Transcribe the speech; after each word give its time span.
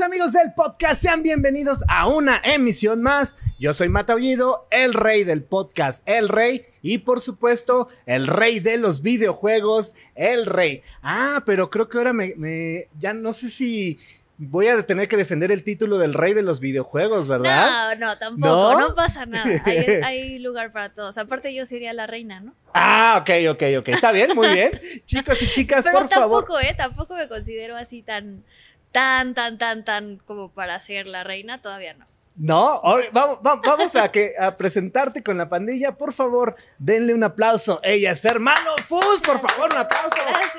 Amigos 0.00 0.32
del 0.32 0.52
podcast, 0.54 1.02
sean 1.02 1.24
bienvenidos 1.24 1.80
a 1.88 2.06
una 2.06 2.40
emisión 2.44 3.02
más. 3.02 3.36
Yo 3.58 3.74
soy 3.74 3.88
Mataullido, 3.88 4.68
el 4.70 4.94
rey 4.94 5.24
del 5.24 5.42
podcast, 5.42 6.08
el 6.08 6.28
rey, 6.28 6.66
y 6.82 6.98
por 6.98 7.20
supuesto, 7.20 7.88
el 8.06 8.28
rey 8.28 8.60
de 8.60 8.76
los 8.76 9.02
videojuegos, 9.02 9.94
el 10.14 10.46
rey. 10.46 10.82
Ah, 11.02 11.42
pero 11.44 11.68
creo 11.68 11.88
que 11.88 11.98
ahora 11.98 12.12
me, 12.12 12.34
me 12.36 12.86
ya 13.00 13.12
no 13.12 13.32
sé 13.32 13.50
si 13.50 13.98
voy 14.38 14.68
a 14.68 14.80
tener 14.84 15.08
que 15.08 15.16
defender 15.16 15.50
el 15.50 15.64
título 15.64 15.98
del 15.98 16.14
rey 16.14 16.32
de 16.32 16.42
los 16.42 16.60
videojuegos, 16.60 17.26
¿verdad? 17.26 17.96
No, 17.98 18.06
no, 18.06 18.18
tampoco, 18.18 18.78
no, 18.78 18.94
pasa 18.94 19.26
nada. 19.26 19.60
Hay, 19.64 19.76
hay, 19.76 20.38
lugar 20.38 20.70
para 20.70 20.90
todos. 20.90 21.18
Aparte, 21.18 21.52
yo 21.52 21.66
sería 21.66 21.92
la 21.92 22.06
reina, 22.06 22.40
¿no? 22.40 22.54
Ah, 22.72 23.18
ok, 23.20 23.50
ok, 23.50 23.62
ok. 23.80 23.88
Está 23.88 24.12
bien, 24.12 24.30
muy 24.36 24.48
bien. 24.48 24.70
Chicos 25.06 25.42
y 25.42 25.48
chicas, 25.48 25.84
Pero 25.84 25.98
por 25.98 26.08
favor. 26.08 26.44
tampoco, 26.44 26.60
¿eh? 26.60 26.74
Tampoco 26.76 27.16
me 27.16 27.26
considero 27.26 27.76
así 27.76 28.02
tan, 28.02 28.44
tan, 28.92 29.34
tan, 29.34 29.58
tan, 29.58 29.84
tan 29.84 30.16
como 30.18 30.52
para 30.52 30.80
ser 30.80 31.06
la 31.06 31.24
reina. 31.24 31.60
Todavía 31.60 31.94
no. 31.94 32.04
No, 32.38 32.80
vamos, 33.12 33.38
vamos, 33.42 33.62
vamos 33.64 33.96
a, 33.96 34.12
que, 34.12 34.30
a 34.38 34.56
presentarte 34.56 35.24
con 35.24 35.36
la 35.36 35.48
pandilla. 35.48 35.96
Por 35.96 36.12
favor, 36.12 36.54
denle 36.78 37.12
un 37.12 37.24
aplauso. 37.24 37.80
Ella 37.82 38.12
es 38.12 38.24
hermano 38.24 38.76
Fus, 38.86 39.20
por 39.24 39.40
favor, 39.40 39.72
un 39.72 39.78
aplauso. 39.78 40.14
Gracias. 40.14 40.52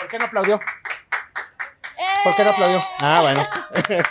¿Por 0.00 0.08
qué 0.08 0.18
no 0.18 0.24
aplaudió? 0.24 0.60
¿Por 2.24 2.34
qué 2.34 2.44
no 2.44 2.50
aplaudió? 2.50 2.82
Ah, 2.98 3.20
bueno. 3.22 3.46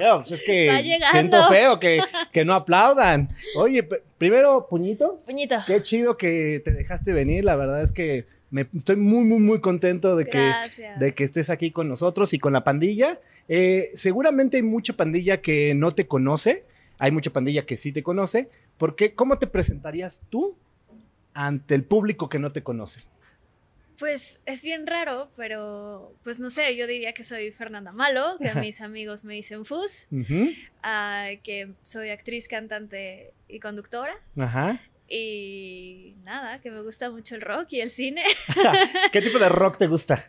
Yo, 0.00 0.18
pues 0.18 0.32
es 0.32 0.42
que 0.42 1.02
siento 1.12 1.48
feo 1.48 1.78
que, 1.78 2.00
que 2.32 2.44
no 2.44 2.54
aplaudan. 2.54 3.28
Oye, 3.56 3.82
primero, 4.18 4.66
puñito. 4.68 5.20
Puñito. 5.24 5.56
Qué 5.66 5.82
chido 5.82 6.16
que 6.16 6.62
te 6.64 6.72
dejaste 6.72 7.12
venir. 7.12 7.44
La 7.44 7.56
verdad 7.56 7.82
es 7.82 7.92
que 7.92 8.26
me, 8.54 8.68
estoy 8.72 8.94
muy, 8.94 9.24
muy, 9.24 9.40
muy 9.40 9.60
contento 9.60 10.14
de 10.14 10.26
que, 10.26 10.52
de 11.00 11.12
que 11.12 11.24
estés 11.24 11.50
aquí 11.50 11.72
con 11.72 11.88
nosotros 11.88 12.32
y 12.34 12.38
con 12.38 12.52
la 12.52 12.62
pandilla. 12.62 13.20
Eh, 13.48 13.90
seguramente 13.94 14.58
hay 14.58 14.62
mucha 14.62 14.92
pandilla 14.92 15.42
que 15.42 15.74
no 15.74 15.92
te 15.92 16.06
conoce. 16.06 16.64
Hay 16.98 17.10
mucha 17.10 17.32
pandilla 17.32 17.66
que 17.66 17.76
sí 17.76 17.90
te 17.90 18.04
conoce. 18.04 18.48
Porque, 18.78 19.12
¿cómo 19.12 19.40
te 19.40 19.48
presentarías 19.48 20.22
tú 20.30 20.56
ante 21.32 21.74
el 21.74 21.82
público 21.82 22.28
que 22.28 22.38
no 22.38 22.52
te 22.52 22.62
conoce? 22.62 23.00
Pues 23.98 24.38
es 24.46 24.62
bien 24.62 24.86
raro, 24.86 25.32
pero 25.36 26.14
pues 26.22 26.38
no 26.38 26.48
sé, 26.48 26.76
yo 26.76 26.86
diría 26.86 27.12
que 27.12 27.24
soy 27.24 27.50
Fernanda 27.50 27.90
Malo, 27.90 28.36
que 28.40 28.54
mis 28.60 28.80
amigos 28.80 29.24
me 29.24 29.34
dicen 29.34 29.64
Fus, 29.64 30.06
ah, 30.84 31.30
que 31.42 31.72
soy 31.82 32.10
actriz, 32.10 32.46
cantante 32.46 33.32
y 33.48 33.58
conductora. 33.58 34.14
Ajá. 34.38 34.80
Y 35.16 36.16
nada, 36.24 36.60
que 36.60 36.72
me 36.72 36.82
gusta 36.82 37.08
mucho 37.08 37.36
el 37.36 37.40
rock 37.40 37.68
y 37.70 37.80
el 37.80 37.88
cine. 37.88 38.24
¿Qué 39.12 39.22
tipo 39.22 39.38
de 39.38 39.48
rock 39.48 39.78
te 39.78 39.86
gusta? 39.86 40.20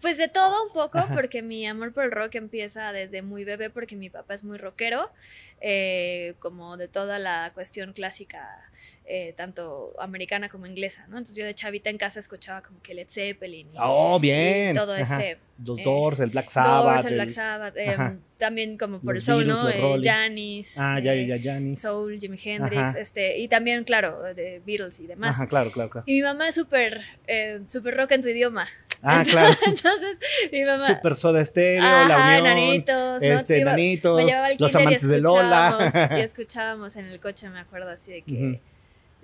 Pues 0.00 0.18
de 0.18 0.28
todo 0.28 0.64
un 0.66 0.72
poco, 0.72 0.98
Ajá. 0.98 1.14
porque 1.14 1.42
mi 1.42 1.66
amor 1.66 1.92
por 1.92 2.04
el 2.04 2.10
rock 2.12 2.34
empieza 2.36 2.92
desde 2.92 3.22
muy 3.22 3.44
bebé, 3.44 3.70
porque 3.70 3.96
mi 3.96 4.10
papá 4.10 4.34
es 4.34 4.44
muy 4.44 4.58
rockero, 4.58 5.10
eh, 5.60 6.34
como 6.38 6.76
de 6.76 6.88
toda 6.88 7.18
la 7.18 7.50
cuestión 7.54 7.92
clásica, 7.92 8.46
eh, 9.06 9.32
tanto 9.36 9.94
americana 10.00 10.48
como 10.48 10.66
inglesa, 10.66 11.02
¿no? 11.08 11.16
Entonces 11.16 11.36
yo 11.36 11.44
de 11.44 11.54
chavita 11.54 11.90
en 11.90 11.96
casa 11.98 12.18
escuchaba 12.20 12.62
como 12.62 12.82
que 12.82 12.92
Led 12.94 13.08
Zeppelin. 13.08 13.68
y- 13.68 13.72
Oh, 13.78 14.18
bien. 14.20 14.72
y 14.72 14.78
todo 14.78 14.92
Ajá. 14.94 15.02
este. 15.22 15.38
Los 15.64 15.78
eh, 15.78 15.82
Doors, 15.84 16.20
el 16.20 16.30
Black 16.30 16.50
Sabbath. 16.50 16.84
Doors, 16.84 17.04
el 17.06 17.14
Black 17.14 17.28
Sabbath, 17.30 17.76
eh, 17.78 17.88
Ajá. 17.90 18.16
también 18.36 18.76
como 18.76 18.98
por 19.00 19.14
Los 19.14 19.26
el 19.28 19.34
soul, 19.34 19.44
Beatles, 19.46 19.80
¿no? 19.80 19.96
Eh. 19.96 20.00
Janis. 20.04 20.74
Ah, 20.78 21.00
ya, 21.02 21.14
eh, 21.14 21.26
ya, 21.26 21.38
Janis. 21.42 21.80
Soul, 21.80 22.18
Jimi 22.20 22.36
Hendrix, 22.44 22.76
Ajá. 22.82 23.00
este, 23.00 23.38
y 23.38 23.48
también, 23.48 23.84
claro, 23.84 24.22
de 24.34 24.60
Beatles 24.66 25.00
y 25.00 25.06
demás. 25.06 25.30
Ajá, 25.36 25.46
claro, 25.46 25.70
claro, 25.70 25.88
claro. 25.88 26.04
Y 26.06 26.16
mi 26.16 26.22
mamá 26.22 26.48
es 26.48 26.54
súper, 26.56 27.00
eh, 27.28 27.60
súper 27.68 27.96
rock 27.96 28.10
en 28.12 28.20
tu 28.22 28.28
idioma. 28.28 28.68
Ah, 29.02 29.24
claro. 29.28 29.54
Entonces, 29.66 30.18
mi 30.52 30.64
mamá. 30.64 30.86
Super 30.86 31.14
Soda 31.14 31.44
Stereo, 31.44 31.84
Ajá, 31.84 32.08
La 32.08 32.16
Unión. 32.16 32.46
enanitos, 32.46 33.22
¿no? 33.22 33.28
este, 33.28 33.58
llevaba 33.58 34.46
al 34.46 34.56
Los 34.58 34.74
Amantes 34.74 35.08
de 35.08 35.20
Lola. 35.20 36.10
Y 36.18 36.20
escuchábamos 36.20 36.96
en 36.96 37.06
el 37.06 37.20
coche, 37.20 37.48
me 37.50 37.60
acuerdo 37.60 37.90
así 37.90 38.12
de 38.12 38.22
que. 38.22 38.32
Ujú. 38.32 38.60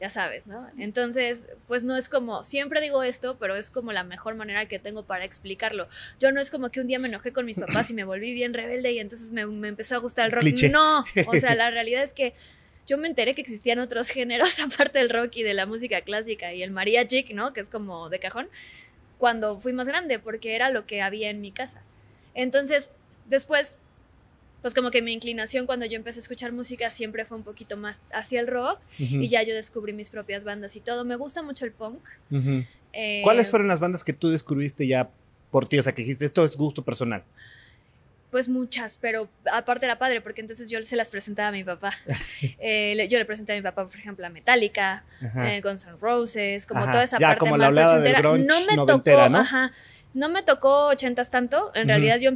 Ya 0.00 0.10
sabes, 0.10 0.48
¿no? 0.48 0.68
Entonces, 0.78 1.48
pues 1.68 1.84
no 1.84 1.96
es 1.96 2.08
como, 2.08 2.42
siempre 2.42 2.80
digo 2.80 3.04
esto, 3.04 3.36
pero 3.38 3.54
es 3.54 3.70
como 3.70 3.92
la 3.92 4.02
mejor 4.02 4.34
manera 4.34 4.66
que 4.66 4.80
tengo 4.80 5.04
para 5.04 5.24
explicarlo. 5.24 5.86
Yo 6.18 6.32
no 6.32 6.40
es 6.40 6.50
como 6.50 6.70
que 6.70 6.80
un 6.80 6.88
día 6.88 6.98
me 6.98 7.06
enojé 7.06 7.32
con 7.32 7.46
mis 7.46 7.56
papás 7.56 7.88
y 7.92 7.94
me 7.94 8.02
volví 8.02 8.34
bien 8.34 8.52
rebelde 8.52 8.90
y 8.90 8.98
entonces 8.98 9.30
me, 9.30 9.46
me 9.46 9.68
empezó 9.68 9.94
a 9.94 9.98
gustar 9.98 10.26
el 10.26 10.32
rock. 10.32 10.40
Cliché. 10.40 10.70
No, 10.70 11.04
o 11.28 11.38
sea, 11.38 11.54
la 11.54 11.70
realidad 11.70 12.02
es 12.02 12.14
que 12.14 12.34
yo 12.84 12.98
me 12.98 13.06
enteré 13.06 13.36
que 13.36 13.42
existían 13.42 13.78
otros 13.78 14.08
géneros 14.10 14.58
aparte 14.58 14.98
del 14.98 15.08
rock 15.08 15.36
y 15.36 15.44
de 15.44 15.54
la 15.54 15.66
música 15.66 16.00
clásica 16.00 16.52
y 16.52 16.64
el 16.64 16.72
mariachi, 16.72 17.26
¿no? 17.32 17.52
Que 17.52 17.60
es 17.60 17.70
como 17.70 18.08
de 18.08 18.18
cajón, 18.18 18.48
cuando 19.22 19.60
fui 19.60 19.72
más 19.72 19.86
grande, 19.86 20.18
porque 20.18 20.56
era 20.56 20.68
lo 20.70 20.84
que 20.84 21.00
había 21.00 21.30
en 21.30 21.40
mi 21.40 21.52
casa. 21.52 21.80
Entonces, 22.34 22.90
después, 23.28 23.78
pues 24.62 24.74
como 24.74 24.90
que 24.90 25.00
mi 25.00 25.12
inclinación 25.12 25.64
cuando 25.64 25.86
yo 25.86 25.94
empecé 25.94 26.18
a 26.18 26.22
escuchar 26.22 26.50
música 26.50 26.90
siempre 26.90 27.24
fue 27.24 27.36
un 27.36 27.44
poquito 27.44 27.76
más 27.76 28.00
hacia 28.12 28.40
el 28.40 28.48
rock 28.48 28.80
y 28.98 29.28
ya 29.28 29.44
yo 29.44 29.54
descubrí 29.54 29.92
mis 29.92 30.10
propias 30.10 30.42
bandas 30.42 30.74
y 30.74 30.80
todo. 30.80 31.04
Me 31.04 31.14
gusta 31.14 31.40
mucho 31.40 31.64
el 31.64 31.70
punk. 31.70 32.00
eh, 32.92 33.20
¿Cuáles 33.22 33.48
fueron 33.48 33.68
las 33.68 33.78
bandas 33.78 34.02
que 34.02 34.12
tú 34.12 34.28
descubriste 34.28 34.88
ya 34.88 35.08
por 35.52 35.68
ti? 35.68 35.78
O 35.78 35.84
sea, 35.84 35.92
que 35.92 36.02
dijiste, 36.02 36.24
esto 36.24 36.44
es 36.44 36.56
gusto 36.56 36.82
personal. 36.84 37.22
Pues 38.32 38.48
muchas, 38.48 38.96
pero 38.96 39.28
aparte 39.52 39.84
era 39.84 39.98
padre 39.98 40.22
porque 40.22 40.40
entonces 40.40 40.70
yo 40.70 40.82
se 40.82 40.96
las 40.96 41.10
presentaba 41.10 41.48
a 41.48 41.52
mi 41.52 41.64
papá. 41.64 41.92
Eh, 42.64 43.06
yo 43.08 43.18
le 43.18 43.24
presenté 43.24 43.52
a 43.52 43.56
mi 43.56 43.62
papá, 43.62 43.86
por 43.86 43.94
ejemplo, 43.96 44.26
a 44.26 44.30
Metallica, 44.30 45.04
eh, 45.20 45.60
Guns 45.62 45.86
N' 45.86 45.96
Roses, 46.00 46.66
como 46.66 46.82
Ajá, 46.82 46.92
toda 46.92 47.04
esa 47.04 47.18
ya 47.18 47.28
parte 47.28 47.40
como 47.40 47.56
la 47.56 47.66
más 47.66 47.74
del 47.74 47.86
ochentera. 47.86 48.20
grunge 48.20 48.46
no 48.46 48.60
me 48.66 48.86
tocó, 48.86 49.28
¿no? 49.28 49.38
ajá, 49.38 49.72
no 50.14 50.28
me 50.28 50.42
tocó 50.42 50.86
ochentas 50.86 51.30
tanto. 51.30 51.72
En 51.74 51.88
realidad 51.88 52.18
yo, 52.18 52.32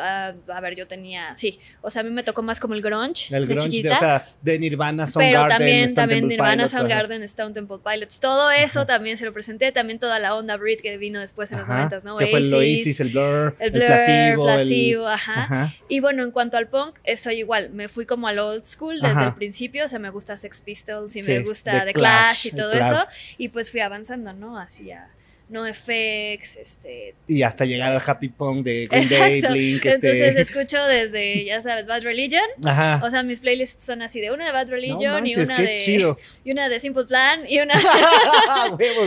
ah, 0.00 0.32
a 0.52 0.60
ver, 0.60 0.74
yo 0.76 0.86
tenía, 0.86 1.34
sí, 1.36 1.58
o 1.80 1.90
sea, 1.90 2.00
a 2.00 2.04
mí 2.04 2.10
me 2.10 2.22
tocó 2.22 2.42
más 2.42 2.60
como 2.60 2.74
el 2.74 2.82
grunge, 2.82 3.34
El 3.34 3.46
de 3.46 3.54
grunge, 3.54 3.82
de, 3.82 3.90
o 3.90 3.98
sea, 3.98 4.24
de 4.42 4.58
Nirvana, 4.58 5.04
pero 5.04 5.12
Soundgarden, 5.12 5.48
también, 5.58 5.78
Stone 5.84 5.94
también 5.94 6.20
Temple 6.20 6.28
Nirvana, 6.36 6.54
Pilots. 6.54 6.70
Soundgarden, 6.72 7.22
Stone 7.24 7.54
Temple 7.54 7.78
Pilots, 7.84 8.20
todo 8.20 8.50
eso 8.50 8.86
también 8.86 9.16
se 9.16 9.24
lo 9.24 9.32
presenté, 9.32 9.72
también 9.72 9.98
toda 9.98 10.18
la 10.18 10.34
onda 10.34 10.56
Brit 10.56 10.80
que 10.80 10.96
vino 10.96 11.20
después 11.20 11.50
en 11.52 11.58
los 11.58 11.68
Ajá, 11.68 11.74
noventas, 11.76 12.04
¿no? 12.04 12.16
Que 12.16 12.26
fue 12.26 12.40
el 12.40 12.54
Oasis, 12.54 13.00
el 13.00 13.08
Blur, 13.10 13.56
el 13.58 13.66
el, 13.66 13.70
Blur, 13.72 13.86
Placebo, 13.86 14.50
el- 14.50 14.56
Placebo, 14.56 15.08
ajá. 15.08 15.42
Ajá. 15.42 15.74
Y 15.88 16.00
bueno, 16.00 16.22
en 16.24 16.30
cuanto 16.30 16.56
al 16.56 16.68
punk, 16.68 16.98
eh, 17.04 17.16
soy 17.16 17.36
igual. 17.38 17.70
Me 17.70 17.88
fui 17.88 18.06
como 18.06 18.28
al 18.28 18.38
old 18.38 18.64
school 18.64 18.94
desde 18.94 19.08
Ajá. 19.08 19.26
el 19.28 19.34
principio. 19.34 19.84
O 19.84 19.88
sea, 19.88 19.98
me 19.98 20.10
gusta 20.10 20.36
Sex 20.36 20.60
Pistols 20.60 21.14
y 21.16 21.22
Sí, 21.22 21.30
me 21.30 21.40
gusta 21.40 21.84
The 21.84 21.92
Clash, 21.92 22.42
Clash, 22.42 22.46
y 22.46 22.50
todo 22.56 22.72
eso. 22.72 23.06
Y 23.38 23.48
pues 23.48 23.70
fui 23.70 23.80
avanzando, 23.80 24.32
¿no? 24.32 24.58
Hacia 24.58 25.08
NoFX, 25.48 26.56
este. 26.56 27.14
Y 27.26 27.42
hasta 27.42 27.64
llegar 27.64 27.92
al 27.92 28.02
Happy 28.04 28.28
Punk 28.28 28.64
de 28.64 28.86
Green 28.86 29.08
Day, 29.08 29.38
Exacto. 29.38 29.88
Entonces 29.90 30.20
este... 30.20 30.40
escucho 30.40 30.82
desde, 30.86 31.44
ya 31.44 31.62
sabes, 31.62 31.86
Bad 31.86 32.02
Religion. 32.02 32.44
Ajá. 32.64 33.00
O 33.04 33.10
sea, 33.10 33.22
mis 33.22 33.40
playlists 33.40 33.84
son 33.84 34.02
así 34.02 34.20
de 34.20 34.30
una 34.30 34.46
de 34.46 34.52
Bad 34.52 34.70
Religion 34.70 35.12
no 35.12 35.20
manches, 35.20 35.36
y 35.36 35.40
una 35.42 35.56
de. 35.56 35.76
chido. 35.78 36.18
Y 36.44 36.52
una 36.52 36.68
de 36.68 36.80
Simple 36.80 37.04
Plan 37.04 37.40
y 37.48 37.60
una. 37.60 37.74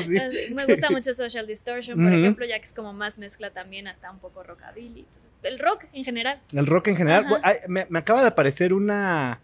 Sí. 0.07 0.53
me 0.53 0.65
gusta 0.65 0.89
mucho 0.89 1.13
Social 1.13 1.45
Distortion, 1.47 1.97
por 1.97 2.13
ejemplo, 2.13 2.45
ya 2.45 2.59
que 2.59 2.65
es 2.65 2.73
como 2.73 2.93
más 2.93 3.17
mezcla 3.17 3.51
también, 3.51 3.87
hasta 3.87 4.11
un 4.11 4.19
poco 4.19 4.43
rockabilly. 4.43 5.01
Entonces, 5.01 5.33
el 5.43 5.59
rock 5.59 5.85
en 5.93 6.03
general. 6.03 6.39
El 6.53 6.65
rock 6.65 6.87
en 6.89 6.95
general. 6.95 7.25
Me, 7.67 7.85
me 7.89 7.99
acaba 7.99 8.21
de 8.21 8.27
aparecer 8.27 8.73
una, 8.73 9.39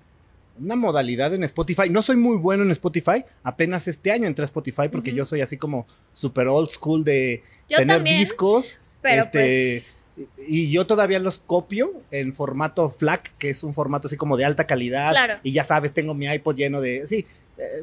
una 0.59 0.75
modalidad 0.75 1.33
en 1.33 1.43
Spotify. 1.43 1.89
No 1.89 2.01
soy 2.01 2.15
muy 2.15 2.37
bueno 2.37 2.63
en 2.63 2.71
Spotify. 2.71 3.25
Apenas 3.43 3.87
este 3.87 4.11
año 4.11 4.27
entré 4.27 4.43
a 4.43 4.45
Spotify 4.45 4.89
porque 4.91 5.13
yo 5.13 5.25
soy 5.25 5.41
así 5.41 5.57
como 5.57 5.87
super 6.13 6.47
old 6.47 6.69
school 6.69 7.03
de 7.03 7.43
Yo 7.69 7.77
tener 7.77 7.97
también, 7.97 8.19
discos. 8.19 8.77
Pero 9.01 9.23
este, 9.23 9.81
pues. 10.15 10.35
Y 10.47 10.69
yo 10.69 10.85
todavía 10.85 11.19
los 11.19 11.39
copio 11.39 11.91
en 12.11 12.33
formato 12.33 12.89
FLAC, 12.89 13.35
que 13.37 13.49
es 13.49 13.63
un 13.63 13.73
formato 13.73 14.07
así 14.07 14.15
como 14.15 14.37
de 14.37 14.45
alta 14.45 14.67
calidad. 14.67 15.11
Claro. 15.11 15.35
Y 15.41 15.53
ya 15.53 15.63
sabes, 15.63 15.93
tengo 15.93 16.13
mi 16.13 16.27
iPod 16.27 16.55
lleno 16.55 16.81
de. 16.81 17.07
Sí, 17.07 17.25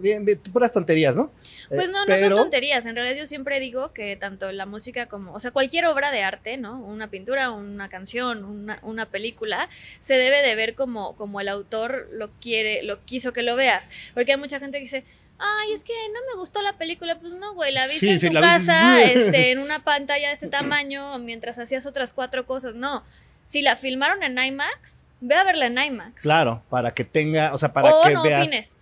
bien, 0.01 0.25
bien, 0.25 0.39
puras 0.53 0.73
tonterías, 0.73 1.15
¿no? 1.17 1.31
Pues 1.69 1.89
Eh, 1.89 1.93
no, 1.93 2.01
no 2.01 2.07
pero- 2.07 2.29
son 2.29 2.35
tonterías. 2.35 2.85
En 2.87 2.95
realidad 2.97 3.17
yo 3.17 3.27
siempre 3.27 3.61
digo 3.61 3.93
que 3.93 4.17
tanto 4.17 4.51
la 4.53 4.67
música 4.67 5.07
como, 5.07 5.33
o 5.33 5.41
sea, 5.41 5.51
cualquier 5.53 5.87
obra 5.87 6.11
de 6.11 6.23
arte, 6.23 6.57
¿no? 6.57 6.81
Una 6.81 7.09
pintura, 7.09 7.51
una 7.51 7.89
canción, 7.89 8.45
una, 8.45 8.79
una 8.83 9.07
película, 9.07 9.69
se 9.99 10.15
debe 10.15 10.43
de 10.43 10.55
ver 10.55 10.75
como, 10.75 11.15
como 11.17 11.41
el 11.41 11.49
autor 11.49 12.09
lo 12.13 12.31
quiere, 12.41 12.83
lo 12.83 13.05
quiso 13.05 13.33
que 13.33 13.43
lo 13.43 13.57
veas. 13.57 13.89
Porque 14.15 14.33
hay 14.33 14.39
mucha 14.39 14.59
gente 14.59 14.79
que 14.79 14.85
dice, 14.85 15.05
ay, 15.39 15.73
es 15.73 15.85
que 15.85 15.93
no 16.13 16.21
me 16.35 16.39
gustó 16.41 16.61
la 16.63 16.75
película. 16.77 17.19
Pues 17.21 17.33
no, 17.35 17.55
güey, 17.55 17.73
la 17.73 17.87
viste 17.87 18.19
Sí, 18.19 18.27
en 18.27 18.35
tu 18.35 18.41
casa, 18.41 19.01
este, 19.03 19.53
en 19.53 19.59
una 19.61 19.85
pantalla 19.85 20.29
de 20.29 20.35
este 20.35 20.49
tamaño, 20.49 21.19
mientras 21.19 21.59
hacías 21.59 21.87
otras 21.87 22.13
cuatro 22.13 22.45
cosas. 22.47 22.75
No. 22.75 23.05
Si 23.45 23.63
la 23.63 23.75
filmaron 23.77 24.23
en 24.23 24.39
IMAX, 24.39 25.05
ve 25.21 25.35
a 25.35 25.45
verla 25.45 25.67
en 25.67 25.79
IMAX. 25.79 26.23
Claro, 26.23 26.63
para 26.69 26.93
que 26.93 27.05
tenga, 27.05 27.55
o 27.55 27.59
sea, 27.59 27.73
para 27.73 27.95
o 27.95 28.03
que 28.03 28.11
no 28.15 28.23
veas. 28.23 28.43
opines. 28.43 28.77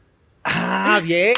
Ah, 0.50 1.00
bien. 1.04 1.34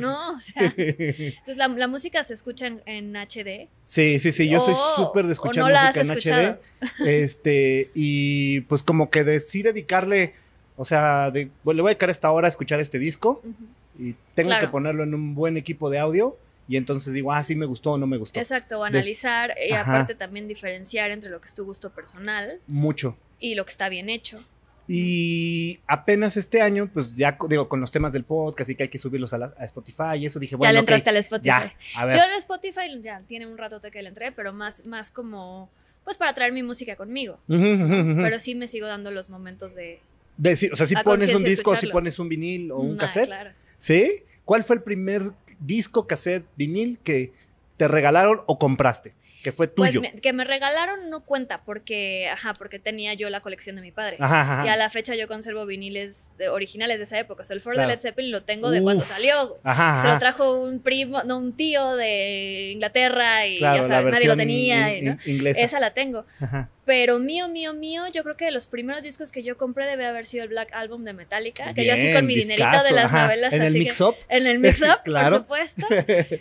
No, 0.00 0.34
o 0.34 0.38
sea. 0.40 0.72
Entonces 0.76 1.56
la, 1.56 1.68
la 1.68 1.88
música 1.88 2.22
se 2.24 2.34
escucha 2.34 2.66
en, 2.66 2.82
en 2.86 3.16
HD. 3.16 3.68
Sí, 3.82 4.18
sí, 4.20 4.32
sí, 4.32 4.48
yo 4.48 4.60
soy 4.60 4.74
O- 4.76 4.96
súper 4.96 5.26
de 5.26 5.32
escuchar 5.32 5.64
no 5.64 5.70
música 5.70 6.00
en 6.00 6.10
escuchado. 6.10 6.60
HD. 6.98 7.06
Este, 7.08 7.90
y 7.94 8.60
pues 8.62 8.82
como 8.82 9.10
que 9.10 9.24
decidí 9.24 9.62
dedicarle, 9.64 10.34
o 10.76 10.84
sea, 10.84 11.30
de- 11.30 11.50
bueno, 11.64 11.76
le 11.76 11.82
voy 11.82 11.88
a 11.90 11.92
dedicar 11.94 12.10
esta 12.10 12.30
hora 12.30 12.48
a 12.48 12.50
escuchar 12.50 12.80
este 12.80 12.98
disco 12.98 13.42
y 13.98 14.14
tengo 14.34 14.48
Claro. 14.50 14.66
que 14.66 14.70
ponerlo 14.70 15.02
en 15.04 15.14
un 15.14 15.34
buen 15.34 15.56
equipo 15.56 15.90
de 15.90 15.98
audio 15.98 16.36
y 16.68 16.76
entonces 16.76 17.12
digo, 17.12 17.32
ah, 17.32 17.42
sí 17.44 17.54
me 17.56 17.66
gustó 17.66 17.92
o 17.92 17.98
no 17.98 18.06
me 18.06 18.16
gustó. 18.16 18.38
Exacto, 18.38 18.80
o 18.80 18.84
analizar 18.84 19.54
y 19.68 19.72
Ajá. 19.72 19.82
aparte 19.94 20.14
también 20.14 20.48
diferenciar 20.48 21.10
entre 21.10 21.30
lo 21.30 21.40
que 21.40 21.46
es 21.48 21.54
tu 21.54 21.64
gusto 21.64 21.90
personal 21.90 22.60
Mucho. 22.66 23.16
y 23.40 23.54
lo 23.54 23.64
que 23.64 23.70
está 23.70 23.88
bien 23.88 24.08
hecho. 24.08 24.42
Y 24.94 25.80
apenas 25.86 26.36
este 26.36 26.60
año, 26.60 26.90
pues 26.92 27.16
ya 27.16 27.38
digo, 27.48 27.66
con 27.68 27.80
los 27.80 27.90
temas 27.90 28.12
del 28.12 28.24
podcast 28.24 28.68
y 28.68 28.74
que 28.74 28.82
hay 28.84 28.88
que 28.90 28.98
subirlos 28.98 29.32
a, 29.32 29.38
la- 29.38 29.54
a 29.56 29.64
Spotify 29.64 30.16
y 30.18 30.26
eso 30.26 30.38
dije, 30.38 30.54
bueno, 30.56 30.68
ya 30.68 30.72
le 30.74 30.78
entraste 30.80 31.08
al 31.10 31.16
Spotify. 31.16 31.46
ya, 31.48 31.74
a 31.96 32.04
ver. 32.04 32.16
Yo 32.16 32.22
al 32.22 32.32
Spotify 32.34 33.00
ya 33.02 33.22
tiene 33.26 33.46
un 33.46 33.56
ratote 33.56 33.90
que 33.90 34.02
le 34.02 34.08
entré, 34.10 34.32
pero 34.32 34.52
más, 34.52 34.84
más 34.86 35.10
como, 35.10 35.70
pues 36.04 36.18
para 36.18 36.34
traer 36.34 36.52
mi 36.52 36.62
música 36.62 36.94
conmigo. 36.96 37.38
Pero 37.48 38.38
sí 38.38 38.54
me 38.54 38.68
sigo 38.68 38.86
dando 38.86 39.10
los 39.10 39.30
momentos 39.30 39.74
de... 39.74 40.00
Decir, 40.36 40.72
o 40.72 40.76
sea, 40.76 40.86
si 40.86 40.94
pones 40.96 41.34
un 41.34 41.42
disco, 41.44 41.74
si 41.76 41.86
pones 41.86 42.18
un 42.18 42.28
vinil 42.28 42.70
o 42.72 42.80
un 42.80 42.92
Nah, 42.96 42.98
cassette, 43.00 43.26
claro. 43.26 43.50
¿sí? 43.78 44.10
¿Cuál 44.44 44.62
fue 44.64 44.76
el 44.76 44.82
primer 44.82 45.22
disco, 45.60 46.06
cassette, 46.06 46.44
vinil 46.56 46.98
que 46.98 47.32
te 47.76 47.86
regalaron 47.88 48.40
o 48.46 48.58
compraste? 48.58 49.14
Que 49.42 49.50
fue 49.52 49.66
Pues 49.68 49.90
tuyo. 49.90 50.00
me- 50.02 50.12
que 50.20 50.32
me 50.32 50.44
regalaron 50.44 51.10
no 51.10 51.24
cuenta 51.24 51.64
porque, 51.64 52.28
ajá, 52.28 52.52
porque 52.54 52.78
tenía 52.78 53.14
yo 53.14 53.28
la 53.30 53.40
colección 53.40 53.74
de 53.76 53.82
mi 53.82 53.90
padre. 53.90 54.16
Ajá, 54.20 54.40
ajá. 54.42 54.66
Y 54.66 54.68
a 54.68 54.76
la 54.76 54.88
fecha 54.88 55.14
yo 55.16 55.26
conservo 55.26 55.66
viniles 55.66 56.30
de- 56.38 56.48
originales 56.48 56.98
de 56.98 57.04
esa 57.04 57.18
época. 57.18 57.42
O 57.42 57.44
sea, 57.44 57.54
el 57.54 57.60
Ford 57.60 57.74
Claro. 57.74 57.88
de 57.88 57.96
Led 57.96 58.00
Zeppelin 58.02 58.30
lo 58.30 58.44
tengo 58.44 58.70
de 58.70 58.80
cuando 58.80 59.04
salió. 59.04 59.58
Ajá, 59.64 60.00
Se 60.02 60.08
lo 60.08 60.18
trajo 60.18 60.54
un 60.54 60.80
primo, 60.80 61.22
no, 61.24 61.38
un 61.38 61.56
tío 61.56 61.96
de 61.96 62.70
Inglaterra 62.72 63.46
y 63.46 63.58
Claro, 63.58 63.82
ya 63.82 63.88
sabes, 63.88 64.12
nadie 64.12 64.28
lo 64.28 64.36
tenía. 64.36 64.96
in- 64.96 65.02
y, 65.04 65.06
¿no? 65.08 65.12
in- 65.24 65.34
inglesa. 65.36 65.60
Esa 65.62 65.80
la 65.80 65.92
tengo. 65.92 66.24
Ajá. 66.40 66.70
Pero 66.84 67.20
mío, 67.20 67.46
mío, 67.48 67.72
mío, 67.74 68.04
yo 68.12 68.24
creo 68.24 68.36
que 68.36 68.46
de 68.46 68.50
los 68.50 68.66
primeros 68.66 69.04
discos 69.04 69.30
que 69.30 69.44
yo 69.44 69.56
compré 69.56 69.86
debe 69.86 70.04
haber 70.04 70.26
sido 70.26 70.42
el 70.42 70.48
Black 70.48 70.72
Album 70.72 71.04
de 71.04 71.12
Metallica. 71.12 71.72
Que 71.74 71.84
yo 71.86 71.92
así 71.94 72.12
con 72.12 72.26
mi 72.26 72.34
dinerito 72.34 72.82
de 72.82 72.90
las 72.90 73.04
ajá. 73.04 73.22
novelas. 73.24 73.52
En 73.52 73.62
el 73.62 73.68
así 73.68 73.78
mix-up. 73.78 74.16
En 74.28 74.46
el 74.48 74.58
mix-up, 74.60 74.98
Claro. 75.04 75.44
por 75.46 75.64
supuesto. 75.68 75.86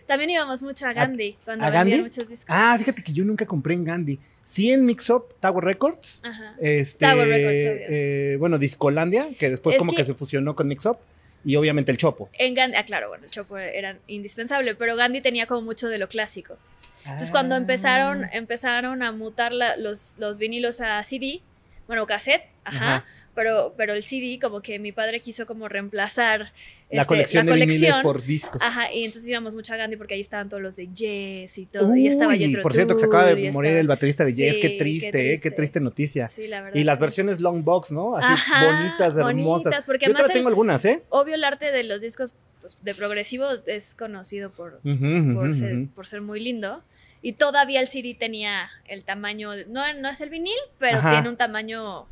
También 0.07 0.31
íbamos 0.31 0.63
mucho 0.63 0.87
a 0.87 0.93
Gandhi 0.93 1.37
cuando 1.45 1.63
¿A 1.63 1.69
vendían 1.69 1.89
Gandhi? 1.89 2.03
muchos 2.03 2.27
discos. 2.27 2.45
Ah, 2.49 2.75
fíjate 2.79 3.03
que 3.03 3.13
yo 3.13 3.23
nunca 3.23 3.45
compré 3.45 3.75
en 3.75 3.85
Gandhi. 3.85 4.19
Sí 4.41 4.71
en 4.71 4.83
Mix-Up, 4.87 5.35
Tower 5.39 5.63
Records. 5.63 6.21
Ajá. 6.23 6.55
Este, 6.59 7.05
Tower 7.05 7.27
Records, 7.27 7.61
obvio. 7.61 7.85
eh, 7.89 8.35
bueno, 8.39 8.57
Discolandia, 8.57 9.27
que 9.37 9.51
después 9.51 9.75
Es 9.75 9.77
como 9.79 9.91
que... 9.91 9.97
que- 9.97 10.05
se 10.05 10.15
fusionó 10.15 10.55
con 10.55 10.67
Mix-Up. 10.67 10.97
Y 11.45 11.55
obviamente 11.55 11.91
el 11.91 11.97
Chopo. 11.97 12.29
En 12.33 12.53
Gandhi, 12.55 12.77
ah, 12.77 12.83
claro, 12.83 13.09
bueno, 13.09 13.25
el 13.25 13.31
Chopo 13.31 13.57
era 13.57 13.97
indispensable, 14.07 14.75
pero 14.75 14.95
Gandhi 14.95 15.21
tenía 15.21 15.45
como 15.47 15.61
mucho 15.61 15.87
de 15.87 15.97
lo 15.99 16.07
clásico. 16.07 16.57
Entonces, 17.03 17.31
cuando 17.31 17.55
Ah. 17.55 17.57
empezaron, 17.59 18.25
empezaron 18.31 19.03
a 19.03 19.11
mutar 19.11 19.51
la- 19.51 19.75
los, 19.77 20.15
los 20.19 20.37
vinilos 20.37 20.81
a 20.81 21.01
CD, 21.03 21.41
bueno, 21.87 22.05
cassette, 22.05 22.43
ajá, 22.63 22.95
Ajá. 22.97 23.05
Pero, 23.33 23.73
pero 23.77 23.93
el 23.93 24.03
CD, 24.03 24.37
como 24.41 24.59
que 24.59 24.77
mi 24.77 24.91
padre 24.91 25.21
quiso 25.21 25.45
como 25.45 25.69
reemplazar 25.69 26.51
La 26.91 27.03
este, 27.03 27.05
colección 27.07 27.45
la 27.45 27.53
de 27.53 27.59
viniles 27.61 27.79
colección. 27.79 28.03
por 28.03 28.23
discos. 28.25 28.61
Ajá, 28.61 28.91
y 28.91 29.05
entonces 29.05 29.29
íbamos 29.29 29.55
mucho 29.55 29.73
a 29.73 29.77
Gandhi 29.77 29.95
porque 29.95 30.15
ahí 30.15 30.19
estaban 30.21 30.49
todos 30.49 30.61
los 30.61 30.75
de 30.75 30.89
Jess 30.93 31.57
y 31.57 31.65
todo. 31.65 31.95
y 31.95 32.07
estaba 32.07 32.33
Uy, 32.33 32.39
Jethro 32.39 32.61
por 32.61 32.73
cierto, 32.73 32.93
que 32.95 32.99
se 32.99 33.05
acaba 33.05 33.27
de 33.27 33.49
morir 33.51 33.69
estaba- 33.69 33.79
el 33.79 33.87
baterista 33.87 34.25
de 34.25 34.33
Yes. 34.35 34.55
Sí, 34.55 34.59
qué 34.59 34.71
qué 34.71 34.77
triste, 34.77 35.07
eh, 35.07 35.11
qué 35.13 35.37
triste. 35.37 35.51
triste 35.51 35.79
noticia. 35.79 36.27
Sí, 36.27 36.47
la 36.47 36.61
verdad. 36.61 36.77
Y 36.77 36.83
las 36.83 36.97
sí. 36.97 37.01
versiones 37.01 37.39
long 37.39 37.63
box, 37.63 37.91
¿no? 37.93 38.17
Así 38.17 38.25
Ajá, 38.27 38.65
bonitas, 38.65 39.15
hermosas. 39.15 39.63
bonitas, 39.63 39.85
porque 39.85 40.05
Yo 40.05 40.07
además 40.07 40.21
todavía 40.23 40.33
tengo 40.33 40.49
el- 40.49 40.51
algunas, 40.51 40.83
¿eh? 40.83 41.03
Obvio, 41.09 41.35
el 41.35 41.43
arte 41.45 41.71
de 41.71 41.83
los 41.83 42.01
discos 42.01 42.35
pues, 42.61 42.77
de 42.81 42.93
progresivo 42.95 43.47
es 43.67 43.95
conocido 43.95 44.51
por, 44.51 44.79
Ujú, 44.85 45.05
ujú, 45.05 45.33
por, 45.33 45.53
ser, 45.53 45.75
ujú. 45.77 45.87
por 45.93 46.07
ser 46.07 46.21
muy 46.21 46.39
lindo. 46.39 46.81
Y 47.21 47.33
todavía 47.33 47.81
el 47.81 47.87
CD 47.87 48.15
tenía 48.17 48.69
el 48.87 49.03
tamaño, 49.03 49.51
no, 49.67 49.93
no 49.93 50.09
es 50.09 50.21
el 50.21 50.29
vinil, 50.29 50.57
pero 50.79 50.97
Ajá. 50.97 51.11
tiene 51.11 51.29
un 51.29 51.37
tamaño 51.37 52.07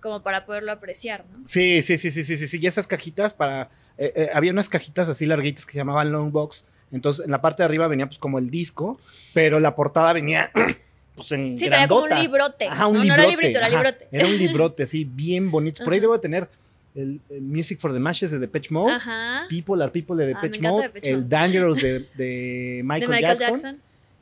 como 0.00 0.22
para 0.22 0.44
poderlo 0.46 0.72
apreciar, 0.72 1.24
¿no? 1.26 1.46
Sí, 1.46 1.82
sí, 1.82 1.96
sí, 1.98 2.10
sí, 2.10 2.24
sí, 2.24 2.36
sí, 2.36 2.46
sí. 2.46 2.58
Y 2.60 2.66
esas 2.66 2.86
cajitas 2.86 3.32
para. 3.34 3.70
eh, 3.98 4.12
eh, 4.16 4.30
había 4.34 4.50
unas 4.52 4.68
cajitas 4.68 5.08
así 5.08 5.26
larguitas 5.26 5.64
que 5.66 5.72
se 5.72 5.78
llamaban 5.78 6.10
long 6.12 6.32
box. 6.32 6.64
Entonces, 6.92 7.24
en 7.24 7.30
la 7.30 7.40
parte 7.40 7.62
de 7.62 7.66
arriba 7.66 7.86
venía 7.86 8.06
pues 8.06 8.18
como 8.18 8.38
el 8.38 8.50
disco, 8.50 8.98
pero 9.32 9.60
la 9.60 9.76
portada 9.76 10.12
venía 10.12 10.50
pues 11.14 11.32
en 11.32 11.56
Sí, 11.56 11.64
tenía 11.66 11.86
como 11.86 12.02
grandota. 12.02 12.16
un 12.16 12.22
librote. 12.22 12.66
Ajá, 12.66 12.86
un 12.86 12.96
no, 12.96 13.02
librote. 13.02 13.22
no 13.22 13.28
era 13.28 13.30
librito, 13.30 13.58
era 13.58 13.66
ajá. 13.66 13.76
librote. 13.76 14.08
Era 14.10 14.26
un 14.26 14.38
librote 14.38 14.82
así, 14.82 15.04
bien 15.04 15.50
bonito. 15.50 15.84
Por 15.84 15.92
ahí 15.92 16.00
debo 16.00 16.14
de 16.14 16.18
tener 16.20 16.48
el, 16.94 17.20
el 17.30 17.42
Music 17.42 17.78
for 17.78 17.92
the 17.92 18.00
Mashes 18.00 18.30
de 18.32 18.38
Depeche 18.38 18.70
Mode. 18.72 18.92
Ajá. 18.92 19.46
People 19.48 19.82
are 19.82 19.90
People 19.92 20.16
de 20.16 20.24
Ah, 20.24 20.26
Depeche 20.40 20.58
encanta 20.58 20.70
Mode, 20.70 20.82
Depeche 20.88 21.10
el. 21.10 21.28
Dangerous 21.28 21.80
de, 21.82 21.92
de 22.00 22.04
De 22.16 22.80
Michael, 22.84 23.10
Michael 23.10 23.20
Jackson, 23.38 23.54
Jackson. 23.54 23.78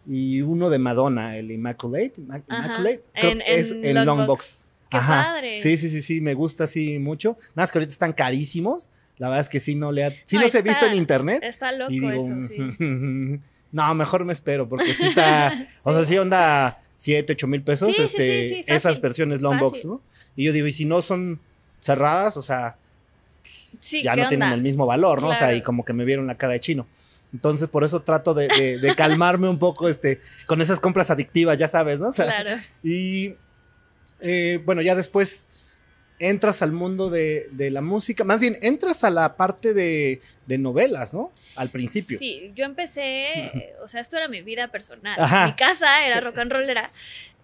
y 0.06 0.40
uno 0.42 0.70
de 0.70 0.78
Madonna, 0.78 1.36
el 1.36 1.50
Immaculate. 1.50 2.12
Immaculate, 2.18 3.02
creo 3.14 3.32
En- 3.32 3.38
que 3.38 3.54
es 3.54 3.72
en 3.72 3.84
en 3.84 3.94
long 3.96 4.06
Long 4.06 4.18
box. 4.18 4.28
Box. 4.28 4.58
Qué 4.90 4.96
Ajá. 4.96 5.24
padre. 5.34 5.58
Sí, 5.58 5.76
sí, 5.76 5.88
sí, 5.90 6.00
sí, 6.02 6.20
me 6.22 6.32
gusta 6.34 6.64
así 6.64 6.98
mucho. 6.98 7.32
Nada 7.54 7.64
más 7.64 7.72
que 7.72 7.78
ahorita 7.78 7.92
están 7.92 8.12
carísimos. 8.12 8.88
La 9.18 9.28
verdad 9.28 9.42
es 9.42 9.48
que 9.48 9.60
sí 9.60 9.74
no 9.74 9.90
le 9.92 10.04
ha, 10.04 10.10
sí 10.24 10.36
No, 10.36 10.42
los 10.42 10.54
he 10.54 10.62
visto 10.62 10.86
en 10.86 10.94
internet 10.94 11.40
Está 11.42 11.72
loco 11.72 11.90
y 11.92 11.98
digo, 11.98 12.12
eso, 12.12 12.40
sí. 12.40 12.56
no, 13.72 13.94
mejor 13.96 14.24
me 14.24 14.32
espero 14.32 14.68
porque 14.68 14.94
sí 14.94 15.06
está, 15.08 15.68
o 15.82 15.92
sea, 15.92 16.04
sí 16.04 16.16
onda 16.16 16.80
7, 16.96 17.32
8 17.32 17.46
mil 17.48 17.62
pesos 17.62 17.94
Sí, 17.94 18.00
este, 18.02 18.72
esas 18.72 19.00
versiones 19.00 19.42
long 19.42 19.58
box, 19.58 19.78
fácil. 19.78 19.90
¿no? 19.90 20.02
Y 20.36 20.44
yo 20.44 20.52
digo, 20.52 20.68
y 20.68 20.72
si 20.72 20.84
no 20.84 21.02
son 21.02 21.40
cerradas, 21.80 22.36
o 22.36 22.42
sea, 22.42 22.76
Sí, 23.80 24.02
ya 24.02 24.14
¿qué 24.14 24.22
no 24.22 24.28
tienen 24.28 24.52
el 24.52 24.62
mismo 24.62 24.86
valor, 24.86 25.20
¿no? 25.22 25.28
O 25.28 25.34
sea, 25.34 25.54
y 25.54 25.62
como 25.62 25.84
que 25.84 25.92
me 25.92 26.04
vieron 26.04 26.26
la 26.26 26.36
cara 26.36 26.54
de 26.54 26.60
chino. 26.60 26.86
Entonces, 27.32 27.68
por 27.68 27.84
eso 27.84 28.00
trato 28.02 28.32
de, 28.34 28.48
de- 28.48 28.78
de 28.78 28.94
calmarme 28.94 29.48
un 29.48 29.58
poco 29.58 29.88
este, 29.88 30.20
con 30.46 30.60
esas 30.62 30.80
compras 30.80 31.10
adictivas, 31.10 31.58
ya 31.58 31.68
sabes, 31.68 32.00
¿no? 32.00 32.08
O 32.08 32.12
sea, 32.12 32.24
Claro. 32.26 32.50
y 32.82 33.34
eh, 34.20 34.60
bueno, 34.64 34.80
ya 34.82 34.94
después 34.94 35.48
entras 36.18 36.62
al 36.62 36.72
mundo 36.72 37.10
de, 37.10 37.46
de 37.52 37.70
la 37.70 37.80
música, 37.82 38.24
más 38.24 38.40
bien 38.40 38.58
entras 38.62 39.04
a 39.04 39.10
la 39.10 39.36
parte 39.36 39.72
de, 39.74 40.20
de 40.46 40.58
novelas, 40.58 41.12
¿no? 41.14 41.32
Al 41.54 41.68
principio. 41.70 42.18
Sí, 42.18 42.50
yo 42.56 42.64
empecé, 42.64 43.76
o 43.84 43.88
sea, 43.88 44.00
esto 44.00 44.16
era 44.16 44.26
mi 44.28 44.40
vida 44.42 44.68
personal. 44.68 45.20
Ajá. 45.20 45.46
Mi 45.46 45.52
casa 45.54 46.04
era 46.06 46.18
rock 46.20 46.38
and 46.38 46.50
rollera 46.50 46.90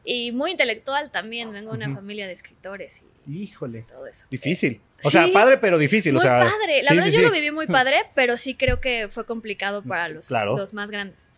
y 0.05 0.33
muy 0.33 0.51
intelectual 0.53 1.11
también. 1.11 1.53
Vengo 1.53 1.71
de 1.73 1.77
una 1.79 1.95
familia 1.95 2.27
de 2.27 2.33
escritores 2.33 3.03
Híjole, 3.27 3.81
y 3.81 3.83
todo 3.83 4.07
eso. 4.07 4.27
difícil. 4.31 4.81
O 5.03 5.11
Sí. 5.11 5.19
sea, 5.19 5.27
padre, 5.33 5.59
pero 5.59 5.79
difícil. 5.79 6.13
Muy 6.13 6.19
o 6.21 6.23
sea, 6.23 6.39
padre. 6.41 6.83
La 6.83 6.91
sí, 6.91 6.95
verdad, 6.97 7.11
sí, 7.11 7.17
yo 7.17 7.23
lo 7.23 7.31
viví 7.31 7.51
muy 7.51 7.67
padre, 7.67 7.97
pero 8.15 8.37
sí 8.37 8.55
creo 8.55 8.81
que 8.81 9.09
fue 9.09 9.27
complicado 9.27 9.83
para 9.83 10.09
los, 10.09 10.29
Claro. 10.29 10.57
los 10.57 10.73
más 10.75 10.91
grandes. 10.91 11.33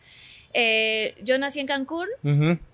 Eh, 0.54 1.14
yo 1.22 1.38
nací 1.38 1.60
en 1.60 1.66
Cancún, 1.66 2.08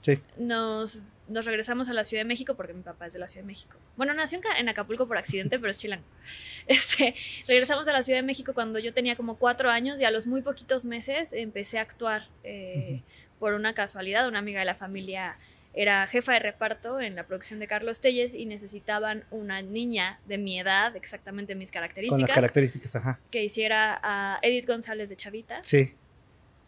sí. 0.03 0.19
nos, 0.37 1.03
nos 1.29 1.45
regresamos 1.47 1.89
a 1.89 1.93
la 1.95 2.05
Ciudad 2.05 2.21
de 2.23 2.27
México 2.29 2.55
porque 2.55 2.73
mi 2.75 2.83
papá 2.83 3.07
es 3.07 3.13
de 3.15 3.19
la 3.19 3.27
Ciudad 3.27 3.43
de 3.43 3.49
México. 3.49 3.77
Bueno, 3.97 4.15
nació 4.15 4.39
en 4.59 4.69
Acapulco 4.69 5.09
por 5.09 5.17
accidente, 5.19 5.59
pero 5.59 5.71
es 5.71 5.79
chilango. 5.79 6.05
Este, 6.69 7.15
regresamos 7.49 7.89
a 7.89 7.93
la 7.93 8.03
Ciudad 8.05 8.19
de 8.21 8.23
México 8.23 8.55
cuando 8.55 8.79
yo 8.79 8.95
tenía 8.95 9.17
como 9.17 9.37
cuatro 9.37 9.69
años 9.71 10.01
y 10.01 10.05
a 10.05 10.11
los 10.13 10.27
muy 10.29 10.43
poquitos 10.43 10.85
meses 10.85 11.33
empecé 11.33 11.79
a 11.79 11.83
actuar 11.83 12.29
eh, 12.45 13.03
por 13.41 13.55
una 13.55 13.75
casualidad. 13.75 14.29
Una 14.29 14.39
amiga 14.39 14.61
de 14.61 14.67
la 14.67 14.77
familia 14.77 15.39
era 15.75 16.07
jefa 16.07 16.33
de 16.33 16.39
reparto 16.41 17.01
en 17.01 17.15
la 17.17 17.25
producción 17.25 17.59
de 17.59 17.67
Carlos 17.67 18.01
Telles 18.01 18.35
y 18.35 18.47
necesitaban 18.47 19.25
una 19.31 19.63
niña 19.63 20.21
de 20.27 20.39
mi 20.39 20.61
edad, 20.61 20.95
exactamente 20.97 21.55
mis 21.55 21.71
Con 21.71 21.75
características, 21.75 22.21
las 22.21 22.33
características, 22.33 22.97
ajá. 22.97 23.21
que 23.31 23.43
hiciera 23.43 23.99
a 24.03 24.39
Edith 24.43 24.67
González 24.67 25.09
de 25.09 25.17
Chavita. 25.17 25.61
Sí. 25.63 25.95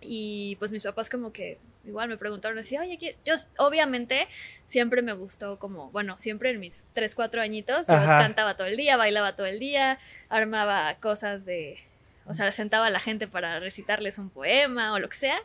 Y 0.01 0.57
pues 0.57 0.73
mis 0.73 0.83
papás 0.83 1.11
como 1.11 1.33
que 1.33 1.59
igual 1.87 2.09
me 2.09 2.17
preguntaron 2.17 2.59
así, 2.59 2.79
oye, 2.79 2.99
¿qué-?" 2.99 3.17
yo 3.25 3.35
obviamente 3.59 4.27
siempre 4.67 5.03
me 5.03 5.13
gustó 5.13 5.59
como, 5.59 5.91
bueno, 5.91 6.17
siempre 6.19 6.51
en 6.51 6.61
mis 6.61 6.89
3, 6.95 7.15
4 7.15 7.43
añitos, 7.43 7.87
yo 7.87 7.95
Ajá. 7.95 8.19
cantaba 8.19 8.57
todo 8.57 8.67
el 8.67 8.77
día, 8.77 8.97
bailaba 8.97 9.37
todo 9.37 9.47
el 9.47 9.59
día, 9.59 9.99
armaba 10.29 10.95
cosas 10.97 11.45
de, 11.45 11.79
o 12.25 12.33
sea, 12.35 12.51
sentaba 12.53 12.87
a 12.87 12.91
la 12.91 13.01
gente 13.01 13.29
para 13.29 13.61
recitarles 13.61 14.19
un 14.19 14.31
poema 14.31 14.95
o 14.95 14.99
lo 14.99 15.09
que 15.09 15.17
sea. 15.17 15.39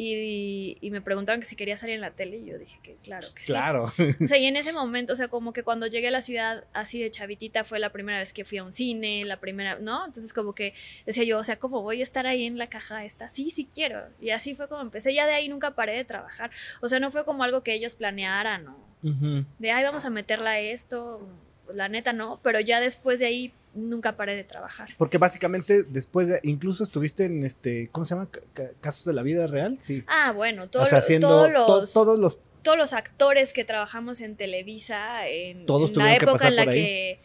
Y, 0.00 0.78
y 0.80 0.92
me 0.92 1.00
preguntaron 1.00 1.40
que 1.40 1.46
si 1.46 1.56
quería 1.56 1.76
salir 1.76 1.96
en 1.96 2.00
la 2.00 2.12
tele 2.12 2.36
y 2.36 2.44
yo 2.44 2.56
dije 2.56 2.78
que 2.84 2.94
claro 3.02 3.26
que 3.34 3.42
sí. 3.42 3.50
Claro. 3.50 3.92
O 4.22 4.26
sea, 4.28 4.38
y 4.38 4.46
en 4.46 4.56
ese 4.56 4.72
momento, 4.72 5.12
o 5.12 5.16
sea, 5.16 5.26
como 5.26 5.52
que 5.52 5.64
cuando 5.64 5.88
llegué 5.88 6.06
a 6.06 6.12
la 6.12 6.22
ciudad 6.22 6.62
así 6.72 7.02
de 7.02 7.10
chavitita 7.10 7.64
fue 7.64 7.80
la 7.80 7.90
primera 7.90 8.20
vez 8.20 8.32
que 8.32 8.44
fui 8.44 8.58
a 8.58 8.62
un 8.62 8.72
cine, 8.72 9.24
la 9.24 9.40
primera, 9.40 9.80
¿no? 9.80 10.06
Entonces 10.06 10.32
como 10.32 10.54
que 10.54 10.72
decía 11.04 11.24
yo, 11.24 11.38
o 11.38 11.42
sea, 11.42 11.58
¿cómo 11.58 11.82
voy 11.82 11.98
a 11.98 12.04
estar 12.04 12.28
ahí 12.28 12.46
en 12.46 12.58
la 12.58 12.68
caja 12.68 13.04
esta? 13.04 13.28
Sí, 13.28 13.50
sí 13.50 13.68
quiero. 13.74 14.04
Y 14.20 14.30
así 14.30 14.54
fue 14.54 14.68
como 14.68 14.82
empecé. 14.82 15.12
Ya 15.12 15.26
de 15.26 15.34
ahí 15.34 15.48
nunca 15.48 15.74
paré 15.74 15.96
de 15.96 16.04
trabajar. 16.04 16.52
O 16.80 16.86
sea, 16.86 17.00
no 17.00 17.10
fue 17.10 17.24
como 17.24 17.42
algo 17.42 17.64
que 17.64 17.74
ellos 17.74 17.96
planearan, 17.96 18.66
¿no? 18.66 18.78
Ujú. 19.02 19.46
De, 19.58 19.72
ay, 19.72 19.82
vamos 19.82 20.04
a 20.04 20.10
meterla 20.10 20.50
a 20.50 20.60
esto. 20.60 21.26
La 21.74 21.88
neta 21.88 22.12
no, 22.12 22.40
pero 22.42 22.60
ya 22.60 22.80
después 22.80 23.18
de 23.20 23.26
ahí 23.26 23.52
nunca 23.74 24.16
paré 24.16 24.34
de 24.36 24.44
trabajar. 24.44 24.88
Porque 24.98 25.18
básicamente 25.18 25.82
después 25.84 26.28
de, 26.28 26.40
incluso 26.42 26.82
estuviste 26.82 27.26
en 27.26 27.44
este, 27.44 27.88
¿cómo 27.92 28.04
se 28.06 28.14
llama? 28.14 28.30
Ca- 28.30 28.40
ca- 28.54 28.70
Casos 28.80 29.04
de 29.04 29.12
la 29.12 29.22
vida 29.22 29.46
real, 29.46 29.78
sí. 29.80 30.02
Ah, 30.06 30.32
bueno, 30.32 30.64
o 30.64 30.68
todo, 30.68 30.86
sea, 30.86 30.98
haciendo 30.98 31.28
todos 31.28 31.46
to- 31.52 31.80
los... 31.80 31.92
todos 31.92 32.18
los 32.18 32.38
todos 32.62 32.76
los 32.76 32.92
actores 32.92 33.52
que 33.52 33.64
trabajamos 33.64 34.20
en 34.20 34.36
Televisa 34.36 35.26
en, 35.28 35.64
Todos 35.64 35.90
en 35.90 35.98
la 35.98 36.18
que 36.18 36.24
época 36.24 36.48
en 36.48 36.56
la 36.56 36.62
ahí. 36.62 36.68
que 36.68 37.20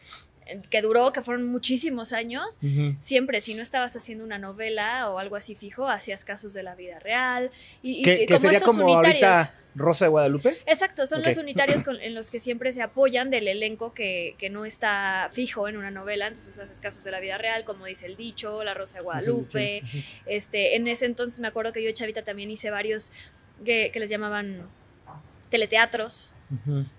que 0.70 0.82
duró, 0.82 1.12
que 1.12 1.22
fueron 1.22 1.46
muchísimos 1.46 2.14
años, 2.14 2.60
siempre, 3.00 3.42
si 3.42 3.54
no 3.54 3.62
estabas 3.62 3.96
haciendo 3.96 4.24
una 4.24 4.38
novela 4.40 5.10
o 5.10 5.20
algo 5.20 5.36
así 5.36 5.56
fijo, 5.56 5.88
hacías 5.90 6.24
casos 6.26 6.54
de 6.54 6.64
la 6.64 6.76
vida 6.76 7.00
real. 7.00 7.52
Y, 7.82 8.00
y- 8.00 8.02
Que, 8.04 8.24
y 8.24 8.26
que 8.26 8.40
sería 8.40 8.58
estos 8.60 8.76
como 8.76 8.86
unitarios. 8.94 9.24
ahorita 9.24 9.60
Rosa 9.76 10.06
de 10.06 10.10
Guadalupe. 10.10 10.56
Exacto, 10.68 11.08
son 11.08 11.24
los 11.24 11.38
unitarios 11.38 11.84
con- 11.86 12.00
en 12.00 12.14
los 12.14 12.30
que 12.30 12.40
siempre 12.40 12.72
se 12.74 12.82
apoyan 12.84 13.30
del 13.32 13.48
elenco 13.48 13.94
que, 13.94 14.36
que 14.38 14.50
no 14.50 14.66
está 14.66 15.30
fijo 15.32 15.68
en 15.68 15.78
una 15.78 15.90
novela, 15.92 16.28
entonces 16.28 16.60
haces 16.60 16.80
casos 16.80 17.04
de 17.04 17.12
la 17.12 17.20
vida 17.20 17.38
real, 17.40 17.64
como 17.64 17.86
dice 17.88 18.06
el 18.06 18.16
dicho, 18.16 18.64
La 18.64 18.74
Rosa 18.76 18.98
de 19.00 19.04
Guadalupe. 19.04 19.84
Este, 20.26 20.76
en 20.76 20.88
ese 20.88 21.06
entonces 21.06 21.40
me 21.40 21.48
acuerdo 21.48 21.74
que 21.74 21.82
yo, 21.84 21.92
Chavita, 21.92 22.24
también 22.24 22.52
hice 22.52 22.70
varios 22.70 23.12
que, 23.66 23.90
que 23.92 24.00
les 24.00 24.10
llamaban 24.10 24.68
teleteatros, 25.54 26.34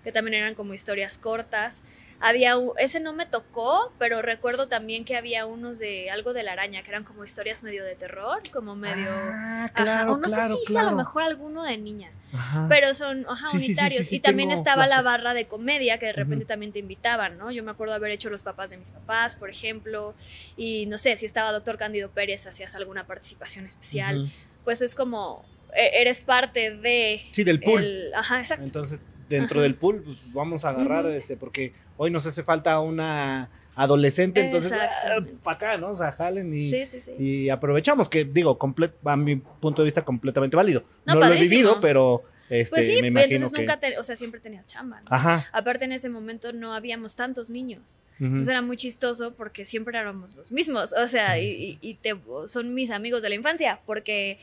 que 0.03 0.11
también 0.13 0.35
eran 0.35 0.55
como 0.55 0.73
historias 0.73 1.17
cortas. 1.17 1.83
Había 2.21 2.53
ese 2.77 3.01
no 3.01 3.11
me 3.11 3.25
tocó, 3.25 3.91
pero 3.99 4.21
recuerdo 4.21 4.69
también 4.69 5.03
que 5.03 5.17
había 5.17 5.45
unos 5.45 5.79
de 5.79 6.09
algo 6.09 6.31
de 6.31 6.43
la 6.43 6.53
araña, 6.53 6.81
que 6.83 6.89
eran 6.89 7.03
como 7.03 7.25
historias 7.25 7.61
medio 7.63 7.83
de 7.83 7.95
terror, 7.95 8.41
como 8.53 8.75
medio. 8.77 9.09
Ah, 9.09 9.65
Ajá, 9.65 9.73
claro, 9.83 10.13
o 10.13 10.17
no 10.17 10.23
claro, 10.23 10.55
sé 10.57 10.63
si 10.65 10.71
hice 10.71 10.79
a 10.79 10.83
lo 10.83 10.93
mejor 10.95 11.23
alguno 11.23 11.63
de 11.63 11.77
niña. 11.77 12.11
Ajá. 12.33 12.67
Pero 12.69 12.93
son 12.93 13.25
ajá, 13.29 13.49
Sí, 13.51 13.57
unitarios. 13.57 13.97
sí, 13.97 14.03
sí, 14.05 14.15
y 14.15 14.19
también 14.21 14.51
estaba 14.51 14.87
la 14.87 15.01
barra 15.01 15.33
de 15.33 15.47
comedia 15.47 15.99
que 15.99 16.05
de 16.07 16.13
repente 16.13 16.45
también 16.45 16.71
te 16.71 16.79
invitaban, 16.79 17.37
¿no? 17.37 17.51
Yo 17.51 17.61
me 17.63 17.71
acuerdo 17.71 17.93
haber 17.93 18.11
hecho 18.11 18.29
Los 18.29 18.43
papás 18.43 18.69
de 18.69 18.77
mis 18.77 18.91
papás, 18.91 19.35
por 19.35 19.49
ejemplo. 19.49 20.15
Y 20.55 20.85
no 20.85 20.97
sé, 20.97 21.17
si 21.17 21.25
estaba 21.25 21.51
Doctor 21.51 21.77
Cándido 21.77 22.09
Pérez, 22.11 22.47
hacías 22.47 22.75
alguna 22.75 23.05
participación 23.05 23.65
especial. 23.65 24.31
Pues 24.63 24.81
es 24.81 24.95
como, 24.95 25.45
eres 25.75 26.21
parte 26.21 26.77
de... 26.77 27.21
Sí, 27.31 27.43
del 27.43 27.59
pool. 27.59 27.83
el- 27.83 28.13
ajá, 28.13 28.39
exacto. 28.39 28.63
Entonces, 28.65 29.01
dentro 29.29 29.59
Ajá. 29.59 29.63
del 29.63 29.75
pool, 29.75 30.01
pues 30.03 30.31
vamos 30.33 30.65
a 30.65 30.69
agarrar, 30.69 31.05
este, 31.07 31.35
porque 31.37 31.73
hoy 31.97 32.11
nos 32.11 32.25
hace 32.25 32.43
falta 32.43 32.79
una 32.79 33.49
adolescente, 33.75 34.39
entonces, 34.41 34.71
Exactamente. 34.71 35.33
para 35.43 35.55
acá, 35.55 35.77
¿no? 35.77 35.87
O 35.89 35.95
sea, 35.95 36.11
jalen 36.11 36.53
y, 36.53 36.71
sí, 36.71 36.85
sí, 36.85 37.01
sí. 37.01 37.11
y 37.19 37.49
aprovechamos, 37.49 38.07
que 38.09 38.23
digo, 38.25 38.57
a 39.03 39.17
mi 39.17 39.35
punto 39.37 39.81
de 39.81 39.85
vista, 39.85 40.03
completamente 40.05 40.55
válido. 40.55 40.83
No, 41.05 41.15
No, 41.15 41.19
lo 41.27 41.33
he 41.33 41.39
vivido, 41.39 41.79
pero 41.81 42.23
este, 42.49 42.69
pues 42.75 42.85
sí, 42.85 43.01
me 43.01 43.07
imagino 43.07 43.35
entonces 43.35 43.51
que. 43.55 43.61
nunca, 43.63 43.79
te- 43.79 43.97
o 43.97 44.03
sea, 44.03 44.15
siempre 44.15 44.39
tenías 44.39 44.65
chamba. 44.67 45.01
¿no? 45.01 45.07
Ajá. 45.09 45.45
Aparte 45.51 45.83
en 45.85 45.91
ese 45.91 46.07
momento 46.09 46.53
no 46.53 46.73
habíamos 46.73 47.15
tantos 47.15 47.49
niños. 47.49 47.99
Entonces 48.19 48.47
era 48.47 48.61
muy 48.61 48.77
chistoso 48.77 49.33
porque 49.33 49.65
siempre 49.65 49.97
éramos 49.97 50.35
los 50.35 50.51
mismos. 50.53 50.93
O 50.93 51.07
sea, 51.07 51.37
y, 51.39 51.45
y- 51.47 51.79
y 51.81 51.93
te, 51.95 52.15
son 52.45 52.73
mis 52.75 52.91
amigos 52.91 53.23
de 53.23 53.29
la 53.29 53.35
infancia 53.35 53.81
porque 53.85 54.39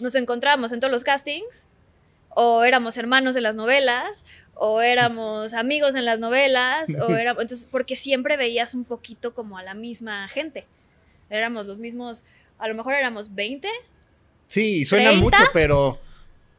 nos 0.00 0.14
encontrábamos 0.14 0.72
en 0.72 0.80
todos 0.80 0.92
los 0.92 1.04
castings, 1.04 1.66
o 2.30 2.64
éramos 2.64 2.96
hermanos 2.96 3.34
de 3.34 3.40
las 3.40 3.56
novelas, 3.56 4.24
o 4.54 4.80
éramos 4.80 5.54
amigos 5.54 5.94
en 5.94 6.04
las 6.04 6.20
novelas, 6.20 6.96
o 7.00 7.14
éramos. 7.16 7.42
Entonces, 7.42 7.68
porque 7.70 7.96
siempre 7.96 8.36
veías 8.36 8.74
un 8.74 8.84
poquito 8.84 9.34
como 9.34 9.58
a 9.58 9.62
la 9.62 9.74
misma 9.74 10.28
gente. 10.28 10.66
Éramos 11.30 11.66
los 11.66 11.78
mismos, 11.78 12.24
a 12.58 12.68
lo 12.68 12.74
mejor 12.74 12.94
éramos 12.94 13.34
20, 13.34 13.68
Sí, 14.46 14.84
suena 14.86 15.10
30, 15.10 15.22
mucho, 15.24 15.42
pero. 15.52 15.98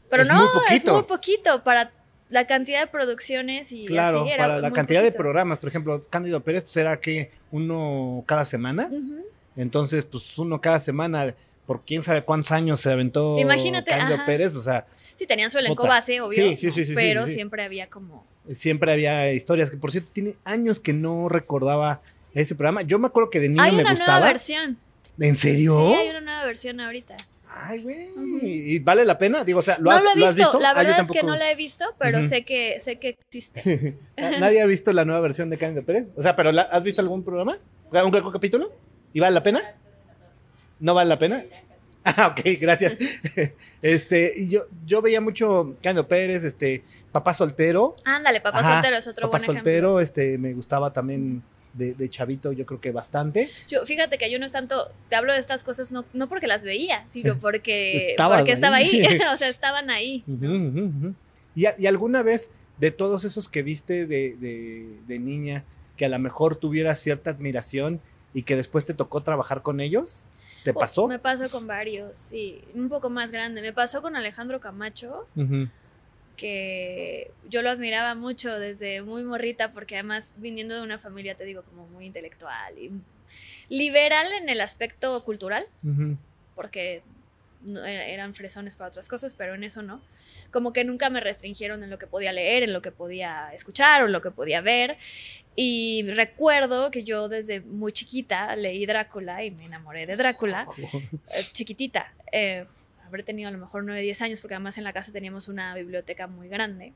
pero 0.10 0.22
Es 0.22 0.28
no, 0.28 0.36
muy 0.36 0.44
es 0.46 0.52
poquito. 0.84 0.94
muy 0.94 1.04
poquito 1.04 1.64
para 1.64 1.92
la 2.30 2.46
cantidad 2.46 2.82
de 2.82 2.86
producciones 2.88 3.72
y 3.72 3.86
Claro, 3.88 4.22
así 4.22 4.30
era 4.32 4.44
para 4.44 4.60
la 4.60 4.72
cantidad 4.72 5.02
de 5.02 5.08
poquito. 5.08 5.24
programas, 5.24 5.58
por 5.58 5.70
ejemplo, 5.70 6.00
Cándido 6.12 6.42
Pérez, 6.42 6.64
pues 6.64 6.78
era 6.78 7.00
que 7.02 7.32
uno 7.52 8.24
cada 8.28 8.46
semana. 8.46 8.88
Ujú. 8.92 9.26
Entonces, 9.58 10.06
pues 10.06 10.38
uno 10.38 10.62
cada 10.62 10.80
semana, 10.80 11.34
por 11.70 11.86
quién 11.86 12.02
sabe 12.02 12.24
cuántos 12.24 12.52
años 12.52 12.82
se 12.82 12.92
aventó 12.92 13.38
Imagínate, 13.38 13.92
Cándido 13.92 14.16
ajá. 14.16 14.26
Pérez, 14.26 14.56
o 14.56 14.62
sea, 14.62 14.88
Sí, 15.14 15.28
tenían 15.28 15.52
su 15.52 15.60
elenco 15.60 15.86
base, 15.86 16.20
obvio. 16.20 16.32
Sí, 16.32 16.58
sí, 16.58 16.72
sí, 16.72 16.84
sí, 16.84 16.94
pero 16.96 17.26
sí, 17.26 17.30
sí. 17.30 17.36
siempre 17.36 17.64
había 17.64 17.88
como. 17.92 18.26
siempre 18.52 18.92
había 18.92 19.32
historias, 19.34 19.70
que 19.70 19.78
por 19.78 19.92
cierto, 19.92 20.10
tiene 20.12 20.36
años 20.46 20.80
que 20.80 20.94
no 20.94 21.30
recordaba 21.30 22.02
ese 22.34 22.56
programa. 22.56 22.82
Yo 22.82 22.98
me 22.98 23.06
acuerdo 23.08 23.30
que 23.30 23.40
de 23.40 23.50
niño 23.50 23.62
hay 23.62 23.76
me 23.76 23.82
una 23.84 23.92
gustaba. 23.92 24.14
nueva 24.20 24.32
versión. 24.34 24.80
¿En 25.20 25.36
serio? 25.36 25.78
Sí, 25.78 25.94
hay 25.94 26.10
una 26.10 26.22
nueva 26.22 26.46
versión 26.46 26.80
ahorita. 26.80 27.16
Ay, 27.52 27.84
güey. 27.84 28.72
¿Y 28.72 28.80
vale 28.80 29.04
la 29.06 29.18
pena? 29.20 29.44
Digo, 29.44 29.60
o 29.60 29.62
sea, 29.62 29.78
¿lo, 29.78 29.92
no 29.92 29.98
has, 29.98 30.04
lo 30.04 30.12
he 30.12 30.16
lo 30.20 30.26
has 30.28 30.36
visto. 30.36 30.50
visto? 30.52 30.60
La 30.62 30.70
Ah, 30.72 30.74
verdad 30.74 31.00
es 31.02 31.12
que 31.12 31.22
no 31.24 31.36
la 31.36 31.52
he 31.52 31.56
visto, 31.56 31.86
pero 32.00 32.24
sé 32.24 32.44
que 32.46 32.80
sé 32.80 32.98
que 32.98 33.10
existe. 33.20 33.98
Na- 34.18 34.40
¿Nadie 34.40 34.62
ha 34.62 34.66
visto 34.66 34.92
la 34.94 35.04
nueva 35.06 35.22
versión 35.22 35.50
de 35.52 35.58
Cándido 35.58 35.86
Pérez? 35.86 36.12
O 36.16 36.22
sea, 36.22 36.36
pero 36.36 36.52
la- 36.52 36.62
¿has 36.64 36.84
visto 36.84 37.02
algún 37.02 37.24
programa? 37.24 37.58
¿Un 37.92 37.98
algún 37.98 38.32
capítulo? 38.32 38.72
¿Y 39.14 39.20
vale 39.20 39.34
la 39.34 39.44
pena? 39.44 39.60
¿No 40.80 40.94
vale 40.94 41.10
la 41.10 41.18
pena? 41.20 41.44
Ah, 42.04 42.28
ok, 42.28 42.42
gracias. 42.60 42.94
Este, 43.82 44.34
y 44.36 44.50
yo, 44.50 44.64
yo 44.86 45.02
veía 45.02 45.22
mucho 45.22 45.76
Cándido 45.82 46.06
Pérez, 46.08 46.44
este, 46.44 46.84
Papá 47.14 47.34
Soltero. 47.34 47.96
Ándale, 48.04 48.42
papá 48.42 48.60
Ajá, 48.60 48.74
soltero 48.74 48.98
es 48.98 49.08
otro 49.08 49.32
Papá 49.32 49.44
buen 49.46 49.56
Soltero, 49.58 50.00
este, 50.02 50.38
me 50.38 50.54
gustaba 50.54 50.92
también 50.92 51.42
de, 51.74 51.94
de 51.94 52.10
chavito, 52.10 52.52
yo 52.52 52.66
creo 52.66 52.82
que 52.82 52.92
bastante. 52.92 53.50
Yo, 53.70 53.86
fíjate 53.86 54.18
que 54.18 54.30
yo 54.30 54.38
no 54.38 54.46
es 54.46 54.52
tanto, 54.52 54.90
te 55.08 55.16
hablo 55.16 55.32
de 55.32 55.40
estas 55.40 55.64
cosas 55.64 55.94
no, 55.94 56.04
no 56.14 56.28
porque 56.28 56.46
las 56.48 56.66
veía, 56.66 57.06
sino 57.08 57.38
porque, 57.40 58.16
porque 58.18 58.52
estaba 58.52 58.76
ahí. 58.78 59.02
o 59.34 59.38
sea, 59.38 59.48
estaban 59.48 59.90
ahí. 59.90 60.24
¿Y, 61.56 61.66
a- 61.66 61.76
y 61.78 61.88
alguna 61.88 62.22
vez 62.22 62.52
de 62.80 62.92
todos 62.92 63.24
esos 63.24 63.48
que 63.48 63.64
viste 63.64 64.06
de, 64.08 64.36
de- 64.36 64.98
de 65.08 65.20
niña, 65.20 65.64
que 65.96 66.06
a 66.06 66.10
lo 66.10 66.20
mejor 66.20 66.56
tuvieras 66.58 67.00
cierta 67.00 67.30
admiración 67.30 68.02
y 68.34 68.44
que 68.44 68.56
después 68.56 68.86
te 68.86 68.94
tocó 68.94 69.22
trabajar 69.22 69.62
con 69.62 69.80
ellos? 69.80 70.28
¿Te 70.64 70.72
Oh, 70.72 70.76
pasó? 70.76 71.08
Me 71.08 71.20
pasó 71.20 71.50
con 71.50 71.68
varios, 71.68 72.18
sí. 72.18 72.62
Un 72.74 72.90
poco 72.90 73.10
más 73.10 73.32
grande. 73.32 73.62
Me 73.62 73.74
pasó 73.74 74.02
con 74.02 74.16
Alejandro 74.16 74.60
Camacho. 74.60 75.28
Que 76.36 77.32
yo 77.50 77.62
lo 77.62 77.70
admiraba 77.70 78.16
mucho 78.16 78.58
desde 78.60 79.02
muy 79.02 79.24
morrita, 79.24 79.72
porque 79.72 79.96
además 79.96 80.36
viniendo 80.38 80.74
de 80.74 80.82
una 80.82 80.98
familia, 80.98 81.36
te 81.36 81.44
digo, 81.44 81.64
como 81.64 81.86
muy 81.88 82.06
intelectual 82.06 82.78
y 82.78 82.92
liberal 83.68 84.26
en 84.42 84.48
el 84.48 84.62
aspecto 84.62 85.22
cultural, 85.26 85.66
porque 86.56 87.04
no- 87.62 87.86
era- 87.86 88.06
eran 88.08 88.34
fresones 88.36 88.76
para 88.76 88.90
otras 88.90 89.08
cosas, 89.10 89.36
pero 89.36 89.56
en 89.56 89.64
eso 89.64 89.82
no. 89.82 90.02
Como 90.52 90.72
que 90.74 90.84
nunca 90.84 91.10
me 91.10 91.20
restringieron 91.20 91.84
en 91.84 91.90
lo 91.90 91.98
que 92.00 92.08
podía 92.08 92.32
leer, 92.34 92.64
en 92.64 92.74
lo 92.74 92.82
que 92.82 92.92
podía 92.92 93.54
escuchar 93.54 94.02
o 94.04 94.06
en 94.08 94.12
lo 94.12 94.22
que 94.22 94.32
podía 94.32 94.62
ver. 94.62 94.98
Y 95.56 96.04
recuerdo 96.12 96.90
que 96.92 97.04
yo 97.04 97.28
desde 97.30 97.60
muy 97.62 97.92
chiquita 97.92 98.56
leí 98.56 98.86
Drácula 98.86 99.44
y 99.44 99.52
me 99.52 99.66
enamoré 99.66 100.06
de 100.06 100.16
Drácula 100.16 100.66
eh, 100.78 101.44
chiquitita. 101.52 102.14
Eh, 102.32 102.66
habré 103.06 103.24
tenido 103.24 103.50
a 103.50 103.52
lo 103.52 103.58
mejor 103.58 103.84
9, 103.84 104.02
10 104.02 104.22
años, 104.22 104.40
porque 104.42 104.54
además 104.56 104.78
en 104.78 104.84
la 104.86 104.94
casa 104.94 105.12
teníamos 105.12 105.48
una 105.48 105.76
biblioteca 105.76 106.28
muy 106.28 106.48
grande. 106.48 106.94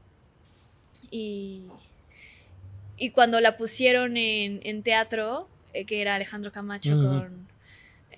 Y, 1.11 1.63
y 2.97 3.09
cuando 3.11 3.39
la 3.41 3.57
pusieron 3.57 4.15
en, 4.17 4.61
en 4.63 4.81
teatro, 4.83 5.47
eh, 5.73 5.85
que 5.85 6.01
era 6.01 6.15
Alejandro 6.15 6.51
Camacho 6.51 6.95
Ujú. 6.97 7.07
con. 7.07 7.47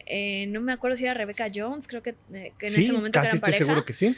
Eh, 0.05 0.45
no 0.47 0.61
me 0.61 0.73
acuerdo 0.73 0.97
si 0.97 1.05
era 1.05 1.13
Rebecca 1.13 1.49
Jones, 1.53 1.87
creo 1.87 2.03
que, 2.03 2.15
eh, 2.33 2.53
que 2.57 2.67
en 2.67 2.73
sí, 2.73 2.83
ese 2.83 2.93
momento 2.93 3.17
casi 3.17 3.27
eran 3.27 3.35
estoy 3.35 3.51
pareja. 3.51 3.65
seguro 3.65 3.85
que 3.85 3.93
sí. 3.93 4.15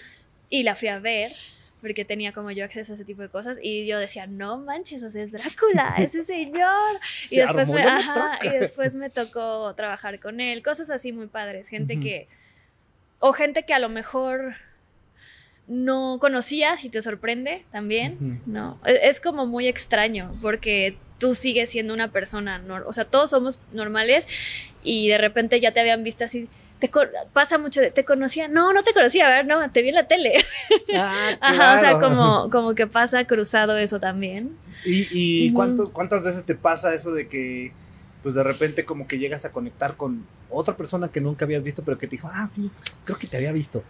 Y 0.49 0.63
la 0.63 0.75
fui 0.75 0.89
a 0.89 0.99
ver, 0.99 1.33
porque 1.81 2.05
tenía 2.05 2.33
como 2.33 2.51
yo 2.51 2.65
acceso 2.65 2.93
a 2.93 2.95
ese 2.95 3.05
tipo 3.05 3.21
de 3.21 3.29
cosas. 3.29 3.57
Y 3.61 3.85
yo 3.85 3.99
decía, 3.99 4.27
no 4.27 4.57
manches, 4.57 5.03
o 5.03 5.09
sea, 5.09 5.23
es 5.23 5.31
Drácula, 5.31 5.95
ese 5.99 6.23
señor. 6.23 6.95
Y 7.31 7.37
después, 7.37 7.69
me, 7.69 7.83
ajá, 7.83 8.39
y 8.41 8.49
después 8.49 8.95
me 8.95 9.09
tocó 9.09 9.73
trabajar 9.75 10.19
con 10.19 10.39
él, 10.41 10.63
cosas 10.63 10.89
así 10.89 11.11
muy 11.11 11.27
padres, 11.27 11.69
gente 11.69 11.99
que, 11.99 12.27
o 13.19 13.31
gente 13.33 13.63
que 13.63 13.73
a 13.73 13.79
lo 13.79 13.89
mejor 13.89 14.55
no 15.67 16.17
conocías 16.19 16.83
y 16.85 16.89
te 16.89 17.01
sorprende 17.01 17.65
también. 17.71 18.41
¿no? 18.45 18.79
Es, 18.85 18.99
es 19.03 19.19
como 19.21 19.45
muy 19.45 19.67
extraño, 19.67 20.31
porque 20.41 20.97
tú 21.17 21.33
sigues 21.35 21.69
siendo 21.69 21.93
una 21.93 22.11
persona, 22.11 22.61
o 22.85 22.93
sea, 22.93 23.05
todos 23.05 23.29
somos 23.29 23.59
normales 23.71 24.27
y 24.83 25.07
de 25.07 25.17
repente 25.17 25.59
ya 25.59 25.71
te 25.71 25.79
habían 25.79 26.03
visto 26.03 26.23
así. 26.25 26.47
Te 26.79 26.91
pasa 27.33 27.57
mucho 27.57 27.81
de, 27.81 27.89
¿te 27.89 28.05
conocía? 28.05 28.47
No, 28.47 28.71
no 28.71 28.83
te 28.83 28.93
conocía, 28.93 29.27
a 29.27 29.31
ver, 29.31 29.47
no, 29.47 29.71
te 29.71 29.81
vi 29.81 29.89
en 29.89 29.95
la 29.95 30.07
tele. 30.07 30.33
Ah, 30.95 31.31
Ajá, 31.41 31.75
o 31.75 31.79
sea, 31.79 31.97
claro. 31.97 32.09
como, 32.09 32.49
como 32.51 32.75
que 32.75 32.85
pasa 32.85 33.25
cruzado 33.25 33.77
eso 33.77 33.99
también. 33.99 34.55
¿Y, 34.85 35.07
y 35.11 35.53
cuánto- 35.53 35.91
cuántas 35.91 36.21
veces 36.23 36.45
te 36.45 36.53
pasa 36.53 36.93
eso 36.93 37.11
de 37.13 37.27
que, 37.27 37.71
pues 38.21 38.35
de 38.35 38.43
repente, 38.43 38.85
como 38.85 39.07
que 39.07 39.17
llegas 39.17 39.43
a 39.43 39.51
conectar 39.51 39.97
con 39.97 40.23
otra 40.51 40.77
persona 40.77 41.07
que 41.09 41.19
nunca 41.19 41.45
habías 41.45 41.63
visto, 41.63 41.83
pero 41.83 41.97
que 41.97 42.05
te 42.07 42.17
dijo, 42.17 42.29
ah, 42.31 42.47
sí, 42.51 42.69
creo 43.05 43.17
que 43.17 43.25
te 43.25 43.37
había 43.37 43.51
visto? 43.51 43.83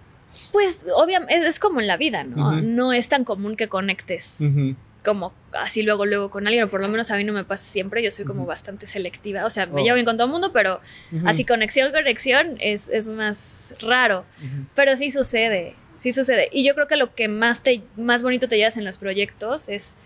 Pues 0.54 0.86
obviamente 0.96 1.36
es, 1.36 1.46
es 1.46 1.60
como 1.60 1.82
en 1.82 1.88
la 1.88 1.98
vida, 1.98 2.24
¿no? 2.24 2.62
No 2.62 2.94
es 2.94 3.10
tan 3.10 3.26
común 3.26 3.56
que 3.58 3.68
conectes 3.68 4.38
Ujú. 4.40 4.76
Como 5.08 5.34
así 5.54 5.84
luego, 5.84 6.06
luego 6.06 6.30
con 6.30 6.46
alguien, 6.48 6.66
o 6.66 6.68
por 6.68 6.82
lo 6.82 6.90
menos 6.90 7.10
a 7.12 7.16
mí 7.16 7.24
no 7.24 7.32
me 7.32 7.46
pasa 7.46 7.64
siempre, 7.64 8.04
yo 8.04 8.12
soy 8.12 8.26
como 8.26 8.46
bastante 8.46 8.86
selectiva, 8.88 9.46
o 9.46 9.50
sea, 9.50 9.66
me 9.66 9.82
Oh. 9.82 9.84
llevo 9.86 9.96
bien 9.96 10.06
con 10.06 10.18
todo 10.18 10.28
el 10.28 10.32
mundo, 10.34 10.52
pero 10.52 10.82
así 11.26 11.46
conexión, 11.46 11.92
conexión 11.92 12.58
es, 12.60 12.90
es 12.90 13.08
más 13.08 13.74
raro, 13.82 14.26
pero 14.76 14.96
sí 14.98 15.10
sucede, 15.10 15.76
sí 15.98 16.12
sucede. 16.12 16.50
Y 16.52 16.66
yo 16.66 16.76
creo 16.76 16.88
que 16.88 16.98
lo 16.98 17.16
que 17.16 17.30
más, 17.30 17.64
te, 17.64 17.82
más 17.96 18.22
bonito 18.22 18.50
te 18.50 18.58
llevas 18.58 18.76
en 18.76 18.84
los 18.84 18.98
proyectos 18.98 19.70
es 19.70 19.98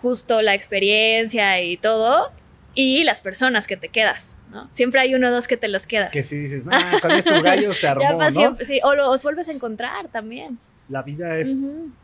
justo 0.00 0.40
la 0.40 0.54
experiencia 0.54 1.60
y 1.60 1.76
todo, 1.76 2.30
y 2.76 3.02
las 3.04 3.20
personas 3.20 3.66
que 3.66 3.76
te 3.76 3.88
quedas, 3.88 4.34
¿no? 4.50 4.68
Siempre 4.72 5.00
hay 5.00 5.14
uno 5.14 5.28
o 5.28 5.30
dos 5.32 5.48
que 5.48 5.56
te 5.56 5.66
los 5.68 5.86
quedas. 5.86 6.10
Que 6.12 6.22
si 6.22 6.36
dices, 6.36 6.64
ah, 6.70 6.78
con 7.02 7.10
estos 7.12 7.42
gallos 7.42 7.76
se 7.76 7.86
armó, 7.88 8.02
Ya 8.02 8.12
¿no? 8.12 8.30
siempre, 8.30 8.64
sí, 8.66 8.80
o 8.84 8.94
los 8.94 9.22
vuelves 9.24 9.48
a 9.48 9.52
encontrar 9.52 10.08
también. 10.08 10.58
La 10.88 11.02
vida 11.02 11.38
es, 11.38 11.54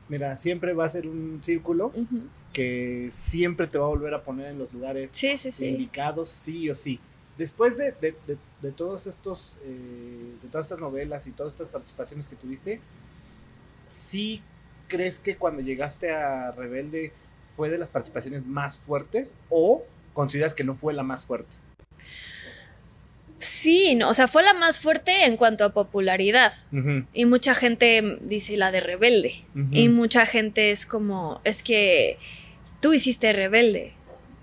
mira, 0.09 0.37
siempre 0.37 0.73
va 0.73 0.87
a 0.87 0.91
ser 0.91 1.07
un 1.07 1.41
círculo 1.43 1.93
que 2.53 3.09
siempre 3.13 3.67
te 3.67 3.79
va 3.79 3.87
a 3.87 3.91
volver 3.91 4.13
a 4.15 4.25
poner 4.25 4.47
en 4.49 4.59
los 4.59 4.73
lugares 4.73 5.11
Sí, 5.13 5.37
sí, 5.37 5.51
sí. 5.51 5.67
indicados, 5.67 6.29
sí 6.31 6.69
o 6.71 6.75
sí. 6.75 6.99
Después 7.39 7.77
de, 7.79 7.93
de, 7.93 8.15
de- 8.27 8.39
de 8.61 8.73
todos 8.73 9.07
estos, 9.07 9.57
eh, 9.65 10.35
de 10.43 10.49
todas 10.49 10.67
estas 10.67 10.79
novelas 10.81 11.27
y 11.27 11.31
todas 11.33 11.53
estas 11.55 11.69
participaciones 11.69 12.27
que 12.27 12.37
tuviste, 12.37 12.81
¿sí 13.87 14.43
crees 14.89 15.19
que 15.19 15.37
cuando 15.37 15.63
llegaste 15.63 16.11
a 16.13 16.51
Rebelde 16.53 17.13
fue 17.57 17.71
de 17.71 17.79
las 17.79 17.91
participaciones 17.91 18.45
más 18.47 18.81
fuertes 18.81 19.35
o 19.49 19.85
consideras 20.13 20.55
que 20.55 20.65
no 20.65 20.75
fue 20.75 20.93
la 20.95 21.03
más 21.03 21.25
fuerte? 21.27 21.55
Sí, 23.41 23.95
no, 23.95 24.11
o 24.11 24.15
sea, 24.15 24.29
fue 24.29 24.43
la 24.43 24.53
más 24.53 24.79
fuerte 24.81 25.25
en 25.25 25.37
cuanto 25.39 25.65
a 25.65 25.73
popularidad. 25.73 26.53
Y 27.15 27.25
mucha 27.25 27.55
gente 27.55 28.19
dice 28.21 28.57
la 28.59 28.71
de 28.71 28.81
rebelde. 28.81 29.45
Y 29.73 29.89
mucha 29.89 30.27
gente 30.27 30.71
es 30.71 30.85
como, 30.87 31.41
es 31.45 31.63
que 31.63 32.19
tú 32.81 32.93
hiciste 32.93 33.33
rebelde. 33.33 33.95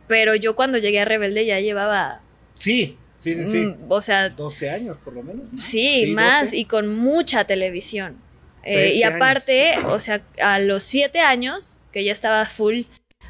Pero 0.07 0.33
yo 0.35 0.55
cuando 0.55 0.77
llegué 0.77 1.01
a 1.01 1.05
rebelde 1.05 1.45
ya 1.45 1.59
llevaba, 1.59 2.21
Sí, 2.55 2.97
sí, 3.19 3.35
sí, 3.35 3.51
sí. 3.51 3.57
mm, 3.67 3.85
o 3.89 4.01
sea, 4.01 4.29
12 4.29 4.69
años 4.71 4.97
por 5.03 5.13
lo 5.13 5.21
menos. 5.21 5.51
¿no? 5.51 5.57
sí, 5.57 6.07
más 6.15 6.45
12. 6.45 6.57
y 6.57 6.65
con 6.65 6.95
mucha 6.95 7.43
televisión. 7.45 8.17
Eh, 8.63 8.73
13 8.73 8.93
y 8.95 9.03
años. 9.03 9.15
aparte, 9.15 9.75
o 9.85 9.99
sea, 9.99 10.23
a 10.41 10.57
los 10.59 10.81
siete 10.81 11.19
años, 11.19 11.79
que 11.91 12.03
ya 12.03 12.11
estaba 12.11 12.43
full 12.45 12.81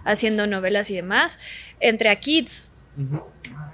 haciendo 0.06 0.48
novelas 0.48 0.90
y 0.92 0.96
demás, 0.96 1.40
entré 1.82 2.10
a 2.10 2.16
Kids. 2.16 2.72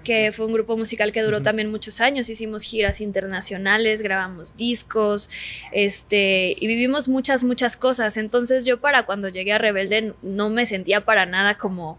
Que 0.04 0.32
fue 0.32 0.46
un 0.46 0.54
grupo 0.54 0.78
musical 0.78 1.12
que 1.12 1.22
duró 1.22 1.42
también 1.42 1.72
muchos 1.72 2.02
años. 2.02 2.30
Hicimos 2.30 2.64
giras 2.64 3.02
internacionales, 3.02 4.02
grabamos 4.02 4.56
discos, 4.58 5.30
este, 5.72 6.56
y 6.60 6.68
vivimos 6.68 7.08
muchas, 7.08 7.44
muchas 7.44 7.78
cosas. 7.78 8.18
Entonces 8.18 8.66
yo 8.66 8.80
para 8.80 9.06
cuando 9.06 9.30
llegué 9.30 9.54
a 9.54 9.58
Rebelde 9.58 10.14
no 10.22 10.50
me 10.50 10.66
sentía 10.66 11.02
para 11.02 11.26
nada 11.26 11.58
como 11.58 11.98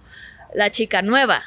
la 0.54 0.70
chica 0.70 1.02
nueva. 1.02 1.44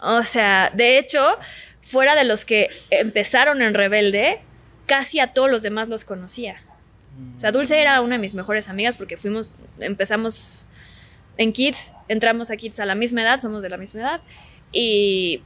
O 0.00 0.22
sea, 0.22 0.70
de 0.74 0.98
hecho, 0.98 1.36
fuera 1.80 2.14
de 2.14 2.24
los 2.24 2.44
que 2.44 2.68
empezaron 2.90 3.60
en 3.62 3.74
Rebelde, 3.74 4.40
casi 4.86 5.20
a 5.20 5.32
todos 5.32 5.50
los 5.50 5.62
demás 5.62 5.88
los 5.88 6.04
conocía. 6.04 6.62
O 7.34 7.38
sea, 7.38 7.50
Dulce 7.50 7.80
era 7.80 8.00
una 8.00 8.14
de 8.14 8.20
mis 8.20 8.34
mejores 8.34 8.68
amigas 8.68 8.94
porque 8.94 9.16
fuimos, 9.16 9.54
empezamos 9.80 10.68
en 11.36 11.52
Kids, 11.52 11.94
entramos 12.06 12.50
a 12.50 12.56
Kids 12.56 12.78
a 12.78 12.84
la 12.84 12.94
misma 12.94 13.22
edad, 13.22 13.40
somos 13.40 13.62
de 13.62 13.70
la 13.70 13.76
misma 13.76 14.00
edad, 14.02 14.20
y 14.72 15.42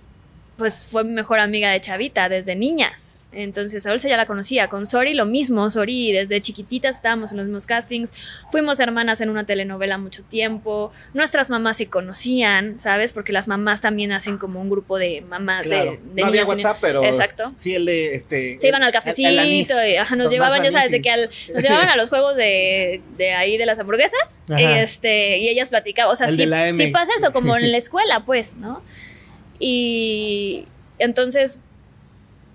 pues 0.56 0.86
fue 0.90 1.04
mi 1.04 1.12
mejor 1.12 1.40
amiga 1.40 1.70
de 1.70 1.80
Chavita 1.80 2.28
desde 2.28 2.54
niñas. 2.56 3.16
Entonces 3.34 3.86
a 3.86 3.94
ya 3.96 4.18
la 4.18 4.26
conocía, 4.26 4.68
con 4.68 4.84
Sori 4.84 5.14
lo 5.14 5.24
mismo, 5.24 5.70
Sori 5.70 6.12
desde 6.12 6.42
chiquititas 6.42 6.96
estábamos 6.96 7.30
en 7.30 7.38
los 7.38 7.46
mismos 7.46 7.64
castings, 7.66 8.12
fuimos 8.50 8.78
hermanas 8.78 9.22
en 9.22 9.30
una 9.30 9.46
telenovela 9.46 9.96
mucho 9.96 10.22
tiempo, 10.22 10.92
nuestras 11.14 11.48
mamás 11.48 11.78
se 11.78 11.86
conocían, 11.86 12.78
¿sabes? 12.78 13.12
Porque 13.14 13.32
las 13.32 13.48
mamás 13.48 13.80
también 13.80 14.12
hacen 14.12 14.36
como 14.36 14.60
un 14.60 14.68
grupo 14.68 14.98
de 14.98 15.22
mamás 15.22 15.62
Claro. 15.62 15.92
de, 15.92 15.98
de 16.14 16.20
no 16.20 16.26
había 16.26 16.44
WhatsApp, 16.44 16.76
pero 16.82 17.02
Exacto. 17.04 17.54
sí 17.56 17.74
el 17.74 17.86
de 17.86 18.14
este 18.14 18.58
Se 18.60 18.68
iban 18.68 18.82
al 18.82 18.92
cafecito 18.92 19.30
el 19.30 19.38
anís. 19.38 19.70
y 19.70 19.96
ajá, 19.96 20.14
nos 20.14 20.30
llevaban, 20.30 20.62
ya 20.62 20.70
sabes, 20.70 20.90
de 20.90 21.00
que 21.00 21.08
al- 21.08 21.30
nos 21.54 21.62
llevaban 21.62 21.88
a 21.88 21.96
los 21.96 22.10
juegos 22.10 22.36
de, 22.36 23.00
de 23.16 23.32
ahí 23.32 23.56
de 23.56 23.64
las 23.64 23.78
hamburguesas 23.78 24.40
y, 24.46 24.62
este, 24.62 25.38
y 25.38 25.48
ellas 25.48 25.70
platicaban, 25.70 26.12
o 26.12 26.16
sea, 26.16 26.28
sí, 26.28 26.46
sí 26.74 26.86
pasa 26.88 27.12
eso, 27.16 27.32
como 27.32 27.56
en 27.56 27.72
la 27.72 27.78
escuela, 27.78 28.26
pues, 28.26 28.56
¿no? 28.56 28.82
Y 29.64 30.64
entonces, 30.98 31.60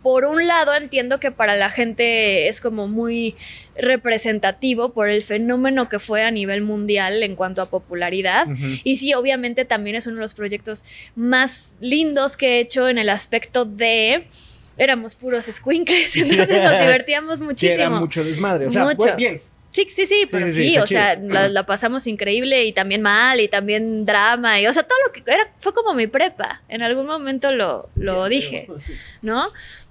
por 0.03 0.25
un 0.25 0.45
lado 0.45 0.75
entiendo 0.75 1.19
que 1.21 1.31
para 1.31 1.55
la 1.55 1.69
gente 1.69 2.49
es 2.49 2.59
como 2.61 2.87
muy 2.87 3.35
representativo 3.75 4.93
por 4.93 5.09
el 5.09 5.21
fenómeno 5.21 5.87
que 5.89 5.99
fue 5.99 6.23
a 6.23 6.31
nivel 6.31 6.61
mundial 6.61 7.23
en 7.23 7.35
cuanto 7.35 7.61
a 7.61 7.69
popularidad. 7.69 8.45
Y 8.83 8.97
sí, 8.97 9.13
obviamente 9.13 9.63
también 9.65 9.95
es 9.95 10.05
uno 10.07 10.17
de 10.17 10.21
los 10.21 10.33
proyectos 10.33 10.83
más 11.15 11.77
lindos 11.79 12.35
que 12.37 12.57
he 12.57 12.59
hecho 12.59 12.89
en 12.89 12.97
el 12.97 13.09
aspecto 13.09 13.65
de 13.65 14.27
éramos 14.77 15.15
puros 15.15 15.45
squinkles, 15.45 16.15
entonces 16.17 16.47
nos 16.63 16.79
divertíamos 16.81 17.39
Sí, 17.39 17.45
muchísimo. 17.45 17.73
era 17.73 17.89
mucho 17.89 18.23
desmadre. 18.23 18.67
O 18.67 18.69
sea, 18.69 18.83
Mucho. 18.85 19.07
fue 19.07 19.15
bien. 19.15 19.41
Sí, 19.77 19.87
sí, 19.91 20.05
sí, 20.07 20.25
pero 20.31 20.47
sí, 20.47 20.53
sí, 20.53 20.61
sí, 20.61 20.67
está 20.69 20.83
o 20.83 20.87
sea, 20.87 21.15
la, 21.15 21.49
la 21.49 21.65
pasamos 21.67 22.07
increíble 22.07 22.65
y 22.65 22.73
también 22.73 23.01
mal 23.03 23.39
y 23.39 23.47
también 23.47 24.05
drama 24.05 24.59
y, 24.59 24.65
o 24.65 24.73
sea, 24.73 24.81
todo 24.83 24.97
lo 25.05 25.13
que 25.13 25.21
era, 25.31 25.43
fue 25.59 25.71
como 25.73 25.93
mi 25.93 26.07
prepa. 26.07 26.63
En 26.67 26.81
algún 26.81 27.05
momento 27.05 27.51
lo, 27.51 27.89
lo 27.95 28.27
dije, 28.27 28.67
¿no? 29.21 29.47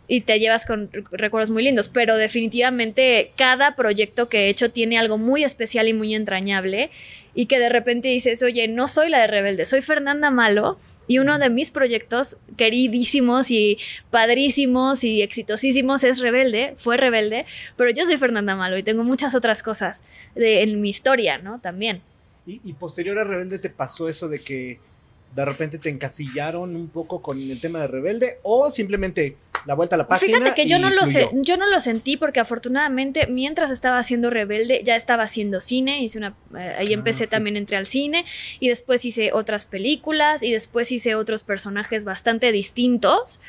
Y 0.08 0.22
te 0.22 0.38
llevas 0.40 0.66
con 0.66 0.90
re- 0.92 1.04
recuerdos 1.12 1.50
muy 1.50 1.62
lindos, 1.62 1.86
pero 1.88 2.16
definitivamente 2.16 3.32
cada 3.36 3.76
proyecto 3.76 4.28
que 4.28 4.46
he 4.46 4.48
hecho 4.48 4.70
tiene 4.70 4.98
algo 4.98 5.18
muy 5.18 5.44
especial 5.44 5.88
y 5.88 5.92
muy 5.92 6.14
entrañable 6.14 6.90
y 7.34 7.46
que 7.46 7.58
de 7.58 7.68
repente 7.68 8.08
dices, 8.08 8.42
oye, 8.42 8.66
no 8.68 8.88
soy 8.88 9.08
la 9.08 9.20
de 9.20 9.26
Rebelde, 9.28 9.66
soy 9.66 9.82
Fernanda 9.82 10.30
Malo 10.30 10.78
y 11.06 11.18
uno 11.18 11.38
de 11.38 11.50
mis 11.50 11.70
proyectos 11.70 12.38
queridísimos 12.56 13.50
y 13.50 13.78
padrísimos 14.10 15.04
y 15.04 15.22
exitosísimos 15.22 16.04
es 16.04 16.20
Rebelde, 16.20 16.74
fue 16.76 16.96
Rebelde, 16.96 17.46
pero 17.76 17.90
yo 17.90 18.04
soy 18.04 18.16
Fernanda 18.16 18.56
Malo 18.56 18.76
y 18.78 18.82
tengo 18.82 19.04
muchas 19.04 19.34
otras 19.34 19.62
cosas 19.62 20.02
de, 20.34 20.62
en 20.62 20.80
mi 20.80 20.90
historia, 20.90 21.38
¿no? 21.38 21.60
También. 21.60 22.02
Y, 22.46 22.60
y 22.64 22.72
posterior 22.74 23.18
a 23.18 23.24
Rebelde 23.24 23.58
te 23.58 23.70
pasó 23.70 24.08
eso 24.08 24.28
de 24.28 24.38
que 24.38 24.78
de 25.34 25.44
repente 25.44 25.78
te 25.78 25.90
encasillaron 25.90 26.74
un 26.74 26.88
poco 26.88 27.20
con 27.20 27.38
el 27.38 27.60
tema 27.60 27.80
de 27.80 27.88
Rebelde 27.88 28.38
o 28.42 28.70
simplemente 28.70 29.36
la 29.66 29.74
vuelta 29.74 29.96
a 29.96 29.98
la 29.98 30.06
página. 30.06 30.38
Fíjate 30.38 30.54
que 30.54 30.66
yo 30.68 30.78
no 30.78 30.90
lo 30.90 31.04
sé, 31.06 31.26
fluyó? 31.26 31.42
yo 31.42 31.56
no 31.56 31.66
lo 31.68 31.80
sentí 31.80 32.16
porque 32.16 32.40
afortunadamente 32.40 33.26
mientras 33.26 33.70
estaba 33.70 33.98
haciendo 33.98 34.30
Rebelde 34.30 34.82
ya 34.84 34.96
estaba 34.96 35.24
haciendo 35.24 35.60
cine, 35.60 36.02
hice 36.02 36.18
una 36.18 36.36
eh, 36.56 36.76
ahí 36.78 36.86
Ah, 36.90 36.94
empecé 36.94 37.24
sí. 37.24 37.30
también 37.30 37.56
entré 37.56 37.76
al 37.76 37.86
cine 37.86 38.24
y 38.60 38.68
después 38.68 39.04
hice 39.04 39.32
otras 39.32 39.66
películas 39.66 40.42
y 40.42 40.52
después 40.52 40.90
hice 40.92 41.14
otros 41.16 41.42
personajes 41.42 42.04
bastante 42.04 42.52
distintos. 42.52 43.40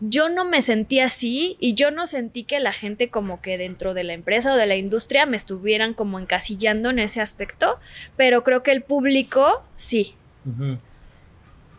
Yo 0.00 0.28
no 0.28 0.44
me 0.44 0.60
sentí 0.60 1.00
así 1.00 1.56
y 1.58 1.72
yo 1.72 1.90
no 1.90 2.06
sentí 2.06 2.44
que 2.44 2.60
la 2.60 2.72
gente 2.72 3.08
como 3.08 3.40
que 3.40 3.56
dentro 3.56 3.94
de 3.94 4.04
la 4.04 4.12
empresa 4.12 4.52
o 4.52 4.56
de 4.56 4.66
la 4.66 4.76
industria 4.76 5.24
me 5.24 5.38
estuvieran 5.38 5.94
como 5.94 6.18
encasillando 6.18 6.90
en 6.90 6.98
ese 6.98 7.22
aspecto, 7.22 7.78
pero 8.14 8.44
creo 8.44 8.62
que 8.62 8.72
el 8.72 8.82
público 8.82 9.64
sí. 9.74 10.14
Ujú. 10.44 10.76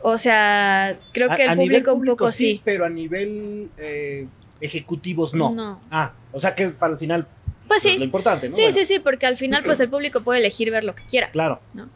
O 0.01 0.17
sea, 0.17 0.97
creo 1.13 1.31
A- 1.31 1.36
que 1.36 1.43
el 1.43 1.49
a 1.49 1.55
público, 1.55 1.93
un 1.93 2.05
poco 2.05 2.31
sí. 2.31 2.62
Pero 2.63 2.86
a 2.86 2.89
nivel 2.89 3.69
eh, 3.77 4.27
ejecutivos 4.62 5.33
no. 5.33 5.51
No. 5.51 5.81
Ah, 5.91 6.13
o 6.31 6.39
sea 6.39 6.53
que 6.55 6.69
para 6.69 6.93
el 6.93 6.99
final 6.99 7.27
Pues 7.67 7.86
es 7.86 7.91
sí. 7.93 7.97
lo 7.97 8.03
importante, 8.05 8.49
¿no? 8.49 8.55
Sí, 8.55 8.62
Bueno, 8.63 8.75
sí, 8.77 8.86
sí, 8.86 8.99
porque 8.99 9.25
al 9.25 9.36
final 9.38 9.63
pues 9.63 9.79
el 9.79 9.89
público 9.89 10.21
puede 10.21 10.39
elegir 10.39 10.71
ver 10.71 10.83
lo 10.83 10.93
que 10.95 11.03
quiera. 11.03 11.31
Claro. 11.31 11.60
¿No? 11.73 11.89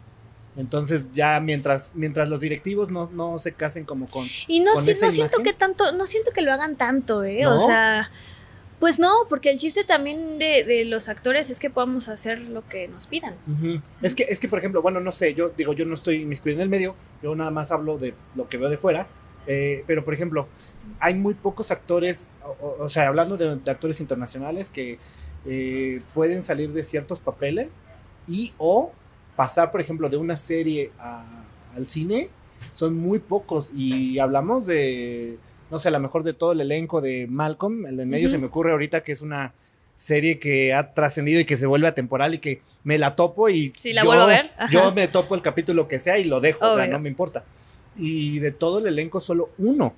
Entonces 0.57 1.07
ya 1.13 1.39
mientras, 1.39 1.93
mientras 1.95 2.27
los 2.27 2.41
directivos 2.41 2.89
no, 2.89 3.09
no 3.13 3.39
se 3.39 3.53
casen 3.53 3.85
como 3.85 4.05
con... 4.07 4.25
Y 4.47 4.59
no, 4.59 4.73
¿Con 4.73 4.83
sí- 4.83 4.91
esa 4.91 5.05
no 5.05 5.11
siento 5.13 5.37
que 5.43 5.53
tanto, 5.53 5.93
no 5.93 6.05
siento 6.05 6.31
que 6.31 6.41
lo 6.41 6.51
hagan 6.51 6.75
tanto, 6.75 7.23
¿eh? 7.23 7.41
¿No? 7.43 7.55
O 7.55 7.59
sea, 7.65 8.11
pues 8.81 8.99
no, 8.99 9.13
porque 9.29 9.51
el 9.51 9.59
chiste 9.59 9.83
también 9.83 10.39
de, 10.39 10.83
los 10.85 11.07
actores 11.07 11.51
es 11.51 11.59
que 11.59 11.69
podamos 11.69 12.09
hacer 12.09 12.39
lo 12.39 12.67
que 12.67 12.87
nos 12.87 13.05
pidan. 13.05 13.35
Es 14.01 14.15
que, 14.15 14.23
es 14.23 14.39
que, 14.39 14.47
por 14.47 14.57
ejemplo, 14.57 14.81
bueno, 14.81 14.99
no 14.99 15.11
sé, 15.11 15.35
yo 15.35 15.49
digo, 15.49 15.73
yo 15.73 15.85
no 15.85 15.93
estoy 15.93 16.23
inmiscuido 16.23 16.57
en 16.57 16.63
el 16.63 16.69
medio, 16.69 16.95
yo 17.21 17.35
nada 17.35 17.51
más 17.51 17.71
hablo 17.71 17.99
de 17.99 18.15
lo 18.33 18.49
que 18.49 18.57
veo 18.57 18.69
de 18.69 18.77
fuera, 18.77 19.07
eh, 19.45 19.83
pero 19.85 20.03
por 20.03 20.15
ejemplo, 20.15 20.47
hay 20.99 21.13
muy 21.13 21.35
pocos 21.35 21.69
actores, 21.69 22.31
o, 22.59 22.89
sea, 22.89 23.07
hablando 23.07 23.37
de, 23.37 23.55
de 23.55 23.71
actores 23.71 24.01
internacionales 24.01 24.71
que 24.71 24.97
eh, 25.45 26.01
pueden 26.15 26.41
salir 26.41 26.73
de 26.73 26.83
ciertos 26.83 27.19
papeles 27.19 27.83
y 28.27 28.51
o 28.57 28.93
pasar, 29.35 29.71
por 29.71 29.79
ejemplo, 29.79 30.09
de 30.09 30.17
una 30.17 30.35
serie 30.35 30.91
a- 30.97 31.45
al 31.75 31.87
cine, 31.87 32.29
son 32.73 32.97
muy 32.97 33.19
pocos 33.19 33.71
y 33.75 34.17
hablamos 34.17 34.65
de, 34.65 35.37
no 35.71 35.79
sé, 35.79 35.88
a 35.88 35.91
lo 35.91 35.99
mejor 35.99 36.23
de 36.23 36.34
todo 36.34 36.51
el 36.51 36.62
elenco 36.62 37.01
de 37.01 37.25
Malcolm, 37.27 37.86
el 37.88 37.97
de 37.97 38.03
en 38.03 38.10
medio 38.10 38.29
se 38.29 38.38
me 38.38 38.47
ocurre 38.47 38.71
ahorita 38.71 39.01
que 39.03 39.12
es 39.13 39.21
una 39.21 39.53
serie 39.95 40.39
que 40.39 40.73
ha 40.73 40.93
trascendido 40.93 41.39
y 41.39 41.45
que 41.45 41.57
se 41.57 41.65
vuelve 41.65 41.88
atemporal 41.88 42.34
y 42.34 42.39
que 42.39 42.62
me 42.84 42.97
la 42.97 43.15
topo 43.15 43.49
y 43.49 43.71
Sí, 43.77 43.93
la 43.93 44.03
vuelvo 44.03 44.23
a 44.23 44.27
ver, 44.27 44.51
ajá. 44.57 44.71
yo 44.71 44.91
me 44.93 45.07
topo 45.07 45.36
el 45.36 45.41
capítulo 45.41 45.88
que 45.88 45.99
sea 45.99 46.17
y 46.17 46.23
lo 46.25 46.39
dejo, 46.41 46.65
o 46.65 46.75
sea, 46.75 46.88
no 46.88 46.99
me 46.99 47.10
importa. 47.10 47.43
Y 47.97 48.39
de 48.39 48.51
todo 48.51 48.79
el 48.79 48.88
elenco 48.88 49.21
solo 49.21 49.49
uno. 49.57 49.93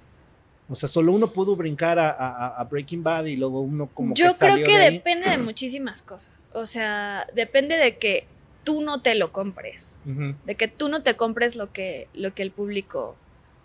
O 0.70 0.76
sea, 0.76 0.88
solo 0.88 1.12
uno 1.12 1.28
pudo 1.28 1.56
brincar 1.56 2.00
a, 2.00 2.10
a- 2.12 2.48
a 2.60 2.64
Breaking 2.66 3.04
Bad 3.04 3.26
y 3.26 3.36
luego 3.36 3.62
uno 3.62 3.90
como 3.94 4.14
Yo 4.16 4.32
que 4.32 4.38
creo 4.40 4.52
salió 4.52 4.66
que 4.66 4.78
de 4.78 4.92
depende 4.92 5.30
de 5.30 5.38
muchísimas 5.38 6.02
cosas. 6.02 6.48
O 6.54 6.66
sea, 6.66 7.28
depende 7.36 7.76
de 7.76 7.98
que 7.98 8.26
tú 8.64 8.82
no 8.82 9.02
te 9.02 9.14
lo 9.16 9.32
compres. 9.34 10.00
De 10.06 10.56
que 10.56 10.68
tú 10.70 10.88
no 10.90 11.04
te 11.04 11.16
compres 11.16 11.56
lo 11.58 11.72
que, 11.74 12.08
lo 12.14 12.34
que 12.34 12.44
el 12.44 12.52
público. 12.52 13.16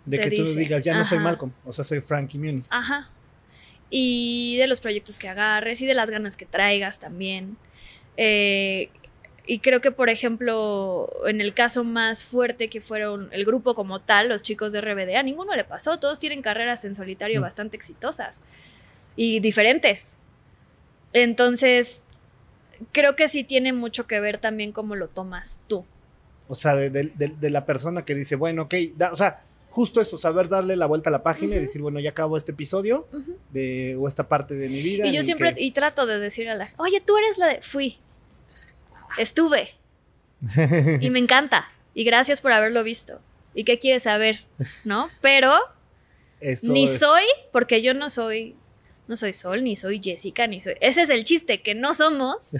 De 0.09 0.19
que 0.19 0.29
tú 0.31 0.43
dice. 0.43 0.59
digas, 0.59 0.83
ya 0.83 0.93
no 0.97 1.05
soy. 1.05 1.19
Malcolm, 1.19 1.51
o 1.65 1.71
sea, 1.71 1.83
soy 1.83 2.01
Frankie 2.01 2.37
Muniz. 2.37 2.67
Ajá. 2.71 3.09
Y 3.89 4.57
de 4.57 4.67
los 4.67 4.81
proyectos 4.81 5.17
que 5.19 5.29
agarres 5.29 5.81
y 5.81 5.85
de 5.85 5.93
las 5.93 6.09
ganas 6.09 6.37
que 6.37 6.45
traigas 6.45 6.99
también. 6.99 7.57
Eh, 8.17 8.89
y 9.47 9.59
creo 9.59 9.81
que, 9.81 9.91
por 9.91 10.09
ejemplo, 10.09 11.09
en 11.27 11.41
el 11.41 11.53
caso 11.55 11.83
más 11.83 12.23
fuerte 12.23 12.67
que 12.67 12.81
fueron 12.81 13.29
el 13.31 13.45
grupo 13.45 13.73
como 13.73 13.99
tal, 13.99 14.29
los 14.29 14.43
chicos 14.43 14.73
de 14.73 14.81
RBD, 14.81 15.15
a 15.15 15.23
ninguno 15.23 15.55
le 15.55 15.63
pasó. 15.63 15.97
Todos 15.97 16.19
tienen 16.19 16.41
carreras 16.43 16.85
en 16.85 16.93
solitario 16.93 17.39
Mm. 17.39 17.43
bastante 17.43 17.75
exitosas 17.77 18.43
y 19.15 19.39
diferentes. 19.39 20.17
Entonces, 21.13 22.05
creo 22.91 23.15
que 23.15 23.27
sí 23.27 23.43
tiene 23.43 23.73
mucho 23.73 24.05
que 24.05 24.19
ver 24.19 24.37
también 24.37 24.71
cómo 24.71 24.95
lo 24.95 25.07
tomas 25.07 25.61
tú. 25.67 25.85
O 26.47 26.55
sea, 26.55 26.75
de, 26.75 26.89
de- 26.89 27.11
de- 27.15 27.27
de 27.39 27.49
la 27.49 27.65
persona 27.65 28.05
que 28.05 28.15
dice, 28.15 28.35
bueno, 28.35 28.63
ok, 28.63 28.73
da- 28.95 29.11
o 29.13 29.15
sea, 29.15 29.41
justo 29.69 30.01
eso, 30.01 30.17
saber 30.17 30.47
darle 30.49 30.75
la 30.75 30.85
vuelta 30.87 31.09
a 31.09 31.11
la 31.11 31.23
página 31.23 31.55
y 31.55 31.59
decir, 31.59 31.81
bueno, 31.81 31.99
ya 31.99 32.09
acabo 32.11 32.37
este 32.37 32.51
episodio 32.53 33.07
de, 33.51 33.95
o 33.99 34.07
esta 34.07 34.27
parte 34.27 34.55
de 34.55 34.67
mi 34.69 34.81
vida. 34.81 35.05
Y 35.07 35.11
yo 35.13 35.23
siempre, 35.23 35.53
que- 35.55 35.61
y 35.63 35.71
trato 35.71 36.05
de 36.05 36.19
decir 36.19 36.49
a 36.49 36.55
la 36.55 36.69
oye, 36.77 37.01
tú 37.01 37.15
eres 37.17 37.37
la 37.37 37.47
de, 37.47 37.61
fui, 37.61 37.97
estuve, 39.17 39.69
y 41.01 41.09
me 41.09 41.19
encanta, 41.19 41.69
y 41.93 42.03
gracias 42.03 42.41
por 42.41 42.51
haberlo 42.51 42.83
visto, 42.83 43.19
y 43.53 43.63
qué 43.63 43.79
quieres 43.79 44.03
saber, 44.03 44.45
¿no? 44.85 45.09
Pero 45.21 45.53
eso 46.39 46.71
ni 46.71 46.85
es- 46.85 46.99
soy, 46.99 47.23
porque 47.51 47.81
yo 47.81 47.93
no 47.93 48.09
soy, 48.09 48.55
no 49.07 49.15
soy 49.15 49.33
Sol, 49.33 49.63
ni 49.63 49.75
soy 49.75 49.99
Jessica, 50.03 50.47
ni 50.47 50.59
soy, 50.59 50.75
ese 50.81 51.01
es 51.03 51.09
el 51.09 51.23
chiste, 51.23 51.61
que 51.61 51.75
no 51.75 51.93
somos, 51.93 52.55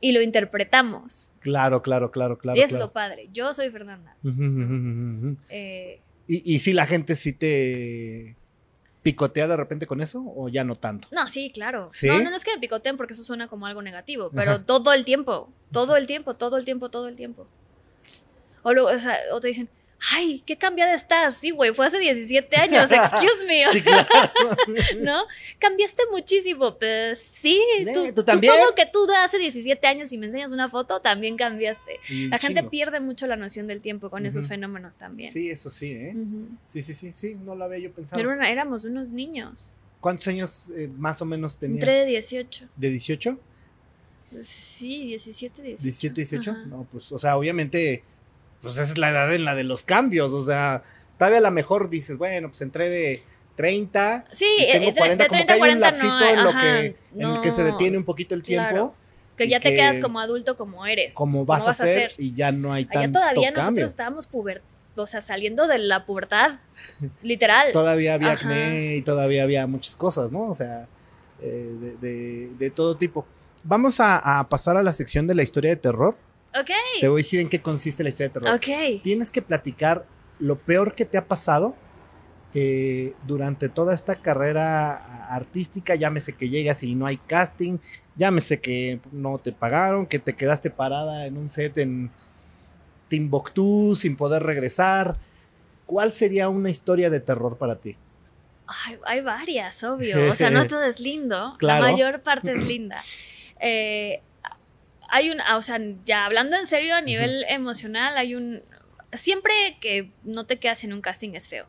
y 0.00 0.12
lo 0.12 0.22
interpretamos, 0.22 1.30
Claro, 1.40 1.82
claro, 1.82 2.10
claro, 2.10 2.36
claro. 2.38 2.58
y 2.58 2.62
es 2.62 2.70
claro. 2.70 2.86
lo 2.86 2.92
padre, 2.92 3.28
yo 3.32 3.52
soy 3.54 3.70
Fernanda. 3.70 4.16
Eh, 5.50 6.00
¿Y, 6.26 6.54
y 6.54 6.58
si 6.60 6.72
la 6.72 6.86
gente 6.86 7.16
sí 7.16 7.32
te 7.32 8.36
picotea 9.02 9.48
de 9.48 9.56
repente 9.56 9.86
con 9.86 10.00
eso 10.00 10.22
o 10.36 10.48
ya 10.48 10.64
no 10.64 10.76
tanto? 10.76 11.08
no, 11.12 11.26
sí, 11.26 11.50
claro. 11.52 11.88
¿Sí? 11.90 12.06
No, 12.06 12.20
no, 12.20 12.30
no 12.30 12.36
es 12.36 12.44
que 12.44 12.54
me 12.54 12.60
picoteen 12.60 12.96
porque 12.96 13.14
eso 13.14 13.24
suena 13.24 13.48
como 13.48 13.66
algo 13.66 13.82
negativo, 13.82 14.30
pero 14.34 14.60
todo 14.62 14.92
el 14.92 15.04
tiempo, 15.04 15.48
todo 15.72 15.96
el 15.96 16.06
tiempo, 16.06 16.34
todo 16.34 16.56
el 16.56 16.64
tiempo, 16.64 16.90
todo 16.90 17.08
el 17.08 17.16
tiempo. 17.16 17.46
O 18.62 18.72
luego, 18.74 18.90
o 18.90 18.98
sea, 18.98 19.18
o 19.32 19.40
te 19.40 19.48
dicen, 19.48 19.68
ay, 20.12 20.42
qué 20.46 20.56
cambiada 20.56 20.94
estás. 20.94 21.36
Sí, 21.36 21.50
güey, 21.50 21.72
fue 21.74 21.86
hace 21.86 21.98
17 21.98 22.56
años, 22.56 22.90
excuse 22.92 23.44
me. 23.46 23.64
Sí, 23.72 23.82
claro. 23.82 24.08
¿No? 25.02 25.24
Cambiaste 25.58 26.02
muchísimo. 26.10 26.78
Pues 26.78 27.20
sí, 27.20 27.60
Eh, 27.80 27.92
tú, 27.92 28.12
¿tú 28.14 28.24
también? 28.24 28.52
Supongo 28.52 28.74
que 28.74 28.86
tú 28.86 29.06
de 29.06 29.16
hace 29.16 29.38
17 29.38 29.86
años 29.86 30.12
y 30.12 30.18
me 30.18 30.26
enseñas 30.26 30.52
una 30.52 30.68
foto, 30.68 31.00
también 31.00 31.36
cambiaste. 31.36 32.00
La 32.28 32.38
gente 32.38 32.62
pierde 32.64 33.00
mucho 33.00 33.26
la 33.26 33.36
noción 33.36 33.66
del 33.66 33.80
tiempo 33.80 34.10
con 34.10 34.26
esos 34.26 34.48
fenómenos 34.48 34.96
también. 34.96 35.30
Sí, 35.32 35.50
eso 35.50 35.70
sí, 35.70 35.92
¿eh? 35.92 36.14
Sí, 36.66 36.82
sí, 36.82 36.94
sí, 36.94 37.12
sí, 37.14 37.34
no 37.34 37.54
lo 37.54 37.64
había 37.64 37.78
yo 37.78 37.92
pensado. 37.92 38.20
Era 38.22 38.32
una- 38.32 38.50
éramos 38.50 38.84
unos 38.84 39.10
niños. 39.10 39.74
¿Cuántos 40.00 40.28
años 40.28 40.70
eh, 40.76 40.88
más 40.96 41.20
o 41.20 41.26
menos 41.26 41.58
tenías? 41.58 41.82
Entre 41.82 42.06
18. 42.06 42.68
¿De 42.76 42.88
18? 42.90 43.38
Sí, 44.36 45.04
17, 45.06 45.60
18. 45.62 45.82
17, 45.82 46.14
18. 46.20 46.50
Ajá. 46.52 46.60
No, 46.66 46.86
pues, 46.90 47.10
o 47.12 47.18
sea, 47.18 47.36
obviamente, 47.36 48.04
pues 48.62 48.74
esa 48.74 48.82
es 48.92 48.98
la 48.98 49.10
edad 49.10 49.34
en 49.34 49.44
la 49.44 49.54
de 49.54 49.64
los 49.64 49.82
cambios. 49.84 50.32
O 50.32 50.42
sea, 50.44 50.82
todavía 51.18 51.38
a 51.38 51.42
lo 51.42 51.50
mejor 51.50 51.88
dices, 51.90 52.18
bueno, 52.18 52.48
pues 52.48 52.60
entré 52.62 52.88
de 52.88 53.22
30. 53.56 54.26
Sí, 54.30 54.46
eh, 54.60 54.72
tengo 54.72 54.86
de, 54.92 54.94
40, 54.98 55.24
de 55.24 55.28
como 55.28 55.44
30 55.44 55.46
que 55.46 55.52
a 55.52 55.54
hay 55.54 55.72
un 55.72 55.80
40 55.80 55.86
lapsito 55.86 56.18
no. 56.18 56.28
en, 56.28 56.42
lo 56.44 56.48
ajá, 56.50 56.60
que, 56.60 56.96
en 57.16 57.22
el 57.30 57.40
que 57.40 57.52
se 57.52 57.64
detiene 57.64 57.98
un 57.98 58.04
poquito 58.04 58.34
el 58.34 58.42
tiempo, 58.42 58.68
claro. 58.70 58.94
Que 59.36 59.48
ya 59.48 59.58
te 59.60 59.70
que- 59.70 59.76
quedas 59.76 59.98
como 60.00 60.20
adulto 60.20 60.56
como 60.56 60.84
eres. 60.86 61.14
como 61.14 61.46
vas, 61.46 61.66
a 61.66 61.70
hacer, 61.70 62.12
y 62.18 62.34
ya 62.34 62.52
no 62.52 62.72
hay 62.72 62.84
Allá 62.90 63.02
tanto 63.02 63.18
todavía 63.20 63.52
cambio. 63.52 63.62
nosotros 63.62 63.90
estábamos 63.90 64.26
puber 64.26 64.62
o 64.96 65.06
sea, 65.06 65.22
saliendo 65.22 65.66
de 65.66 65.78
la 65.78 66.04
pubertad, 66.04 66.58
literal. 67.22 67.68
Todavía 67.72 68.14
había 68.14 68.32
Ajá. 68.32 68.40
acné 68.42 68.96
y 68.96 69.02
todavía 69.02 69.44
había 69.44 69.66
muchas 69.66 69.96
cosas, 69.96 70.30
¿no? 70.30 70.50
O 70.50 70.54
sea, 70.54 70.88
eh, 71.40 71.70
de, 71.80 71.96
de- 71.96 72.48
de 72.58 72.70
todo 72.70 72.96
tipo. 72.96 73.24
Vamos 73.62 74.00
a, 74.00 74.40
a 74.40 74.48
pasar 74.48 74.76
a 74.76 74.82
la 74.82 74.92
sección 74.92 75.26
de 75.26 75.34
la 75.34 75.42
historia 75.42 75.70
de 75.70 75.76
terror. 75.76 76.16
Ok, 76.58 76.70
Te 77.00 77.08
voy 77.08 77.20
a 77.20 77.22
decir 77.22 77.40
en 77.40 77.48
qué 77.48 77.60
consiste 77.62 78.02
la 78.02 78.08
historia 78.08 78.28
de 78.28 78.32
terror. 78.40 78.54
ok. 78.54 79.02
Tienes 79.02 79.30
que 79.30 79.40
platicar 79.42 80.04
lo 80.38 80.58
peor 80.58 80.94
que 80.94 81.04
te 81.04 81.16
ha 81.18 81.26
pasado 81.26 81.76
eh, 82.54 83.14
durante 83.26 83.68
toda 83.68 83.94
esta 83.94 84.16
carrera 84.16 85.26
artística. 85.32 85.94
Llámese 85.94 86.32
que 86.32 86.48
llegas 86.48 86.82
y 86.82 86.94
no 86.96 87.06
hay 87.06 87.18
casting, 87.18 87.78
llámese 88.16 88.60
que 88.60 89.00
no 89.12 89.38
te 89.38 89.52
pagaron, 89.52 90.06
que 90.06 90.18
te 90.18 90.34
quedaste 90.34 90.70
parada 90.70 91.26
en 91.26 91.36
un 91.36 91.50
set 91.50 91.78
en 91.78 92.10
Timbuktu 93.08 93.96
sin 93.96 94.16
poder 94.16 94.42
regresar. 94.42 95.16
¿Cuál 95.86 96.12
sería 96.12 96.48
una 96.48 96.70
historia 96.70 97.10
de 97.10 97.20
terror 97.20 97.56
para 97.58 97.76
ti? 97.76 97.96
Ay, 98.66 98.98
hay 99.04 99.20
varias, 99.22 99.82
obvio. 99.84 100.30
O 100.30 100.34
sea, 100.36 100.50
no 100.50 100.66
todo 100.68 100.84
es 100.84 101.00
lindo. 101.00 101.54
Claro. 101.58 101.84
La 101.84 101.90
mayor 101.92 102.22
parte 102.22 102.52
es 102.52 102.64
linda. 102.64 103.00
Eh, 103.60 104.20
hay 105.10 105.30
un, 105.30 105.40
o 105.40 105.62
sea, 105.62 105.80
ya 106.04 106.24
hablando 106.24 106.56
en 106.56 106.66
serio 106.66 106.94
a 106.94 107.00
nivel 107.00 107.44
emocional, 107.48 108.16
hay 108.16 108.34
un... 108.34 108.62
Siempre 109.12 109.52
que 109.80 110.10
no 110.22 110.46
te 110.46 110.58
quedas 110.58 110.84
en 110.84 110.92
un 110.92 111.00
casting 111.00 111.34
es 111.34 111.48
feo. 111.48 111.66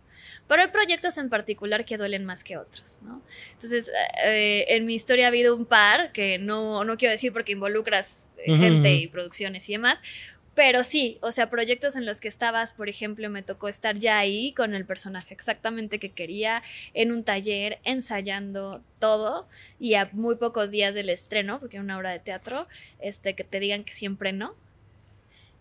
Pero 0.47 0.61
hay 0.63 0.67
proyectos 0.67 1.17
en 1.17 1.29
particular 1.29 1.85
que 1.85 1.97
duelen 1.97 2.25
más 2.25 2.43
que 2.43 2.57
otros, 2.57 2.99
¿no? 3.03 3.21
Entonces, 3.53 3.89
eh, 4.23 4.65
en 4.67 4.85
mi 4.85 4.93
historia 4.93 5.25
ha 5.25 5.27
habido 5.29 5.55
un 5.55 5.65
par, 5.65 6.11
que 6.11 6.37
no, 6.37 6.83
no 6.83 6.97
quiero 6.97 7.13
decir 7.13 7.31
porque 7.31 7.53
involucras 7.53 8.29
eh, 8.37 8.57
gente 8.57 8.93
y 8.93 9.07
producciones 9.07 9.67
y 9.69 9.73
demás, 9.73 10.03
pero 10.53 10.83
sí, 10.83 11.17
o 11.21 11.31
sea, 11.31 11.49
proyectos 11.49 11.95
en 11.95 12.05
los 12.05 12.19
que 12.19 12.27
estabas, 12.27 12.73
por 12.73 12.89
ejemplo, 12.89 13.29
me 13.29 13.41
tocó 13.41 13.69
estar 13.69 13.97
ya 13.97 14.17
ahí 14.17 14.53
con 14.53 14.75
el 14.75 14.85
personaje 14.85 15.33
exactamente 15.33 15.99
que 15.99 16.11
quería, 16.11 16.61
en 16.93 17.11
un 17.11 17.23
taller, 17.23 17.79
ensayando 17.83 18.81
todo, 18.99 19.47
y 19.79 19.93
a 19.93 20.09
muy 20.11 20.35
pocos 20.35 20.71
días 20.71 20.93
del 20.93 21.09
estreno, 21.09 21.59
porque 21.59 21.77
era 21.77 21.83
una 21.83 21.97
obra 21.97 22.11
de 22.11 22.19
teatro, 22.19 22.67
este, 22.99 23.33
que 23.33 23.43
te 23.43 23.59
digan 23.59 23.83
que 23.83 23.93
siempre 23.93 24.33
no. 24.33 24.55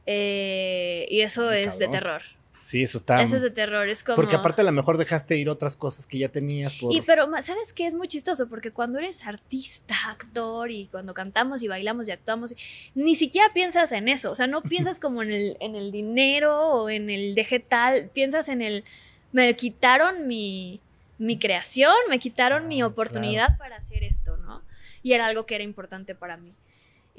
Eh, 0.07 1.07
y 1.09 1.21
eso 1.21 1.53
es 1.53 1.79
de 1.79 1.87
terror. 1.87 2.23
Sí, 2.61 2.83
eso 2.83 2.99
está. 2.99 3.23
Eso 3.23 3.37
es 3.37 3.43
de 3.43 3.51
terror, 3.51 3.89
es 3.89 4.05
como... 4.05 4.17
Porque 4.17 4.37
aparte 4.37 4.61
a 4.61 4.65
lo 4.65 4.73
mejor 4.73 4.99
dejaste 4.99 5.37
ir 5.37 5.49
otras 5.49 5.77
cosas 5.77 6.07
que 6.07 6.19
ya 6.19 6.29
tenías 6.29 6.75
por... 6.75 6.93
Y 6.93 7.01
pero, 7.01 7.27
¿sabes 7.43 7.73
qué? 7.73 7.87
Es 7.87 7.95
muy 7.95 8.07
chistoso 8.07 8.49
porque 8.49 8.71
cuando 8.71 8.99
eres 8.99 9.27
artista, 9.27 9.95
actor 10.09 10.71
y 10.71 10.87
cuando 10.87 11.15
cantamos 11.15 11.63
y 11.63 11.69
bailamos 11.69 12.09
y 12.09 12.13
actuamos, 12.13 12.55
ni 12.95 13.15
siquiera 13.15 13.53
piensas 13.55 13.93
en 13.93 14.09
eso. 14.09 14.31
O 14.31 14.37
sea, 14.37 14.47
no 14.47 14.63
piensas 14.71 15.01
como 15.01 15.23
en 15.23 15.33
el, 15.33 15.57
en 15.61 15.75
el 15.75 15.91
dinero 15.91 16.57
o 16.57 16.91
en 16.91 17.09
el 17.11 17.35
dejé 17.35 17.61
tal, 17.61 18.11
piensas 18.13 18.49
en 18.49 18.63
el, 18.63 18.85
me 19.33 19.55
quitaron 19.57 20.27
mi, 20.27 20.81
mi 21.19 21.39
creación, 21.39 21.95
me 22.09 22.19
quitaron 22.19 22.65
Ah, 22.65 22.67
mi 22.67 22.83
oportunidad 22.83 23.57
para 23.59 23.77
hacer 23.77 24.05
esto, 24.05 24.37
¿no? 24.39 24.63
Y 25.03 25.13
era 25.13 25.27
algo 25.27 25.47
que 25.47 25.55
era 25.55 25.65
importante 25.65 26.15
para 26.15 26.37
mí. 26.37 26.53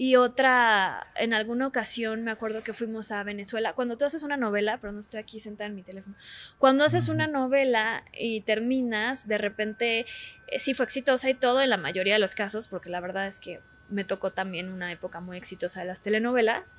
Y 0.04 0.16
otra, 0.16 1.06
en 1.14 1.32
alguna 1.32 1.68
ocasión 1.68 2.24
me 2.24 2.32
acuerdo 2.32 2.64
que 2.64 2.74
fuimos 2.74 3.12
a 3.12 3.24
Venezuela. 3.24 3.74
Cuando 3.74 3.96
tú 3.98 4.04
haces 4.04 4.24
una 4.24 4.36
novela, 4.36 4.80
pero 4.82 4.92
no 4.92 5.00
estoy 5.00 5.20
aquí 5.20 5.40
sentada 5.40 5.68
en 5.68 5.76
mi 5.76 5.84
teléfono. 5.84 6.16
Cuando 6.58 6.84
haces 6.84 7.08
una 7.08 7.28
novela 7.28 8.04
y 8.12 8.42
terminas, 8.42 9.28
de 9.28 9.38
repente 9.38 10.08
eh, 10.48 10.60
sí 10.60 10.74
fue 10.74 10.86
exitosa 10.86 11.30
y 11.30 11.36
todo 11.36 11.62
en 11.62 11.70
la 11.70 11.78
mayoría 11.78 12.14
de 12.14 12.20
los 12.20 12.34
casos, 12.34 12.68
porque 12.68 12.90
la 12.90 13.00
verdad 13.00 13.28
es 13.28 13.40
que 13.40 13.60
me 13.90 14.04
tocó 14.04 14.32
también 14.32 14.70
una 14.70 14.92
época 14.92 15.20
muy 15.20 15.38
exitosa 15.38 15.82
de 15.82 15.86
las 15.86 16.02
telenovelas, 16.02 16.78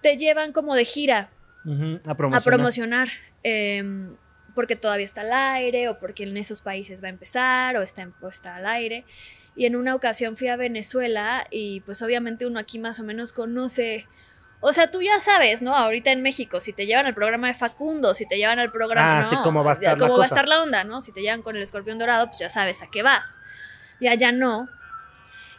te 0.00 0.16
llevan 0.16 0.52
como 0.52 0.76
de 0.76 0.84
gira 0.84 1.30
Ujú, 1.64 1.98
a 2.04 2.12
a 2.12 2.14
promocionar. 2.14 2.44
promocionar. 2.44 3.08
em, 3.42 4.16
porque 4.54 4.76
todavía 4.76 5.04
está 5.04 5.22
al 5.22 5.32
aire, 5.32 5.88
o 5.88 5.98
porque 5.98 6.22
en 6.22 6.36
esos 6.36 6.62
países 6.62 7.02
va 7.02 7.08
a 7.08 7.10
empezar, 7.10 7.76
o 7.76 7.82
está, 7.82 8.08
o 8.20 8.28
está 8.28 8.54
al 8.54 8.66
aire. 8.66 9.04
Y 9.56 9.66
en 9.66 9.74
una 9.74 9.94
ocasión 9.94 10.36
fui 10.36 10.48
a 10.48 10.56
Venezuela 10.56 11.46
y 11.50 11.80
pues 11.80 12.02
obviamente 12.02 12.46
uno 12.46 12.58
aquí 12.58 12.78
más 12.78 13.00
o 13.00 13.04
menos 13.04 13.32
conoce. 13.32 14.06
O 14.60 14.72
sea, 14.72 14.90
tú 14.90 15.02
ya 15.02 15.18
sabes, 15.18 15.62
¿no? 15.62 15.74
Ahorita 15.74 16.12
en 16.12 16.22
México, 16.22 16.60
si 16.60 16.72
te 16.72 16.86
llevan 16.86 17.06
al 17.06 17.14
programa 17.14 17.48
de 17.48 17.54
Facundo, 17.54 18.14
si 18.14 18.28
te 18.28 18.36
llevan 18.36 18.58
al 18.58 18.70
programa. 18.70 19.18
Ah, 19.18 19.22
¿no? 19.22 19.28
sí, 19.28 19.36
cómo 19.42 19.64
va 19.64 19.70
a 19.70 19.74
estar 19.74 19.98
la 19.98 20.06
cómo 20.06 20.18
va 20.18 20.24
a 20.24 20.26
estar 20.26 20.46
la 20.46 20.62
onda, 20.62 20.84
¿no? 20.84 21.00
Si 21.00 21.12
te 21.12 21.22
llevan 21.22 21.42
con 21.42 21.56
el 21.56 21.62
escorpión 21.62 21.98
dorado, 21.98 22.26
pues 22.26 22.38
ya 22.38 22.48
sabes 22.48 22.82
a 22.82 22.90
qué 22.90 23.02
vas. 23.02 23.40
Y 23.98 24.08
allá 24.08 24.30
no. 24.30 24.68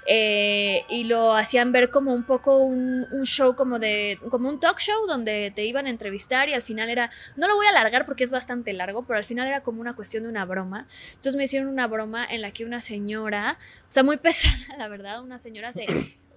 Eh, 0.09 0.85
y 0.87 1.03
lo 1.03 1.35
hacían 1.35 1.73
ver 1.73 1.89
como 1.89 2.13
un 2.13 2.23
poco 2.23 2.59
un, 2.59 3.05
un 3.11 3.25
show 3.25 3.57
como 3.57 3.77
de 3.77 4.17
como 4.29 4.47
un 4.47 4.57
talk 4.57 4.79
show 4.79 5.05
donde 5.05 5.51
te 5.53 5.65
iban 5.65 5.85
a 5.85 5.89
entrevistar 5.89 6.47
y 6.47 6.53
al 6.53 6.61
final 6.61 6.89
era 6.89 7.11
no 7.35 7.45
lo 7.45 7.55
voy 7.57 7.65
a 7.65 7.71
alargar 7.71 8.05
porque 8.05 8.23
es 8.23 8.31
bastante 8.31 8.71
largo 8.71 9.05
pero 9.05 9.17
al 9.17 9.25
final 9.25 9.49
era 9.49 9.63
como 9.63 9.81
una 9.81 9.95
cuestión 9.97 10.23
de 10.23 10.29
una 10.29 10.45
broma. 10.45 10.87
Entonces 11.09 11.35
me 11.35 11.43
hicieron 11.43 11.67
una 11.67 11.87
broma 11.87 12.25
en 12.25 12.41
la 12.41 12.51
que 12.51 12.63
una 12.63 12.79
señora 12.79 13.57
o 13.81 13.91
sea 13.91 14.03
muy 14.03 14.15
pesada 14.27 14.77
la 14.77 14.87
verdad 14.87 15.21
una 15.21 15.39
señora 15.39 15.73
se 15.73 15.85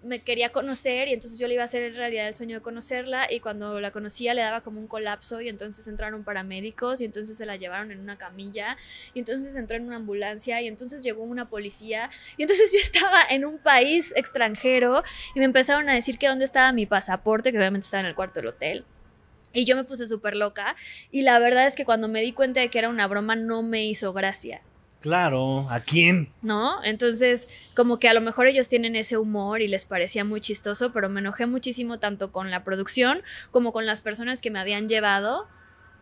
me 0.02 0.22
quería 0.22 0.50
conocer 0.50 1.08
y 1.08 1.12
entonces 1.12 1.38
yo 1.38 1.46
le 1.46 1.54
iba 1.54 1.62
a 1.62 1.66
hacer 1.66 1.82
en 1.82 1.94
realidad 1.94 2.26
el 2.26 2.34
sueño 2.34 2.56
de 2.56 2.62
conocerla 2.62 3.30
y 3.30 3.40
cuando 3.40 3.80
la 3.80 3.90
conocía 3.90 4.32
le 4.32 4.40
daba 4.40 4.62
como 4.62 4.80
un 4.80 4.86
colapso 4.86 5.40
y 5.40 5.48
entonces 5.48 5.86
entraron 5.88 6.24
paramédicos 6.24 7.00
y 7.00 7.04
entonces 7.04 7.36
se 7.36 7.44
la 7.44 7.56
llevaron 7.56 7.90
en 7.90 8.00
una 8.00 8.16
camilla 8.16 8.76
y 9.12 9.18
entonces 9.18 9.54
entró 9.56 9.76
en 9.76 9.86
una 9.86 9.96
ambulancia 9.96 10.60
y 10.62 10.68
entonces 10.68 11.02
llegó 11.02 11.22
una 11.22 11.48
policía 11.48 12.08
y 12.36 12.42
entonces 12.42 12.72
yo 12.72 12.78
estaba 12.78 13.22
en 13.28 13.44
un 13.44 13.58
país 13.58 14.12
extranjero 14.16 15.02
y 15.34 15.38
me 15.38 15.44
empezaron 15.44 15.88
a 15.90 15.94
decir 15.94 16.18
que 16.18 16.28
dónde 16.28 16.46
estaba 16.46 16.72
mi 16.72 16.86
pasaporte 16.86 17.52
que 17.52 17.58
obviamente 17.58 17.84
estaba 17.84 18.00
en 18.00 18.06
el 18.06 18.14
cuarto 18.14 18.40
del 18.40 18.48
hotel. 18.48 18.84
Y 19.52 19.64
yo 19.64 19.74
me 19.74 19.82
puse 19.82 20.06
súper 20.06 20.36
loca 20.36 20.76
y 21.10 21.22
la 21.22 21.38
verdad 21.40 21.66
es 21.66 21.74
que 21.74 21.84
cuando 21.84 22.06
me 22.06 22.22
di 22.22 22.32
cuenta 22.32 22.60
de 22.60 22.70
que 22.70 22.78
era 22.78 22.88
una 22.88 23.08
broma 23.08 23.34
no 23.34 23.62
me 23.62 23.84
hizo 23.84 24.12
gracia 24.12 24.62
Claro, 25.00 25.66
¿a 25.70 25.80
quién? 25.80 26.30
¿no? 26.42 26.84
Entonces, 26.84 27.48
como 27.74 27.98
que 27.98 28.08
a 28.08 28.14
lo 28.14 28.20
mejor 28.20 28.46
ellos 28.46 28.68
tienen 28.68 28.96
ese 28.96 29.16
humor 29.16 29.62
y 29.62 29.68
les 29.68 29.86
parecía 29.86 30.24
muy 30.24 30.42
chistoso, 30.42 30.92
pero 30.92 31.08
me 31.08 31.20
enojé 31.20 31.46
muchísimo 31.46 31.98
tanto 31.98 32.32
con 32.32 32.50
la 32.50 32.64
producción 32.64 33.22
como 33.50 33.72
con 33.72 33.86
las 33.86 34.02
personas 34.02 34.42
que 34.42 34.50
me 34.50 34.58
habían 34.58 34.88
llevado, 34.88 35.48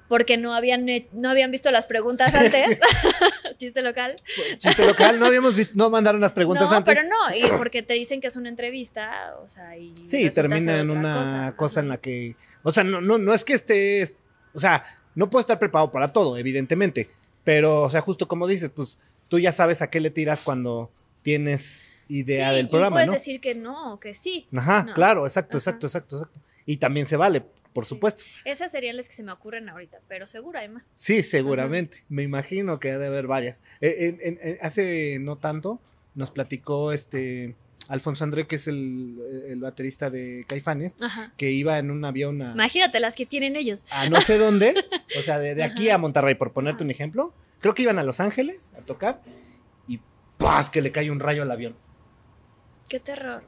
porque 0.08 0.36
no 0.36 0.52
habían, 0.52 0.86
no 1.12 1.30
habían 1.30 1.52
visto 1.52 1.70
las 1.70 1.86
preguntas 1.86 2.34
antes. 2.34 2.78
Chiste 3.58 3.82
local. 3.82 4.16
Chiste 4.56 4.84
local, 4.84 5.20
no 5.20 5.26
habíamos 5.26 5.54
visto, 5.54 5.74
no 5.76 5.90
mandaron 5.90 6.20
las 6.20 6.32
preguntas 6.32 6.68
no, 6.68 6.76
antes. 6.76 6.96
pero 6.96 7.08
no, 7.08 7.36
y 7.36 7.48
porque 7.56 7.82
te 7.84 7.94
dicen 7.94 8.20
que 8.20 8.26
es 8.26 8.36
una 8.36 8.48
entrevista, 8.48 9.36
o 9.42 9.48
sea, 9.48 9.76
y 9.76 9.94
Sí, 10.04 10.28
termina 10.30 10.80
en 10.80 10.90
una 10.90 11.54
cosa, 11.56 11.80
en 11.80 11.88
la 11.88 11.98
que. 11.98 12.34
O 12.64 12.72
sea, 12.72 12.82
no, 12.82 13.00
no, 13.00 13.18
no 13.18 13.32
es 13.32 13.44
que 13.44 13.52
estés. 13.52 14.16
O 14.54 14.60
sea, 14.60 14.84
no 15.14 15.30
puedo 15.30 15.40
estar 15.40 15.58
preparado 15.58 15.92
para 15.92 16.12
todo, 16.12 16.36
evidentemente. 16.36 17.10
Pero, 17.48 17.80
o 17.80 17.88
sea, 17.88 18.02
justo 18.02 18.28
como 18.28 18.46
dices, 18.46 18.68
pues 18.68 18.98
tú 19.28 19.38
ya 19.38 19.52
sabes 19.52 19.80
a 19.80 19.88
qué 19.88 20.00
le 20.00 20.10
tiras 20.10 20.42
cuando 20.42 20.92
tienes 21.22 21.94
idea 22.06 22.50
Sí, 22.50 22.56
del 22.56 22.66
y 22.66 22.68
programa, 22.68 22.96
puedes 22.96 23.06
¿no? 23.06 23.14
decir 23.14 23.40
que 23.40 23.54
no, 23.54 23.98
que 24.00 24.12
sí. 24.12 24.46
Ajá, 24.54 24.82
No. 24.84 24.92
claro, 24.92 25.24
exacto, 25.26 25.56
Ajá. 25.56 25.70
exacto, 25.70 25.86
exacto, 25.86 26.16
exacto. 26.16 26.40
Y 26.66 26.76
también 26.76 27.06
se 27.06 27.16
vale, 27.16 27.42
por 27.72 27.86
supuesto. 27.86 28.24
Esas 28.44 28.70
serían 28.70 28.98
las 28.98 29.08
que 29.08 29.14
se 29.14 29.22
me 29.22 29.32
ocurren 29.32 29.66
ahorita, 29.70 29.98
pero 30.08 30.26
seguro 30.26 30.58
hay 30.58 30.68
más. 30.68 30.82
Sí, 30.94 31.22
seguramente. 31.22 32.04
Me 32.10 32.22
imagino 32.22 32.78
que 32.80 32.90
ha 32.90 32.98
de 32.98 33.06
haber 33.06 33.26
varias. 33.26 33.62
Eh, 33.80 33.96
en- 34.08 34.18
en- 34.20 34.38
en- 34.42 34.58
hace 34.60 35.16
no 35.18 35.36
tanto 35.36 35.80
nos 36.14 36.30
platicó 36.30 36.92
este 36.92 37.56
Alfonso 37.88 38.22
André, 38.24 38.46
que 38.46 38.56
es 38.56 38.68
el, 38.68 39.16
el 39.48 39.60
baterista 39.60 40.10
de 40.10 40.44
Caifanes, 40.46 40.94
Ajá. 41.00 41.32
que 41.36 41.50
iba 41.50 41.78
en 41.78 41.90
un 41.90 42.04
avión 42.04 42.42
a, 42.42 42.52
Imagínate 42.52 43.00
las 43.00 43.16
que 43.16 43.26
tienen 43.26 43.56
ellos. 43.56 43.84
a 43.90 44.08
no 44.08 44.20
sé 44.20 44.38
dónde, 44.38 44.74
o 45.18 45.22
sea, 45.22 45.38
de, 45.38 45.54
de 45.54 45.62
aquí 45.64 45.88
a 45.90 45.98
Monterrey, 45.98 46.34
por 46.34 46.52
ponerte 46.52 46.84
un 46.84 46.90
ejemplo. 46.90 47.32
Creo 47.60 47.74
que 47.74 47.82
iban 47.82 47.98
a 47.98 48.04
Los 48.04 48.20
Ángeles 48.20 48.72
a 48.78 48.82
tocar 48.82 49.20
y 49.88 50.00
¡paz! 50.36 50.70
que 50.70 50.80
le 50.82 50.92
cae 50.92 51.10
un 51.10 51.18
rayo 51.18 51.42
al 51.42 51.50
avión. 51.50 51.74
Qué 52.88 53.00
terror. 53.00 53.42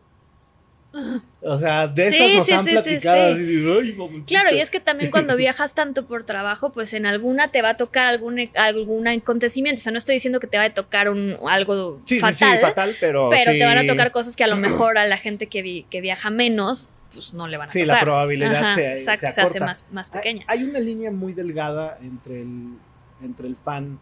O 1.42 1.57
sea, 1.57 1.87
de 1.87 2.09
esas 2.09 2.26
Sí, 2.29 2.37
nos 2.37 2.46
sí, 2.46 2.53
han 2.53 2.64
sí, 2.64 2.70
sí, 2.70 2.72
platicado. 2.74 3.35
sí. 3.37 3.42
así 3.42 3.57
de. 3.57 4.24
Claro, 4.26 4.55
y 4.55 4.59
es 4.61 4.70
que 4.70 4.81
también 4.81 5.11
cuando 5.12 5.37
viajas 5.37 5.74
tanto 5.74 6.07
por 6.07 6.24
trabajo, 6.24 6.72
pues 6.72 6.92
en 6.94 7.07
alguna 7.07 7.48
te 7.48 7.62
va 7.62 7.70
a 7.70 7.76
tocar 7.76 8.07
algún, 8.09 8.38
algún 8.57 9.07
acontecimiento. 9.07 9.79
O 9.81 9.83
sea, 9.83 9.92
no 9.92 9.98
estoy 9.98 10.16
diciendo 10.16 10.40
que 10.40 10.48
te 10.48 10.59
va 10.59 10.64
a 10.64 10.74
tocar 10.74 11.09
un, 11.09 11.37
algo 11.48 12.00
Sí, 12.05 12.16
sí, 12.16 12.20
fatal, 12.20 12.57
sí, 12.59 12.62
fatal, 12.64 12.96
pero. 13.00 13.29
pero 13.31 13.53
sí. 13.53 13.59
te 13.59 13.64
van 13.64 13.79
a 13.79 13.87
tocar 13.87 14.11
cosas 14.11 14.35
que 14.37 14.42
a 14.44 14.48
lo 14.48 14.57
mejor 14.57 14.98
a 14.98 15.07
la 15.07 15.16
gente 15.16 15.46
que, 15.46 15.62
vi- 15.62 15.85
que 15.90 16.00
viaja 16.00 16.29
menos, 16.31 16.90
pues 17.12 17.35
no 17.35 17.46
le 17.46 17.57
van 17.57 17.68
a 17.68 17.72
Sí, 17.72 17.83
tocar. 17.83 17.94
la 17.96 18.00
probabilidad 18.03 18.55
Ajá, 18.64 18.74
se, 18.74 18.92
exacto, 18.92 19.26
se 19.29 19.33
se 19.33 19.40
hace 19.42 19.61
más, 19.61 19.87
más 19.92 20.11
pequeña. 20.11 20.44
Hay 20.48 20.64
una 20.64 20.81
línea 20.81 21.11
muy 21.12 21.33
delgada 21.35 21.98
entre 22.03 22.42
el, 22.42 22.74
entre 23.22 23.46
el 23.46 23.55
fan 23.57 23.98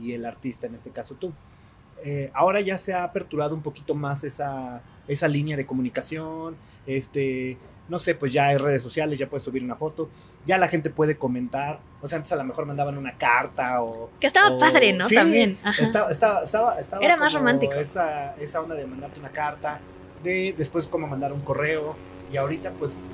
y, 0.00 0.08
y 0.08 0.12
el 0.12 0.24
artista, 0.24 0.66
en 0.68 0.74
este 0.76 0.90
caso 0.90 1.14
tú. 1.16 1.32
Eh, 2.04 2.30
ahora 2.32 2.60
ya 2.60 2.78
se 2.78 2.94
ha 2.94 3.02
aperturado 3.02 3.56
un 3.56 3.62
poquito 3.62 3.94
más 3.96 4.22
esa, 4.22 4.82
esa 5.08 5.26
línea 5.28 5.56
de 5.56 5.66
comunicación. 5.66 6.56
Este, 6.86 7.56
no 7.88 7.98
sé, 7.98 8.14
pues 8.14 8.32
ya 8.32 8.48
hay 8.48 8.56
redes 8.58 8.82
sociales, 8.82 9.18
ya 9.18 9.28
puedes 9.28 9.42
subir 9.42 9.62
una 9.64 9.74
foto, 9.74 10.08
ya 10.46 10.58
la 10.58 10.68
gente 10.68 10.90
puede 10.90 11.16
comentar. 11.16 11.80
O 12.00 12.06
sea, 12.06 12.16
antes 12.18 12.32
a 12.32 12.36
lo 12.36 12.44
mejor 12.44 12.66
mandaban 12.66 12.96
una 12.98 13.16
carta 13.18 13.82
o. 13.82 14.10
Que 14.20 14.26
estaba 14.26 14.50
o- 14.54 14.58
padre, 14.58 14.92
¿no? 14.92 15.08
Sí, 15.08 15.14
También. 15.16 15.58
Estaba, 15.80 16.10
estaba, 16.10 16.42
estaba, 16.42 16.78
estaba 16.78 17.04
Era 17.04 17.16
más 17.16 17.32
como 17.32 17.40
romántico. 17.46 17.74
Esa, 17.74 18.34
esa 18.36 18.60
onda 18.60 18.74
de 18.74 18.86
mandarte 18.86 19.18
una 19.18 19.30
carta, 19.30 19.80
de 20.22 20.54
después 20.56 20.86
cómo 20.86 21.06
mandar 21.06 21.32
un 21.32 21.40
correo. 21.40 21.96
Y 22.32 22.36
ahorita, 22.36 22.72
pues, 22.72 23.04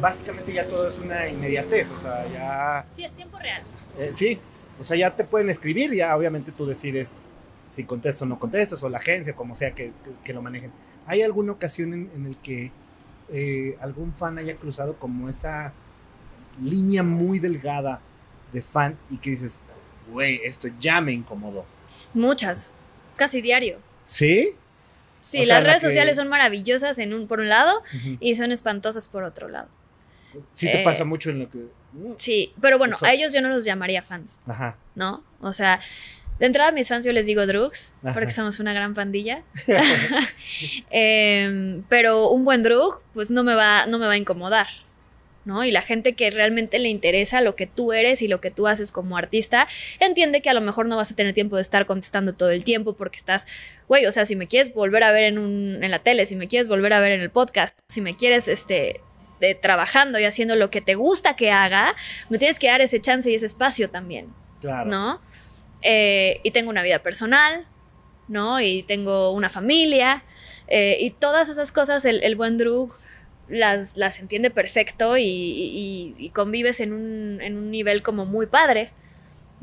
básicamente 0.00 0.52
ya 0.52 0.66
todo 0.66 0.86
es 0.88 0.98
una 0.98 1.28
inmediatez. 1.28 1.90
O 1.90 2.00
sea, 2.00 2.26
ya. 2.32 2.86
Sí, 2.94 3.04
es 3.04 3.12
tiempo 3.14 3.38
real. 3.38 3.62
eh, 3.98 4.10
sí, 4.12 4.38
o 4.80 4.84
sea, 4.84 4.96
ya 4.96 5.14
te 5.14 5.24
pueden 5.24 5.48
escribir, 5.50 5.92
ya 5.94 6.14
obviamente 6.16 6.52
tú 6.52 6.66
decides 6.66 7.18
si 7.72 7.84
contestas 7.84 8.22
o 8.22 8.26
no 8.26 8.38
contestas, 8.38 8.82
o 8.82 8.88
la 8.90 8.98
agencia, 8.98 9.34
como 9.34 9.54
sea 9.54 9.74
que, 9.74 9.92
que- 10.04 10.10
que 10.24 10.32
lo 10.34 10.42
manejen. 10.42 10.70
¿Hay 11.06 11.22
alguna 11.22 11.52
ocasión 11.52 11.94
en, 11.94 12.10
en 12.14 12.26
el 12.26 12.36
que 12.36 12.70
eh, 13.32 13.78
algún 13.80 14.12
fan 14.14 14.36
haya 14.38 14.56
cruzado 14.56 14.96
como 14.98 15.28
esa 15.30 15.72
línea 16.62 17.02
muy 17.02 17.38
delgada 17.38 18.00
de 18.52 18.60
fan 18.60 18.98
y 19.08 19.16
que 19.16 19.30
dices, 19.30 19.60
güey, 20.10 20.40
esto 20.44 20.68
ya 20.78 21.00
me 21.00 21.12
incomodó? 21.12 21.64
Muchas. 22.12 22.72
Casi 23.16 23.40
diario. 23.40 23.78
¿Sí? 24.04 24.50
Sí, 25.22 25.42
O 25.42 25.46
sea, 25.46 25.56
las 25.56 25.62
la 25.64 25.68
redes 25.70 25.82
que- 25.82 25.88
sociales 25.88 26.16
son 26.16 26.28
maravillosas 26.28 26.98
en 26.98 27.14
un, 27.14 27.26
por 27.26 27.40
un 27.40 27.48
lado 27.48 27.82
y 28.20 28.34
son 28.34 28.52
espantosas 28.52 29.08
por 29.08 29.22
otro 29.24 29.48
lado. 29.48 29.68
Sí 30.54 30.66
te 30.70 30.80
Eh, 30.80 30.84
pasa 30.84 31.04
mucho 31.04 31.30
en 31.30 31.38
lo 31.40 31.50
que... 31.50 31.58
mm, 31.92 32.12
Sí, 32.18 32.52
pero 32.60 32.76
bueno, 32.78 32.96
a 33.02 33.12
ellos 33.12 33.32
yo 33.32 33.40
no 33.42 33.48
los 33.48 33.64
llamaría 33.64 34.02
fans, 34.02 34.40
Ajá. 34.46 34.76
¿no? 34.94 35.22
O 35.40 35.52
sea, 35.52 35.78
de 36.42 36.46
entrada 36.46 36.70
a 36.70 36.72
mis 36.72 36.88
fans 36.88 37.04
yo 37.04 37.12
les 37.12 37.26
digo 37.26 37.46
drugs, 37.46 37.92
Ajá. 38.02 38.14
porque 38.14 38.32
somos 38.32 38.58
una 38.58 38.74
gran 38.74 38.94
pandilla. 38.94 39.44
Em, 40.90 41.84
pero 41.88 42.30
un 42.30 42.44
buen 42.44 42.64
drug, 42.64 43.00
pues 43.14 43.30
no 43.30 43.44
me 43.44 43.54
va, 43.54 43.86
no 43.86 44.00
me 44.00 44.06
va 44.06 44.14
a 44.14 44.16
incomodar. 44.16 44.66
¿no? 45.44 45.62
Y 45.62 45.70
la 45.70 45.82
gente 45.82 46.14
que 46.14 46.32
realmente 46.32 46.80
le 46.80 46.88
interesa 46.88 47.40
lo 47.42 47.54
que 47.54 47.68
tú 47.68 47.92
eres 47.92 48.22
y 48.22 48.28
lo 48.28 48.40
que 48.40 48.50
tú 48.50 48.66
haces 48.66 48.90
como 48.90 49.16
artista, 49.16 49.68
entiende 50.00 50.42
que 50.42 50.50
a 50.50 50.54
lo 50.54 50.60
mejor 50.60 50.86
no 50.86 50.96
vas 50.96 51.12
a 51.12 51.14
tener 51.14 51.32
tiempo 51.32 51.54
de 51.54 51.62
estar 51.62 51.86
contestando 51.86 52.32
todo 52.32 52.50
el 52.50 52.64
tiempo 52.64 52.94
porque 52.94 53.18
estás, 53.18 53.46
güey, 53.86 54.06
o 54.06 54.10
sea, 54.10 54.26
si 54.26 54.34
me 54.34 54.48
quieres 54.48 54.74
volver 54.74 55.04
a 55.04 55.12
ver 55.12 55.24
en, 55.24 55.38
un, 55.38 55.78
en 55.84 55.90
la 55.92 56.00
tele, 56.00 56.26
si 56.26 56.34
me 56.34 56.48
quieres 56.48 56.66
volver 56.66 56.92
a 56.92 56.98
ver 56.98 57.12
en 57.12 57.20
el 57.20 57.30
podcast, 57.30 57.78
si 57.88 58.00
me 58.00 58.16
quieres, 58.16 58.48
este, 58.48 59.00
de, 59.38 59.54
trabajando 59.54 60.18
y 60.18 60.24
haciendo 60.24 60.56
lo 60.56 60.70
que 60.70 60.80
te 60.80 60.96
gusta 60.96 61.36
que 61.36 61.52
haga, 61.52 61.94
me 62.30 62.38
tienes 62.38 62.58
que 62.58 62.66
dar 62.66 62.80
ese 62.80 63.00
chance 63.00 63.30
y 63.30 63.36
ese 63.36 63.46
espacio 63.46 63.90
también, 63.90 64.28
Claro. 64.60 64.90
¿no? 64.90 65.20
Eh, 65.82 66.40
y 66.42 66.50
tengo 66.52 66.70
una 66.70 66.82
vida 66.82 67.00
personal, 67.00 67.66
¿no? 68.28 68.60
Y 68.60 68.82
tengo 68.84 69.32
una 69.32 69.48
familia, 69.48 70.22
eh, 70.68 70.96
y 71.00 71.10
todas 71.10 71.48
esas 71.48 71.72
cosas 71.72 72.04
el, 72.04 72.22
el 72.22 72.36
buen 72.36 72.56
Drug 72.56 72.94
las, 73.48 73.96
las 73.96 74.20
entiende 74.20 74.50
perfecto 74.50 75.16
y, 75.18 75.24
y- 75.24 76.14
y 76.16 76.30
convives 76.30 76.80
en 76.80 76.92
un, 76.92 77.40
en 77.42 77.56
un 77.58 77.70
nivel 77.70 78.02
como 78.02 78.24
muy 78.24 78.46
padre, 78.46 78.92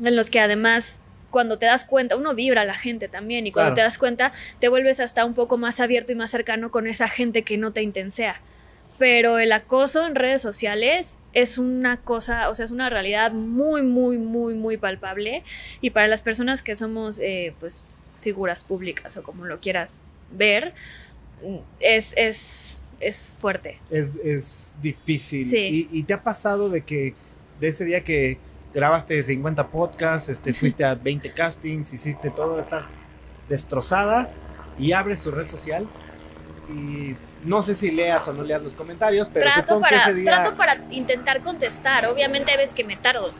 en 0.02 0.14
los 0.14 0.30
que 0.30 0.40
además 0.40 1.02
cuando 1.30 1.58
te 1.58 1.66
das 1.66 1.84
cuenta, 1.84 2.16
uno 2.16 2.34
vibra 2.34 2.62
a 2.62 2.64
la 2.64 2.74
gente 2.74 3.08
también 3.08 3.46
y 3.46 3.52
cuando 3.52 3.68
Claro. 3.68 3.74
te 3.76 3.80
das 3.82 3.98
cuenta 3.98 4.32
te 4.58 4.68
vuelves 4.68 4.98
hasta 5.00 5.24
un 5.24 5.34
poco 5.34 5.56
más 5.58 5.78
abierto 5.80 6.12
y 6.12 6.16
más 6.16 6.30
cercano 6.30 6.70
con 6.70 6.86
esa 6.86 7.06
gente 7.08 7.42
que 7.42 7.56
no 7.56 7.72
te 7.72 7.82
intensea. 7.82 8.34
Pero 9.00 9.38
el 9.38 9.50
acoso 9.50 10.06
en 10.06 10.14
redes 10.14 10.42
sociales 10.42 11.20
es 11.32 11.56
una 11.56 12.02
cosa, 12.02 12.50
o 12.50 12.54
sea, 12.54 12.66
es 12.66 12.70
una 12.70 12.90
realidad 12.90 13.32
muy, 13.32 13.80
muy, 13.80 14.18
muy, 14.18 14.52
muy 14.52 14.76
palpable. 14.76 15.42
Y 15.80 15.88
para 15.88 16.06
las 16.06 16.20
personas 16.20 16.60
que 16.60 16.76
somos, 16.76 17.18
eh, 17.18 17.54
pues, 17.60 17.82
figuras 18.20 18.62
públicas 18.62 19.16
o 19.16 19.22
como 19.22 19.46
lo 19.46 19.58
quieras 19.58 20.02
ver, 20.30 20.74
es, 21.80 22.12
es, 22.18 22.80
es 23.00 23.30
fuerte. 23.40 23.80
Es, 23.88 24.16
es 24.16 24.76
difícil. 24.82 25.46
Sí. 25.46 25.88
¿Y, 25.90 25.98
y 25.98 26.02
te 26.02 26.12
ha 26.12 26.22
pasado 26.22 26.68
de 26.68 26.82
que 26.82 27.14
de 27.58 27.68
ese 27.68 27.86
día 27.86 28.02
que 28.02 28.38
grabaste 28.74 29.22
50 29.22 29.68
podcasts, 29.70 30.28
este, 30.28 30.52
fuiste 30.52 30.84
a 30.84 30.94
20 30.94 31.32
castings, 31.32 31.94
hiciste 31.94 32.28
todo, 32.28 32.60
estás 32.60 32.90
destrozada 33.48 34.30
y 34.78 34.92
abres 34.92 35.22
tu 35.22 35.30
red 35.30 35.46
social 35.46 35.88
y 36.68 37.16
no 37.44 37.62
sé 37.62 37.74
si 37.74 37.90
leas 37.90 38.26
o 38.28 38.32
no 38.32 38.42
leas 38.42 38.62
los 38.62 38.74
comentarios, 38.74 39.30
pero 39.32 39.46
Trato 39.50 39.80
para, 39.80 39.96
que 39.96 40.02
ese 40.10 40.14
día... 40.14 40.30
trato 40.30 40.56
para 40.56 40.84
intentar 40.90 41.40
contestar. 41.42 42.06
Obviamente 42.06 42.56
veces 42.56 42.74
que 42.74 42.84
me 42.84 42.96
tardo, 42.96 43.32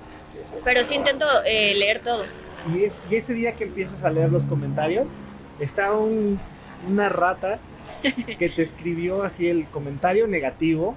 pero 0.64 0.82
sí 0.84 0.94
intento 0.94 1.26
eh, 1.44 1.74
leer 1.74 2.02
todo. 2.02 2.24
Y, 2.74 2.84
es, 2.84 3.02
y 3.10 3.16
ese 3.16 3.34
día 3.34 3.56
que 3.56 3.64
empiezas 3.64 4.04
a 4.04 4.10
leer 4.10 4.30
los 4.30 4.46
comentarios, 4.46 5.06
está 5.58 5.92
un- 5.92 6.40
una 6.88 7.08
rata 7.08 7.58
que 8.38 8.48
te 8.48 8.62
escribió 8.62 9.22
así 9.22 9.48
el 9.48 9.66
comentario 9.68 10.26
negativo, 10.26 10.96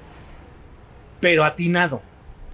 pero 1.20 1.44
atinado. 1.44 2.02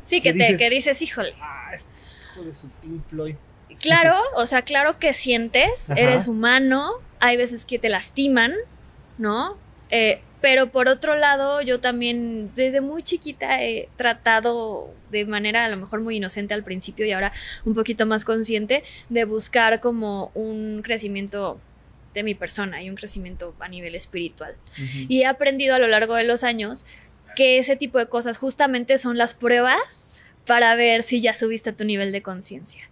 Sí, 0.03 0.21
que, 0.21 0.31
¿Qué 0.33 0.37
te, 0.39 0.43
dices? 0.45 0.57
que 0.57 0.69
dices, 0.69 1.01
híjole. 1.01 1.33
Ah, 1.41 1.69
este 1.73 1.89
hijo 2.33 2.43
de 2.45 2.53
su 2.53 2.69
Pink 2.69 3.01
Floyd. 3.03 3.35
Claro, 3.81 4.15
o 4.35 4.45
sea, 4.45 4.61
claro 4.63 4.97
que 4.99 5.13
sientes, 5.13 5.91
Ajá. 5.91 5.99
eres 5.99 6.27
humano, 6.27 6.91
hay 7.19 7.37
veces 7.37 7.65
que 7.65 7.77
te 7.79 7.89
lastiman, 7.89 8.53
¿no? 9.17 9.57
Eh, 9.91 10.21
pero 10.41 10.71
por 10.71 10.87
otro 10.87 11.15
lado, 11.15 11.61
yo 11.61 11.79
también 11.79 12.51
desde 12.55 12.81
muy 12.81 13.03
chiquita 13.03 13.63
he 13.63 13.89
tratado 13.97 14.93
de 15.11 15.25
manera 15.25 15.65
a 15.65 15.69
lo 15.69 15.77
mejor 15.77 16.01
muy 16.01 16.17
inocente 16.17 16.53
al 16.53 16.63
principio 16.63 17.05
y 17.05 17.11
ahora 17.11 17.33
un 17.65 17.75
poquito 17.75 18.05
más 18.05 18.23
consciente 18.23 18.83
de 19.09 19.25
buscar 19.25 19.79
como 19.79 20.31
un 20.35 20.81
crecimiento 20.83 21.59
de 22.13 22.23
mi 22.23 22.35
persona 22.35 22.81
y 22.81 22.89
un 22.89 22.95
crecimiento 22.95 23.53
a 23.59 23.67
nivel 23.67 23.95
espiritual. 23.95 24.55
Y 25.07 25.21
he 25.21 25.25
aprendido 25.25 25.75
a 25.75 25.79
lo 25.79 25.87
largo 25.87 26.15
de 26.15 26.23
los 26.23 26.43
años 26.43 26.85
que 27.35 27.57
ese 27.57 27.75
tipo 27.75 27.99
de 27.99 28.07
cosas 28.07 28.37
justamente 28.37 28.97
son 28.97 29.17
las 29.17 29.33
pruebas 29.33 30.07
para 30.45 30.73
ver 30.75 31.03
si 31.03 31.21
ya 31.21 31.33
subiste 31.33 31.71
a 31.71 31.75
tu 31.75 31.85
nivel 31.85 32.11
de 32.11 32.21
conciencia. 32.21 32.89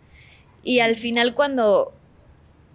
Y 0.64 0.80
al 0.80 0.96
final 0.96 1.34
cuando 1.34 1.94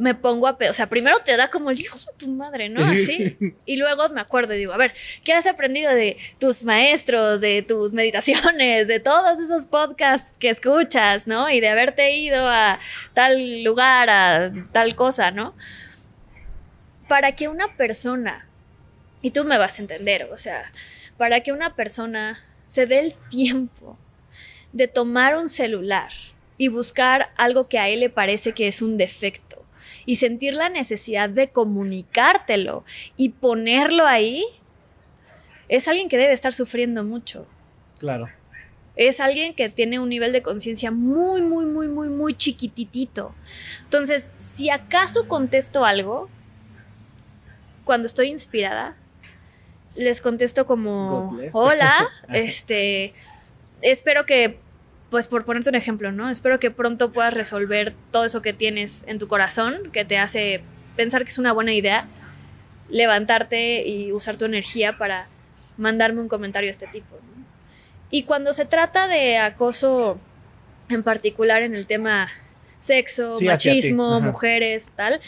me 0.02 0.16
pongo 0.16 0.48
a... 0.48 0.58
O 0.68 0.72
sea, 0.72 0.88
primero 0.88 1.16
te 1.24 1.36
da 1.36 1.48
como 1.48 1.70
el 1.70 1.78
hijo 1.78 1.96
de 1.96 2.12
tu 2.18 2.28
madre, 2.28 2.68
¿no? 2.68 2.84
Así. 2.84 3.38
Y 3.64 3.76
luego 3.76 4.08
me 4.08 4.20
acuerdo 4.20 4.52
y 4.52 4.58
digo, 4.58 4.72
a 4.72 4.76
ver, 4.76 4.92
¿qué 5.22 5.32
has 5.32 5.46
aprendido 5.46 5.94
de 5.94 6.16
tus 6.38 6.64
maestros, 6.64 7.40
de 7.40 7.62
tus 7.62 7.92
meditaciones, 7.94 8.88
de 8.88 8.98
todos 8.98 9.38
esos 9.38 9.66
podcasts 9.66 10.36
que 10.38 10.50
escuchas, 10.50 11.28
¿no? 11.28 11.48
Y 11.48 11.60
de 11.60 11.68
haberte 11.68 12.16
ido 12.16 12.48
a 12.48 12.80
tal 13.14 13.62
lugar, 13.62 14.10
a 14.10 14.52
tal 14.72 14.96
cosa, 14.96 15.30
¿no? 15.30 15.54
Para 17.08 17.36
que 17.36 17.46
una 17.46 17.76
persona, 17.76 18.48
y 19.20 19.30
tú 19.30 19.44
me 19.44 19.56
vas 19.56 19.78
a 19.78 19.82
entender, 19.82 20.28
o 20.32 20.36
sea, 20.36 20.72
para 21.16 21.40
que 21.42 21.52
una 21.52 21.76
persona 21.76 22.44
se 22.66 22.86
dé 22.86 22.98
el 22.98 23.14
tiempo 23.30 23.96
de 24.72 24.88
tomar 24.88 25.36
un 25.36 25.48
celular 25.48 26.10
y 26.58 26.66
buscar 26.66 27.32
algo 27.36 27.68
que 27.68 27.78
a 27.78 27.88
él 27.88 28.00
le 28.00 28.10
parece 28.10 28.52
que 28.52 28.66
es 28.66 28.82
un 28.82 28.96
defecto 28.96 29.62
y 30.06 30.16
sentir 30.16 30.54
la 30.54 30.68
necesidad 30.68 31.28
de 31.28 31.50
comunicártelo 31.50 32.84
y 33.16 33.30
ponerlo 33.30 34.06
ahí, 34.06 34.44
es 35.68 35.88
alguien 35.88 36.08
que 36.08 36.18
debe 36.18 36.32
estar 36.32 36.52
sufriendo 36.52 37.04
mucho. 37.04 37.46
Claro. 37.98 38.28
Es 38.94 39.20
alguien 39.20 39.54
que 39.54 39.68
tiene 39.70 39.98
un 39.98 40.10
nivel 40.10 40.32
de 40.32 40.42
conciencia 40.42 40.90
muy, 40.90 41.40
muy, 41.40 41.64
muy, 41.64 41.88
muy, 41.88 42.08
muy 42.08 42.34
chiquititito. 42.34 43.34
Entonces, 43.84 44.32
si 44.38 44.68
acaso 44.68 45.28
contesto 45.28 45.84
algo, 45.84 46.28
cuando 47.84 48.06
estoy 48.06 48.28
inspirada, 48.28 48.96
les 49.94 50.20
contesto 50.20 50.66
como, 50.66 51.38
hola, 51.52 52.08
este, 52.28 53.14
espero 53.80 54.26
que, 54.26 54.58
pues 55.12 55.29
por 55.29 55.44
ponerte 55.44 55.68
un 55.68 55.77
ejemplo, 55.77 56.11
¿no? 56.11 56.29
Espero 56.31 56.59
que 56.59 56.70
pronto 56.72 57.12
puedas 57.12 57.33
resolver 57.35 57.94
todo 58.11 58.25
eso 58.25 58.42
que 58.42 58.53
tienes 58.53 59.05
en 59.07 59.18
tu 59.18 59.29
corazón, 59.29 59.77
que 59.92 60.05
te 60.05 60.16
hace 60.18 60.64
pensar 60.96 61.22
que 61.22 61.31
es 61.31 61.38
una 61.38 61.53
buena 61.53 61.72
idea, 61.72 62.09
levantarte 62.88 63.87
y 63.87 64.11
usar 64.12 64.37
tu 64.37 64.44
energía 64.44 64.98
para 64.98 65.29
mandarme 65.77 66.20
un 66.20 66.29
comentario 66.29 66.66
de 66.68 66.72
este 66.72 66.87
tipo. 66.87 67.14
¿no? 67.16 67.44
Y 68.11 68.25
cuando 68.25 68.53
se 68.53 68.64
trata 68.64 69.07
de 69.09 69.38
acoso 69.38 70.18
en 70.88 71.03
particular 71.03 71.62
en 71.62 71.75
el 71.75 71.87
tema 71.87 72.29
sexo, 72.79 73.37
Sí, 73.37 73.44
machismo, 73.46 74.18
mujeres, 74.27 74.92
tal, 74.96 75.20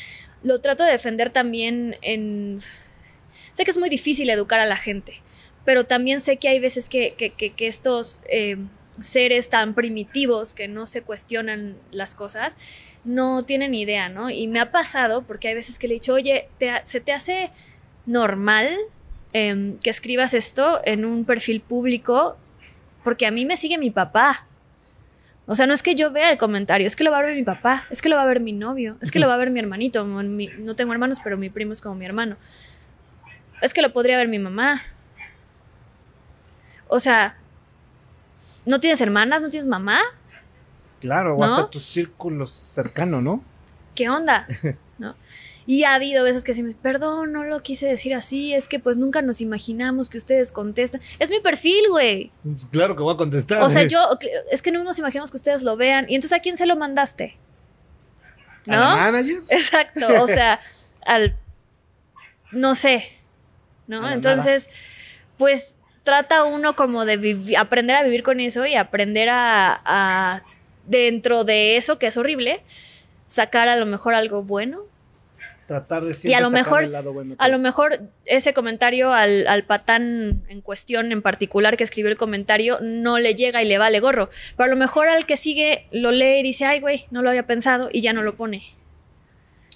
lo 0.42 0.60
trato 0.60 0.84
de 0.84 0.92
defender 0.92 1.30
también 1.30 1.96
en... 2.02 2.58
Sé 3.52 3.64
que 3.64 3.70
es 3.70 3.76
muy 3.78 3.88
difícil 3.88 4.28
educar 4.30 4.60
a 4.60 4.66
la 4.66 4.76
gente, 4.76 5.22
pero 5.64 5.84
también 5.84 6.20
sé 6.20 6.38
que 6.38 6.48
hay 6.48 6.58
veces 6.58 6.88
que, 6.88 7.14
que- 7.16 7.30
que- 7.30 7.52
que 7.52 7.66
estos 7.68 8.22
eh, 8.28 8.56
seres 8.98 9.48
tan 9.50 9.74
primitivos 9.74 10.54
que 10.54 10.68
no 10.68 10.86
se 10.86 11.02
cuestionan 11.02 11.76
las 11.90 12.14
cosas, 12.14 12.56
no 13.04 13.42
tienen 13.44 13.74
idea, 13.74 14.08
¿no? 14.08 14.30
Y 14.30 14.46
me 14.46 14.60
ha 14.60 14.70
pasado 14.72 15.22
porque 15.22 15.48
hay 15.48 15.54
veces 15.54 15.78
que 15.78 15.88
le 15.88 15.94
he 15.94 15.96
dicho, 15.98 16.14
oye, 16.14 16.48
¿te 16.58 16.70
¿se 16.84 17.00
te 17.00 17.12
hace 17.12 17.50
normal 18.06 18.68
em, 19.32 19.78
que 19.78 19.90
escribas 19.90 20.32
esto 20.34 20.80
en 20.84 21.04
un 21.04 21.24
perfil 21.24 21.60
público? 21.60 22.36
Porque 23.02 23.26
a 23.26 23.30
mí 23.30 23.44
me 23.44 23.56
sigue 23.56 23.76
mi 23.78 23.90
papá. 23.90 24.46
O 25.46 25.54
sea, 25.54 25.66
no 25.66 25.74
es 25.74 25.82
que 25.82 25.94
yo 25.94 26.10
vea 26.10 26.30
el 26.30 26.38
comentario, 26.38 26.86
es 26.86 26.96
que 26.96 27.04
lo 27.04 27.10
va 27.10 27.18
a 27.18 27.22
ver 27.22 27.34
mi 27.36 27.42
papá, 27.42 27.84
es 27.90 28.00
que 28.00 28.08
lo 28.08 28.16
va 28.16 28.22
a 28.22 28.26
ver 28.26 28.40
mi 28.40 28.52
novio, 28.52 28.96
es 29.02 29.10
que 29.10 29.18
lo 29.18 29.28
va 29.28 29.34
a 29.34 29.38
ver 29.38 29.50
mi 29.50 29.58
hermanito. 29.60 30.04
mi- 30.06 30.48
no 30.58 30.74
tengo 30.74 30.92
hermanos, 30.94 31.18
pero 31.22 31.36
mi 31.36 31.50
primo 31.50 31.72
es 31.72 31.82
como 31.82 31.96
mi 31.96 32.06
hermano. 32.06 32.36
Es 33.60 33.74
que 33.74 33.82
lo 33.82 33.92
podría 33.92 34.16
ver 34.16 34.28
mi 34.28 34.38
mamá. 34.38 34.82
O 36.88 37.00
sea, 37.00 37.36
¿no 38.66 38.80
tienes 38.80 39.00
hermanas? 39.00 39.42
¿No 39.42 39.48
tienes 39.48 39.68
mamá? 39.68 40.00
Claro, 41.00 41.36
o 41.36 41.38
¿No? 41.38 41.44
hasta 41.44 41.70
tu 41.70 41.80
círculo 41.80 42.46
cercano, 42.46 43.20
¿no? 43.20 43.44
¿Qué 43.94 44.08
onda? 44.08 44.46
¿No? 44.98 45.14
Y 45.66 45.84
ha 45.84 45.94
habido 45.94 46.24
veces 46.24 46.44
que 46.44 46.52
sí 46.52 46.62
me 46.62 46.74
perdón, 46.74 47.32
no 47.32 47.44
lo 47.44 47.58
quise 47.60 47.86
decir 47.86 48.14
así, 48.14 48.52
es 48.54 48.68
que 48.68 48.78
pues 48.78 48.98
nunca 48.98 49.22
nos 49.22 49.40
imaginamos 49.40 50.10
que 50.10 50.18
ustedes 50.18 50.52
contestan. 50.52 51.00
Es 51.18 51.30
mi 51.30 51.40
perfil, 51.40 51.88
güey. 51.88 52.30
Pues 52.42 52.66
claro 52.66 52.94
que 52.96 53.02
voy 53.02 53.14
a 53.14 53.16
contestar. 53.16 53.62
O 53.62 53.70
sea, 53.70 53.84
yo, 53.84 53.98
es 54.50 54.60
que 54.60 54.70
no 54.70 54.84
nos 54.84 54.98
imaginamos 54.98 55.30
que 55.30 55.38
ustedes 55.38 55.62
lo 55.62 55.76
vean. 55.76 56.04
Y 56.08 56.16
entonces, 56.16 56.38
¿a 56.38 56.42
quién 56.42 56.58
se 56.58 56.66
lo 56.66 56.76
mandaste? 56.76 57.38
¿A 58.66 58.76
la 58.76 58.96
manager? 58.96 59.40
Exacto, 59.50 60.06
o 60.22 60.26
sea, 60.26 60.60
al, 61.06 61.38
no 62.52 62.74
sé, 62.74 63.08
¿no? 63.86 64.10
Entonces, 64.10 64.68
pues 65.38 65.80
trata 66.04 66.44
uno 66.44 66.76
como 66.76 67.04
de 67.04 67.54
aprender 67.58 67.96
a 67.96 68.02
vivir 68.04 68.22
con 68.22 68.38
eso 68.38 68.64
y 68.66 68.76
aprender 68.76 69.28
a, 69.30 69.80
a, 69.84 70.42
dentro 70.86 71.42
de 71.44 71.76
eso 71.76 71.98
que 71.98 72.06
es 72.06 72.16
horrible, 72.16 72.62
sacar 73.26 73.68
a 73.68 73.76
lo 73.76 73.86
mejor 73.86 74.14
algo 74.14 74.42
bueno. 74.44 74.82
Tratar 75.66 76.04
de 76.04 76.12
siempre 76.12 76.30
Y 76.30 76.34
a 76.34 76.40
lo 76.40 76.50
mejor- 76.50 76.84
el 76.84 76.92
lado 76.92 77.14
bueno 77.14 77.36
A 77.38 77.48
lo 77.48 77.58
mejor 77.58 77.98
ese 78.26 78.52
comentario 78.52 79.14
al, 79.14 79.46
al 79.46 79.64
patán 79.64 80.42
en 80.50 80.60
cuestión 80.60 81.10
en 81.10 81.22
particular 81.22 81.78
que 81.78 81.84
escribió 81.84 82.10
el 82.10 82.18
comentario 82.18 82.78
no 82.82 83.18
le 83.18 83.34
llega 83.34 83.62
y 83.62 83.66
le 83.66 83.78
vale 83.78 83.98
gorro. 84.00 84.28
Pero 84.58 84.66
a 84.66 84.70
lo 84.70 84.76
mejor 84.76 85.08
al 85.08 85.24
que 85.24 85.38
sigue 85.38 85.86
lo 85.90 86.12
lee 86.12 86.40
y 86.40 86.42
dice, 86.42 86.66
ay, 86.66 86.80
güey, 86.80 87.06
no 87.10 87.22
lo 87.22 87.30
había 87.30 87.46
pensado 87.46 87.88
y 87.90 88.02
ya 88.02 88.12
no 88.12 88.22
lo 88.22 88.36
pone. 88.36 88.62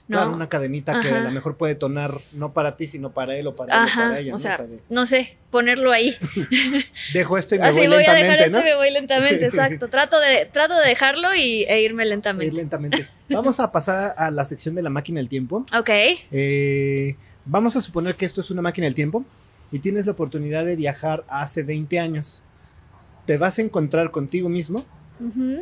¿No? 0.09 0.17
Claro, 0.17 0.33
una 0.33 0.49
cadenita 0.49 1.01
que 1.01 1.09
a 1.09 1.17
Ajá. 1.17 1.21
lo 1.21 1.31
mejor 1.33 1.57
puede 1.59 1.75
tonar 1.75 2.15
no 2.33 2.55
para 2.55 2.77
ti, 2.79 2.87
sino 2.87 3.13
para 3.13 3.37
él 3.37 3.47
o 3.47 3.55
para 3.55 3.75
él 3.75 3.81
o 3.81 3.85
Ajá, 3.85 4.03
para 4.09 4.19
ella. 4.21 4.31
o 4.33 4.37
¿no? 4.37 4.39
sea, 4.39 4.57
de, 4.59 4.81
no 4.89 5.05
sé, 5.05 5.37
ponerlo 5.51 5.93
ahí. 5.93 6.17
dejo 7.13 7.37
esto 7.39 7.55
y 7.55 7.59
me 7.59 7.67
Así 7.67 7.79
voy, 7.81 7.89
voy 7.89 7.97
a 8.07 8.15
dejar 8.15 8.39
lentamente, 8.39 8.45
esto 8.47 8.59
¿no? 8.59 8.61
y 8.61 8.65
me 8.65 8.75
voy 8.77 8.91
lentamente, 8.91 9.45
exacto. 9.47 9.89
Trato 9.89 10.19
de, 10.21 10.47
trato 10.47 10.75
de 10.79 10.89
dejarlo 10.89 11.35
y, 11.35 11.65
e 11.65 11.83
irme 11.83 12.05
Ir 12.05 12.09
lentamente. 12.09 12.57
lentamente. 12.57 13.09
Vamos 13.29 13.61
a 13.61 13.71
pasar 13.71 14.15
a 14.17 14.31
la 14.31 14.45
sección 14.45 14.75
de 14.75 14.83
la 14.83 14.91
máquina 14.91 15.19
del 15.21 15.29
tiempo. 15.29 15.67
Ok, 15.79 15.91
Eh, 16.31 17.17
vamos 17.45 17.77
a 17.77 17.81
suponer 17.81 18.15
que 18.15 18.25
esto 18.25 18.41
es 18.41 18.51
una 18.51 18.63
máquina 18.63 18.87
del 18.87 18.95
tiempo 18.95 19.25
y 19.71 19.81
tienes 19.81 20.07
la 20.07 20.13
oportunidad 20.13 20.65
de 20.65 20.77
viajar 20.77 21.25
hace 21.29 21.63
20 21.63 21.99
años. 22.01 22.43
Te 23.27 23.37
vas 23.37 23.59
a 23.59 23.63
encontrar 23.63 24.11
contigo 24.11 24.49
mismo 24.49 24.85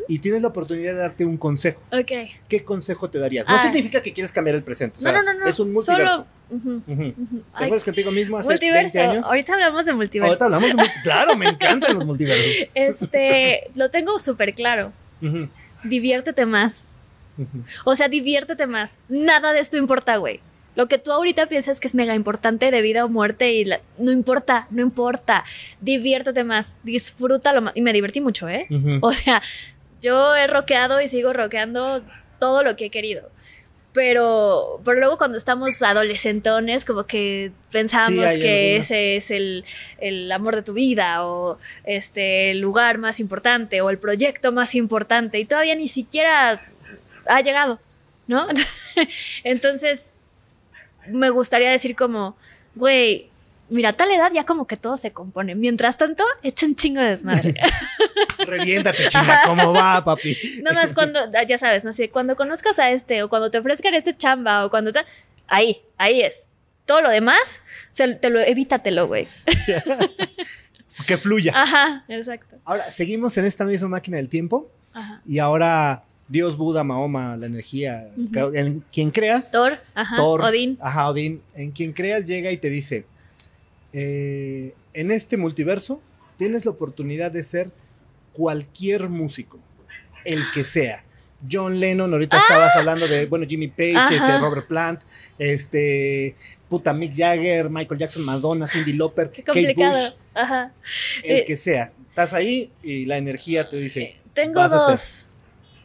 y 0.08 0.18
tienes 0.18 0.42
la 0.42 0.48
oportunidad 0.48 0.92
de 0.92 0.98
darte 0.98 1.24
un 1.24 1.36
consejo. 1.36 1.80
ok. 1.92 2.12
¿Qué 2.48 2.64
consejo 2.64 3.10
te 3.10 3.18
darías? 3.18 3.46
No 3.48 3.54
Ah. 3.56 3.62
significa 3.62 4.02
que 4.02 4.12
quieres 4.12 4.32
cambiar 4.32 4.56
el 4.56 4.62
presente. 4.62 4.96
o 4.98 5.02
No, 5.02 5.10
sea, 5.10 5.22
no, 5.22 5.32
no, 5.32 5.38
no. 5.40 5.46
Es 5.46 5.58
un 5.58 5.72
multiverso. 5.72 6.12
Solo, 6.14 6.26
Ujú. 6.50 6.82
ujú. 6.86 7.14
¿Te 7.58 7.64
acuerdas 7.64 7.84
contigo 7.84 8.10
mismo 8.12 8.38
hace 8.38 8.50
multiverso. 8.50 8.82
20 8.94 9.00
años? 9.00 9.26
Ahorita 9.26 9.54
hablamos 9.54 9.84
de 9.86 9.92
multiverso. 9.94 10.28
Ahorita 10.28 10.44
hablamos 10.44 10.68
de 10.68 10.74
multi- 10.74 11.00
Claro, 11.02 11.36
me 11.36 11.46
encantan 11.48 11.94
los 11.94 12.06
multiversos. 12.06 12.44
Este, 12.74 13.70
lo 13.74 13.90
tengo 13.90 14.18
súper 14.18 14.54
claro. 14.54 14.92
Diviértete 15.84 16.46
más. 16.46 16.86
O 17.84 17.94
sea, 17.94 18.08
diviértete 18.08 18.66
más. 18.66 18.98
Nada 19.08 19.52
de 19.52 19.60
esto 19.60 19.76
importa, 19.76 20.16
güey. 20.16 20.40
Lo 20.76 20.86
que 20.88 20.98
tú 20.98 21.10
ahorita 21.10 21.46
piensas 21.46 21.80
que 21.80 21.88
es 21.88 21.94
mega 21.96 22.14
importante 22.14 22.70
de 22.70 22.82
vida 22.82 23.04
o 23.04 23.08
muerte 23.08 23.52
y 23.52 23.64
la- 23.64 23.80
no 23.98 24.12
importa, 24.12 24.68
no 24.70 24.82
importa. 24.82 25.44
Diviértete 25.80 26.44
más, 26.44 26.76
disfrútalo 26.84 27.62
más. 27.62 27.72
Y 27.76 27.80
me 27.82 27.92
divertí 27.92 28.20
mucho, 28.20 28.48
¿eh? 28.48 28.68
O 29.00 29.12
sea, 29.12 29.42
yo 30.00 30.36
he 30.36 30.46
rockeado 30.46 31.00
y 31.00 31.08
sigo 31.08 31.32
rockeando 31.32 32.02
todo 32.38 32.62
lo 32.62 32.76
que 32.76 32.84
he 32.86 32.90
querido. 32.90 33.28
Pero, 33.94 34.82
pero 34.84 34.98
luego 35.00 35.16
cuando 35.16 35.38
estamos 35.38 35.80
adolescentones, 35.82 36.84
como 36.84 37.06
que 37.06 37.50
pensamos 37.72 38.08
Sí, 38.32 38.40
que 38.40 38.74
alguna. 38.74 38.80
ese 38.82 39.16
es 39.16 39.30
el, 39.30 39.64
el 39.98 40.30
amor 40.30 40.54
de 40.54 40.62
tu 40.62 40.74
vida 40.74 41.24
o 41.24 41.58
este 41.84 42.50
el 42.50 42.58
lugar 42.60 42.98
más 42.98 43.20
importante 43.20 43.80
o 43.80 43.88
el 43.88 43.96
proyecto 43.98 44.52
más 44.52 44.74
importante 44.74 45.38
y 45.38 45.46
todavía 45.46 45.74
ni 45.74 45.88
siquiera 45.88 46.62
ha 47.26 47.40
llegado, 47.40 47.80
¿no? 48.26 48.46
Entonces, 49.44 50.12
me 51.10 51.30
gustaría 51.30 51.70
decir 51.70 51.94
como, 51.96 52.36
güey, 52.74 53.30
mira, 53.68 53.90
a 53.90 53.92
tal 53.92 54.10
edad 54.10 54.30
ya 54.32 54.44
como 54.44 54.66
que 54.66 54.76
todo 54.76 54.96
se 54.96 55.12
compone. 55.12 55.54
Mientras 55.54 55.96
tanto, 55.98 56.24
echa 56.42 56.66
un 56.66 56.76
chingo 56.76 57.00
de 57.00 57.10
desmadre. 57.10 57.54
Reviéntate, 58.46 59.08
chinga, 59.08 59.42
¿cómo 59.46 59.72
va, 59.72 60.04
papi? 60.04 60.36
Nada 60.62 60.82
más 60.82 60.92
cuando, 60.92 61.20
ah, 61.20 61.42
ya 61.42 61.58
sabes, 61.58 61.84
no 61.84 61.92
sé, 61.92 62.08
cuando 62.08 62.36
conozcas 62.36 62.78
a 62.78 62.90
este 62.90 63.22
o 63.22 63.28
cuando 63.28 63.50
te 63.50 63.58
ofrezcan 63.58 63.94
este 63.94 64.16
chamba 64.16 64.64
o 64.64 64.70
cuando 64.70 64.92
te... 64.92 65.00
Ahí, 65.48 65.82
ahí 65.98 66.22
es. 66.22 66.48
Todo 66.84 67.00
lo 67.02 67.10
demás, 67.10 67.60
se- 67.90 68.14
te 68.14 68.30
lo, 68.30 68.40
evítatelo, 68.40 69.06
güey. 69.06 69.26
Que 71.06 71.18
fluya. 71.18 71.52
Ajá, 71.54 72.04
exacto. 72.08 72.56
Ahora, 72.64 72.90
seguimos 72.90 73.36
en 73.36 73.44
esta 73.44 73.64
misma 73.64 73.88
máquina 73.88 74.16
del 74.16 74.30
tiempo 74.30 74.70
Ajá. 74.94 75.20
y 75.26 75.40
ahora 75.40 76.04
Dios, 76.28 76.56
Buda, 76.56 76.82
Mahoma, 76.84 77.36
la 77.36 77.46
energía, 77.46 78.10
en 78.54 78.82
quien 78.92 79.10
creas, 79.10 79.52
Thor, 79.52 79.78
ajá, 79.94 80.16
Thor, 80.16 80.42
Odín. 80.42 80.76
Ajá, 80.80 81.08
Odín. 81.08 81.40
En 81.54 81.70
quien 81.70 81.92
creas 81.92 82.26
llega 82.26 82.50
y 82.50 82.56
te 82.56 82.68
dice, 82.68 83.06
eh, 83.92 84.74
en 84.92 85.10
este 85.10 85.36
multiverso 85.36 86.02
tienes 86.36 86.64
la 86.64 86.72
oportunidad 86.72 87.30
de 87.30 87.42
ser 87.44 87.70
cualquier 88.32 89.08
músico, 89.08 89.58
el 90.24 90.42
que 90.52 90.64
sea. 90.64 91.04
John 91.50 91.78
Lennon, 91.80 92.12
ahorita 92.12 92.38
estabas 92.38 92.74
hablando 92.76 93.06
de, 93.06 93.26
bueno, 93.26 93.46
Jimmy 93.48 93.68
Page, 93.68 93.94
Ah. 93.96 94.08
Este, 94.10 94.38
Robert 94.38 94.66
Plant, 94.66 95.02
este, 95.38 96.34
puta 96.68 96.92
Mick 96.92 97.14
Jagger, 97.14 97.70
Michael 97.70 98.00
Jackson, 98.00 98.24
Madonna, 98.24 98.66
Cindy 98.66 98.94
Lauper, 98.94 99.30
Qué 99.30 99.42
Kate. 99.42 99.74
Bush, 99.76 100.08
Ajá. 100.34 100.72
el 101.22 101.36
Eh, 101.38 101.44
que 101.46 101.56
sea. 101.56 101.92
Estás 102.08 102.32
ahí 102.32 102.72
y 102.82 103.04
la 103.04 103.18
energía 103.18 103.68
te 103.68 103.76
dice, 103.76 104.16
Tengo 104.34 104.54
vas 104.60 104.72
a 104.72 104.80
ser. 104.80 104.90
dos. 104.90 105.22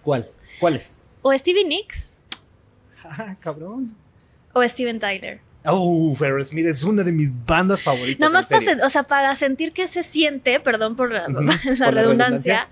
¿Cuál? 0.01 0.27
¿Cuál 0.59 0.75
es? 0.75 1.01
O 1.21 1.33
Stevie 1.37 1.65
Nicks 1.65 2.17
Ah, 3.03 3.35
cabrón. 3.39 3.95
o 4.53 4.63
Steven 4.67 4.99
Tyler. 4.99 5.41
Uh, 5.65 6.15
Smith 6.43 6.65
es 6.65 6.83
una 6.83 7.03
de 7.03 7.11
mis 7.11 7.45
bandas 7.45 7.81
favoritas. 7.83 8.19
Nada 8.19 8.33
más 8.33 8.47
para, 8.47 8.85
o 8.85 8.89
sea, 8.89 9.03
para 9.03 9.35
sentir 9.35 9.73
que 9.73 9.87
se 9.87 10.01
siente, 10.03 10.59
perdón 10.59 10.95
por 10.95 11.11
la, 11.13 11.23
Ujú, 11.23 11.31
la 11.41 11.41
por 11.53 11.93
la 11.93 12.01
redundancia, 12.01 12.01
redundancia. 12.01 12.67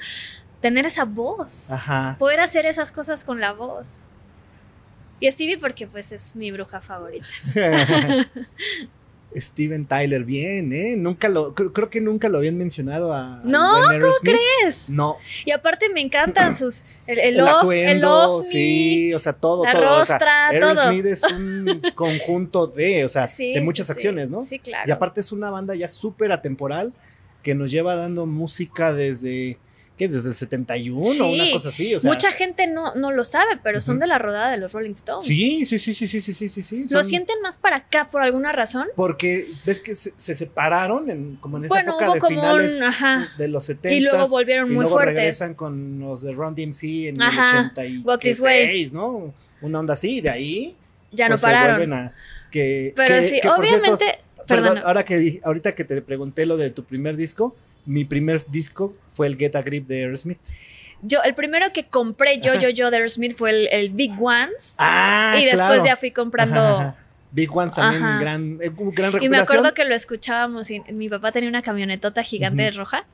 tener 0.60 0.86
esa 0.88 1.06
voz. 1.06 1.72
Ajá. 1.72 2.16
Poder 2.18 2.40
hacer 2.40 2.66
esas 2.66 2.92
cosas 2.92 3.24
con 3.24 3.40
la 3.40 3.54
voz. 3.54 4.04
Y 5.20 5.30
Stevie 5.30 5.58
porque 5.60 5.86
pues 5.86 6.12
es 6.12 6.36
mi 6.36 6.50
bruja 6.52 6.82
favorita. 6.82 7.26
Steven 9.42 9.86
Tyler, 9.86 10.24
bien, 10.24 10.72
¿eh? 10.74 10.96
Nunca 10.98 11.30
lo, 11.30 11.54
creo, 11.54 11.74
creo 11.74 11.90
que 11.90 12.02
nunca 12.02 12.30
lo 12.30 12.38
habían 12.40 12.58
mencionado 12.58 13.14
a. 13.14 13.42
No, 13.44 13.78
a 13.78 14.00
¿cómo 14.00 14.12
crees? 14.22 14.90
No. 14.90 15.18
Y 15.46 15.52
aparte 15.52 15.90
me 15.94 16.02
encantan 16.02 16.58
sus. 16.58 16.84
El, 17.08 17.20
el, 17.20 17.36
El 17.36 18.04
off, 18.04 18.44
el 18.44 18.50
sí, 18.52 19.14
o 19.14 19.20
sea, 19.20 19.34
todo, 19.34 19.64
la 19.66 19.74
todo. 19.74 20.02
o 20.02 20.06
sea, 20.06 20.18
rostra, 20.18 20.60
todo. 20.60 20.70
Aerosmith 20.70 21.06
es 21.06 21.24
un 21.24 21.82
conjunto 21.96 22.68
de, 22.68 23.06
o 23.06 23.10
sea, 23.10 23.28
Sí, 23.28 23.54
de 23.54 23.62
muchas 23.62 23.88
sí. 23.88 23.94
acciones, 23.94 24.30
¿no? 24.32 24.44
Sí, 24.44 24.60
claro. 24.60 24.88
Y 24.88 24.92
aparte 24.92 25.22
es 25.22 25.32
una 25.32 25.50
banda 25.50 25.76
ya 25.76 25.88
súper 25.88 26.32
atemporal 26.32 26.94
que 27.44 27.56
nos 27.56 27.72
lleva 27.72 27.96
dando 27.96 28.26
música 28.26 28.94
desde, 28.94 29.58
que 30.00 30.08
desde 30.08 30.30
el 30.30 30.36
71, 30.36 31.04
sí. 31.04 31.22
una 31.22 31.52
cosa 31.52 31.68
así. 31.68 31.94
Mucha 32.04 32.32
gente 32.32 32.68
no, 32.68 32.96
no 32.96 33.12
lo 33.12 33.26
sabe, 33.26 33.60
pero 33.62 33.82
son 33.82 34.00
de 34.00 34.08
la 34.08 34.18
rodada 34.18 34.50
de 34.50 34.58
los 34.58 34.72
Rolling 34.72 34.92
Stones. 34.92 35.26
Sí, 35.26 35.66
sí, 35.66 35.78
sí, 35.78 35.94
sí, 35.94 36.08
sí, 36.08 36.22
sí, 36.22 36.32
sí. 36.32 36.62
sí 36.62 36.86
¿Lo 36.90 37.04
sienten 37.04 37.42
más 37.42 37.58
para 37.58 37.76
acá 37.76 38.10
por 38.10 38.22
alguna 38.22 38.54
razón? 38.54 38.88
Porque 38.96 39.46
ves 39.66 39.82
que 39.82 39.94
se, 39.96 40.14
separaron 40.18 41.10
en, 41.10 41.36
como 41.36 41.58
en 41.58 41.66
esa 41.66 41.76
bueno, 41.76 42.00
época 42.00 42.14
de 42.14 42.34
finales 42.34 42.80
un, 42.80 43.38
de 43.38 43.48
los 43.50 43.66
70. 43.66 43.92
Y 43.92 44.00
luego 44.00 44.30
volvieron 44.30 44.72
y 44.72 44.76
muy 44.76 44.84
luego 44.84 44.96
fuertes. 44.96 45.16
regresan 45.16 45.54
con 45.54 46.00
los 46.00 46.22
de 46.22 46.32
Ron 46.32 46.56
DMC 46.56 46.84
en 47.10 47.22
ajá. 47.22 47.74
el 47.76 48.02
86, 48.06 48.94
¿no? 48.94 49.34
Una 49.62 49.82
onda 49.82 49.96
así, 49.96 50.20
y 50.20 50.22
de 50.22 50.30
ahí. 50.30 50.78
Ya 51.12 51.28
no 51.28 51.34
pues, 51.34 51.42
pararon. 51.42 51.76
Vuelven 51.76 51.94
a, 51.94 52.16
que, 52.50 52.94
pero 52.96 53.16
que, 53.16 53.24
sí, 53.24 53.42
obviamente. 53.46 54.06
Cierto, 54.06 54.46
perdón, 54.48 54.82
ahora 54.86 55.04
que 55.04 55.42
ahorita 55.44 55.76
que 55.76 55.84
te 55.84 56.02
pregunté 56.02 56.46
lo 56.46 56.56
de 56.56 56.70
tu 56.70 56.86
primer 56.86 57.18
disco, 57.18 57.58
mi 57.90 58.06
primer 58.06 58.46
disco 58.46 58.96
fue 59.08 59.26
el 59.26 59.36
Get 59.36 59.56
a 59.56 59.64
Grip 59.64 59.88
de 59.88 60.04
Aerosmith. 60.04 60.40
Yo, 61.02 61.24
el 61.24 61.34
primero 61.34 61.74
que 61.74 61.88
compré 61.88 62.40
yo, 62.40 62.54
yo, 62.54 62.70
yo 62.70 62.92
de 62.92 62.98
Aerosmith 62.98 63.36
fue 63.36 63.50
el, 63.50 63.68
el 63.72 63.90
Big 63.90 64.12
Ones. 64.22 64.76
Ah, 64.78 65.36
y 65.40 65.46
después 65.46 65.62
claro. 65.64 65.86
ya 65.86 65.96
fui 65.96 66.12
comprando. 66.12 66.60
Ajá. 66.60 66.98
Big 67.32 67.56
One 67.56 67.72
también, 67.74 68.04
Ajá. 68.04 68.20
gran, 68.20 68.60
eh, 68.62 68.70
gran 68.70 69.12
recuperación. 69.12 69.24
Y 69.24 69.30
me 69.30 69.38
acuerdo 69.38 69.74
que 69.74 69.86
lo 69.86 69.96
escuchábamos. 69.96 70.70
Y 70.70 70.82
mi 70.92 71.10
papá 71.10 71.32
tenía 71.32 71.50
una 71.50 71.64
camionetota 71.64 72.22
gigante 72.22 72.68
Ujú. 72.70 72.78
roja. 72.78 73.06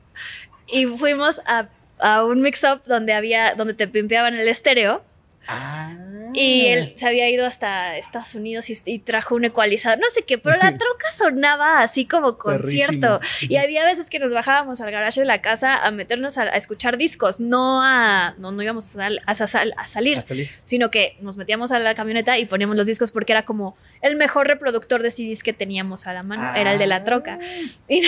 Y 0.66 0.84
fuimos 0.86 1.40
a, 1.46 1.68
a 1.98 2.24
un 2.24 2.42
mix-up 2.42 2.82
donde 2.86 3.14
había, 3.14 3.54
donde 3.54 3.72
te 3.72 3.88
pimpeaban 3.88 4.34
el 4.34 4.48
estéreo. 4.48 5.02
Ah. 5.48 5.92
Y 6.34 6.66
él 6.66 6.92
se 6.96 7.06
había 7.06 7.30
ido 7.30 7.46
hasta 7.46 7.96
Estados 7.96 8.34
Unidos 8.34 8.68
y, 8.68 8.76
y 8.84 8.98
trajo 8.98 9.34
un 9.34 9.44
ecualizador, 9.46 9.98
no 9.98 10.04
sé 10.12 10.22
qué, 10.24 10.36
pero 10.36 10.56
la 10.56 10.74
troca 10.74 11.06
sonaba 11.16 11.80
así 11.82 12.04
como 12.06 12.36
concierto. 12.36 13.20
Perrísimo. 13.20 13.50
Y 13.52 13.56
había 13.56 13.84
veces 13.84 14.10
que 14.10 14.18
nos 14.18 14.32
bajábamos 14.34 14.80
al 14.80 14.90
garage 14.90 15.20
de 15.20 15.26
la 15.26 15.40
casa 15.40 15.76
a 15.86 15.90
meternos 15.90 16.36
a, 16.36 16.42
a 16.42 16.56
escuchar 16.56 16.98
discos, 16.98 17.40
no 17.40 17.82
a, 17.82 18.34
no, 18.38 18.50
no 18.52 18.62
íbamos 18.62 18.86
a, 18.90 18.92
sal- 18.98 19.22
a 19.24 19.34
sal- 19.34 19.74
a 19.78 19.88
salir, 19.88 20.18
A 20.18 20.22
salir. 20.22 20.48
sino 20.64 20.90
que 20.90 21.16
nos 21.20 21.36
metíamos 21.36 21.72
a 21.72 21.78
la 21.78 21.94
camioneta 21.94 22.36
y 22.38 22.44
poníamos 22.44 22.76
los 22.76 22.86
discos 22.86 23.12
porque 23.12 23.32
era 23.32 23.44
como 23.44 23.76
el 24.02 24.16
mejor 24.16 24.46
reproductor 24.48 25.02
de 25.02 25.10
CDs 25.10 25.42
que 25.42 25.52
teníamos 25.52 26.06
a 26.06 26.12
la 26.12 26.22
mano, 26.22 26.54
era 26.54 26.72
el 26.72 26.78
de 26.78 26.86
la 26.86 27.04
troca. 27.04 27.38
Y, 27.88 28.02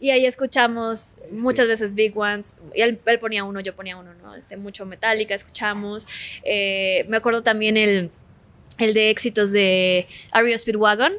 y 0.00 0.10
ahí 0.10 0.26
escuchamos 0.26 1.16
Este. 1.22 1.34
muchas 1.40 1.66
veces 1.66 1.94
Big 1.94 2.16
Ones. 2.16 2.56
Y 2.74 2.82
él, 2.82 3.00
él 3.04 3.18
ponía 3.18 3.42
uno, 3.44 3.60
yo 3.60 3.74
ponía 3.74 3.96
uno, 3.96 4.14
¿no? 4.14 4.34
Este, 4.36 4.56
mucho 4.56 4.86
Metallica, 4.86 5.34
escuchamos. 5.34 6.06
Eh, 6.44 6.67
me 7.08 7.16
acuerdo 7.18 7.42
también 7.42 7.76
el, 7.76 8.10
el 8.78 8.94
de 8.94 9.10
éxitos 9.10 9.52
de 9.52 10.06
Ario 10.32 10.56
Speedwagon. 10.56 11.12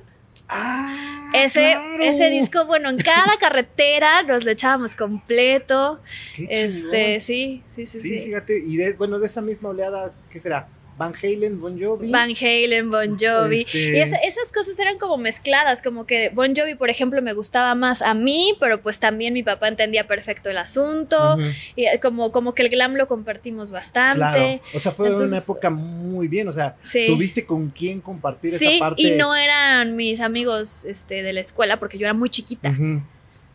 Ah, 0.48 1.30
Ese, 1.34 1.60
claro. 1.74 2.04
ese 2.04 2.30
disco, 2.32 2.66
bueno, 2.66 2.90
en 2.90 2.98
cada 2.98 3.38
carretera 3.40 4.24
nos 4.24 4.46
lo 4.46 4.52
echábamos 4.52 4.96
completo. 4.96 6.00
Qué 6.36 6.48
Este, 6.50 7.20
sí, 7.20 7.62
sí, 7.70 7.86
Sí, 7.86 8.00
sí. 8.02 8.20
fíjate, 8.26 8.58
y 8.66 8.78
de, 8.78 8.94
bueno, 8.94 9.20
de 9.20 9.28
esa 9.28 9.42
misma 9.42 9.70
oleada, 9.70 10.14
¿qué 10.32 10.40
será? 10.40 10.68
Van 11.00 11.14
Halen, 11.24 11.58
Bon 11.60 11.80
Jovi. 11.80 12.12
Van 12.12 12.30
Halen, 12.40 12.90
Bon 12.92 13.16
Jovi. 13.18 13.62
Este- 13.62 13.98
Y 13.98 14.00
esa- 14.02 14.18
esas 14.18 14.52
cosas 14.52 14.78
eran 14.80 14.98
como 14.98 15.18
mezcladas, 15.18 15.82
como 15.82 16.06
que 16.06 16.30
Bon 16.30 16.54
Jovi, 16.54 16.76
por 16.76 16.90
ejemplo, 16.90 17.22
me 17.22 17.32
gustaba 17.34 17.74
más 17.74 18.02
a 18.02 18.14
mí, 18.14 18.54
pero 18.60 18.82
pues 18.82 19.00
también 19.00 19.34
mi 19.34 19.42
papá 19.42 19.70
entendía 19.70 20.06
perfecto 20.08 20.50
el 20.50 20.58
asunto. 20.58 21.38
Y 21.78 21.86
eh, 21.86 22.00
como, 22.02 22.34
como 22.34 22.54
que 22.54 22.64
el 22.64 22.70
glam 22.70 22.96
lo 22.96 23.08
compartimos 23.08 23.72
bastante. 23.72 24.18
Claro. 24.18 24.62
O 24.76 24.80
sea, 24.80 24.92
fue 24.92 25.10
una 25.16 25.38
época 25.38 25.70
muy 25.70 26.28
bien. 26.28 26.50
O 26.50 26.52
sea, 26.52 26.76
Sí. 26.82 27.06
tuviste 27.08 27.46
con 27.46 27.70
quién 27.70 28.02
compartir 28.02 28.52
Sí, 28.52 28.68
esa 28.68 28.80
parte. 28.80 29.02
y 29.02 29.12
no 29.12 29.36
eran 29.38 29.96
mis 29.96 30.20
amigos 30.20 30.84
este, 30.84 31.24
de 31.24 31.32
la 31.32 31.40
escuela 31.40 31.80
porque 31.80 31.98
yo 31.98 32.06
era 32.08 32.14
muy 32.14 32.30
chiquita. 32.30 32.70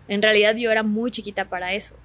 En 0.08 0.22
realidad 0.22 0.56
yo 0.56 0.70
era 0.70 0.82
muy 0.82 1.10
chiquita 1.10 1.44
para 1.44 1.74
eso. 1.74 1.96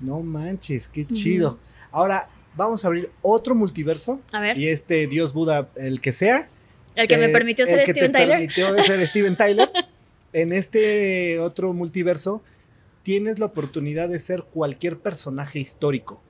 No 0.00 0.20
manches, 0.22 0.88
qué 0.88 1.06
chido. 1.06 1.58
Ahora, 1.92 2.28
vamos 2.58 2.84
a 2.84 2.88
abrir 2.88 3.10
otro 3.22 3.54
multiverso. 3.54 4.20
A 4.32 4.40
ver, 4.40 4.58
Y 4.58 4.68
este 4.68 5.06
Dios 5.06 5.32
Buda, 5.32 5.70
el 5.76 6.02
que 6.02 6.12
sea. 6.12 6.50
el 6.96 7.08
que 7.08 7.16
me 7.16 7.26
eh, 7.26 7.28
permitió 7.30 7.64
el 7.64 7.70
ser 7.70 7.84
que 7.84 7.92
Steven 7.92 8.12
te 8.12 8.18
Tyler. 8.18 8.38
permitió 8.38 8.82
ser 8.82 9.06
Steven 9.06 9.36
Tyler. 9.36 9.70
en 10.34 10.52
este 10.52 11.38
otro 11.38 11.72
multiverso, 11.72 12.42
tienes 13.02 13.38
la 13.38 13.46
oportunidad 13.46 14.08
de 14.08 14.18
ser 14.18 14.42
cualquier 14.42 14.98
personaje 14.98 15.58
histórico. 15.60 16.22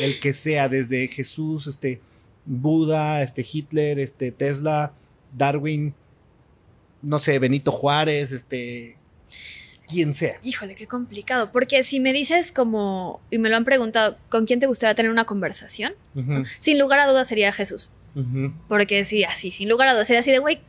El 0.00 0.18
que 0.18 0.32
sea, 0.32 0.68
desde 0.68 1.06
Jesús, 1.06 1.68
este, 1.68 2.00
Buda, 2.46 3.22
este, 3.22 3.46
Hitler, 3.50 4.00
este, 4.00 4.32
Tesla, 4.32 4.94
Darwin, 5.36 5.94
no 7.02 7.18
sé, 7.20 7.38
Benito 7.38 7.70
Juárez, 7.70 8.32
este, 8.32 8.96
quien 9.86 10.14
sea. 10.14 10.38
Híjole, 10.42 10.74
qué 10.74 10.86
complicado. 10.86 11.52
Porque 11.52 11.82
si 11.82 12.00
me 12.00 12.12
dices 12.12 12.52
como, 12.52 13.20
y 13.30 13.38
me 13.38 13.48
lo 13.48 13.56
han 13.56 13.64
preguntado, 13.64 14.18
¿con 14.28 14.46
quién 14.46 14.60
te 14.60 14.66
gustaría 14.66 14.94
tener 14.94 15.10
una 15.12 15.24
conversación? 15.24 15.94
Sin 16.58 16.78
lugar 16.78 17.00
a 17.00 17.06
dudas 17.06 17.28
sería 17.28 17.52
Jesús. 17.52 17.92
Porque 18.68 19.04
sí, 19.04 19.24
así, 19.24 19.50
sin 19.50 19.68
lugar 19.68 19.88
a 19.88 19.92
dudas, 19.92 20.06
sería 20.06 20.20
así 20.20 20.30
de, 20.32 20.38
güey, 20.38 20.60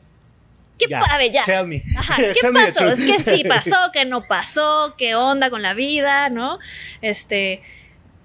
¿qué 0.77 0.87
pa- 0.89 0.99
a 1.05 1.17
ver, 1.17 1.31
ya? 1.31 1.43
Tell 1.43 1.65
me. 1.65 1.81
Ajá, 1.97 2.15
¿qué 2.17 2.33
Tell 2.41 2.53
pasó? 2.53 2.73
truth. 2.93 3.05
¿Qué 3.05 3.35
sí 3.35 3.43
pasó? 3.47 3.75
¿Qué 3.93 4.05
no 4.05 4.21
pasó? 4.27 4.95
¿Qué 4.97 5.15
onda 5.15 5.49
con 5.49 5.61
la 5.61 5.73
vida? 5.73 6.29
¿No? 6.29 6.59
Este, 7.01 7.61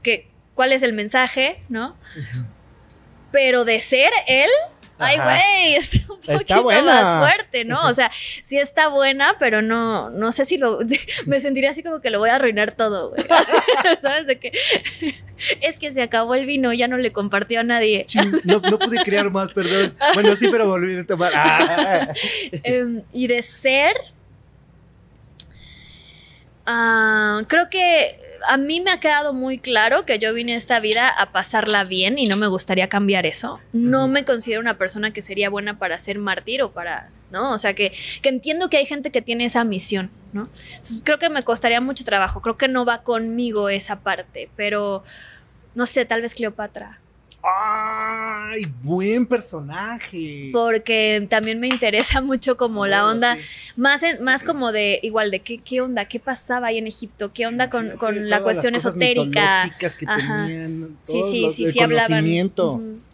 ¿qué, 0.03 0.27
¿cuál 0.55 0.73
es 0.73 0.83
el 0.83 0.93
mensaje? 0.93 1.63
¿No? 1.69 1.97
Pero 3.31 3.65
de 3.65 3.81
ser 3.81 4.11
él, 4.27 4.51
ay, 5.03 5.17
güey, 5.19 5.75
está 5.79 6.13
un 6.13 6.19
Está 6.21 6.33
poquito 6.35 6.63
buena. 6.63 6.83
más 6.83 7.31
fuerte, 7.33 7.65
¿no? 7.65 7.89
O 7.89 7.95
sea, 7.95 8.11
sí 8.43 8.59
está 8.59 8.89
buena, 8.89 9.37
pero 9.39 9.63
no, 9.63 10.11
no 10.11 10.33
sé 10.33 10.45
si 10.45 10.59
lo, 10.59 10.79
me 11.27 11.41
sentiría 11.41 11.71
así 11.71 11.83
como 11.83 12.01
que 12.01 12.11
lo 12.11 12.19
voy 12.19 12.31
a 12.31 12.37
arruinar 12.37 12.73
todo, 12.73 13.11
güey. 13.11 13.25
¿Sabes? 14.03 14.27
De 14.27 14.39
que 14.39 14.53
es 15.61 15.79
que 15.79 15.93
se 15.93 16.03
acabó 16.03 16.35
el 16.35 16.47
vino, 16.47 16.73
ya 16.73 16.87
no 16.89 16.97
le 16.97 17.13
compartió 17.13 17.61
a 17.61 17.65
nadie. 17.65 18.07
No, 18.45 18.61
no 18.61 18.79
pude 18.79 19.03
crear 19.03 19.31
más, 19.31 19.53
perdón. 19.53 19.95
Bueno, 20.15 20.37
sí, 20.37 20.49
pero 20.51 20.67
volví 20.67 20.97
a 20.97 21.05
tomar. 21.05 21.33
Ah. 21.35 22.09
Em, 22.63 23.03
y 23.13 23.27
de 23.27 23.43
ser. 23.43 23.93
Ah, 26.67 27.43
creo 27.49 27.69
que 27.71 28.19
a 28.49 28.57
mí 28.57 28.81
me 28.81 28.91
ha 28.91 29.01
quedado 29.01 29.33
muy 29.33 29.59
claro 29.59 30.05
que 30.05 30.19
yo 30.19 30.33
vine 30.33 30.55
a 30.55 30.57
esta 30.57 30.81
vida 30.81 31.09
a 31.09 31.33
pasarla 31.33 31.85
bien 31.85 32.19
y 32.19 32.27
no 32.27 32.37
me 32.37 32.47
gustaría 32.47 32.89
cambiar 32.89 33.27
eso. 33.27 33.61
No 33.73 34.09
me 34.09 34.25
considero 34.25 34.61
una 34.61 34.79
persona 34.79 35.13
que 35.13 35.23
sería 35.23 35.51
buena 35.51 35.79
para 35.79 35.99
ser 35.99 36.19
mártir 36.19 36.63
o 36.63 36.73
para, 36.73 37.11
¿no? 37.31 37.53
O 37.53 37.59
sea, 37.59 37.75
que, 37.75 37.93
que 38.23 38.29
entiendo 38.29 38.69
que 38.69 38.79
hay 38.79 38.87
gente 38.87 39.11
que 39.11 39.23
tiene 39.23 39.45
esa 39.45 39.65
misión, 39.65 40.11
¿no? 40.33 40.49
Entonces, 40.71 41.03
creo 41.05 41.19
que 41.19 41.29
me 41.29 41.45
costaría 41.45 41.81
mucho 41.81 42.05
trabajo. 42.05 42.43
Creo 42.43 42.57
que 42.57 42.69
no 42.69 42.85
va 42.85 43.03
conmigo 43.03 43.69
esa 43.69 44.01
parte, 44.01 44.51
pero 44.57 45.05
no 45.75 45.87
sé, 45.87 46.05
tal 46.05 46.23
vez 46.23 46.35
Cleopatra. 46.35 47.02
¡Ay! 47.45 48.67
Buen 48.83 49.27
personaje. 49.27 50.51
Porque 50.53 51.27
también 51.29 51.59
me 51.61 51.69
interesa 51.69 52.21
mucho 52.21 52.57
como 52.57 52.87
la 52.87 53.03
Bueno, 53.03 53.13
onda 53.13 53.37
sí. 53.37 53.43
Más, 53.77 54.03
en- 54.03 54.23
más 54.23 54.45
como 54.45 54.71
de, 54.73 55.01
igual 55.03 55.31
de 55.31 55.41
qué, 55.41 55.59
qué 55.59 55.81
onda, 55.81 56.05
qué 56.05 56.21
pasaba 56.21 56.69
ahí 56.69 56.79
en 56.79 56.87
Egipto, 56.87 57.33
qué 57.33 57.47
onda 57.47 57.71
con, 57.71 57.91
con 57.97 57.99
todas 57.99 58.15
la 58.17 58.29
las 58.29 58.41
cuestión 58.43 58.75
cosas 58.75 58.93
esotérica. 58.93 59.75
que 59.79 59.87
Ajá. 60.07 60.47
tenían. 60.47 60.97
Sí, 61.03 61.21
sí, 61.31 61.41
los- 61.43 61.55
sí, 61.55 61.65
el 61.65 61.73
sí 61.73 61.79
hablaban. 61.81 62.09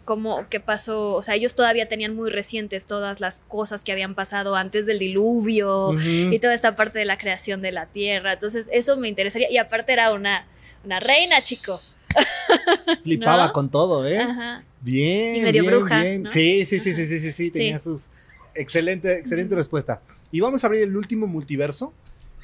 Como 0.05 0.47
qué 0.49 0.59
pasó, 0.59 1.13
o 1.13 1.21
sea, 1.21 1.35
ellos 1.35 1.53
todavía 1.53 1.87
tenían 1.87 2.15
muy 2.15 2.31
recientes 2.31 2.87
todas 2.87 3.19
las 3.19 3.41
cosas 3.41 3.83
que 3.83 3.91
habían 3.91 4.15
pasado 4.15 4.55
antes 4.55 4.87
del 4.87 4.97
diluvio 4.97 5.93
y 6.01 6.39
toda 6.39 6.55
esta 6.55 6.71
parte 6.75 6.97
de 6.99 7.05
la 7.05 7.17
creación 7.19 7.61
de 7.61 7.71
la 7.71 7.85
tierra. 7.85 8.33
Entonces, 8.33 8.69
eso 8.73 8.97
me 8.97 9.07
interesaría. 9.07 9.51
Y 9.51 9.57
aparte 9.57 9.93
era 9.93 10.11
una, 10.11 10.47
una 10.83 10.99
reina, 10.99 11.41
chico. 11.41 11.77
Flipaba 13.03 13.47
¿No? 13.47 13.53
con 13.53 13.69
todo, 13.69 14.07
¿eh? 14.07 14.19
Ajá. 14.19 14.63
Bien. 14.81 15.35
Y 15.35 15.41
medio 15.41 15.63
bien, 15.63 15.73
bruja, 15.75 16.01
bien. 16.01 16.23
¿no? 16.23 16.29
Sí, 16.29 16.65
sí, 16.65 16.79
sí, 16.79 16.93
sí, 16.93 17.05
sí, 17.05 17.19
sí, 17.19 17.31
sí, 17.31 17.51
Tenía 17.51 17.79
sus. 17.79 18.07
Excelente, 18.55 19.17
excelente 19.17 19.55
respuesta. 19.55 20.01
Y 20.31 20.39
vamos 20.39 20.63
a 20.63 20.67
abrir 20.67 20.83
el 20.83 20.95
último 20.95 21.27
multiverso. 21.27 21.93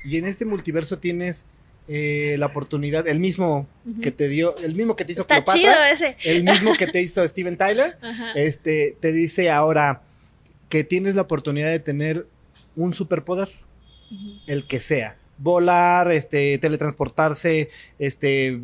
Y 0.03 0.17
en 0.17 0.25
este 0.25 0.45
multiverso 0.45 0.99
tienes 0.99 1.47
eh, 1.88 2.36
la 2.38 2.47
oportunidad, 2.47 3.07
el 3.07 3.19
mismo 3.19 3.67
que 4.01 4.11
te 4.11 4.27
dio, 4.27 4.55
el 4.57 4.75
mismo 4.75 4.95
que 4.95 5.05
te 5.05 5.13
hizo 5.13 5.21
Está 5.21 5.43
Cleopatra, 5.43 5.95
chido 5.95 6.07
ese. 6.09 6.17
el 6.31 6.43
mismo 6.43 6.73
que 6.75 6.88
te 6.88 7.01
hizo 7.03 7.27
Steven 7.27 7.57
Tyler. 7.57 7.97
Este, 8.36 8.97
te 8.99 9.11
dice 9.11 9.49
ahora 9.49 10.03
que 10.69 10.83
tienes 10.83 11.15
la 11.15 11.23
oportunidad 11.23 11.69
de 11.69 11.79
tener 11.79 12.27
un 12.75 12.93
superpoder, 12.93 13.49
el 14.47 14.67
que 14.67 14.79
sea. 14.79 15.17
Volar, 15.38 16.11
este, 16.11 16.57
teletransportarse, 16.57 17.69
este, 17.99 18.59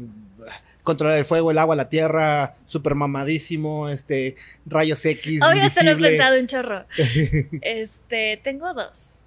controlar 0.84 1.18
el 1.18 1.26
fuego, 1.26 1.52
el 1.52 1.58
agua, 1.58 1.76
la 1.76 1.90
tierra, 1.90 2.56
super 2.66 2.96
mamadísimo, 2.96 3.90
este, 3.90 4.36
rayos 4.66 5.04
X. 5.06 5.42
Obvio, 5.42 5.70
te 5.70 5.84
lo 5.84 5.92
he 5.92 5.96
pensado 5.96 6.40
un 6.40 6.48
chorro. 6.48 6.86
Este, 7.62 8.40
tengo 8.44 8.74
dos. 8.74 9.22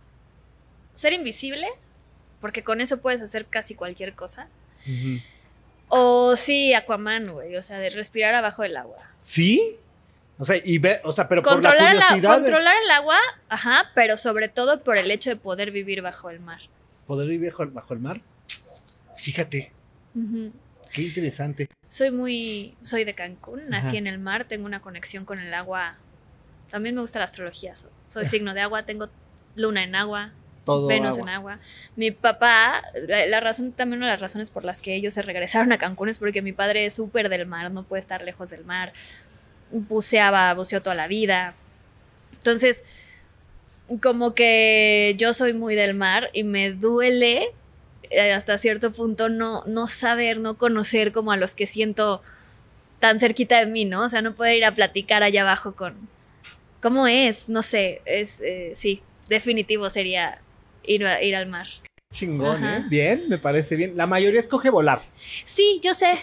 ser 0.94 1.12
invisible, 1.12 1.66
porque 2.40 2.62
con 2.62 2.80
eso 2.80 3.00
puedes 3.00 3.22
hacer 3.22 3.46
casi 3.46 3.74
cualquier 3.74 4.14
cosa. 4.14 4.48
O 5.88 6.36
sí, 6.36 6.74
Aquaman, 6.74 7.32
güey, 7.32 7.56
o 7.56 7.62
sea, 7.62 7.78
de 7.78 7.90
respirar 7.90 8.34
abajo 8.34 8.62
del 8.62 8.76
agua. 8.76 8.98
¿Sí? 9.20 9.78
O 10.38 10.44
sea, 10.44 10.56
y 10.62 10.78
ve, 10.78 11.00
o 11.04 11.12
sea, 11.12 11.28
pero 11.28 11.42
por 11.42 11.62
la 11.62 11.70
Controlar, 11.70 11.94
curiosidad 11.94 12.34
controlar 12.34 12.74
el 12.84 12.90
agua, 12.90 13.18
ajá, 13.48 13.92
pero 13.94 14.16
sobre 14.16 14.48
todo 14.48 14.82
por 14.82 14.98
el 14.98 15.10
hecho 15.10 15.30
de 15.30 15.36
poder 15.36 15.70
vivir 15.70 16.02
bajo 16.02 16.28
el 16.28 16.40
mar. 16.40 16.60
Poder 17.06 17.28
vivir 17.28 17.50
bajo, 17.52 17.66
bajo 17.70 17.94
el 17.94 18.00
mar. 18.00 18.20
Fíjate, 19.16 19.72
Ujú. 20.14 20.52
qué 20.92 21.02
interesante. 21.02 21.68
Soy 21.88 22.10
muy, 22.10 22.74
soy 22.82 23.04
de 23.04 23.14
Cancún, 23.14 23.68
nací 23.68 23.88
Ajá. 23.88 23.96
en 23.98 24.06
el 24.06 24.18
mar, 24.18 24.44
tengo 24.46 24.66
una 24.66 24.80
conexión 24.80 25.24
con 25.24 25.38
el 25.38 25.52
agua. 25.54 25.96
También 26.70 26.94
me 26.94 27.00
gusta 27.00 27.18
la 27.20 27.26
astrología, 27.26 27.74
so- 27.76 27.90
soy 28.06 28.26
signo 28.26 28.52
de 28.54 28.60
agua, 28.60 28.84
tengo 28.84 29.08
luna 29.54 29.84
en 29.84 29.94
agua, 29.94 30.32
Todo 30.64 30.88
Venus 30.88 31.10
agua. 31.18 31.22
en 31.22 31.28
agua. 31.28 31.58
Mi 31.94 32.10
papá, 32.10 32.82
la, 33.06 33.26
la 33.26 33.40
razón, 33.40 33.72
también 33.72 33.98
una 33.98 34.06
de 34.06 34.12
las 34.14 34.20
razones 34.20 34.50
por 34.50 34.64
las 34.64 34.82
que 34.82 34.94
ellos 34.94 35.14
se 35.14 35.22
regresaron 35.22 35.72
a 35.72 35.78
Cancún 35.78 36.08
es 36.08 36.18
porque 36.18 36.42
mi 36.42 36.52
padre 36.52 36.86
es 36.86 36.94
súper 36.94 37.28
del 37.28 37.46
mar, 37.46 37.70
no 37.70 37.84
puede 37.84 38.00
estar 38.00 38.22
lejos 38.24 38.50
del 38.50 38.64
mar. 38.64 38.92
Buceaba, 39.70 40.52
buceó 40.54 40.82
toda 40.82 40.94
la 40.96 41.06
vida. 41.06 41.54
Entonces, 42.34 42.84
como 44.02 44.34
que 44.34 45.14
yo 45.18 45.32
soy 45.32 45.52
muy 45.52 45.74
del 45.74 45.94
mar 45.94 46.30
y 46.32 46.42
me 46.44 46.72
duele 46.72 47.50
eh, 48.10 48.32
hasta 48.32 48.56
cierto 48.58 48.90
punto 48.90 49.28
no, 49.28 49.62
no 49.66 49.86
saber, 49.86 50.38
no 50.40 50.56
conocer 50.56 51.12
como 51.12 51.32
a 51.32 51.36
los 51.36 51.54
que 51.54 51.66
siento 51.66 52.22
tan 53.00 53.18
cerquita 53.18 53.58
de 53.58 53.66
mí, 53.66 53.84
¿no? 53.84 54.04
O 54.04 54.08
sea, 54.08 54.22
no 54.22 54.34
poder 54.34 54.56
ir 54.56 54.64
a 54.64 54.74
platicar 54.74 55.22
allá 55.22 55.42
abajo 55.42 55.74
con... 55.74 56.08
¿Cómo 56.80 57.06
es? 57.06 57.48
No 57.48 57.62
sé, 57.62 58.02
es, 58.04 58.40
eh, 58.42 58.72
sí, 58.74 59.02
definitivo 59.28 59.88
sería 59.90 60.38
ir, 60.84 61.06
a- 61.06 61.22
ir 61.22 61.34
al 61.36 61.46
mar. 61.46 61.66
Chingón. 62.12 62.64
¿eh? 62.64 62.84
Bien, 62.88 63.24
me 63.28 63.38
parece 63.38 63.76
bien. 63.76 63.96
La 63.96 64.06
mayoría 64.06 64.38
escoge 64.40 64.70
volar. 64.70 65.02
Sí, 65.44 65.80
yo 65.82 65.94
sé, 65.94 66.14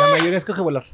La 0.00 0.08
mayoría 0.08 0.38
escoge 0.38 0.60
volar. 0.62 0.84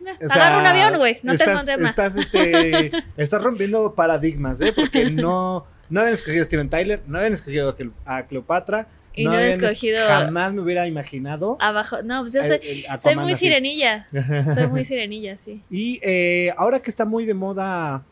O 0.00 0.28
sea, 0.28 0.36
agarra 0.48 0.60
un 0.60 0.66
avión, 0.66 0.98
güey, 0.98 1.18
no 1.22 1.32
estás, 1.32 1.64
tema. 1.66 1.88
Estás, 1.88 2.16
este, 2.16 2.90
estás 3.16 3.42
rompiendo 3.42 3.94
paradigmas, 3.94 4.60
¿eh? 4.60 4.72
Porque 4.74 5.10
no, 5.10 5.66
no 5.88 6.00
habían 6.00 6.14
escogido 6.14 6.42
a 6.42 6.46
Steven 6.46 6.68
Tyler, 6.70 7.02
no 7.06 7.18
habían 7.18 7.32
escogido 7.32 7.68
a 7.70 7.76
Cleo- 7.76 7.92
a 8.04 8.26
Cleopatra. 8.26 8.88
Y 9.12 9.24
no 9.24 9.30
habían 9.32 9.44
habían 9.52 9.64
es- 9.64 9.72
escogido- 9.72 10.06
Jamás 10.06 10.52
me 10.52 10.60
hubiera 10.60 10.86
imaginado. 10.86 11.56
Abajo, 11.60 12.02
no, 12.02 12.20
pues 12.22 12.32
yo 12.32 12.42
soy, 12.44 12.60
el 12.62 12.78
Aquaman 12.84 13.00
soy 13.00 13.16
muy 13.16 13.32
así. 13.32 13.46
sirenilla, 13.46 14.06
soy 14.54 14.66
muy 14.68 14.84
sirenilla, 14.84 15.36
sí. 15.36 15.62
Y 15.70 15.98
eh, 16.02 16.52
ahora 16.56 16.80
que 16.80 16.90
está 16.90 17.04
muy 17.04 17.26
de 17.26 17.34
moda 17.34 18.04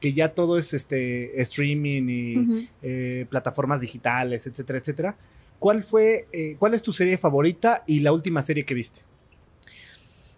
que 0.00 0.12
ya 0.12 0.28
todo 0.30 0.58
es 0.58 0.72
este 0.74 1.40
streaming 1.42 2.02
y 2.08 2.68
eh, 2.82 3.26
plataformas 3.30 3.80
digitales, 3.80 4.46
etcétera, 4.46 4.78
etcétera. 4.78 5.16
¿Cuál 5.58 5.82
fue, 5.82 6.26
eh, 6.32 6.56
cuál 6.58 6.74
es 6.74 6.82
tu 6.82 6.92
serie 6.92 7.16
favorita 7.16 7.82
y 7.86 8.00
la 8.00 8.12
última 8.12 8.42
serie 8.42 8.64
que 8.64 8.74
viste? 8.74 9.00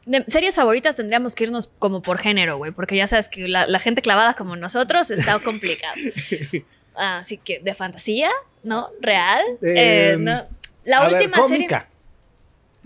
De 0.09 0.25
series 0.27 0.57
favoritas 0.57 0.97
tendríamos 0.97 1.35
que 1.35 1.45
irnos 1.45 1.71
como 1.79 2.03
por 2.03 2.19
género, 2.19 2.57
güey, 2.57 2.73
porque 2.73 2.97
ya 2.97 3.07
sabes 3.07 3.29
que 3.29 3.47
la, 3.47 3.67
la 3.67 3.79
gente 3.79 4.01
clavada 4.03 4.35
como 4.35 4.57
nosotros 4.57 5.11
está 5.11 5.39
complicado. 5.45 5.95
Así 6.97 7.39
que 7.39 7.61
de 7.61 7.75
fantasía, 7.75 8.31
¿no? 8.63 8.89
Real. 9.01 9.41
eh, 9.63 10.13
Em, 10.15 10.25
no. 10.25 10.47
La 10.85 11.05
ver, 11.07 11.13
última 11.15 11.37
serie 11.47 11.67
cómica. 11.67 11.89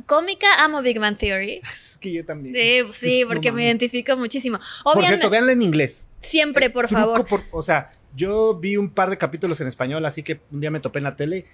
cómica 0.07 0.65
amo 0.65 0.83
Big 0.83 0.99
Bang 0.99 1.17
Theory. 1.17 1.61
Es 1.63 1.97
que 2.01 2.13
yo 2.13 2.25
también. 2.25 2.55
Sí, 2.55 2.93
sí, 2.93 3.23
No 3.23 3.29
porque 3.29 3.53
me 3.53 3.65
identifico 3.65 4.17
muchísimo. 4.17 4.59
Por 4.83 5.05
cierto, 5.07 5.31
véanla 5.31 5.53
en 5.53 5.63
inglés. 5.63 6.09
siempre, 6.21 6.71
por 6.71 6.89
favor. 6.89 7.25
por- 7.27 7.43
o 7.53 7.63
sea, 7.63 7.91
yo 8.15 8.55
vi 8.59 8.77
un 8.77 8.91
par 8.91 9.09
de 9.11 9.17
capítulos 9.19 9.61
en 9.61 9.69
español, 9.69 10.05
así 10.05 10.23
que 10.23 10.41
un 10.51 10.61
día 10.61 10.71
me 10.71 10.81
topé 10.81 10.99
en 10.99 11.05
la 11.05 11.17
tele. 11.17 11.47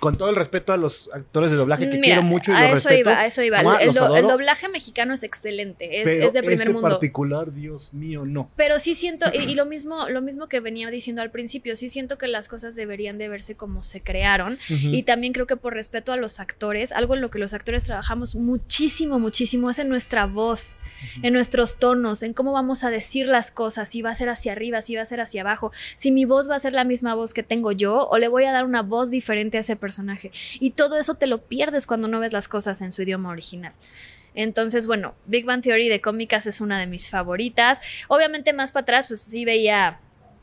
Con 0.00 0.18
todo 0.18 0.28
el 0.30 0.36
respeto 0.36 0.72
a 0.72 0.76
los 0.76 1.10
actores 1.12 1.50
de 1.50 1.56
doblaje 1.56 1.84
que 1.88 1.96
Mira, 1.96 2.02
quiero 2.04 2.22
mucho 2.22 2.52
y 2.52 2.54
a 2.54 2.70
los 2.70 2.80
eso 2.80 2.88
respeto. 2.90 3.10
iba, 3.10 3.20
a 3.20 3.26
eso 3.26 3.42
iba. 3.42 3.62
Mua, 3.62 3.76
El, 3.78 3.92
do- 3.92 4.08
doblaje 4.08 4.68
mexicano 4.68 5.14
es 5.14 5.22
excelente, 5.22 5.98
es, 6.00 6.04
pero 6.04 6.26
es 6.26 6.32
de 6.34 6.40
primer 6.40 6.60
ese 6.60 6.70
mundo. 6.72 6.88
particular, 6.88 7.52
Dios 7.52 7.94
mío, 7.94 8.24
no. 8.26 8.50
Pero 8.56 8.78
sí 8.78 8.94
siento, 8.94 9.26
y, 9.32 9.38
y 9.38 9.54
lo 9.54 9.64
mismo, 9.66 10.08
lo 10.08 10.20
mismo 10.22 10.48
que 10.48 10.60
venía 10.60 10.90
diciendo 10.90 11.22
al 11.22 11.30
principio, 11.30 11.76
sí 11.76 11.88
siento 11.88 12.18
que 12.18 12.28
las 12.28 12.48
cosas 12.48 12.76
deberían 12.76 13.18
de 13.18 13.28
verse 13.28 13.56
como 13.56 13.82
se 13.82 14.02
crearon. 14.02 14.58
Y 14.68 15.02
también 15.04 15.32
creo 15.32 15.46
que 15.46 15.56
por 15.56 15.74
respeto 15.74 16.12
a 16.12 16.16
los 16.16 16.40
actores, 16.40 16.92
algo 16.92 17.14
en 17.14 17.20
lo 17.20 17.30
que 17.30 17.38
los 17.38 17.54
actores 17.54 17.84
trabajamos 17.84 18.34
muchísimo, 18.34 19.18
muchísimo, 19.18 19.70
es 19.70 19.78
en 19.78 19.88
nuestra 19.88 20.26
voz, 20.26 20.78
en 21.22 21.32
nuestros 21.32 21.78
tonos, 21.78 22.22
en 22.22 22.32
cómo 22.34 22.52
vamos 22.52 22.84
a 22.84 22.90
decir 22.90 23.28
las 23.28 23.50
cosas, 23.50 23.88
si 23.88 24.02
va 24.02 24.10
a 24.10 24.14
ser 24.14 24.28
hacia 24.28 24.52
arriba, 24.52 24.82
si 24.82 24.96
va 24.96 25.02
a 25.02 25.06
ser 25.06 25.20
hacia 25.20 25.42
abajo, 25.42 25.72
si 25.94 26.10
mi 26.12 26.24
voz 26.24 26.50
va 26.50 26.56
a 26.56 26.58
ser 26.58 26.72
la 26.72 26.84
misma 26.84 27.14
voz 27.14 27.32
que 27.34 27.42
tengo 27.42 27.72
yo 27.72 28.06
o 28.08 28.18
le 28.18 28.28
voy 28.28 28.44
a 28.44 28.52
dar 28.52 28.64
una 28.64 28.82
voz 28.82 29.10
diferente 29.10 29.56
a 29.58 29.60
ese 29.60 29.74
personaje. 29.76 29.85
Y 30.60 30.70
todo 30.70 30.98
eso 30.98 31.14
te 31.14 31.26
lo 31.26 31.42
pierdes 31.42 31.86
cuando 31.86 32.08
no 32.08 32.20
ves 32.20 32.32
las 32.32 32.48
cosas 32.48 32.80
en 32.82 32.92
su 32.92 33.02
idioma 33.02 33.30
original. 33.30 33.72
Entonces, 34.34 34.86
bueno, 34.86 35.14
Big 35.26 35.44
Bang 35.46 35.62
Theory 35.62 35.88
de 35.88 36.00
cómicas 36.00 36.46
es 36.46 36.60
una 36.60 36.78
de 36.78 36.86
mis 36.86 37.08
favoritas. 37.08 37.80
Obviamente 38.08 38.52
más 38.52 38.70
para 38.72 38.82
atrás, 38.82 39.06
pues 39.08 39.20
sí 39.22 39.44
veía, 39.46 39.98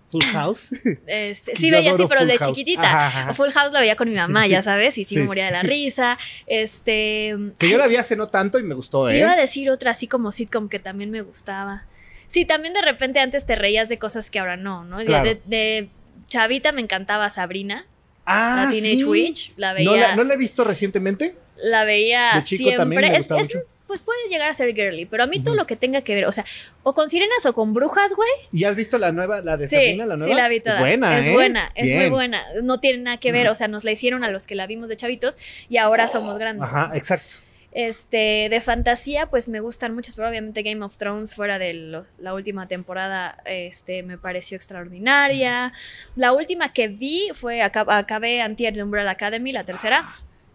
Full 0.10 0.24
House. 0.34 0.70
este, 1.08 1.56
sí 1.56 1.70
veía 1.70 1.92
sí, 1.92 1.96
adoro 1.96 2.10
pero 2.10 2.22
Full 2.22 2.30
de 2.30 2.38
House. 2.38 2.50
chiquitita. 2.58 2.84
Ajá, 2.84 3.08
ajá. 3.22 3.32
O 3.32 3.34
Full 3.36 3.52
House 3.52 3.72
la 3.74 3.80
veía 3.80 3.96
con 3.96 4.10
mi 4.10 4.16
mamá, 4.16 4.48
ya 4.48 4.64
sabes, 4.64 4.98
y 4.98 5.06
sí, 5.06 5.16
me 5.20 5.24
moría 5.26 5.46
de 5.46 5.52
la 5.52 5.62
risa. 5.62 6.18
Este. 6.48 7.36
que 7.60 7.70
yo 7.70 7.78
la 7.78 7.88
vi 7.88 7.96
hace 7.98 8.16
no 8.16 8.28
tanto 8.30 8.58
y 8.60 8.64
me 8.64 8.74
gustó, 8.74 9.10
¿eh? 9.10 9.20
Iba 9.20 9.34
a 9.34 9.36
decir 9.36 9.70
otra 9.70 9.92
así 9.92 10.08
como 10.08 10.32
sitcom 10.32 10.70
que 10.70 10.80
también 10.80 11.12
me 11.12 11.22
gustaba. 11.22 11.86
Sí, 12.28 12.46
también 12.46 12.74
de 12.74 12.82
repente 12.82 13.20
antes 13.20 13.46
te 13.46 13.56
reías 13.56 13.90
de 13.90 14.00
cosas 14.00 14.32
que 14.32 14.40
ahora 14.40 14.58
no, 14.58 14.84
¿no? 14.86 14.98
De- 14.98 15.06
Claro. 15.06 15.26
De, 15.30 15.42
de 15.46 15.90
chavita 16.26 16.72
me 16.72 16.82
encantaba 16.82 17.30
Sabrina, 17.30 17.86
Ah, 18.26 18.64
la 18.66 18.72
Teenage 18.72 18.98
sí. 19.00 19.04
Witch. 19.06 19.54
La 19.58 19.74
veía, 19.74 19.90
¿No 19.90 19.96
la, 19.98 20.16
¿No 20.16 20.24
la 20.24 20.34
he 20.34 20.38
visto 20.38 20.64
recientemente? 20.64 21.36
la 21.58 21.84
veía 21.86 22.32
De 22.36 22.44
chico 22.44 22.58
siempre. 22.64 22.78
también 22.78 23.02
me 23.02 23.18
Es- 23.18 23.26
es- 23.26 23.32
mucho. 23.32 23.60
pues 23.88 24.02
puedes 24.02 24.28
llegar 24.30 24.50
a 24.50 24.54
ser 24.54 24.74
girly, 24.74 25.06
pero 25.06 25.24
a 25.24 25.28
mí 25.28 25.40
todo 25.42 25.54
lo 25.56 25.68
que 25.68 25.76
tenga 25.76 26.02
que 26.02 26.16
ver, 26.16 26.26
o 26.26 26.32
sea, 26.32 26.44
o 26.82 26.94
con 26.94 27.10
sirenas 27.10 27.46
o 27.46 27.54
con 27.54 27.74
brujas, 27.74 28.16
güey. 28.16 28.30
¿Y 28.52 28.64
has 28.64 28.76
visto 28.76 28.98
la 28.98 29.12
nueva, 29.12 29.42
la 29.42 29.56
de 29.56 29.68
Sí, 29.68 29.76
Sabrina, 29.76 30.06
la 30.08 30.16
nueva? 30.18 30.34
sí 30.34 30.42
la 30.42 30.48
vi 30.50 30.60
toda. 30.62 30.76
Es 30.76 30.80
buena, 30.82 31.20
Es 31.20 31.28
¿eh? 31.28 31.32
buena, 31.34 31.72
es 31.76 31.92
muy 31.94 32.10
buena. 32.10 32.44
No 32.64 32.80
tiene 32.80 33.00
nada 33.04 33.18
que 33.18 33.32
ver, 33.32 33.48
o 33.50 33.56
sea, 33.56 33.68
nos 33.68 33.84
la 33.84 33.92
hicieron 33.92 34.24
a 34.24 34.32
los 34.32 34.48
que 34.48 34.56
la 34.56 34.66
vimos 34.68 34.90
de 34.90 34.96
chavitos 34.98 35.38
y 35.70 35.78
ahora 35.78 36.08
somos 36.08 36.38
grandes. 36.40 36.64
Ajá, 36.68 36.88
¿no? 36.88 36.96
exacto. 36.96 37.36
Este, 37.76 38.48
de 38.50 38.62
fantasía, 38.62 39.26
pues 39.28 39.50
me 39.50 39.60
gustan 39.60 39.96
muchas, 39.96 40.16
pero 40.16 40.28
obviamente 40.30 40.62
Game 40.62 40.86
of 40.86 40.96
Thrones 40.98 41.34
fuera 41.36 41.58
de 41.58 41.74
lo- 41.74 42.06
la 42.20 42.34
última 42.36 42.68
temporada, 42.68 43.38
este, 43.46 44.04
me 44.04 44.18
pareció 44.20 44.56
extraordinaria. 44.58 45.74
La 46.16 46.34
última 46.34 46.72
que 46.72 46.88
vi 46.88 47.30
fue, 47.34 47.62
acab- 47.62 47.92
acabé 47.92 48.42
antier 48.42 48.74
de 48.76 48.84
Umbrella 48.84 49.12
Academy, 49.12 49.52
la 49.52 49.64
tercera, 49.64 50.04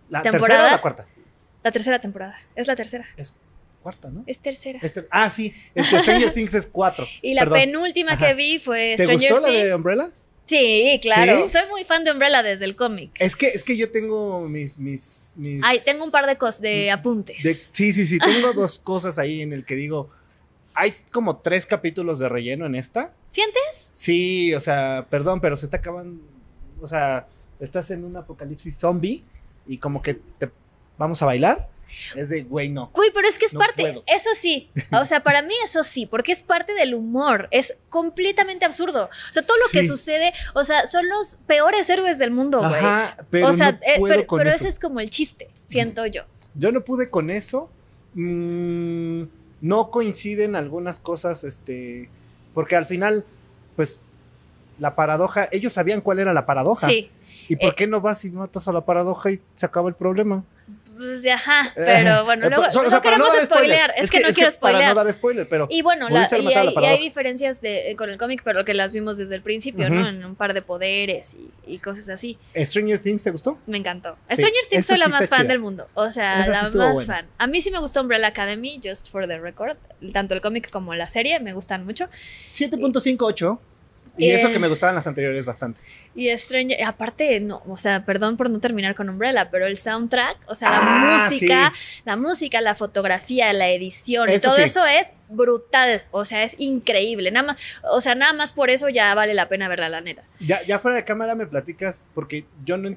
¿La 0.09 0.23
Temporada. 0.23 0.49
tercera 0.49 0.65
o 0.69 0.71
la 0.71 0.81
cuarta? 0.81 1.07
la 1.65 1.73
tercera 1.73 2.01
temporada, 2.01 2.39
es 2.55 2.67
la 2.69 2.77
tercera, 2.77 3.05
Es 3.17 3.35
cuarta, 3.83 4.11
¿no? 4.11 4.23
es 4.27 4.39
tercera. 4.39 4.79
Ah, 5.11 5.29
sí. 5.29 5.53
Este 5.75 6.01
Stranger 6.01 6.33
Things 6.35 6.55
es 6.55 6.67
cuatro. 6.69 7.05
Y 7.21 7.35
la 7.35 7.43
Perdón. 7.43 7.59
penúltima 7.59 8.13
Ajá. 8.13 8.29
que 8.29 8.35
vi 8.35 8.59
fue 8.61 8.95
¿Te 8.97 9.03
Stranger 9.05 9.33
gustó 9.33 9.47
la 9.47 9.53
Things. 9.53 9.69
de 9.69 9.75
Umbrella? 9.75 10.11
Sí, 10.49 10.99
claro. 11.03 11.45
¿Sí? 11.45 11.51
Soy 11.51 11.69
muy 11.69 11.85
fan 11.85 12.05
de 12.05 12.11
Umbrella 12.13 12.43
desde 12.43 12.65
el 12.65 12.75
cómic. 12.75 13.11
Es 13.19 13.37
que, 13.37 13.49
es 13.49 13.65
que 13.65 13.77
yo 13.77 13.91
tengo 13.91 14.41
mis, 14.49 14.79
mis, 14.79 15.35
mis- 15.37 15.63
Ay, 15.63 15.79
tengo 15.85 16.05
un 16.05 16.11
par 16.11 16.27
de 16.27 16.37
cosas 16.39 16.63
de 16.63 16.91
apuntes. 16.91 17.43
de- 17.43 17.53
sí, 17.55 17.93
sí, 17.93 18.07
sí. 18.07 18.19
Tengo 18.19 18.53
dos 18.55 18.79
cosas 18.79 19.19
ahí 19.19 19.43
en 19.43 19.53
el 19.53 19.65
que 19.67 19.75
digo. 19.75 20.09
Hay 20.75 20.95
como 21.13 21.37
tres 21.39 21.67
capítulos 21.67 22.19
de 22.19 22.29
relleno 22.29 22.65
en 22.65 22.77
esta. 22.77 23.13
¿Sientes? 23.29 23.91
Sí, 23.93 24.55
o 24.55 24.61
sea, 24.61 25.07
perdón, 25.11 25.41
pero 25.41 25.55
se 25.57 25.67
está 25.67 25.77
acabando. 25.79 26.23
O 26.81 26.89
sea, 26.89 27.27
estás 27.61 27.91
en 27.91 28.05
un 28.05 28.17
apocalipsis 28.17 28.77
zombie 28.79 29.25
y 29.67 29.77
como 29.79 30.01
que 30.01 30.15
te 30.15 30.51
vamos 30.97 31.21
a 31.21 31.27
bailar. 31.27 31.69
Es 32.15 32.29
de, 32.29 32.43
güey, 32.43 32.69
no. 32.69 32.91
Uy, 32.95 33.09
pero 33.15 33.27
es 33.29 33.39
que 33.39 33.47
es 33.47 33.55
No 33.55 33.61
parte, 33.61 33.83
puedo. 33.83 34.05
eso 34.07 34.31
sí, 34.35 34.71
o 34.93 35.05
sea, 35.05 35.21
para 35.21 35.43
mí 35.43 35.55
eso 35.65 35.83
sí, 35.83 36.07
porque 36.07 36.33
es 36.33 36.43
parte 36.43 36.75
del 36.75 36.95
humor, 36.95 37.49
es 37.51 37.75
completamente 37.89 38.65
absurdo. 38.65 39.05
O 39.07 39.33
sea, 39.33 39.43
todo 39.43 39.57
lo 39.57 39.71
que 39.73 39.85
sucede, 39.87 40.33
o 40.55 40.65
sea, 40.65 40.87
son 40.87 41.09
los 41.09 41.37
peores 41.47 41.89
héroes 41.91 42.19
del 42.19 42.31
mundo, 42.31 42.59
güey. 42.61 42.75
Ajá, 42.75 43.17
pero 43.31 43.49
O 43.49 43.53
sea, 43.53 43.73
no 43.73 43.79
eh, 43.83 43.99
puedo 43.99 44.15
pero, 44.15 44.27
con 44.27 44.39
pero 44.39 44.51
eso. 44.51 44.59
ese 44.61 44.69
es 44.69 44.79
como 44.81 45.01
el 45.01 45.11
chiste, 45.11 45.51
siento 45.65 46.05
yo. 46.07 46.23
Yo 46.55 46.73
no 46.73 46.85
pude 46.85 47.11
con 47.11 47.31
eso. 47.31 47.71
Mm, 48.15 49.23
no 49.61 49.91
coinciden 49.91 50.57
algunas 50.57 51.01
cosas, 51.01 51.45
este, 51.45 52.09
porque 52.55 52.77
al 52.77 52.87
final, 52.87 53.25
pues, 53.77 54.03
la 54.79 54.95
paradoja, 54.95 55.49
ellos 55.51 55.73
sabían 55.73 56.01
cuál 56.01 56.21
era 56.21 56.33
la 56.33 56.47
paradoja. 56.47 56.87
Sí, 56.87 57.11
¿Y 57.49 57.57
por 57.57 57.71
Eh, 57.71 57.75
qué 57.77 57.87
no 57.87 58.01
vas 58.01 58.25
y 58.25 58.31
matas 58.31 58.69
a 58.69 58.73
la 58.73 58.85
paradoja 58.85 59.31
y 59.31 59.41
se 59.55 59.67
acaba 59.67 59.89
el 59.89 59.95
problema? 59.97 60.45
Pues 60.97 61.25
ajá, 61.27 61.73
pero 61.77 62.25
bueno, 62.25 62.47
Eh, 62.47 62.51
luego, 62.51 62.65
o 62.67 62.71
sea, 62.71 62.83
no 62.83 62.89
para 62.91 63.01
queremos 63.03 63.33
dar 63.33 63.43
spoilear, 63.47 63.95
es, 63.97 64.11
que, 64.11 64.19
no 64.21 64.29
quiero 64.29 64.39
Para 64.39 64.51
spoilear. 64.51 64.89
no 64.95 64.95
dar 65.05 65.13
spoiler, 65.13 65.49
pero 65.49 65.67
Y 65.71 65.83
bueno, 65.83 66.09
la- 66.09 66.29
y, 66.39 66.47
hay, 66.55 66.97
y 66.97 67.03
diferencias 67.05 67.61
de, 67.61 67.95
con 67.97 68.11
el 68.11 68.19
cómic, 68.19 68.43
pero 68.45 68.65
que 68.65 68.75
las 68.75 68.93
vimos 68.93 69.17
desde 69.17 69.35
el 69.37 69.43
principio, 69.43 69.89
¿no? 69.91 70.09
En 70.09 70.25
un 70.25 70.35
par 70.35 70.55
de 70.55 70.63
poderes 70.63 71.35
y, 71.35 71.51
y 71.73 71.79
cosas 71.79 72.09
así. 72.09 72.37
Stranger 72.57 73.01
Things, 73.01 73.23
¿te 73.23 73.31
gustó? 73.31 73.59
Me 73.67 73.79
encantó. 73.79 74.17
Sí, 74.29 74.35
Stranger 74.37 74.65
Things 74.71 74.87
soy 74.87 74.99
la 74.99 75.09
más 75.09 75.29
fan 75.29 75.41
chida. 75.43 75.49
del 75.49 75.61
mundo. 75.61 75.89
O 75.95 76.09
sea, 76.11 76.41
Esa 76.43 76.51
la 76.51 76.63
más 76.63 76.95
buena. 76.95 77.15
fan. 77.15 77.27
A 77.39 77.47
mí 77.47 77.61
sí 77.61 77.71
me 77.71 77.79
gustó 77.79 78.01
Umbrella 78.01 78.27
Academy, 78.29 78.81
just 78.83 79.11
for 79.11 79.27
the 79.29 79.39
record. 79.39 79.77
Tanto 80.13 80.35
el 80.35 80.41
cómic 80.41 80.69
como 80.71 80.95
la 80.95 81.07
serie 81.07 81.39
me 81.41 81.53
gustan 81.53 81.85
mucho. 81.85 82.09
7.58. 82.55 83.59
Y 84.19 84.31
eso 84.31 84.49
Eh, 84.49 84.53
que 84.53 84.59
me 84.59 84.69
gustaban 84.69 84.95
las 84.95 85.07
anteriores 85.07 85.45
bastante. 85.45 85.81
Y 86.15 86.37
Stranger, 86.37 86.83
aparte, 86.85 87.39
no, 87.41 87.63
o 87.67 87.77
sea, 87.77 88.05
perdón 88.05 88.37
por 88.37 88.51
no 88.51 88.59
terminar 88.59 88.95
con 88.95 89.09
Umbrella, 89.09 89.49
pero 89.51 89.67
el 89.67 89.77
soundtrack, 89.77 90.39
o 90.49 90.55
sea, 90.55 90.69
Ah, 90.71 91.17
la 91.19 91.25
música, 91.25 91.73
la 92.05 92.17
música, 92.17 92.61
la 92.61 92.75
fotografía, 92.75 93.53
la 93.53 93.69
edición, 93.69 94.29
Eso 94.29 94.49
todo 94.49 94.57
sí. 94.57 94.63
eso 94.63 94.85
es 94.87 95.15
brutal, 95.29 96.03
o 96.11 96.25
sea, 96.25 96.43
es 96.43 96.57
increíble. 96.59 97.31
Nada 97.31 97.47
más, 97.49 97.81
o 97.91 98.01
sea, 98.01 98.15
nada 98.15 98.33
más 98.33 98.53
por 98.53 98.71
eso 98.71 98.89
ya 98.89 99.15
vale 99.15 99.35
la 99.35 99.49
pena 99.49 99.69
verla, 99.69 99.89
la 99.89 100.01
neta. 100.01 100.25
Ya, 100.41 100.61
ya 100.65 100.79
fuera 100.79 100.97
de 100.97 101.05
cámara 101.05 101.35
me 101.35 101.47
platicas, 101.47 102.09
porque 102.15 102.45
yo 102.65 102.77
no. 102.77 102.97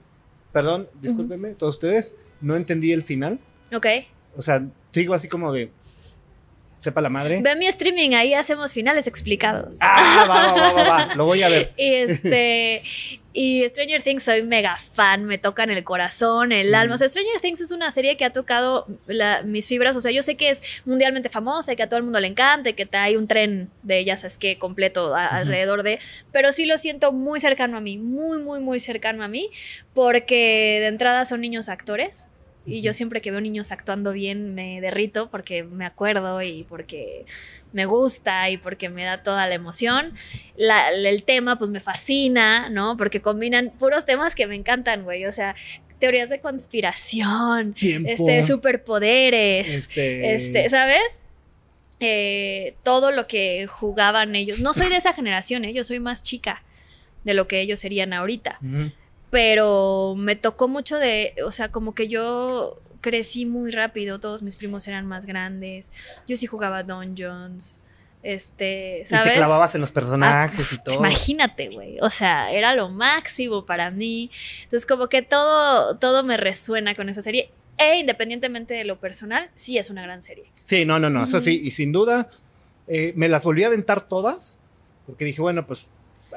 Perdón, 0.51 0.89
discúlpenme, 1.01 1.53
todos 1.55 1.76
ustedes, 1.76 2.15
no 2.41 2.55
entendí 2.55 2.91
el 2.91 3.03
final. 3.03 3.39
Ok. 3.74 3.88
O 4.36 4.41
sea, 4.41 4.61
sigo 4.91 5.13
así 5.13 5.28
como 5.30 5.53
de. 5.53 5.72
Sepa 6.82 7.00
la 7.00 7.10
madre. 7.10 7.42
Ve 7.44 7.56
mi 7.56 7.68
streaming, 7.68 8.16
ahí 8.16 8.34
hacemos 8.34 8.74
finales 8.74 9.06
explicados. 9.06 9.76
Ah, 9.82 10.26
va, 10.28 10.52
va, 10.52 10.54
va, 10.54 10.74
va, 10.74 10.84
va, 11.08 11.14
Lo 11.16 11.26
voy 11.26 11.44
a 11.44 11.48
ver. 11.48 11.72
Y 11.78 11.94
este. 11.96 12.82
Y 13.34 13.64
Stranger 13.70 14.02
Things 14.02 14.24
soy 14.24 14.44
mega 14.44 14.76
fan, 14.76 15.24
me 15.24 15.38
toca 15.38 15.64
en 15.64 15.70
el 15.70 15.84
corazón, 15.86 16.52
el 16.52 16.76
alma. 16.76 16.96
O 16.96 16.98
sea, 16.98 17.08
Stranger 17.08 17.40
Things 17.40 17.62
es 17.62 17.72
una 17.72 17.90
serie 17.92 18.18
que 18.18 18.26
ha 18.26 18.32
tocado 18.32 18.88
la- 19.08 19.44
mis 19.44 19.68
fibras. 19.70 19.96
O 19.96 20.02
sea, 20.02 20.12
yo 20.12 20.22
sé 20.24 20.36
que 20.36 20.50
es 20.50 20.82
mundialmente 20.86 21.30
famosa 21.30 21.72
y 21.72 21.76
que 21.78 21.84
a 21.84 21.88
todo 21.88 21.98
el 21.98 22.04
mundo 22.04 22.20
le 22.20 22.28
encanta 22.28 22.72
y 22.72 22.74
que 22.74 22.90
hay 22.98 23.16
un 23.16 23.28
tren 23.28 23.70
de 23.84 24.00
ellas, 24.00 24.24
es 24.26 24.38
que 24.40 24.58
completo 24.58 25.16
a- 25.16 25.28
alrededor 25.28 25.84
de. 25.84 26.00
Pero 26.34 26.52
sí 26.52 26.66
lo 26.66 26.78
siento 26.80 27.12
muy 27.14 27.40
cercano 27.40 27.78
a 27.78 27.80
mí, 27.80 27.98
muy, 28.00 28.40
muy, 28.40 28.60
muy 28.60 28.80
cercano 28.82 29.24
a 29.24 29.28
mí, 29.30 29.50
porque 29.94 30.80
de 30.82 30.88
entrada 30.88 31.24
son 31.26 31.42
niños 31.42 31.70
actores. 31.70 32.31
Y 32.66 32.82
yo 32.82 32.93
siempre 32.93 33.22
que 33.22 33.32
veo 33.32 33.41
niños 33.41 33.72
actuando 33.72 34.12
bien 34.14 34.53
me 34.53 34.80
derrito 34.82 35.30
porque 35.32 35.64
me 35.64 35.84
acuerdo 35.86 36.41
y 36.43 36.64
porque 36.64 37.26
me 37.74 37.86
gusta 37.86 38.49
y 38.51 38.57
porque 38.57 38.88
me 38.89 39.03
da 39.03 39.24
toda 39.24 39.47
la 39.47 39.55
emoción. 39.55 40.14
La- 40.57 40.91
el 40.91 41.24
tema 41.24 41.57
pues 41.57 41.72
me 41.72 41.80
fascina, 41.80 42.70
¿no? 42.70 42.97
Porque 42.97 43.20
combinan 43.22 43.72
puros 43.80 44.05
temas 44.05 44.36
que 44.36 44.45
me 44.45 44.55
encantan, 44.55 45.03
güey. 45.03 45.26
O 45.26 45.32
sea, 45.32 45.55
teorías 45.97 46.30
de 46.30 46.39
conspiración, 46.39 47.74
Tiempo. 47.74 48.09
este, 48.12 48.43
superpoderes, 48.43 49.68
Este. 49.68 50.36
este, 50.36 50.70
¿sabes? 50.70 51.22
Eh, 51.99 52.76
todo 52.84 53.12
lo 53.12 53.28
que 53.28 53.68
jugaban 53.68 54.36
ellos. 54.36 54.59
No 54.59 54.74
soy 54.74 54.89
de 54.89 54.97
esa 54.97 55.14
generación, 55.14 55.66
¿eh? 55.66 55.74
yo 55.74 55.84
soy 55.84 55.99
más 55.99 56.24
chica 56.24 56.64
de 57.24 57.34
lo 57.36 57.47
que 57.47 57.62
ellos 57.62 57.80
serían 57.80 58.14
ahorita 58.14 58.57
Ujú. 58.64 58.91
Pero 59.32 60.14
me 60.16 60.36
tocó 60.36 60.68
mucho 60.68 60.98
de, 60.98 61.34
o 61.44 61.52
sea, 61.52 61.72
como 61.72 61.96
que 61.96 62.08
yo 62.08 62.80
crecí 63.02 63.48
muy 63.48 63.72
rápido, 63.72 64.20
todos 64.20 64.44
mis 64.44 64.56
primos 64.56 64.88
eran 64.88 65.08
más 65.08 65.26
grandes, 65.26 65.92
yo 66.28 66.38
sí 66.38 66.46
jugaba 66.46 66.84
Dungeons, 66.84 67.82
este, 68.22 69.02
Y 69.04 69.08
¿sabes? 69.08 69.32
te 69.32 69.38
clavabas 69.38 69.74
en 69.74 69.82
los 69.82 69.92
personajes 69.92 70.74
y 70.74 70.84
todo. 70.84 70.96
Imagínate, 71.00 71.70
güey, 71.70 71.98
o 72.02 72.10
sea, 72.12 72.52
era 72.52 72.76
lo 72.76 72.90
máximo 72.90 73.66
para 73.66 73.90
mí, 73.90 74.30
entonces 74.64 74.86
como 74.86 75.08
que 75.08 75.24
todo, 75.24 75.98
todo 75.98 76.24
me 76.24 76.38
resuena 76.38 76.94
con 76.94 77.10
esa 77.10 77.24
serie, 77.24 77.50
e 77.78 77.98
independientemente 77.98 78.76
de 78.76 78.86
lo 78.86 79.00
personal, 79.00 79.50
sí 79.56 79.80
es 79.80 79.90
una 79.90 80.04
gran 80.04 80.22
serie. 80.22 80.46
Sí, 80.62 80.86
no, 80.86 81.00
no, 81.00 81.10
no. 81.10 81.24
Eso 81.24 81.40
sí, 81.40 81.60
y 81.64 81.72
sin 81.72 81.92
duda, 81.92 82.30
eh, 82.88 83.14
me 83.16 83.28
las 83.28 83.44
volví 83.44 83.64
a 83.64 83.68
aventar 83.68 84.08
todas. 84.08 84.60
Porque 85.08 85.26
dije, 85.26 85.42
bueno, 85.42 85.66
pues 85.66 85.88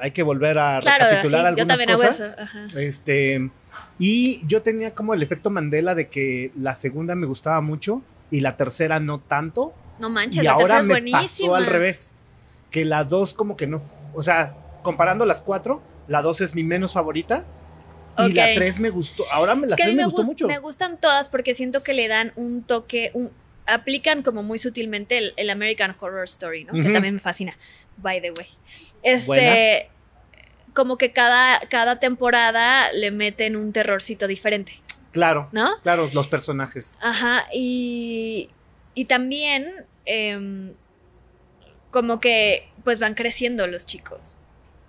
hay 0.01 0.11
que 0.11 0.23
volver 0.23 0.57
a 0.59 0.79
Claro, 0.81 1.05
recapitular 1.05 1.41
yo 1.41 1.47
algunas 1.47 1.67
también 1.77 1.97
cosas. 1.97 2.19
hago 2.21 2.31
eso. 2.33 2.41
Ajá. 2.41 2.65
Este. 2.79 3.51
Y 3.97 4.45
yo 4.45 4.61
tenía 4.61 4.93
como 4.93 5.13
el 5.13 5.23
efecto 5.23 5.49
Mandela 5.49 5.95
de 5.95 6.09
que 6.09 6.51
la 6.55 6.75
segunda 6.75 7.15
me 7.15 7.25
gustaba 7.25 7.61
mucho 7.61 8.01
y 8.31 8.41
la 8.41 8.57
tercera 8.57 8.99
no 8.99 9.19
tanto. 9.19 9.73
No 9.99 10.09
manches, 10.09 10.41
y 10.43 10.45
la 10.45 10.51
ahora 10.53 10.79
es 10.79 10.85
me 10.85 10.93
buenísima. 10.95 11.21
pasó 11.49 11.55
al 11.55 11.65
revés. 11.65 12.17
Que 12.71 12.83
la 12.83 13.05
dos 13.05 13.33
como 13.33 13.55
que 13.55 13.67
no. 13.67 13.81
O 14.13 14.21
sea, 14.23 14.55
comparando 14.83 15.25
las 15.25 15.39
cuatro, 15.39 15.81
la 16.07 16.21
dos 16.21 16.41
es 16.41 16.53
mi 16.55 16.63
menos 16.63 16.93
favorita. 16.93 17.45
Y 18.17 18.33
la 18.33 18.43
Ok. 18.45 18.49
tres 18.55 18.79
me 18.79 18.89
gustó. 18.89 19.23
Ahora 19.33 19.55
me, 19.55 19.67
la 19.67 19.75
Es 19.75 19.77
que 19.77 19.83
a 19.83 19.87
mí 19.87 19.93
me, 19.93 20.03
me, 20.03 20.05
gustó 20.05 20.21
gust- 20.23 20.27
mucho. 20.27 20.47
me 20.47 20.59
gustan 20.59 20.97
todas 20.99 21.27
porque 21.29 21.53
siento 21.53 21.83
que 21.83 21.93
le 21.93 22.07
dan 22.07 22.31
un 22.35 22.63
toque, 22.63 23.11
un, 23.13 23.29
aplican 23.65 24.21
como 24.21 24.43
muy 24.43 24.59
sutilmente 24.59 25.17
el, 25.17 25.33
el 25.37 25.49
American 25.49 25.95
Horror 25.99 26.23
Story, 26.25 26.65
¿no? 26.65 26.73
Que 26.73 26.83
también 26.89 27.13
me 27.15 27.19
fascina, 27.19 27.57
by 27.97 28.21
the 28.21 28.31
way. 28.31 28.47
Este, 29.03 29.25
Buena. 29.27 29.79
como 30.73 30.97
que 30.97 31.11
cada, 31.11 31.59
cada 31.69 31.99
temporada 31.99 32.91
le 32.93 33.11
meten 33.11 33.55
un 33.55 33.71
terrorcito 33.73 34.27
diferente, 34.27 34.73
Claro, 35.11 35.47
¿no? 35.53 35.79
claro, 35.81 36.09
los 36.13 36.27
personajes. 36.27 36.99
Ajá, 37.01 37.47
y, 37.53 38.49
y 38.93 39.05
también 39.05 39.85
em, 40.05 40.73
como 41.91 42.19
que 42.19 42.69
pues 42.83 42.99
van 42.99 43.13
creciendo 43.15 43.65
los 43.67 43.85
chicos. 43.85 44.37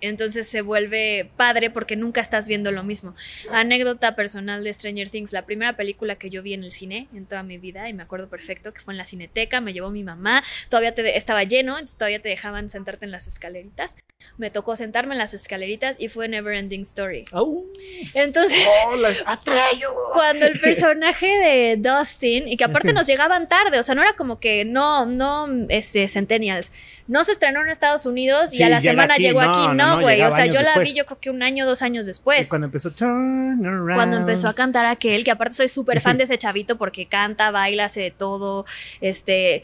Entonces 0.01 0.47
se 0.47 0.61
vuelve 0.61 1.29
padre 1.37 1.69
porque 1.69 1.95
nunca 1.95 2.21
estás 2.21 2.47
viendo 2.47 2.71
lo 2.71 2.83
mismo. 2.83 3.15
Anécdota 3.51 4.15
personal 4.15 4.63
de 4.63 4.73
Stranger 4.73 5.09
Things, 5.09 5.33
la 5.33 5.45
primera 5.45 5.75
película 5.75 6.15
que 6.15 6.29
yo 6.29 6.41
vi 6.41 6.53
en 6.53 6.63
el 6.63 6.71
cine 6.71 7.07
en 7.13 7.25
toda 7.25 7.43
mi 7.43 7.57
vida, 7.57 7.89
y 7.89 7.93
me 7.93 8.03
acuerdo 8.03 8.29
perfecto 8.29 8.73
que 8.73 8.81
fue 8.81 8.93
en 8.93 8.97
la 8.97 9.05
cineteca, 9.05 9.61
me 9.61 9.73
llevó 9.73 9.89
mi 9.89 10.03
mamá, 10.03 10.43
todavía 10.69 10.93
te, 10.93 11.17
estaba 11.17 11.43
lleno, 11.43 11.73
entonces 11.73 11.97
todavía 11.97 12.21
te 12.21 12.29
dejaban 12.29 12.69
sentarte 12.69 13.05
en 13.05 13.11
las 13.11 13.27
escaleritas. 13.27 13.95
Me 14.37 14.49
tocó 14.49 14.75
sentarme 14.75 15.13
en 15.13 15.19
las 15.19 15.33
escaleritas 15.33 15.95
y 15.99 16.07
fue 16.07 16.27
Neverending 16.27 16.81
Story. 16.81 17.25
Au. 17.31 17.65
Entonces 18.13 18.67
Oh, 18.85 18.93
cuando 20.13 20.45
el 20.45 20.59
personaje 20.59 21.27
de 21.27 21.77
Dustin, 21.77 22.47
y 22.47 22.57
que 22.57 22.63
aparte 22.63 22.93
nos 22.93 23.07
llegaban 23.07 23.47
tarde, 23.47 23.79
o 23.79 23.83
sea, 23.83 23.95
no 23.95 24.01
era 24.01 24.13
como 24.13 24.39
que 24.39 24.65
no, 24.65 25.05
no, 25.05 25.47
este, 25.69 26.07
Centennials, 26.07 26.71
no 27.07 27.23
se 27.23 27.31
estrenó 27.31 27.61
en 27.61 27.69
Estados 27.69 28.05
Unidos 28.05 28.53
y 28.53 28.63
a 28.63 28.69
la 28.69 28.81
semana 28.81 29.13
aquí, 29.13 29.23
llegó 29.23 29.39
aquí, 29.39 29.49
no, 29.49 29.73
no, 29.73 29.95
no, 29.95 30.01
güey, 30.01 30.21
o 30.21 30.31
sea, 30.31 30.45
yo 30.45 30.61
la 30.61 30.77
vi 30.79 30.93
yo 30.93 31.05
creo 31.05 31.19
que 31.19 31.29
un 31.29 31.41
año, 31.41 31.65
dos 31.65 31.81
años 31.81 32.05
Y 32.05 32.09
después. 32.09 32.49
cuando 32.49 32.65
empezó 32.65 32.91
Turn 32.91 33.65
around. 33.65 33.95
Cuando 33.95 34.17
empezó 34.17 34.47
a 34.49 34.53
cantar 34.53 34.85
aquel, 34.85 35.23
que 35.23 35.31
aparte 35.31 35.55
soy 35.55 35.69
súper 35.69 36.01
fan 36.01 36.17
de 36.17 36.25
ese 36.25 36.37
chavito 36.37 36.77
porque 36.77 37.05
canta, 37.05 37.51
baila, 37.51 37.85
hace 37.85 38.01
de 38.01 38.11
todo, 38.11 38.65
este, 39.01 39.63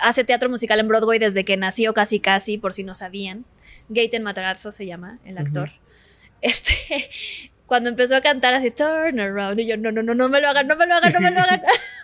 hace 0.00 0.24
teatro 0.24 0.48
musical 0.48 0.78
en 0.80 0.88
Broadway 0.88 1.18
desde 1.18 1.44
que 1.44 1.56
nació 1.56 1.94
casi 1.94 2.20
casi, 2.20 2.58
por 2.58 2.72
si 2.72 2.84
no 2.84 2.94
sabían. 2.94 3.44
Gaten 3.88 4.22
Matarazzo 4.22 4.72
se 4.72 4.86
llama 4.86 5.18
el 5.24 5.38
actor. 5.38 5.70
Este, 6.40 7.08
cuando 7.66 7.88
empezó 7.88 8.16
a 8.16 8.20
cantar 8.20 8.54
así, 8.54 8.70
turn 8.70 9.20
around, 9.20 9.58
y 9.60 9.66
yo, 9.66 9.76
no, 9.76 9.90
no, 9.90 10.02
no, 10.02 10.14
no 10.14 10.28
me 10.28 10.40
lo 10.40 10.48
hagan, 10.48 10.66
no 10.68 10.76
me 10.76 10.86
lo 10.86 10.94
hagan, 10.94 11.12
no 11.12 11.20
me 11.20 11.30
lo 11.30 11.40
hagan. 11.40 11.62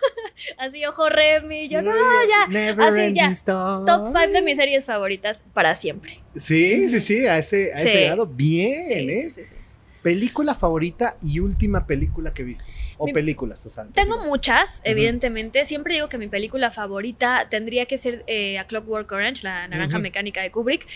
así, 0.57 0.85
ojo, 0.85 1.09
Remy, 1.09 1.61
y 1.65 1.69
yo, 1.69 1.81
no, 1.81 1.91
ya. 1.91 2.87
Así, 2.87 3.13
ya. 3.13 3.31
Top 3.45 4.07
5 4.07 4.31
de 4.33 4.41
mis 4.41 4.57
series 4.57 4.85
favoritas 4.85 5.45
para 5.53 5.75
siempre. 5.75 6.19
Sí, 6.35 6.89
sí, 6.89 6.99
sí, 6.99 7.27
a 7.27 7.37
ese, 7.37 7.73
a 7.73 7.77
ese 7.77 8.05
grado. 8.05 8.27
Bien, 8.27 8.87
Sí, 8.87 8.93
¿eh? 8.93 9.15
sí, 9.17 9.29
sí, 9.29 9.45
sí. 9.45 9.55
Película 10.01 10.55
favorita 10.55 11.15
y 11.21 11.39
última 11.39 11.85
película 11.85 12.33
que 12.33 12.43
viste. 12.43 12.63
O 12.97 13.05
Mi- 13.05 13.13
películas, 13.13 13.63
o 13.67 13.69
sea. 13.69 13.85
Tengo 13.93 14.17
muchas, 14.17 14.81
evidentemente. 14.83 15.63
Siempre 15.67 15.93
digo 15.93 16.09
que 16.09 16.17
mi 16.17 16.27
película 16.27 16.71
favorita 16.71 17.47
tendría 17.51 17.85
que 17.85 17.99
ser 17.99 18.23
eh, 18.25 18.57
A 18.57 18.65
Clockwork 18.65 19.11
Orange, 19.11 19.43
la 19.43 19.67
naranja 19.67 19.99
mecánica 19.99 20.41
de 20.41 20.49
Kubrick. 20.49 20.87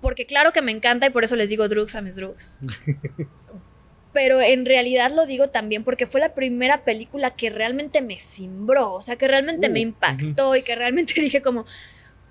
Porque 0.00 0.26
claro 0.26 0.52
que 0.52 0.62
me 0.62 0.72
encanta 0.72 1.06
y 1.06 1.10
por 1.10 1.24
eso 1.24 1.36
les 1.36 1.50
digo 1.50 1.68
drugs 1.68 1.94
a 1.96 2.00
mis 2.02 2.16
drugs. 2.16 2.58
Pero 4.12 4.40
en 4.40 4.64
realidad 4.64 5.10
lo 5.14 5.26
digo 5.26 5.48
también 5.50 5.84
porque 5.84 6.06
fue 6.06 6.20
la 6.20 6.32
primera 6.34 6.84
película 6.84 7.34
que 7.36 7.50
realmente 7.50 8.00
me 8.00 8.18
cimbró, 8.18 8.92
o 8.94 9.02
sea, 9.02 9.16
que 9.16 9.28
realmente 9.28 9.68
Uh, 9.68 9.72
me 9.72 9.80
impactó 9.80 10.56
y 10.56 10.62
que 10.62 10.74
realmente 10.74 11.14
dije 11.20 11.42
como, 11.42 11.66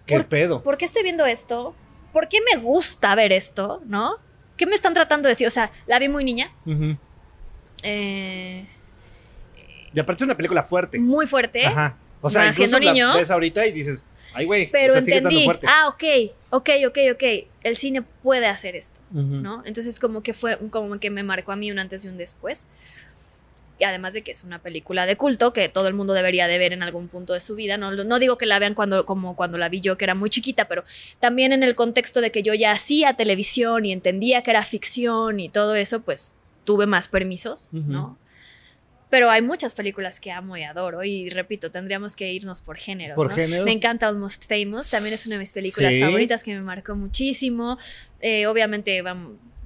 ¿Qué 0.07 0.15
por- 0.17 0.27
pedo? 0.27 0.63
¿por 0.63 0.77
qué 0.77 0.85
estoy 0.85 1.03
viendo 1.03 1.25
esto? 1.27 1.75
¿Por 2.11 2.27
qué 2.27 2.39
me 2.41 2.59
gusta 2.59 3.13
ver 3.13 3.31
esto? 3.31 3.83
¿No? 3.85 4.15
¿Qué 4.57 4.65
me 4.65 4.73
están 4.73 4.93
tratando 4.95 5.27
de 5.27 5.31
decir? 5.33 5.45
O 5.47 5.51
sea, 5.51 5.69
la 5.85 5.99
vi 5.99 6.07
muy 6.09 6.23
niña, 6.23 6.51
eh, 7.83 8.65
Y 9.93 9.99
aparte 9.99 10.23
es 10.23 10.25
una 10.27 10.35
película 10.37 10.63
fuerte. 10.63 10.97
muy 10.99 11.27
fuerte. 11.27 11.65
Ajá. 11.65 11.97
O 12.21 12.29
sea, 12.29 12.47
incluso 12.47 12.79
niño. 12.79 13.09
la 13.09 13.17
ves 13.17 13.29
ahorita 13.29 13.65
y 13.67 13.71
dices, 13.71 14.03
ay, 14.35 14.45
güey. 14.45 14.69
Pero 14.71 14.97
o 14.97 15.01
sea, 15.01 15.17
entendí, 15.17 15.45
fuerte. 15.45 15.67
ah, 15.69 15.87
ok, 15.87 16.03
ok, 16.51 16.69
ok, 16.87 16.97
ok, 17.13 17.23
el 17.63 17.75
cine 17.77 18.01
puede 18.01 18.47
hacer 18.47 18.75
esto, 18.75 18.99
Ujú. 19.11 19.35
¿no? 19.35 19.63
Entonces 19.65 19.99
como 19.99 20.21
que 20.21 20.33
fue, 20.33 20.57
como 20.69 20.99
que 20.99 21.09
me 21.09 21.23
marcó 21.23 21.51
a 21.51 21.55
mí 21.55 21.71
un 21.71 21.79
antes 21.79 22.05
y 22.05 22.07
un 22.07 22.17
después. 22.17 22.67
Y 23.77 23.83
además 23.83 24.13
de 24.13 24.21
que 24.21 24.31
es 24.31 24.45
una 24.45 24.59
película 24.59 25.05
de 25.05 25.17
culto 25.17 25.51
que 25.51 25.67
todo 25.67 25.89
el 25.89 25.93
mundo 25.93 26.13
debería 26.13 26.47
de 26.47 26.57
ver 26.57 26.71
en 26.71 26.81
algún 26.81 27.09
punto 27.09 27.33
de 27.33 27.41
su 27.41 27.55
vida. 27.55 27.77
No, 27.77 27.91
no 27.91 28.19
digo 28.19 28.37
que 28.37 28.45
la 28.45 28.57
vean 28.57 28.73
cuando, 28.73 29.05
como 29.05 29.35
cuando 29.35 29.57
la 29.57 29.67
vi 29.67 29.81
yo, 29.81 29.97
que 29.97 30.05
era 30.05 30.15
muy 30.15 30.29
chiquita, 30.29 30.69
pero 30.69 30.85
también 31.19 31.51
en 31.51 31.61
el 31.61 31.75
contexto 31.75 32.21
de 32.21 32.31
que 32.31 32.41
yo 32.41 32.53
ya 32.53 32.71
hacía 32.71 33.15
televisión 33.15 33.85
y 33.85 33.91
entendía 33.91 34.43
que 34.43 34.51
era 34.51 34.61
ficción 34.63 35.41
y 35.41 35.49
todo 35.49 35.75
eso, 35.75 36.03
pues 36.03 36.39
tuve 36.63 36.85
más 36.85 37.09
permisos, 37.09 37.67
Ujú. 37.73 37.91
¿no? 37.91 38.17
Pero 39.09 39.29
hay 39.29 39.41
muchas 39.41 39.73
películas 39.75 40.19
que 40.19 40.31
amo 40.31 40.57
y 40.57 40.63
adoro. 40.63 41.03
Y 41.03 41.29
repito, 41.29 41.71
tendríamos 41.71 42.15
que 42.15 42.31
irnos 42.33 42.59
por 42.61 42.77
géneros. 42.77 43.15
Por 43.15 43.29
¿no? 43.29 43.35
géneros. 43.35 43.65
Me 43.65 43.71
encanta 43.71 44.07
Almost 44.07 44.47
Famous, 44.49 44.89
también 44.89 45.13
es 45.13 45.25
una 45.27 45.35
de 45.35 45.39
mis 45.39 45.53
películas 45.53 45.93
Sí. 45.93 46.01
favoritas 46.01 46.43
que 46.43 46.53
me 46.53 46.61
marcó 46.61 46.95
muchísimo. 46.95 47.77
Eh, 48.19 48.47
obviamente, 48.47 49.01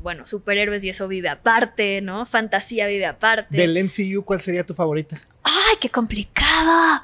bueno, 0.01 0.25
superhéroes 0.25 0.83
y 0.83 0.89
eso 0.89 1.07
vive 1.07 1.29
aparte, 1.29 2.01
¿no? 2.01 2.25
Fantasía 2.25 2.87
vive 2.87 3.05
aparte. 3.05 3.55
Del 3.57 3.77
MCU, 3.83 4.23
¿cuál 4.23 4.41
sería 4.41 4.65
tu 4.65 4.73
favorita? 4.73 5.19
¡Ay, 5.43 5.75
qué 5.79 5.89
complicada! 5.89 7.01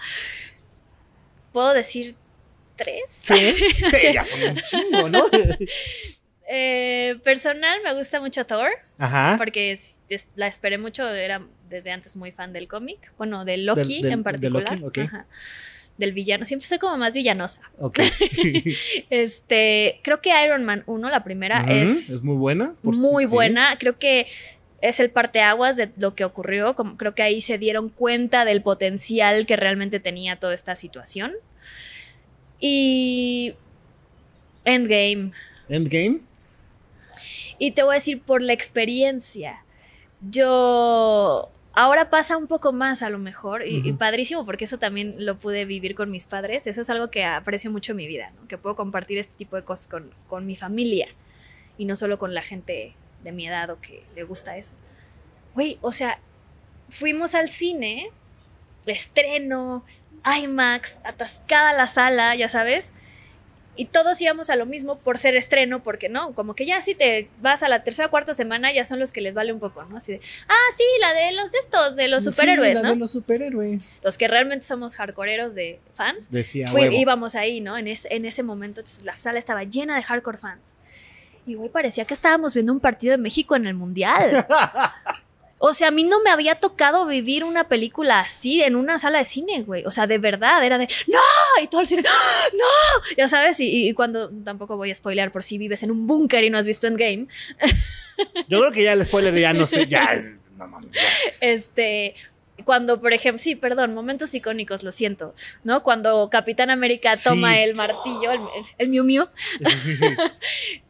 ¿Puedo 1.52 1.74
decir 1.74 2.16
tres? 2.76 3.04
Sí, 3.08 3.34
sí, 3.90 3.98
ya 4.14 4.24
son 4.26 4.50
un 4.52 4.58
chingo, 4.58 5.10
¿no? 5.10 5.24
Eh, 6.48 7.16
personal, 7.24 7.80
me 7.84 7.94
gusta 7.96 8.20
mucho 8.22 8.46
Thor. 8.46 8.70
Ajá. 8.98 9.36
Porque 9.38 9.72
es- 9.72 10.02
es- 10.10 10.28
la 10.36 10.48
esperé 10.48 10.78
mucho, 10.78 11.08
era 11.14 11.42
desde 11.70 11.92
antes 11.92 12.16
muy 12.16 12.32
fan 12.32 12.54
del 12.54 12.68
cómic. 12.68 13.12
Bueno, 13.18 13.46
de 13.46 13.58
Loki 13.58 13.96
Del- 13.96 14.02
del- 14.04 14.12
en 14.12 14.20
de 14.20 14.24
particular. 14.24 14.80
Loki. 14.80 15.02
Ajá. 15.02 15.26
Del 15.98 16.12
villano. 16.12 16.46
Siempre 16.46 16.68
soy 16.68 16.78
como 16.78 16.98
más 16.98 17.14
villanosa. 17.16 17.62
Ok. 17.80 18.00
Este, 19.10 20.00
creo 20.04 20.22
que 20.22 20.30
Iron 20.46 20.64
Man 20.66 20.84
1, 20.88 21.10
la 21.10 21.24
primera, 21.24 21.66
es, 21.70 22.10
es 22.10 22.22
muy 22.24 22.36
buena. 22.36 22.76
por 22.84 22.96
muy 22.96 23.26
buena. 23.26 23.78
Creo 23.80 23.98
que 23.98 24.28
es 24.82 25.00
el 25.00 25.10
parteaguas 25.10 25.78
de 25.78 25.90
lo 25.98 26.14
que 26.16 26.26
ocurrió. 26.26 26.76
Como, 26.76 26.98
creo 26.98 27.16
que 27.16 27.24
ahí 27.24 27.42
se 27.42 27.58
dieron 27.58 27.90
cuenta 27.90 28.46
del 28.46 28.62
potencial 28.62 29.46
que 29.46 29.56
realmente 29.56 30.00
tenía 30.00 30.36
toda 30.36 30.54
esta 30.54 30.76
situación. 30.76 31.34
Y 32.60 33.56
Endgame. 34.64 35.32
Endgame. 35.70 36.20
Y 37.60 37.72
te 37.72 37.84
voy 37.84 37.94
a 37.94 38.00
decir 38.00 38.22
por 38.22 38.42
la 38.42 38.54
experiencia. 38.54 39.64
Yo. 40.30 41.50
Ahora 41.78 42.10
pasa 42.10 42.38
un 42.38 42.48
poco 42.48 42.72
más 42.72 43.04
a 43.04 43.10
lo 43.10 43.18
mejor, 43.20 43.68
y, 43.68 43.80
y 43.86 43.90
Ujú. 43.90 43.98
padrísimo, 43.98 44.46
porque 44.46 44.64
eso 44.64 44.78
también 44.78 45.14
lo 45.26 45.38
pude 45.38 45.66
vivir 45.66 45.94
con 45.94 46.10
mis 46.10 46.26
padres. 46.26 46.68
Eso 46.68 46.82
es 46.82 46.90
algo 46.90 47.10
que 47.12 47.26
aprecio 47.26 47.70
mucho 47.70 47.92
en 47.92 47.98
mi 47.98 48.08
vida, 48.08 48.32
¿no? 48.40 48.48
que 48.48 48.58
puedo 48.58 48.78
compartir 48.78 49.18
este 49.18 49.36
tipo 49.36 49.58
de 49.58 49.64
cosas 49.66 49.88
con, 49.88 50.10
con 50.28 50.46
mi 50.46 50.56
familia 50.56 51.10
y 51.78 51.84
no 51.84 51.98
solo 51.98 52.18
con 52.18 52.34
la 52.34 52.42
gente 52.42 52.94
de 53.26 53.32
mi 53.34 53.46
edad 53.46 53.70
o 53.72 53.82
que 53.82 54.06
le 54.16 54.24
gusta 54.24 54.56
eso. 54.56 54.72
Güey, 55.54 55.78
o 55.82 55.92
sea, 55.92 56.20
fuimos 56.88 57.36
al 57.36 57.50
cine, 57.50 58.10
estreno, 58.86 59.84
IMAX, 60.42 61.02
atascada 61.04 61.74
la 61.74 61.88
sala, 61.88 62.36
ya 62.36 62.48
sabes, 62.48 62.94
y 63.78 63.86
todos 63.86 64.22
íbamos 64.22 64.50
a 64.50 64.56
lo 64.56 64.66
mismo 64.66 64.98
por 65.00 65.18
ser 65.18 65.36
estreno, 65.36 65.84
porque 65.84 66.08
no, 66.10 66.34
como 66.34 66.56
que 66.56 66.66
ya 66.66 66.82
si 66.82 66.96
te 66.96 67.30
vas 67.42 67.62
a 67.64 67.68
la 67.70 67.84
tercera 67.84 68.08
o 68.08 68.12
cuarta 68.12 68.34
semana 68.34 68.72
ya 68.74 68.86
son 68.86 69.00
los 69.00 69.12
que 69.12 69.22
les 69.22 69.36
vale 69.36 69.52
un 69.54 69.60
poco, 69.60 69.84
¿no? 69.84 69.98
Así 69.98 70.14
de, 70.14 70.22
ah, 70.48 70.74
sí, 70.78 70.84
la 71.02 71.14
de 71.14 71.32
los 71.34 71.54
estos, 71.54 71.96
de 71.96 72.08
los 72.08 72.24
Sí, 72.24 72.30
superhéroes, 72.32 72.76
la 72.76 72.82
¿no? 72.84 72.90
de 72.92 72.96
los 72.96 73.12
superhéroes. 73.12 73.98
Los 74.04 74.18
que 74.18 74.28
realmente 74.28 74.66
somos 74.66 74.96
hardcoreeros 74.96 75.56
de 75.56 75.80
fans. 75.94 76.32
Decía 76.32 76.70
Fui- 76.72 76.82
huevo. 76.84 76.96
íbamos 76.96 77.36
ahí, 77.36 77.62
¿no? 77.62 77.78
En, 77.78 77.88
es- 77.88 78.08
en 78.10 78.26
ese 78.26 78.44
momento, 78.44 78.80
entonces 78.82 79.04
la 79.06 79.14
sala 79.14 79.40
estaba 79.40 79.64
llena 79.64 79.96
de 79.96 80.04
hardcore 80.04 80.38
fans. 80.38 80.78
Y, 81.48 81.54
güey, 81.56 81.70
parecía 81.70 82.06
que 82.06 82.14
estábamos 82.16 82.54
viendo 82.56 82.72
un 82.74 82.80
partido 82.80 83.12
de 83.12 83.18
México 83.20 83.56
en 83.56 83.68
el 83.68 83.74
Mundial. 83.76 84.48
O 85.60 85.74
sea, 85.74 85.88
a 85.88 85.92
mí 85.92 86.04
no 86.04 86.22
me 86.22 86.30
había 86.32 86.56
tocado 86.56 87.06
vivir 87.06 87.44
una 87.46 87.68
película 87.70 88.20
así 88.20 88.62
en 88.62 88.76
una 88.76 89.00
sala 89.00 89.20
de 89.20 89.26
cine, 89.26 89.64
güey. 89.64 89.86
O 89.86 89.92
sea, 89.92 90.06
de 90.06 90.18
verdad, 90.18 90.64
era 90.66 90.78
de 90.78 90.88
¡No! 91.08 91.20
Y 91.64 91.68
todo 91.68 91.82
el 91.82 91.88
cine 91.88 92.04
¡Ah! 92.06 92.44
¡No! 92.54 93.16
Ya 93.18 93.28
sabes, 93.30 93.60
y, 93.62 93.88
y 93.88 93.94
cuando 93.94 94.30
tampoco 94.44 94.76
voy 94.76 94.92
a 94.92 94.96
spoilear 94.96 95.32
por 95.32 95.44
si 95.44 95.58
vives 95.58 95.82
en 95.84 95.92
un 95.92 96.08
búnker 96.08 96.44
y 96.44 96.50
no 96.50 96.58
has 96.58 96.66
visto 96.68 96.88
Endgame. 96.88 97.28
Yo 98.50 98.60
creo 98.60 98.72
que 98.72 98.84
ya 98.84 98.94
el 98.94 99.06
spoiler 99.06 99.34
ya 99.38 99.54
no 99.54 99.66
sé, 99.66 99.88
ya 99.88 100.14
es. 100.14 100.44
No 100.58 100.68
mames, 100.68 100.92
ya. 100.94 101.02
Este. 101.42 102.16
Cuando, 102.64 103.02
por 103.02 103.12
ejemplo, 103.14 103.38
sí, 103.38 103.56
perdón, 103.56 103.94
momentos 103.94 104.34
icónicos, 104.34 104.82
lo 104.84 104.92
siento, 104.94 105.36
¿no? 105.66 105.84
Cuando 105.84 106.30
Capitán 106.30 106.70
América 106.70 107.16
Sí. 107.18 107.24
toma 107.26 107.60
el 107.60 107.76
martillo, 107.76 108.32
el, 108.32 108.40
el, 108.40 108.66
el 108.78 108.88
Miu 108.90 109.04
Miu, 109.04 109.28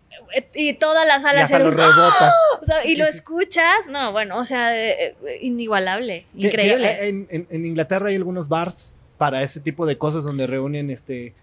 y 0.54 0.74
toda 0.74 1.06
la 1.06 1.20
sala 1.22 1.44
hasta 1.44 1.60
lo 1.60 1.72
rebota. 1.72 2.34
o 2.62 2.66
sea, 2.66 2.86
y 2.86 2.96
lo 2.96 3.06
escuchas, 3.06 3.88
no, 3.90 4.12
bueno, 4.12 4.38
o 4.38 4.46
sea, 4.46 4.76
eh, 4.78 5.16
eh, 5.26 5.38
inigualable, 5.42 6.26
increíble. 6.36 6.98
que 7.00 7.08
en, 7.08 7.28
en- 7.30 7.48
en 7.50 7.66
Inglaterra 7.66 8.10
hay 8.10 8.16
algunos 8.16 8.50
bars 8.50 8.94
para 9.18 9.44
ese 9.44 9.60
tipo 9.62 9.86
de 9.86 9.98
cosas 9.98 10.24
donde 10.24 10.46
reúnen 10.48 10.90
este 10.90 11.34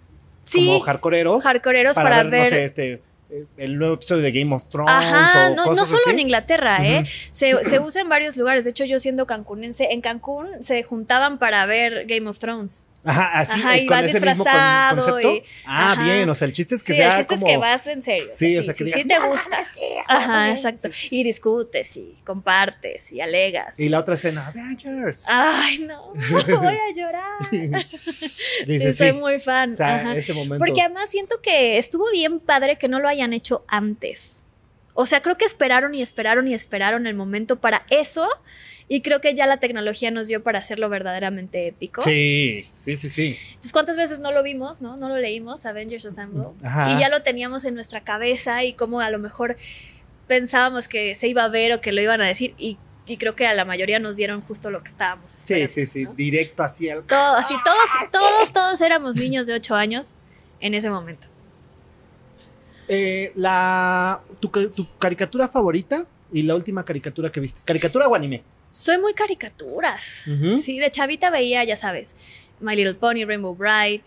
sí, 0.45 0.67
como 0.67 0.81
hardcoreeros 0.81 1.43
hardcoreeros 1.43 1.95
para, 1.95 2.11
para, 2.11 2.23
ver, 2.25 2.31
ver. 2.33 2.43
no 2.45 2.49
sé, 2.51 2.65
este 2.65 2.93
eh, 2.93 3.01
el 3.57 3.79
nuevo 3.79 3.95
episodio 3.95 4.23
de 4.23 4.33
Game 4.33 4.55
of 4.55 4.69
Thrones 4.69 4.93
Ajá, 4.93 5.51
o 5.51 5.55
no, 5.55 5.65
solo 5.65 5.83
así. 5.83 6.11
en 6.11 6.19
Inglaterra, 6.19 6.85
¿eh? 6.87 7.05
Se, 7.31 7.65
se 7.65 7.81
usa 7.81 8.03
en 8.03 8.09
varios 8.09 8.37
lugares. 8.37 8.65
De 8.65 8.71
hecho, 8.71 8.85
yo 8.85 8.99
siendo 9.01 9.27
cancunense, 9.27 9.89
en 9.91 10.01
Cancún 10.01 10.49
se 10.63 10.83
juntaban 10.83 11.39
para 11.39 11.65
ver 11.67 12.07
Game 12.07 12.29
of 12.29 12.39
Thrones. 12.39 12.89
Ajá, 13.05 13.31
así 13.41 13.59
Ajá, 13.59 13.79
y 13.79 13.89
vas 13.89 14.03
con- 14.03 14.11
disfrazado 14.13 15.21
y- 15.21 15.43
ah, 15.67 15.93
ajá. 15.93 16.05
bien, 16.05 16.31
o 16.31 16.37
sea, 16.37 16.47
el 16.47 16.53
chiste 16.53 16.77
es 16.77 16.85
que 16.85 16.93
sí, 16.93 16.99
sea 16.99 17.09
el 17.11 17.17
chiste 17.17 17.35
como 17.35 17.47
es 17.49 17.53
que 17.53 17.57
vas 17.57 17.87
en 17.89 18.01
serio. 18.03 18.29
Sí, 18.31 18.57
o 18.59 18.63
sea, 18.63 18.75
que 18.75 18.79
sí, 18.79 18.85
digas, 18.85 19.01
sí 19.03 19.09
te 19.09 19.19
"No, 19.19 19.29
gusta. 19.29 19.51
mames, 19.51 19.69
sí, 19.75 19.81
Ajá, 20.07 20.51
exacto. 20.53 20.89
sí". 20.93 21.09
Y 21.11 21.25
discutes 21.25 21.97
y 21.97 22.15
compartes 22.25 23.11
y 23.11 23.21
alegas. 23.21 23.81
Y 23.81 23.89
la 23.89 23.99
otra 23.99 24.15
escena, 24.15 24.47
Avengers. 24.47 25.27
Ay, 25.29 25.79
no, 25.81 26.13
voy 26.31 26.77
a 26.77 26.95
llorar. 26.95 27.51
Dice, 28.67 28.93
sí, 28.93 28.99
soy 28.99 29.13
muy 29.15 29.39
fan. 29.41 29.71
O 29.71 29.75
sea, 29.75 30.15
ese 30.17 30.33
momento. 30.35 30.59
Porque 30.65 30.81
además 30.83 31.11
siento 31.11 31.41
que 31.43 31.79
estuvo 31.79 32.11
bien 32.13 32.41
padre 32.41 32.77
que 32.79 32.89
no 32.89 33.01
lo 33.01 33.09
hayan 33.09 33.22
hecho 33.33 33.65
antes. 33.69 34.49
O 34.95 35.07
sea, 35.07 35.23
creo 35.23 35.39
que 35.39 35.45
esperaron 35.47 35.95
y 35.95 36.03
esperaron 36.03 36.49
y 36.49 36.55
esperaron 36.55 37.07
el 37.07 37.15
momento 37.15 37.57
para 37.61 37.87
eso. 37.91 38.29
Y 38.89 39.01
creo 39.01 39.23
que 39.23 39.33
ya 39.35 39.47
la 39.47 39.57
tecnología 39.59 40.11
nos 40.11 40.29
dio 40.29 40.43
para 40.43 40.59
hacerlo 40.59 40.91
verdaderamente 40.91 41.67
épico. 41.69 42.03
Sí, 42.03 42.67
sí, 42.75 42.97
sí, 42.97 43.09
sí. 43.09 43.39
Entonces, 43.49 43.73
¿cuántas 43.73 43.97
veces 43.97 44.19
no 44.19 44.33
lo 44.33 44.43
vimos, 44.43 44.83
no? 44.83 44.97
No 44.99 45.09
lo 45.09 45.17
leímos, 45.19 45.65
Avengers 45.65 46.05
Assemble. 46.05 46.49
Ajá. 46.63 46.93
Y 46.93 46.99
ya 47.01 47.09
lo 47.09 47.23
teníamos 47.23 47.65
en 47.65 47.75
nuestra 47.75 48.03
cabeza 48.05 48.65
y 48.65 48.75
como 48.75 49.01
a 49.01 49.09
lo 49.09 49.19
mejor 49.19 49.57
pensábamos 50.27 50.89
que 50.89 51.15
se 51.15 51.29
iba 51.29 51.45
a 51.45 51.49
ver 51.49 51.73
o 51.73 51.81
que 51.81 51.93
lo 51.93 52.03
iban 52.03 52.21
a 52.21 52.27
decir. 52.27 52.55
Y, 52.59 52.77
y 53.07 53.17
creo 53.17 53.35
que 53.35 53.47
a 53.47 53.55
la 53.55 53.65
mayoría 53.65 53.99
nos 53.99 54.17
dieron 54.17 54.41
justo 54.43 54.71
lo 54.71 54.83
que 54.83 54.91
estábamos 54.91 55.33
Sí, 55.33 55.39
esperando. 55.55 55.73
sí, 55.73 55.87
sí, 55.87 56.05
¿no? 56.05 56.15
directo 56.15 56.63
hacia 56.63 56.95
el 56.95 57.03
Todo, 57.05 57.37
así, 57.37 57.55
todos, 57.65 57.91
todos, 58.13 58.53
todos 58.53 58.81
éramos 58.83 59.17
niños 59.17 59.47
de 59.47 59.55
8 59.55 59.75
años 59.75 60.15
en 60.61 60.75
ese 60.75 60.91
momento. 60.91 61.29
Eh, 62.95 63.33
la 63.37 64.21
tu, 64.39 64.49
tu 64.49 64.87
caricatura 64.99 65.49
favorita 65.49 66.07
y 66.31 66.43
la 66.43 66.55
última 66.55 66.85
caricatura 66.85 67.33
que 67.33 67.41
viste. 67.41 67.63
¿Caricatura 67.65 68.07
o 68.07 68.15
anime? 68.15 68.43
Soy 68.69 68.99
muy 68.99 69.15
caricaturas. 69.15 70.25
Sí, 70.61 70.79
de 70.79 70.91
chavita 70.91 71.31
veía, 71.31 71.65
ya 71.65 71.77
sabes, 71.77 72.17
My 72.61 72.77
Little 72.77 72.95
Pony, 72.95 73.25
Rainbow 73.27 73.55
Bright. 73.55 74.05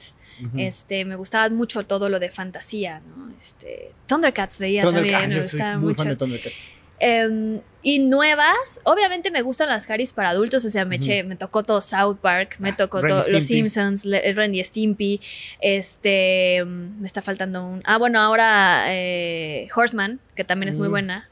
Este, 0.58 1.06
me 1.06 1.16
gustaba 1.16 1.50
mucho 1.50 1.86
todo 1.86 2.10
lo 2.10 2.20
de 2.20 2.30
fantasía, 2.30 3.00
¿no? 3.00 3.34
Este, 3.40 3.92
Thundercats 4.06 4.60
veía 4.60 4.82
Thundercats, 4.82 5.22
también, 5.22 5.38
me 5.38 5.42
gustaba 5.44 5.78
muy 5.78 5.88
mucho. 5.90 5.98
fan 6.00 6.08
de 6.10 6.16
Thundercats. 6.18 6.66
Em, 7.00 7.60
y 7.82 8.00
nuevas, 8.00 8.80
obviamente 8.86 9.30
me 9.30 9.42
gustan 9.42 9.70
las 9.70 9.88
Harrys 9.90 10.14
para 10.14 10.30
adultos, 10.30 10.64
o 10.66 10.70
sea, 10.70 10.86
me, 10.86 10.98
eché- 10.98 11.24
me 11.26 11.36
tocó 11.36 11.62
todo 11.64 11.82
South 11.82 12.18
Park, 12.22 12.56
me 12.60 12.72
tocó 12.74 13.02
Ren 13.02 13.10
y 13.18 13.20
todo 13.22 13.28
Los. 13.30 13.44
Simpsons, 13.46 14.06
Le- 14.06 14.32
Ren 14.34 14.56
y 14.56 14.64
Stimpy, 14.64 15.20
este, 15.62 16.64
mm, 16.66 17.02
me 17.02 17.06
está 17.08 17.22
faltando 17.22 17.66
un, 17.66 17.82
ah, 17.86 17.98
bueno, 17.98 18.20
ahora 18.22 18.86
eh, 18.88 19.68
Horseman, 19.76 20.20
que 20.36 20.44
también 20.44 20.70
es 20.70 20.78
muy 20.78 20.88
Mm. 20.88 20.92
buena. 20.92 21.30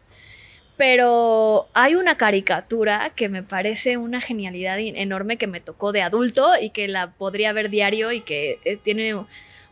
Pero 0.75 1.69
hay 1.73 1.95
una 1.95 2.15
caricatura 2.15 3.11
que 3.15 3.29
me 3.29 3.43
parece 3.43 3.97
una 3.97 4.19
genialidad 4.21 4.79
enorme 4.79 5.37
que 5.37 5.45
me 5.47 5.59
tocó 5.59 5.91
de 5.91 6.01
adulto 6.01 6.51
y 6.59 6.71
que 6.71 6.87
la 6.87 7.11
podría 7.11 7.53
ver 7.53 7.69
diario 7.69 8.11
y 8.11 8.21
que 8.21 8.59
eh, 8.65 8.77
tiene 8.77 9.15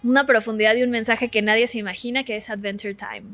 una 0.04 0.26
profundidad 0.28 0.76
y 0.76 0.84
un 0.84 0.92
mensaje 0.92 1.30
que 1.30 1.42
nadie 1.42 1.68
se 1.68 1.80
imagina, 1.80 2.24
que 2.24 2.38
es 2.38 2.50
Adventure 2.52 2.94
Time. 2.94 3.34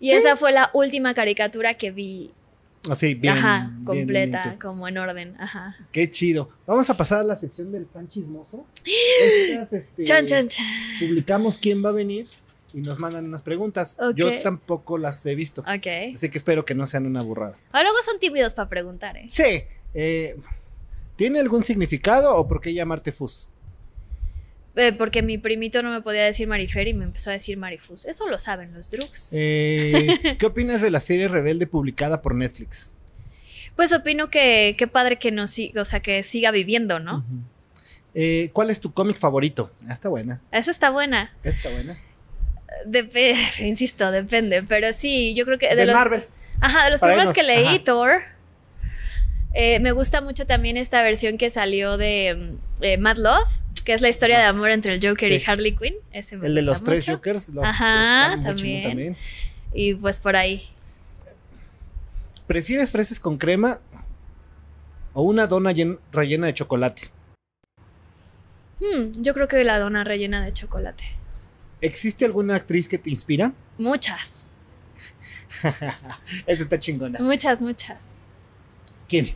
Y 0.00 0.10
esa 0.12 0.36
fue 0.36 0.52
la 0.52 0.70
última 0.74 1.12
caricatura 1.14 1.74
que 1.74 1.90
vi, 1.90 2.30
Así, 2.88 3.14
bien. 3.14 3.34
ajá, 3.36 3.72
completa, 3.84 4.56
como 4.60 4.86
en 4.88 4.96
orden, 4.98 5.34
ajá. 5.40 5.76
Qué 5.92 6.10
chido. 6.10 6.48
Vamos 6.66 6.88
a 6.88 6.96
pasar 6.96 7.20
a 7.20 7.22
la 7.24 7.36
sección 7.36 7.72
del 7.72 7.86
fan 7.86 8.08
chismoso. 8.08 8.64
Estas, 9.50 9.72
este, 9.72 10.04
Chan, 10.04 10.26
chan, 10.26 10.48
chan. 10.48 10.64
Publicamos 11.00 11.58
quién 11.58 11.84
va 11.84 11.88
a 11.90 11.92
venir 11.92 12.28
y 12.72 12.78
nos 12.78 12.98
mandan 12.98 13.24
unas 13.26 13.42
preguntas. 13.42 13.98
Yo 14.14 14.40
tampoco 14.42 14.98
las 14.98 15.24
he 15.26 15.34
visto. 15.34 15.62
Ok. 15.62 16.14
Así 16.14 16.30
que 16.30 16.38
espero 16.38 16.64
que 16.64 16.74
no 16.74 16.86
sean 16.86 17.06
una 17.06 17.22
burrada. 17.22 17.56
Ah, 17.72 17.82
luego 17.82 17.98
son 18.04 18.20
tímidos 18.20 18.54
para 18.54 18.68
preguntar, 18.68 19.16
¿eh? 19.16 19.24
Sí. 19.28 19.62
eh, 19.94 20.36
¿Tiene 21.16 21.40
algún 21.40 21.64
significado 21.64 22.32
o 22.36 22.46
por 22.46 22.60
qué 22.60 22.72
llamarte 22.72 23.10
Fus? 23.10 23.48
Eh, 24.78 24.92
Porque 24.92 25.22
mi 25.22 25.38
primito 25.38 25.82
no 25.82 25.90
me 25.90 26.00
podía 26.02 26.24
decir 26.24 26.46
Marifer 26.46 26.86
y 26.86 26.94
me 26.94 27.04
empezó 27.04 27.30
a 27.30 27.32
decir 27.32 27.56
Marifus. 27.58 28.04
Eso 28.04 28.28
lo 28.28 28.38
saben 28.38 28.72
los 28.72 28.90
drugs. 28.92 29.30
Eh, 29.32 30.36
¿Qué 30.38 30.46
opinas 30.46 30.80
de 30.80 30.90
la 30.92 31.00
serie 31.00 31.26
Rebelde 31.26 31.66
publicada 31.66 32.22
por 32.22 32.34
Netflix? 32.36 32.96
Pues 33.74 33.92
opino 33.92 34.30
que 34.30 34.76
qué 34.78 34.86
padre 34.86 35.18
que 35.18 35.32
nos 35.32 35.50
siga, 35.50 35.82
o 35.82 35.84
sea, 35.84 36.00
que 36.00 36.22
siga 36.22 36.52
viviendo, 36.52 37.00
¿no? 37.00 37.24
Eh, 38.14 38.50
¿Cuál 38.52 38.70
es 38.70 38.80
tu 38.80 38.92
cómic 38.92 39.18
favorito? 39.18 39.70
Ah, 39.88 39.92
está 39.92 40.08
buena. 40.08 40.40
Esa 40.52 40.70
está 40.70 40.90
buena. 40.90 41.32
Está 41.42 41.70
buena. 41.70 41.98
Dep- 42.86 43.60
insisto, 43.66 44.10
depende. 44.12 44.62
Pero 44.62 44.92
sí, 44.92 45.34
yo 45.34 45.44
creo 45.44 45.58
que 45.58 45.68
de, 45.68 45.76
De 45.76 45.86
los. 45.86 45.94
Marvel. 45.94 46.22
Ajá, 46.60 46.84
de 46.84 46.90
los 46.90 47.00
Para 47.00 47.14
primeros 47.14 47.34
irnos, 47.34 47.34
que 47.34 47.42
leí, 47.62 47.74
ajá. 47.76 47.84
Thor. 47.84 48.22
Me 49.80 49.90
gusta 49.92 50.20
mucho 50.20 50.46
también 50.46 50.76
esta 50.76 51.02
versión 51.02 51.36
que 51.36 51.50
salió 51.50 51.96
de 51.96 52.56
mm, 52.80 53.00
Mad 53.00 53.16
Love, 53.16 53.48
que 53.88 53.94
es 53.94 54.02
la 54.02 54.10
historia 54.10 54.36
de 54.38 54.44
amor 54.44 54.68
entre 54.70 54.92
el 54.92 55.00
Joker 55.00 55.30
Sí. 55.30 55.42
y 55.42 55.50
Harley 55.50 55.74
Quinn. 55.74 55.94
Ese 56.12 56.36
me 56.36 56.46
El 56.46 56.54
de 56.56 56.60
los 56.60 56.84
tres. 56.84 57.06
Jokers. 57.06 57.48
Los, 57.54 57.64
Ajá, 57.64 58.36
muy 58.36 58.42
también. 58.44 59.16
Y 59.72 59.94
pues 59.94 60.20
por 60.20 60.36
ahí. 60.36 60.68
¿Prefieres 62.46 62.90
fresas 62.90 63.18
con 63.18 63.38
crema 63.38 63.80
o 65.14 65.22
una 65.22 65.46
dona 65.46 65.72
llen- 65.72 65.98
rellena 66.12 66.48
de 66.48 66.52
chocolate? 66.52 67.08
Hmm, 68.78 69.22
yo 69.22 69.32
creo 69.32 69.48
que 69.48 69.64
la 69.64 69.78
dona 69.78 70.04
rellena 70.04 70.44
de 70.44 70.52
chocolate. 70.52 71.04
¿Existe 71.80 72.26
alguna 72.26 72.56
actriz 72.56 72.88
que 72.88 72.98
te 72.98 73.08
inspira? 73.08 73.54
Muchas. 73.78 74.48
Esa 76.46 76.62
está 76.62 76.78
chingona. 76.78 77.20
Muchas, 77.20 77.62
muchas. 77.62 77.96
¿Quién? 79.08 79.28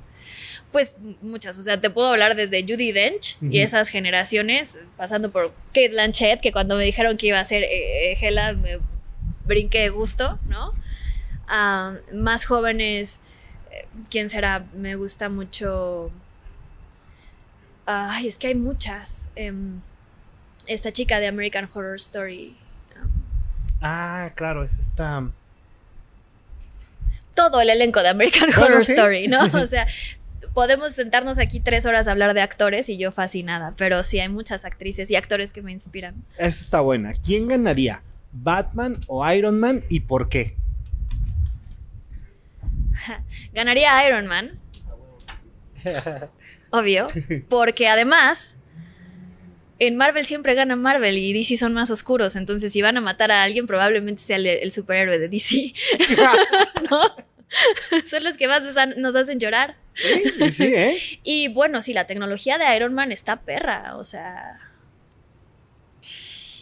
Pues 0.73 0.97
muchas, 1.21 1.59
o 1.59 1.63
sea, 1.63 1.81
te 1.81 1.91
puedo 1.91 2.09
hablar 2.09 2.35
desde 2.35 2.63
Judy 2.63 2.93
Dench 2.93 3.37
y 3.43 3.61
esas 3.61 3.89
generaciones, 3.91 4.79
pasando 4.97 5.31
por 5.31 5.53
Kate 5.69 5.91
Blanchett, 5.91 6.41
que 6.41 6.51
cuando 6.51 6.77
me 6.77 6.85
dijeron 6.85 7.17
que 7.19 7.27
iba 7.27 7.39
a 7.39 7.45
ser 7.45 7.63
eh, 7.65 8.17
Hela 8.21 8.55
me 8.55 8.79
brinqué 9.45 9.81
de 9.81 9.89
gusto, 9.91 10.39
¿no? 10.49 10.73
Ah, 11.47 11.97
más 12.15 12.47
jóvenes, 12.47 13.21
eh, 13.71 13.85
¿quién 14.11 14.31
será? 14.31 14.65
Me 14.75 14.95
gusta 14.97 15.29
mucho... 15.29 16.11
Ay, 17.85 18.29
es 18.29 18.39
que 18.39 18.47
hay 18.47 18.55
muchas. 18.55 19.29
Em, 19.37 19.81
esta 20.67 20.91
chica 20.93 21.19
de 21.21 21.27
American 21.27 21.69
Horror 21.75 21.97
Story. 21.97 22.57
um, 23.03 23.11
Ah, 23.83 24.31
claro, 24.37 24.63
es 24.65 24.79
esta. 24.79 25.29
todo 27.35 27.61
el 27.61 27.71
elenco 27.71 28.01
de 28.03 28.09
American 28.11 28.51
Bueno, 28.51 28.65
Horror 28.67 28.85
sí. 28.85 28.93
Story, 28.93 29.29
¿no? 29.29 29.41
O 29.53 29.67
sea, 29.67 29.87
podemos 30.55 30.93
sentarnos 30.93 31.39
aquí 31.39 31.61
tres 31.61 31.87
horas 31.87 32.09
a 32.09 32.13
hablar 32.13 32.35
de 32.35 32.41
actores 32.43 32.89
y 32.89 32.99
yo 32.99 33.13
fascinada, 33.13 33.75
pero 33.77 34.03
sí 34.05 34.21
hay 34.21 34.29
muchas 34.29 34.65
actrices 34.65 35.11
y 35.11 35.17
actores 35.17 35.53
que 35.53 35.63
me 35.63 35.73
inspiran. 35.73 36.25
Esa 36.37 36.65
está 36.65 36.81
buena. 36.81 37.13
¿Quién 37.13 37.49
ganaría? 37.49 38.03
¿Batman 38.33 39.01
o 39.07 39.31
Iron 39.31 39.59
Man 39.61 39.85
y 39.89 40.01
por 40.01 40.29
qué? 40.29 40.57
Ganaría 43.53 44.07
Iron 44.07 44.27
Man, 44.27 44.59
obvio, 46.71 47.09
porque 47.49 47.89
además 47.89 48.57
en 49.79 49.97
Marvel 49.97 50.25
siempre 50.25 50.55
gana 50.55 50.77
Marvel 50.77 51.19
y 51.19 51.33
DC 51.33 51.57
son 51.57 51.73
más 51.75 51.91
oscuros, 51.91 52.37
entonces 52.37 52.73
si 52.73 52.83
van 52.83 52.97
a 52.97 53.01
matar 53.01 53.33
a 53.33 53.43
alguien 53.43 53.67
probablemente 53.67 54.23
sea 54.23 54.37
el, 54.37 54.47
el 54.47 54.71
superhéroe 54.71 55.19
de 55.19 55.29
DC, 55.29 55.73
¿no? 56.91 57.01
Son 58.11 58.25
los 58.25 58.37
que 58.37 58.49
más 58.49 58.63
nos, 58.97 59.17
hacen 59.17 59.39
llorar. 59.39 59.77
sí, 59.95 60.53
sí, 60.53 60.65
¿eh? 60.65 60.97
Y 61.23 61.49
bueno, 61.49 61.83
sí, 61.83 61.93
la 61.93 62.07
tecnología 62.07 62.59
de 62.59 62.75
Iron 62.77 62.95
Man 62.95 63.13
está 63.13 63.41
perra, 63.43 63.97
o 63.97 64.05
sea. 64.05 64.59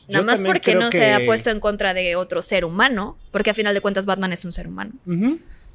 Yo 0.08 0.22
Nada 0.22 0.24
más 0.24 0.40
porque 0.40 0.74
no 0.74 0.90
que- 0.90 0.98
se 0.98 1.12
ha 1.12 1.24
puesto 1.24 1.50
en 1.50 1.60
contra 1.60 1.94
de 1.94 2.16
otro 2.16 2.42
ser 2.42 2.64
humano, 2.64 3.16
porque 3.30 3.50
a 3.50 3.54
final 3.54 3.74
de 3.74 3.80
cuentas 3.80 4.06
Batman 4.06 4.32
es 4.32 4.44
un 4.44 4.52
ser 4.52 4.66
humano. 4.66 4.92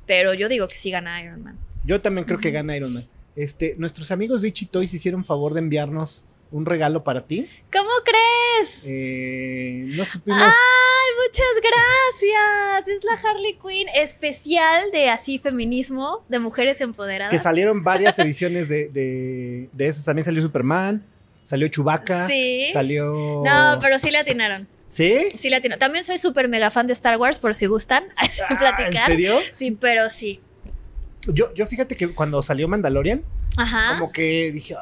Pero 0.06 0.34
yo 0.34 0.50
digo 0.50 0.68
que 0.68 0.78
sí 0.78 0.92
gana 0.92 1.24
Iron 1.24 1.42
Man. 1.42 1.58
Yo 1.86 2.02
también 2.02 2.26
creo 2.26 2.40
que 2.40 2.52
gana 2.52 2.76
Iron 2.76 2.94
Man. 2.94 3.06
Este, 3.36 3.76
nuestros 3.78 4.12
amigos 4.12 4.42
de 4.42 4.50
Ichi 4.50 4.66
Toys 4.66 4.94
hicieron 4.94 5.24
favor 5.24 5.54
de 5.54 5.60
enviarnos 5.60 6.26
un 6.52 6.66
regalo 6.66 7.04
para 7.04 7.22
ti. 7.26 7.50
¿Cómo 7.72 7.90
crees? 8.04 8.84
Eh, 8.86 9.84
no 9.96 10.06
supimos. 10.06 10.40
¡Ay, 10.42 11.10
muchas 11.26 11.46
gracias! 11.62 12.88
Es 12.88 13.04
la 13.04 13.30
Harley 13.30 13.58
Quinn 13.62 13.88
especial 13.96 14.92
de 14.92 15.10
así 15.10 15.40
feminismo, 15.40 16.24
de 16.30 16.40
mujeres 16.40 16.80
empoderadas. 16.82 17.32
que 17.32 17.40
salieron 17.40 17.84
varias 17.84 18.18
ediciones 18.20 18.70
de, 18.70 18.90
de, 18.90 19.70
de 19.74 19.88
esas. 19.88 20.06
También 20.06 20.24
salió 20.26 20.42
Superman, 20.42 21.06
salió 21.44 21.68
Chewbacca, 21.68 22.28
Sí. 22.28 22.66
salió. 22.72 23.42
No, 23.46 23.78
pero 23.82 24.00
sí 24.00 24.12
le 24.12 24.20
atinaron. 24.20 24.68
¿Sí? 24.88 25.18
Sí 25.36 25.50
le 25.50 25.58
atinaron. 25.58 25.80
También 25.80 26.04
soy 26.04 26.18
súper 26.18 26.48
mega 26.48 26.70
fan 26.70 26.88
de 26.88 26.94
Star 26.94 27.18
Wars, 27.18 27.40
por 27.40 27.56
si 27.56 27.66
gustan 27.66 28.06
Ah, 28.18 28.56
platicar. 28.58 28.94
¿En 28.94 29.06
serio? 29.18 29.34
Sí, 29.52 29.72
pero 29.80 30.10
sí. 30.10 30.40
Yo, 31.28 31.52
yo 31.56 31.66
fíjate 31.66 31.98
que 31.98 32.08
cuando 32.10 32.44
salió 32.44 32.68
Mandalorian, 32.68 33.24
Ajá. 33.58 33.98
como 33.98 34.12
que 34.12 34.52
dije, 34.52 34.76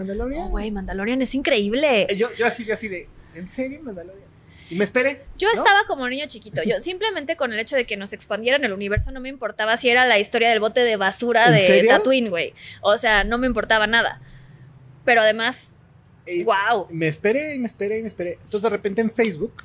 "Ay, 0.00 0.06
¿Mandalorian? 0.06 0.42
Oh, 0.46 0.48
güey, 0.50 0.70
Mandalorian 0.70 1.22
es 1.22 1.34
increíble. 1.34 2.02
Eh, 2.10 2.16
yo, 2.16 2.28
yo 2.36 2.46
así, 2.46 2.64
yo 2.64 2.74
así 2.74 2.88
de, 2.88 3.08
¿en 3.34 3.48
serio 3.48 3.80
Mandalorian? 3.82 4.28
Y 4.70 4.74
me 4.74 4.84
esperé. 4.84 5.24
Yo 5.38 5.48
¿no? 5.48 5.54
estaba 5.54 5.86
como 5.86 6.06
niño 6.08 6.26
chiquito. 6.26 6.62
Yo 6.62 6.78
simplemente 6.78 7.36
con 7.36 7.52
el 7.52 7.58
hecho 7.58 7.74
de 7.74 7.86
que 7.86 7.96
nos 7.96 8.12
expandieran 8.12 8.64
el 8.64 8.74
universo 8.74 9.10
no 9.12 9.20
me 9.20 9.30
importaba 9.30 9.76
si 9.78 9.88
era 9.88 10.04
la 10.06 10.18
historia 10.18 10.50
del 10.50 10.60
bote 10.60 10.80
de 10.80 10.96
basura 10.96 11.46
¿En 11.46 11.54
de 11.54 11.66
serio? 11.66 11.90
Tatooine, 11.90 12.28
güey. 12.28 12.52
O 12.82 12.98
sea, 12.98 13.24
no 13.24 13.38
me 13.38 13.46
importaba 13.46 13.86
nada. 13.86 14.20
Pero 15.06 15.22
además, 15.22 15.76
Eh, 16.26 16.44
wow. 16.44 16.86
Me 16.90 17.06
esperé 17.08 17.54
y 17.54 17.58
me 17.58 17.66
esperé 17.66 17.96
y 17.98 18.02
me 18.02 18.08
esperé. 18.08 18.32
Entonces 18.34 18.60
de 18.62 18.68
repente 18.68 19.00
en 19.00 19.10
Facebook 19.10 19.64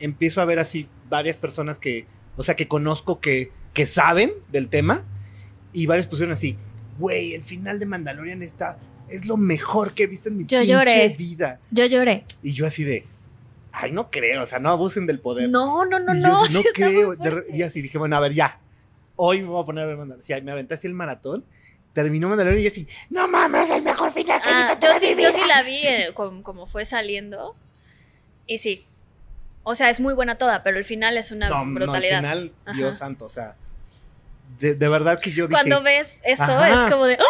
empiezo 0.00 0.42
a 0.42 0.44
ver 0.44 0.58
así 0.58 0.86
varias 1.08 1.38
personas 1.38 1.78
que, 1.78 2.06
o 2.36 2.42
sea, 2.42 2.54
que 2.54 2.68
conozco 2.68 3.20
que, 3.20 3.50
que 3.72 3.86
saben 3.86 4.32
del 4.50 4.68
tema 4.68 5.02
y 5.72 5.86
varios 5.86 6.06
pusieron 6.06 6.32
así, 6.34 6.58
güey, 6.98 7.34
el 7.34 7.42
final 7.42 7.78
de 7.80 7.86
Mandalorian 7.86 8.42
está, 8.42 8.78
es 9.08 9.26
lo 9.26 9.36
mejor 9.36 9.92
que 9.92 10.04
he 10.04 10.06
visto 10.06 10.28
en 10.28 10.38
mi 10.38 10.44
Yo 10.46 10.58
pinche 10.60 10.66
lloré. 10.74 11.08
vida. 11.10 11.60
Yo 11.70 11.84
lloré. 11.86 12.24
Y 12.42 12.52
yo 12.52 12.66
así 12.66 12.84
de, 12.84 13.06
ay, 13.72 13.92
no 13.92 14.10
creo, 14.10 14.42
o 14.42 14.46
sea, 14.46 14.58
no 14.58 14.70
abusen 14.70 15.06
del 15.06 15.18
poder. 15.20 15.48
No, 15.50 15.84
no, 15.84 15.98
no, 15.98 16.14
Y 16.14 16.20
yo 16.22 16.28
no. 16.28 16.42
así, 16.42 16.54
no 16.54 16.62
creo. 16.74 17.14
Y 17.52 17.62
así 17.62 17.82
dije, 17.82 17.98
bueno, 17.98 18.16
a 18.16 18.20
ver, 18.20 18.32
ya. 18.32 18.58
Hoy 19.16 19.42
me 19.42 19.48
voy 19.48 19.62
a 19.62 19.66
poner 19.66 19.84
a 19.84 19.86
ver 19.86 19.96
Mandalorian. 19.98 20.22
Sí, 20.38 20.42
me 20.44 20.52
aventé 20.52 20.74
así 20.74 20.86
el 20.86 20.94
maratón. 20.94 21.44
Terminó 21.92 22.28
Mandalorian 22.30 22.62
y 22.64 22.66
así, 22.68 22.86
no 23.10 23.28
mames, 23.28 23.68
el 23.68 23.82
mejor 23.82 24.10
final 24.10 24.40
que 24.40 24.48
Ah, 24.50 24.70
visto 24.72 24.86
en 24.88 24.92
yo 24.94 24.98
sí, 24.98 25.08
yo 25.10 25.16
vida". 25.16 25.32
sí 25.32 25.40
la 25.46 25.62
vi 25.62 25.86
eh, 25.86 26.10
com- 26.14 26.42
como 26.42 26.66
fue 26.66 26.84
saliendo. 26.86 27.54
Y 28.46 28.58
sí. 28.58 28.86
O 29.64 29.74
sea, 29.74 29.90
es 29.90 30.00
muy 30.00 30.14
buena 30.14 30.38
toda, 30.38 30.62
pero 30.64 30.78
el 30.78 30.84
final 30.84 31.16
es 31.18 31.30
una 31.30 31.48
No, 31.48 31.56
no, 31.56 31.60
al 31.62 31.74
brutalidad. 31.74 32.18
final, 32.20 32.52
Ajá. 32.64 32.76
Dios 32.76 32.96
santo, 32.96 33.26
o 33.26 33.28
sea, 33.28 33.54
de, 34.58 34.74
de 34.74 34.88
verdad 34.88 35.20
que 35.20 35.30
yo 35.32 35.46
dije. 35.46 35.52
Cuando 35.52 35.82
ves 35.82 36.18
eso, 36.24 36.42
Ajá. 36.42 36.86
es 36.86 36.90
como 36.92 37.04
de. 37.04 37.14
¡oh! 37.20 37.24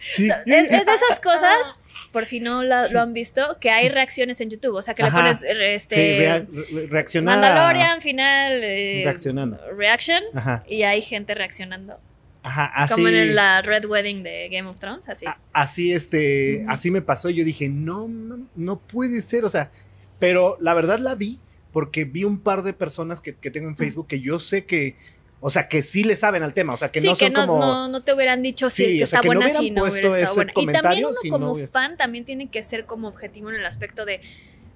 Sí, 0.00 0.28
Es, 0.46 0.68
es 0.68 0.86
de 0.86 0.92
esas 0.94 1.20
cosas, 1.22 1.54
por 2.12 2.24
si 2.26 2.40
no 2.40 2.62
la- 2.62 2.88
lo 2.88 3.00
han 3.00 3.12
visto, 3.12 3.58
que 3.60 3.70
hay 3.70 3.88
reacciones 3.88 4.40
en 4.40 4.50
YouTube. 4.50 4.74
O 4.74 4.82
sea, 4.82 4.94
que 4.94 5.02
le 5.02 5.08
Ajá. 5.08 5.18
pones 5.18 5.42
eh, 5.44 5.74
este. 5.74 5.94
sí, 5.94 6.18
rea- 6.18 6.46
re- 6.74 6.86
reaccionar. 6.88 7.38
a- 7.38 7.40
Mandalorian, 7.40 8.00
final. 8.00 8.60
eh, 8.64 9.02
Reaccionando. 9.04 9.58
Reaction. 9.76 10.22
Ajá, 10.34 10.64
Y 10.68 10.82
hay 10.82 11.02
gente 11.02 11.34
reaccionando. 11.34 11.98
ajá, 12.42 12.64
así. 12.74 12.94
Como 12.94 13.08
en 13.08 13.34
la 13.34 13.62
Red 13.62 13.84
Wedding 13.84 14.22
de 14.22 14.48
Game 14.50 14.68
of 14.68 14.80
Thrones, 14.80 15.08
así. 15.08 15.26
a- 15.26 15.38
así, 15.52 15.92
este, 15.92 16.64
así 16.68 16.90
me 16.90 17.02
pasó. 17.02 17.28
y 17.30 17.34
Yo 17.34 17.44
dije, 17.44 17.68
no, 17.68 18.08
no, 18.08 18.46
no 18.56 18.78
puede 18.80 19.20
ser, 19.22 19.44
o 19.44 19.48
sea, 19.50 19.70
pero 20.18 20.56
la 20.60 20.74
verdad 20.74 20.98
la 20.98 21.14
vi 21.14 21.38
porque 21.72 22.04
vi 22.04 22.24
un 22.24 22.40
par 22.40 22.62
de 22.62 22.72
personas 22.72 23.20
que, 23.20 23.34
que 23.36 23.50
tengo 23.50 23.68
en 23.68 23.76
Facebook 23.76 24.08
que 24.08 24.20
yo 24.20 24.40
sé 24.40 24.64
que, 24.66 24.96
o 25.40 25.50
sea, 25.50 25.68
que 25.68 25.82
sí 25.82 26.04
le 26.04 26.16
saben 26.16 26.42
al 26.42 26.52
tema, 26.54 26.74
o 26.74 26.76
sea, 26.76 26.90
que 26.92 27.00
sí, 27.00 27.06
no 27.08 27.16
que 27.16 27.24
son 27.26 27.32
no, 27.32 27.46
como. 27.46 27.58
no, 27.64 27.88
no 27.88 28.02
te 28.02 28.12
hubieran 28.12 28.42
dicho 28.42 28.68
si 28.70 28.84
Sí, 28.84 28.92
es 28.92 28.98
que 28.98 29.04
o 29.04 29.06
sea, 29.06 29.18
está 29.18 29.20
que 29.20 29.28
no 29.28 29.40
buena 29.40 29.46
hubieran 29.46 29.62
si 29.62 29.70
no 29.70 29.82
hubiera 29.82 30.08
estado 30.08 30.22
ese 30.22 30.34
buena. 30.34 30.52
Y 30.56 30.66
también 30.82 31.04
uno 31.06 31.14
si 31.22 31.28
no 31.30 31.32
como 31.34 31.52
hubiera- 31.52 31.70
fan 31.70 31.96
también 31.96 32.24
tiene 32.24 32.50
que 32.50 32.62
ser 32.62 32.84
como 32.86 33.08
objetivo 33.08 33.48
en 33.50 33.56
el 33.56 33.64
aspecto 33.66 34.04
de 34.04 34.20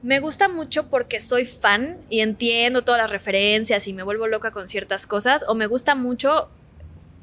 me 0.02 0.20
gusta 0.20 0.48
mucho 0.48 0.90
porque 0.90 1.18
soy 1.20 1.44
fan 1.46 1.96
y 2.10 2.20
entiendo 2.20 2.82
todas 2.82 3.00
las 3.00 3.10
referencias 3.10 3.88
y 3.88 3.92
me 3.94 4.02
vuelvo 4.02 4.26
loca 4.26 4.50
con 4.50 4.68
ciertas 4.68 5.06
cosas 5.06 5.44
o 5.48 5.54
me 5.54 5.66
gusta 5.66 5.94
mucho 5.94 6.50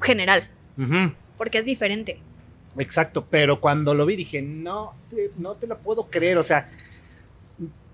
general, 0.00 0.48
porque 1.38 1.58
es 1.58 1.66
diferente. 1.66 2.18
Exacto, 2.78 3.26
pero 3.30 3.60
cuando 3.60 3.94
lo 3.94 4.06
vi 4.06 4.16
dije, 4.16 4.42
no, 4.42 4.94
te- 5.10 5.30
no 5.36 5.54
te 5.54 5.66
lo 5.66 5.78
puedo 5.78 6.08
creer, 6.10 6.38
o 6.38 6.42
sea, 6.42 6.68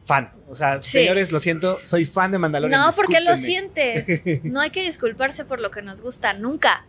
fan, 0.08 0.32
o 0.48 0.54
sea, 0.54 0.82
Sí. 0.82 0.92
señores, 0.92 1.32
lo 1.32 1.38
siento, 1.38 1.78
soy 1.84 2.06
fan 2.06 2.32
de 2.32 2.38
Mandalorian. 2.38 2.80
No, 2.80 2.90
porque 2.96 3.20
lo 3.20 3.36
sientes. 3.36 4.22
No 4.42 4.60
hay 4.60 4.70
que 4.70 4.82
disculparse 4.82 5.44
por 5.44 5.60
lo 5.60 5.70
que 5.70 5.82
nos 5.82 6.00
gusta, 6.00 6.32
nunca, 6.32 6.86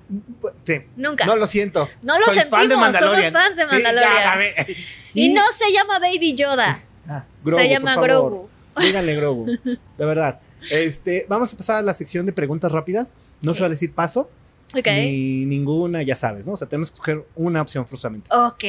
Sí, 0.65 0.75
nunca. 0.95 1.25
no 1.25 1.35
lo 1.35 1.45
siento. 1.45 1.89
No 2.01 2.17
lo 2.17 2.23
soy 2.25 2.35
fan 2.37 2.45
de 2.69 2.75
sentimos, 2.75 2.79
Mandalorian. 2.79 3.31
somos 3.31 3.43
fans 3.43 3.57
de 3.57 3.63
Sí, 3.67 3.83
Mandalorian. 3.83 4.65
y, 5.13 5.33
no 5.33 5.41
se 5.53 5.71
llama 5.73 5.99
Baby 5.99 6.33
Yoda, 6.33 6.79
Ah, 7.07 7.25
se 7.27 7.43
Grogu, 7.43 7.63
llama 7.69 7.95
por 7.95 8.09
favor. 8.09 8.31
Grogu. 8.31 8.49
Díganle 8.79 9.15
Grogu, 9.15 9.45
de 9.97 10.05
verdad. 10.05 10.39
Este, 10.71 11.25
vamos 11.27 11.53
a 11.53 11.57
pasar 11.57 11.75
a 11.77 11.81
la 11.81 11.93
sección 11.93 12.25
de 12.25 12.31
preguntas 12.33 12.71
rápidas. 12.71 13.13
No 13.41 13.53
se 13.53 13.59
va 13.61 13.67
a 13.67 13.69
decir 13.69 13.91
paso, 13.93 14.29
Ok. 14.77 14.87
ni 14.87 15.45
ninguna, 15.45 16.01
ya 16.03 16.15
sabes, 16.15 16.47
¿no? 16.47 16.53
O 16.53 16.55
sea, 16.57 16.69
tenemos 16.69 16.91
que 16.91 16.95
escoger 16.95 17.25
una 17.35 17.61
opción 17.61 17.85
forzosamente. 17.85 18.29
Ok. 18.33 18.63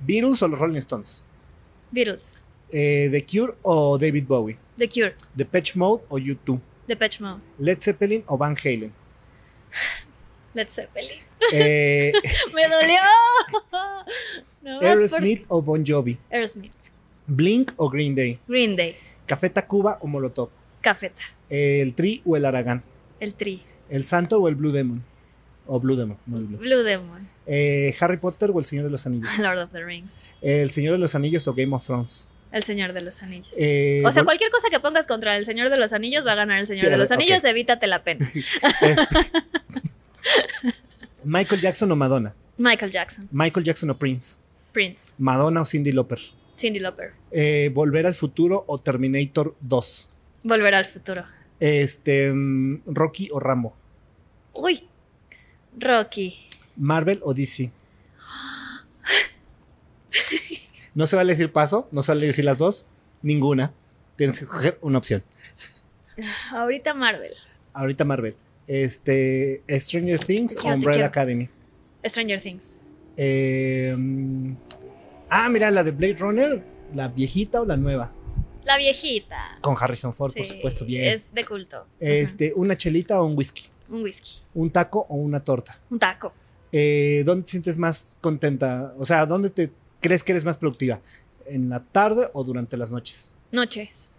Beatles 0.00 0.42
o 0.42 0.48
los 0.48 0.58
Rolling 0.58 0.78
Stones. 0.78 1.24
Beatles. 1.90 2.40
Eh, 2.76 3.08
The 3.10 3.24
Cure 3.24 3.54
o 3.62 3.96
David 3.98 4.26
Bowie. 4.26 4.58
The 4.76 4.88
Cure. 4.88 5.14
The 5.36 5.44
Patch 5.44 5.76
Mode 5.76 6.02
o 6.08 6.18
U2. 6.18 6.60
Depeche 6.88 7.20
Mode. 7.22 7.40
Led 7.58 7.80
Zeppelin 7.80 8.24
o 8.26 8.36
Van 8.36 8.56
Halen. 8.56 8.92
Led 10.54 10.68
Zeppelin. 10.68 11.18
Eh, 11.52 12.12
¡Me 12.54 12.62
dolió! 12.68 13.00
No, 14.62 14.78
por- 14.80 14.88
Aerosmith 14.88 15.44
o 15.48 15.60
Bon 15.60 15.84
Jovi. 15.86 16.18
Aerosmith. 16.30 16.72
Blink 17.26 17.72
o 17.76 17.90
Green 17.90 18.14
Day. 18.14 18.38
Green 18.48 18.74
Day. 18.76 18.96
Café 19.26 19.50
Tacuba 19.50 19.98
o 20.00 20.06
Molotov. 20.06 20.48
Cafeta. 20.80 21.20
El 21.50 21.92
Tri 21.94 22.22
o 22.24 22.34
el 22.36 22.46
Aragán. 22.46 22.82
El 23.20 23.34
Tri. 23.34 23.62
El 23.90 24.04
Santo 24.04 24.38
o 24.40 24.48
el 24.48 24.54
Blue 24.54 24.72
Demon. 24.72 25.04
O 25.66 25.80
Blue 25.80 25.96
Demon, 25.96 26.16
no 26.26 26.38
el 26.38 26.44
Blue. 26.44 26.58
Blue 26.58 26.82
Demon. 26.82 27.28
Eh, 27.46 27.94
Harry 28.00 28.16
Potter 28.16 28.50
o 28.54 28.58
el 28.58 28.64
Señor 28.64 28.86
de 28.86 28.90
los 28.90 29.06
Anillos. 29.06 29.38
Lord 29.38 29.58
of 29.58 29.70
the 29.72 29.84
Rings. 29.84 30.14
El 30.40 30.70
Señor 30.70 30.92
de 30.92 30.98
los 30.98 31.14
Anillos 31.14 31.46
o 31.46 31.52
Game 31.54 31.74
of 31.76 31.84
Thrones. 31.86 32.32
El 32.54 32.62
Señor 32.62 32.92
de 32.92 33.00
los 33.00 33.20
Anillos. 33.20 33.52
Eh, 33.58 34.04
o 34.06 34.12
sea, 34.12 34.22
cualquier 34.22 34.48
cosa 34.48 34.68
que 34.70 34.78
pongas 34.78 35.08
contra 35.08 35.36
el 35.36 35.44
Señor 35.44 35.70
de 35.70 35.76
los 35.76 35.92
Anillos 35.92 36.24
va 36.24 36.32
a 36.32 36.36
ganar 36.36 36.60
el 36.60 36.68
Señor 36.68 36.88
de 36.88 36.96
los 36.96 37.10
Anillos, 37.10 37.44
evítate 37.44 37.88
la 37.88 38.04
pena. 38.04 38.24
Michael 41.24 41.60
Jackson 41.60 41.90
o 41.90 41.96
Madonna. 41.96 42.32
Michael 42.56 42.92
Jackson. 42.92 43.28
Michael 43.32 43.66
Jackson 43.66 43.90
o 43.90 43.98
Prince. 43.98 44.36
Prince. 44.70 45.14
Madonna 45.18 45.62
o 45.62 45.64
Cindy 45.64 45.90
Lauper. 45.90 46.20
Cindy 46.56 46.78
Lauper. 46.78 47.14
Eh, 47.32 47.72
Volver 47.74 48.06
al 48.06 48.14
futuro 48.14 48.62
o 48.68 48.78
Terminator 48.78 49.56
2. 49.60 50.10
Volver 50.44 50.76
al 50.76 50.84
futuro. 50.84 51.24
Este, 51.58 52.30
mm, 52.32 52.82
Rocky 52.86 53.30
o 53.32 53.40
Rambo. 53.40 53.76
Uy, 54.52 54.80
Rocky. 55.76 56.38
Marvel 56.76 57.18
o 57.24 57.34
DC. 57.34 57.72
No 60.94 61.06
se 61.06 61.16
vale 61.16 61.32
decir 61.32 61.50
paso, 61.50 61.88
no 61.90 62.02
se 62.02 62.12
vale 62.12 62.26
decir 62.26 62.44
las 62.44 62.58
dos, 62.58 62.86
ninguna. 63.22 63.72
Tienes 64.16 64.38
que 64.38 64.44
escoger 64.44 64.78
una 64.80 64.98
opción. 64.98 65.24
Ahorita 66.52 66.94
Marvel. 66.94 67.32
Ahorita 67.72 68.04
Marvel. 68.04 68.36
Este, 68.68 69.62
Stranger 69.68 70.18
Things 70.20 70.56
o 70.56 70.68
Umbrella 70.68 71.06
Academy. 71.06 71.48
Stranger 72.04 72.40
Things. 72.40 72.78
Eh, 73.16 73.94
mm, 73.96 74.54
ah, 75.30 75.48
mira, 75.48 75.70
la 75.72 75.82
de 75.82 75.90
Blade 75.90 76.14
Runner, 76.14 76.64
la 76.94 77.08
viejita 77.08 77.62
o 77.62 77.66
la 77.66 77.76
nueva. 77.76 78.12
La 78.64 78.78
viejita. 78.78 79.58
Con 79.60 79.76
Harrison 79.78 80.14
Ford, 80.14 80.32
por 80.32 80.46
supuesto, 80.46 80.84
bien. 80.84 81.12
Es 81.12 81.34
de 81.34 81.44
culto. 81.44 81.86
Este, 81.98 82.52
una 82.54 82.76
chelita 82.76 83.20
o 83.20 83.26
un 83.26 83.36
whisky. 83.36 83.64
Un 83.88 84.02
whisky. 84.02 84.40
Un 84.54 84.70
taco 84.70 85.06
o 85.08 85.16
una 85.16 85.44
torta. 85.44 85.78
Un 85.90 85.98
taco. 85.98 86.32
Eh, 86.72 87.22
¿Dónde 87.26 87.44
te 87.44 87.50
sientes 87.50 87.76
más 87.76 88.16
contenta? 88.20 88.94
O 88.96 89.04
sea, 89.04 89.26
¿dónde 89.26 89.50
te 89.50 89.70
crees 90.08 90.22
que 90.22 90.32
eres 90.32 90.44
más 90.44 90.56
productiva? 90.58 91.00
¿En 91.46 91.68
la 91.68 91.80
tarde 91.80 92.28
o 92.32 92.44
durante 92.44 92.76
las 92.76 92.90
noches? 92.92 93.34
Noches. 93.52 94.10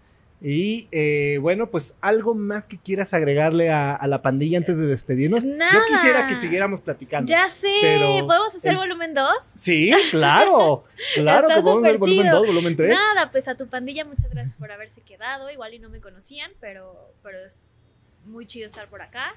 Y 0.41 0.87
eh, 0.91 1.37
bueno, 1.41 1.71
pues 1.71 1.95
algo 2.01 2.35
más 2.35 2.67
que 2.67 2.77
quieras 2.77 3.13
agregarle 3.13 3.71
a, 3.71 3.95
a 3.95 4.05
la 4.07 4.21
pandilla 4.21 4.57
antes 4.57 4.77
de 4.77 4.85
despedirnos. 4.85 5.43
Yo 5.43 5.49
Nada. 5.55 5.81
quisiera 5.87 6.27
que 6.27 6.35
siguiéramos 6.35 6.81
platicando. 6.81 7.29
Ya 7.29 7.49
sé. 7.49 7.71
Pero 7.81 8.27
¿Podemos 8.27 8.53
hacer 8.53 8.71
el- 8.73 8.77
volumen 8.77 9.13
2? 9.13 9.27
Sí, 9.57 9.91
claro. 10.11 10.83
Claro 11.15 11.47
Está 11.47 11.55
que 11.55 11.61
vamos 11.61 11.83
a 11.83 11.87
hacer 11.87 11.97
volumen 11.99 12.25
chido. 12.25 12.37
2, 12.39 12.47
volumen 12.47 12.75
3. 12.75 12.89
Nada, 12.89 13.29
pues 13.31 13.47
a 13.47 13.55
tu 13.55 13.67
pandilla 13.67 14.03
muchas 14.05 14.29
gracias 14.31 14.57
por 14.57 14.71
haberse 14.71 15.01
quedado. 15.01 15.49
Igual 15.49 15.73
y 15.73 15.79
no 15.79 15.89
me 15.89 15.99
conocían, 16.01 16.51
pero, 16.59 17.13
pero 17.23 17.39
es 17.43 17.61
muy 18.25 18.45
chido 18.45 18.67
estar 18.67 18.89
por 18.89 19.01
acá. 19.01 19.35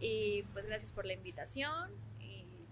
Y 0.00 0.42
pues 0.52 0.66
gracias 0.66 0.92
por 0.92 1.06
la 1.06 1.14
invitación. 1.14 1.90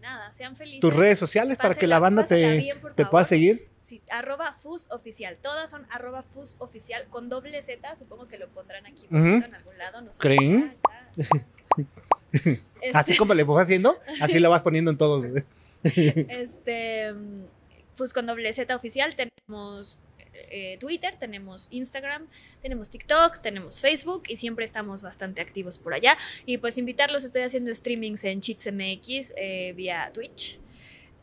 Nada, 0.04 0.30
sean 0.34 0.54
felices. 0.54 0.80
Tus 0.82 0.94
redes 0.94 1.18
sociales 1.18 1.56
para 1.56 1.74
que 1.74 1.86
la 1.86 1.98
banda 1.98 2.26
te, 2.26 2.58
bien, 2.58 2.78
te 2.94 3.06
pueda 3.06 3.24
seguir. 3.24 3.70
Sí, 3.82 4.02
arroba 4.10 4.52
FUS 4.52 4.90
oficial. 4.90 5.38
Todas 5.40 5.70
son 5.70 5.86
arroba 5.90 6.22
FUS 6.22 6.56
oficial 6.58 7.06
con 7.08 7.30
doble 7.30 7.62
Z. 7.62 7.96
Supongo 7.96 8.26
que 8.26 8.36
lo 8.36 8.48
pondrán 8.48 8.84
aquí 8.84 9.06
en 9.10 9.54
algún 9.54 9.78
lado. 9.78 10.02
No 10.02 10.12
sé. 10.12 10.18
¿Creen? 10.18 10.76
Ah. 10.90 11.10
Este- 12.32 12.60
Así 12.92 13.16
como 13.16 13.32
le 13.32 13.44
vas 13.44 13.62
haciendo, 13.62 13.96
así 14.20 14.40
la 14.40 14.48
vas 14.50 14.62
poniendo 14.62 14.90
en 14.90 14.98
todos. 14.98 15.24
Este, 15.84 17.12
mm, 17.12 17.44
pues 17.96 18.12
con 18.12 18.26
doble 18.26 18.52
Z 18.52 18.74
oficial 18.76 19.14
tenemos 19.14 20.00
eh, 20.50 20.76
Twitter, 20.78 21.16
tenemos 21.18 21.68
Instagram, 21.70 22.26
tenemos 22.62 22.90
TikTok, 22.90 23.40
tenemos 23.40 23.80
Facebook 23.80 24.24
y 24.28 24.36
siempre 24.36 24.64
estamos 24.64 25.02
bastante 25.02 25.40
activos 25.40 25.78
por 25.78 25.94
allá. 25.94 26.16
Y 26.46 26.58
pues 26.58 26.78
invitarlos, 26.78 27.24
estoy 27.24 27.42
haciendo 27.42 27.74
streamings 27.74 28.24
en 28.24 28.40
Cheats 28.40 28.66
MX 28.72 29.32
eh, 29.36 29.72
vía 29.76 30.10
Twitch. 30.12 30.58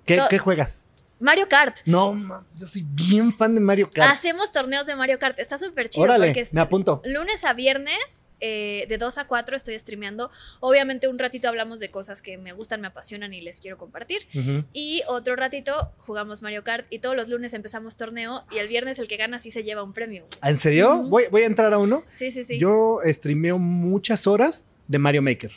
¿Qué, 0.06 0.18
To- 0.18 0.28
qué 0.30 0.38
juegas? 0.40 0.88
Mario 1.20 1.48
Kart. 1.48 1.78
No, 1.86 2.14
ma, 2.16 2.48
yo 2.58 2.66
soy 2.66 2.84
bien 2.84 3.32
fan 3.32 3.54
de 3.54 3.62
Mario 3.62 3.88
Kart. 3.94 4.12
Hacemos 4.12 4.52
torneos 4.52 4.88
de 4.88 4.96
Mario 4.96 5.20
Kart. 5.20 5.38
Está 5.38 5.60
súper 5.60 5.88
chido 5.88 6.06
Órale, 6.06 6.28
porque 6.34 6.48
me 6.52 6.62
apunto. 6.62 7.02
lunes 7.06 7.44
a 7.46 7.54
viernes, 7.54 8.24
eh, 8.42 8.86
de 8.89 8.98
2 8.98 9.18
a 9.20 9.28
4 9.28 9.56
estoy 9.56 9.78
streameando. 9.80 10.30
Obviamente 10.60 11.08
un 11.08 11.20
ratito 11.20 11.48
hablamos 11.48 11.80
de 11.80 11.89
cosas 11.89 12.22
que 12.22 12.38
me 12.38 12.52
gustan, 12.54 12.82
me 12.82 12.88
apasionan 12.88 13.34
y 13.34 13.42
les 13.42 13.60
quiero 13.60 13.78
compartir. 13.78 14.28
Y 14.74 15.04
otro 15.08 15.36
ratito 15.36 15.94
jugamos 16.00 16.42
Mario 16.42 16.64
Kart 16.64 16.86
y 16.89 17.00
todos 17.00 17.16
los 17.16 17.30
lunes 17.30 17.54
empezamos 17.54 17.98
torneo 17.98 18.44
y 18.52 18.58
el 18.58 18.68
viernes 18.68 19.00
el 19.00 19.08
que 19.08 19.18
gana 19.18 19.39
sí 19.39 19.52
se 19.52 19.64
lleva 19.64 19.84
un 19.84 19.94
premio. 19.94 20.26
¿En 20.44 20.58
serio? 20.58 21.04
Voy, 21.04 21.26
voy 21.32 21.44
a 21.44 21.46
entrar 21.46 21.72
a 21.74 21.78
uno. 21.78 22.04
Sí, 22.10 22.32
sí, 22.32 22.44
sí. 22.44 22.60
Yo 22.60 23.00
streameo 23.06 23.58
muchas 23.58 24.28
horas 24.28 24.72
de 24.88 25.00
Mario 25.00 25.22
Maker. 25.22 25.52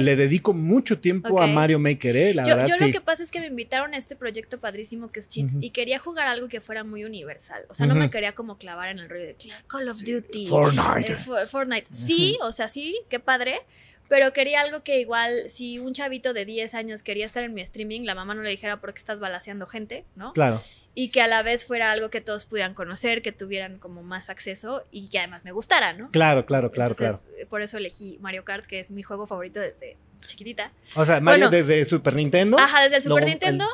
Le 0.00 0.16
dedico 0.16 0.52
mucho 0.52 0.98
tiempo 1.00 1.40
a. 1.40 1.46
Mario 1.46 1.78
Maker, 1.78 2.16
¿eh? 2.16 2.34
La 2.34 2.44
yo 2.44 2.56
verdad, 2.56 2.68
yo 2.68 2.76
sí. 2.76 2.86
lo 2.86 2.92
que 2.92 3.00
pasa 3.00 3.22
es 3.22 3.30
que 3.30 3.40
me 3.40 3.46
invitaron 3.46 3.94
a 3.94 3.96
este 3.96 4.16
proyecto 4.16 4.58
padrísimo 4.58 5.10
que 5.12 5.20
es 5.20 5.28
Cheats 5.28 5.54
y 5.60 5.70
quería 5.70 5.98
jugar 5.98 6.26
algo 6.28 6.48
que 6.48 6.60
fuera 6.60 6.84
muy 6.84 7.04
universal. 7.04 7.62
O 7.68 7.74
sea, 7.74 7.86
no 7.86 7.94
me 7.94 8.10
quería 8.10 8.32
como 8.32 8.56
clavar 8.58 8.88
en 8.88 8.98
el 8.98 9.08
rollo 9.08 9.24
de 9.26 9.36
"Cla- 9.36 9.62
Call 9.66 9.88
of 9.88 9.98
Duty. 10.02 10.46
Fortnite. 10.46 11.12
eh, 11.12 11.16
For- 11.16 11.46
Fortnite. 11.46 11.86
Sí, 11.92 12.38
o 12.42 12.52
sea, 12.52 12.68
sí, 12.68 12.96
qué 13.08 13.20
padre. 13.20 13.60
Pero 14.08 14.32
quería 14.34 14.60
algo 14.60 14.82
que 14.82 15.00
igual, 15.00 15.48
si 15.48 15.78
un 15.78 15.94
chavito 15.94 16.34
de 16.34 16.44
10 16.44 16.74
años 16.74 17.02
quería 17.02 17.24
estar 17.24 17.42
en 17.44 17.54
mi 17.54 17.62
streaming, 17.62 18.02
la 18.02 18.14
mamá 18.14 18.34
no 18.34 18.42
le 18.42 18.50
dijera 18.50 18.78
por 18.78 18.92
qué 18.92 18.98
estás 18.98 19.20
balaseando 19.20 19.66
gente, 19.66 20.04
¿no? 20.16 20.32
Claro. 20.32 20.62
Y 20.94 21.08
que 21.08 21.22
a 21.22 21.26
la 21.26 21.42
vez 21.42 21.64
fuera 21.64 21.90
algo 21.90 22.10
que 22.10 22.20
todos 22.20 22.44
pudieran 22.44 22.74
conocer, 22.74 23.22
que 23.22 23.32
tuvieran 23.32 23.78
como 23.78 24.02
más 24.02 24.28
acceso 24.28 24.84
y 24.90 25.08
que 25.08 25.18
además 25.18 25.44
me 25.44 25.52
gustara, 25.52 25.92
¿no? 25.94 26.10
Claro, 26.10 26.44
claro, 26.44 26.70
claro, 26.70 26.92
Entonces, 26.92 27.24
eh, 27.38 27.46
Por 27.46 27.62
eso 27.62 27.78
elegí 27.78 28.18
Mario 28.20 28.44
Kart, 28.44 28.66
que 28.66 28.78
es 28.80 28.90
mi 28.90 29.02
juego 29.02 29.26
favorito 29.26 29.58
desde 29.60 29.96
chiquitita. 30.26 30.70
claro. 30.70 31.02
O 31.02 31.04
sea, 31.04 31.20
Mario 31.20 31.48
Bueno. 31.48 31.64
desde 31.64 31.84
Super 31.86 32.14
Nintendo. 32.14 32.58
Ajá, 32.58 32.82
desde 32.82 32.96
el 32.96 33.02
Super 33.02 33.24
Nintendo, 33.24 33.66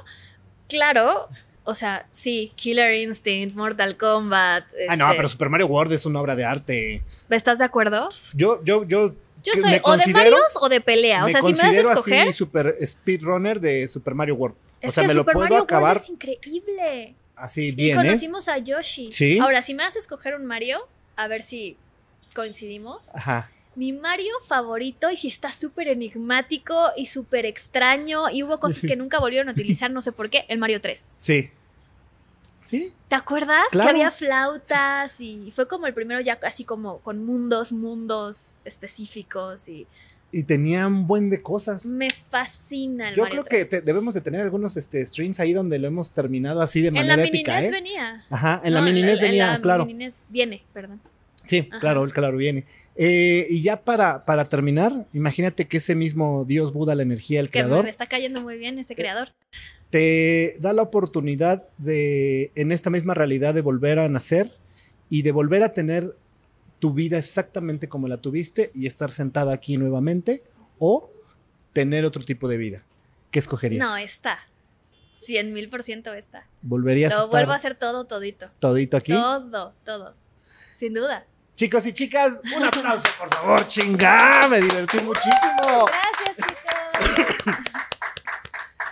claro, 0.68 1.28
o 1.64 1.74
sea, 1.74 2.06
sí, 2.10 2.52
Killer 2.56 2.94
Instinct, 2.94 3.54
Mortal 3.54 3.96
Kombat. 3.96 4.64
Ah, 4.88 4.96
no, 4.96 5.04
este, 5.06 5.16
pero 5.16 5.28
Super 5.28 5.48
Mario 5.50 5.66
World 5.66 5.92
es 5.92 6.06
una 6.06 6.20
obra 6.20 6.34
de 6.36 6.44
arte. 6.44 7.02
¿Estás 7.28 7.58
de 7.58 7.64
acuerdo? 7.64 8.08
Yo, 8.34 8.62
yo, 8.64 8.84
yo. 8.84 9.14
Yo 9.42 9.52
soy 9.54 9.80
o 9.82 9.96
de 9.96 10.06
Marios 10.12 10.58
o 10.60 10.68
de 10.68 10.80
pelea. 10.80 11.24
O 11.24 11.28
sea, 11.28 11.42
si 11.42 11.52
me 11.52 11.58
das 11.58 11.76
a 11.76 11.92
escoger, 11.92 12.28
así 12.28 12.32
super 12.32 12.74
speedrunner 12.84 13.60
de 13.60 13.88
Super 13.88 14.14
Mario 14.14 14.34
World. 14.34 14.56
es 14.80 14.90
o 14.90 14.92
sea, 14.92 15.02
que 15.02 15.08
me 15.08 15.14
lo 15.14 15.20
Super 15.20 15.34
puedo 15.34 15.44
Mario 15.44 15.62
acabar 15.62 15.96
World 15.96 16.02
es 16.02 16.10
increíble. 16.10 17.14
así 17.36 17.68
Y 17.68 17.72
bien, 17.72 17.98
¿eh? 17.98 18.02
conocimos 18.02 18.48
a 18.48 18.58
Yoshi. 18.58 19.10
Sí. 19.12 19.38
Ahora, 19.38 19.62
si 19.62 19.74
me 19.74 19.82
das 19.82 19.96
a 19.96 19.98
escoger 19.98 20.34
un 20.34 20.46
Mario, 20.46 20.80
a 21.16 21.28
ver 21.28 21.42
si 21.42 21.76
coincidimos. 22.34 23.14
Ajá. 23.14 23.50
Mi 23.74 23.92
Mario 23.92 24.32
favorito, 24.46 25.10
y 25.10 25.16
si 25.16 25.28
está 25.28 25.52
súper 25.52 25.88
enigmático 25.88 26.90
y 26.96 27.06
súper 27.06 27.46
extraño, 27.46 28.28
y 28.28 28.42
hubo 28.42 28.58
cosas 28.58 28.82
que 28.82 28.96
nunca 28.96 29.20
volvieron 29.20 29.48
a 29.48 29.52
utilizar, 29.52 29.90
no 29.90 30.00
sé 30.00 30.12
por 30.12 30.30
qué, 30.30 30.44
el 30.48 30.58
Mario 30.58 30.80
3. 30.80 31.10
Sí. 31.16 31.50
Sí. 32.68 32.92
¿Te 33.08 33.16
acuerdas? 33.16 33.64
Claro. 33.70 33.86
Que 33.88 33.96
había 33.96 34.10
flautas 34.10 35.20
y 35.20 35.50
fue 35.52 35.66
como 35.66 35.86
el 35.86 35.94
primero 35.94 36.20
ya 36.20 36.38
así 36.42 36.64
como 36.64 36.98
con 36.98 37.24
mundos, 37.24 37.72
mundos 37.72 38.56
específicos 38.64 39.68
y 39.68 39.86
Y 40.30 40.42
tenía 40.42 40.86
un 40.86 41.06
buen 41.06 41.30
de 41.30 41.40
cosas. 41.40 41.86
me 41.86 42.10
fascina 42.10 43.08
el 43.08 43.14
Yo 43.14 43.22
Mario 43.22 43.42
creo 43.42 43.44
que 43.44 43.64
3. 43.64 43.70
te- 43.70 43.80
debemos 43.80 44.12
de 44.12 44.20
tener 44.20 44.42
algunos 44.42 44.76
este, 44.76 45.04
streams 45.06 45.40
ahí 45.40 45.54
donde 45.54 45.78
lo 45.78 45.88
hemos 45.88 46.12
terminado 46.12 46.60
así 46.60 46.82
de 46.82 46.88
En 46.88 46.94
la 46.94 47.00
manera 47.00 47.22
mini 47.22 47.38
épica, 47.38 47.54
NES 47.60 47.64
¿eh? 47.64 47.70
venía. 47.72 48.26
Ajá, 48.28 48.60
en 48.62 48.74
la 48.74 48.80
No, 48.80 48.86
mini 48.86 49.02
NES 49.02 49.14
en 49.16 49.20
venía, 49.22 49.46
la 49.52 49.60
claro. 49.62 49.86
mini 49.86 50.04
NES 50.04 50.22
viene, 50.28 50.62
perdón. 50.74 51.00
Sí, 51.46 51.66
Ajá. 51.70 51.80
claro, 51.80 52.04
claro, 52.08 52.36
viene. 52.36 52.66
Eh, 52.94 53.46
y 53.48 53.62
ya 53.62 53.82
para, 53.82 54.26
para 54.26 54.44
terminar, 54.50 55.06
imagínate 55.14 55.66
que 55.66 55.78
ese 55.78 55.94
mismo 55.94 56.44
Dios 56.44 56.74
Buda, 56.74 56.94
la 56.94 57.04
energía, 57.04 57.40
el 57.40 57.46
Que 57.46 57.60
creador, 57.60 57.84
me 57.84 57.90
está 57.90 58.06
cayendo 58.06 58.42
muy 58.42 58.58
bien 58.58 58.78
ese 58.78 58.94
creador. 58.94 59.32
Te 59.90 60.56
da 60.60 60.72
la 60.72 60.82
oportunidad 60.82 61.66
de, 61.78 62.52
en 62.54 62.72
esta 62.72 62.90
misma 62.90 63.14
realidad, 63.14 63.54
de 63.54 63.62
volver 63.62 63.98
a 63.98 64.08
nacer 64.08 64.50
y 65.08 65.22
de 65.22 65.32
volver 65.32 65.62
a 65.62 65.72
tener 65.72 66.16
tu 66.78 66.92
vida 66.92 67.18
exactamente 67.18 67.88
como 67.88 68.08
la 68.08 68.18
tuviste 68.18 68.70
y 68.74 68.86
estar 68.86 69.10
sentada 69.10 69.52
aquí 69.52 69.76
nuevamente 69.76 70.44
o 70.78 71.10
tener 71.72 72.04
otro 72.04 72.24
tipo 72.24 72.48
de 72.48 72.56
vida. 72.56 72.84
¿Qué 73.30 73.38
escogerías? 73.38 73.88
No, 73.88 73.96
está. 73.96 74.38
Cien 75.16 75.52
mil 75.52 75.68
por 75.68 75.82
ciento 75.82 76.14
está. 76.14 76.46
¿Volverías 76.62 77.12
a 77.12 77.16
Lo 77.16 77.24
estar 77.24 77.30
vuelvo 77.40 77.52
a 77.52 77.56
hacer 77.56 77.74
todo, 77.74 78.04
todito. 78.04 78.50
todito 78.60 78.96
aquí? 78.96 79.12
Todo, 79.12 79.74
todo. 79.84 80.14
Sin 80.74 80.94
duda. 80.94 81.26
Chicos 81.56 81.84
y 81.86 81.92
chicas, 81.92 82.40
un 82.56 82.62
aplauso, 82.62 83.08
por 83.18 83.34
favor, 83.34 83.66
chinga, 83.66 84.46
me 84.48 84.60
divertí 84.60 84.98
muchísimo. 84.98 85.86
Gracias, 85.86 86.36
chicos. 86.36 87.72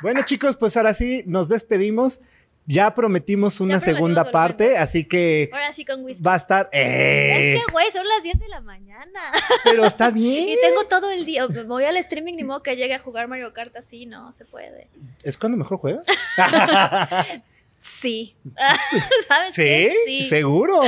Bueno, 0.02 0.22
chicos, 0.24 0.56
pues 0.56 0.76
ahora 0.76 0.94
sí 0.94 1.22
nos 1.26 1.48
despedimos. 1.48 2.20
Ya 2.68 2.92
prometimos 2.94 3.60
una 3.60 3.74
Ya 3.74 3.80
prometimos 3.80 3.96
segunda 3.96 4.30
parte, 4.32 4.76
así 4.76 5.04
que 5.04 5.50
Ahora 5.52 5.70
sí 5.70 5.84
con 5.84 6.04
whisky. 6.04 6.24
va 6.24 6.34
a 6.34 6.36
estar. 6.36 6.68
¡Eh! 6.72 7.54
Es 7.54 7.60
que, 7.64 7.72
güey, 7.72 7.86
son 7.92 8.08
las 8.08 8.24
10 8.24 8.40
de 8.40 8.48
la 8.48 8.60
mañana. 8.60 9.20
Pero 9.62 9.84
está 9.84 10.10
bien. 10.10 10.48
Y 10.48 10.56
tengo 10.60 10.84
todo 10.86 11.10
el 11.12 11.24
día. 11.24 11.46
Me 11.46 11.62
voy 11.62 11.84
al 11.84 11.96
streaming, 11.98 12.34
ni 12.34 12.42
modo 12.42 12.64
que 12.64 12.74
llegue 12.74 12.94
a 12.94 12.98
jugar 12.98 13.28
Mario 13.28 13.52
Kart 13.52 13.76
así, 13.76 14.04
no 14.06 14.32
se 14.32 14.44
puede. 14.46 14.88
¿Es 15.22 15.38
cuando 15.38 15.56
mejor 15.56 15.78
juegas? 15.78 16.04
Sí. 17.78 18.36
¿Sabes? 19.28 19.54
¿Sí? 19.54 19.62
qué? 19.62 20.26
seguro. 20.28 20.80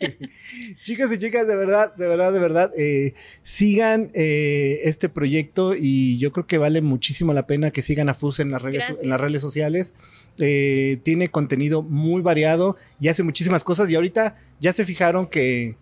Chicas 0.82 1.12
y 1.12 1.18
chicas, 1.18 1.46
de 1.46 1.56
verdad, 1.56 1.94
de 1.96 2.08
verdad, 2.08 2.32
de 2.32 2.38
verdad, 2.38 2.70
eh, 2.78 3.14
sigan 3.42 4.10
eh, 4.14 4.80
este 4.84 5.08
proyecto 5.08 5.74
y 5.76 6.18
yo 6.18 6.32
creo 6.32 6.46
que 6.46 6.58
vale 6.58 6.80
muchísimo 6.80 7.32
la 7.32 7.46
pena 7.46 7.70
que 7.70 7.82
sigan 7.82 8.08
a 8.08 8.14
FUS 8.14 8.40
en 8.40 8.50
las 8.50 8.62
redes, 8.62 8.80
Gracias. 8.80 9.02
en 9.02 9.10
las 9.10 9.20
redes 9.20 9.42
sociales. 9.42 9.94
Eh, 10.38 10.98
tiene 11.02 11.28
contenido 11.28 11.82
muy 11.82 12.22
variado 12.22 12.76
y 13.00 13.08
hace 13.08 13.22
muchísimas 13.22 13.64
cosas 13.64 13.90
y 13.90 13.94
ahorita 13.94 14.38
ya 14.60 14.72
se 14.72 14.84
fijaron 14.84 15.26
que, 15.26 15.76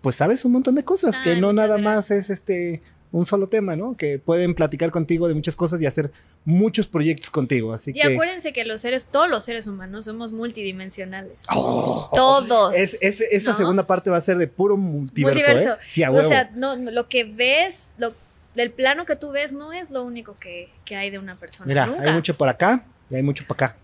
pues 0.00 0.16
sabes 0.16 0.44
un 0.44 0.52
montón 0.52 0.74
de 0.74 0.84
cosas, 0.84 1.16
que 1.22 1.36
no 1.36 1.52
nada 1.52 1.78
gracias. 1.78 1.84
más 1.84 2.10
es 2.10 2.30
este 2.30 2.82
un 3.12 3.26
solo 3.26 3.46
tema, 3.46 3.76
¿no? 3.76 3.96
Que 3.96 4.18
pueden 4.18 4.54
platicar 4.54 4.90
contigo 4.90 5.28
de 5.28 5.34
muchas 5.34 5.54
cosas 5.54 5.80
y 5.82 5.86
hacer 5.86 6.10
muchos 6.44 6.88
proyectos 6.88 7.30
contigo. 7.30 7.72
Así 7.72 7.90
Y 7.90 7.94
que. 7.94 8.02
acuérdense 8.14 8.52
que 8.52 8.64
los 8.64 8.80
seres, 8.80 9.06
todos 9.06 9.28
los 9.30 9.44
seres 9.44 9.66
humanos 9.66 10.06
somos 10.06 10.32
multidimensionales. 10.32 11.32
¡Oh! 11.54 12.08
Todos. 12.14 12.74
Es- 12.74 13.02
es- 13.02 13.20
esa 13.20 13.50
¿no? 13.52 13.56
segunda 13.58 13.86
parte 13.86 14.10
va 14.10 14.16
a 14.16 14.20
ser 14.22 14.38
de 14.38 14.48
puro 14.48 14.76
multiverso, 14.76 15.38
Multiverso. 15.38 15.74
¿eh? 15.74 15.84
Sí, 15.88 16.02
a 16.02 16.10
O 16.10 16.14
huevo. 16.14 16.28
sea, 16.28 16.50
no, 16.54 16.74
lo 16.74 17.08
que 17.08 17.24
ves, 17.24 17.92
lo, 17.98 18.14
del 18.54 18.70
plano 18.72 19.04
que 19.04 19.14
tú 19.16 19.30
ves, 19.30 19.52
no 19.52 19.72
es 19.72 19.90
lo 19.90 20.02
único 20.02 20.36
que, 20.40 20.70
que 20.84 20.96
hay 20.96 21.10
de 21.10 21.18
una 21.18 21.36
persona. 21.38 21.66
Mira, 21.68 21.86
Nunca. 21.86 22.02
hay 22.02 22.12
mucho 22.12 22.34
por 22.34 22.48
acá 22.48 22.86
y 23.10 23.16
hay 23.16 23.22
mucho 23.22 23.44
por 23.46 23.56
acá. 23.56 23.76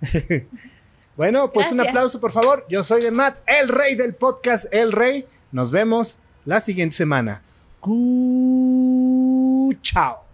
bueno, 1.16 1.52
pues 1.52 1.70
un 1.72 1.80
aplauso, 1.80 2.20
por 2.20 2.32
favor. 2.32 2.64
Yo 2.68 2.84
soy 2.84 3.02
de 3.02 3.10
Matt, 3.10 3.38
el 3.46 3.68
rey 3.68 3.94
del 3.94 4.14
podcast, 4.14 4.66
el 4.72 4.92
rey. 4.92 5.26
Nos 5.52 5.70
vemos 5.70 6.18
la 6.44 6.60
siguiente 6.60 6.96
semana. 6.96 7.42
Cu- 7.82 9.72
Chao. 9.82 10.31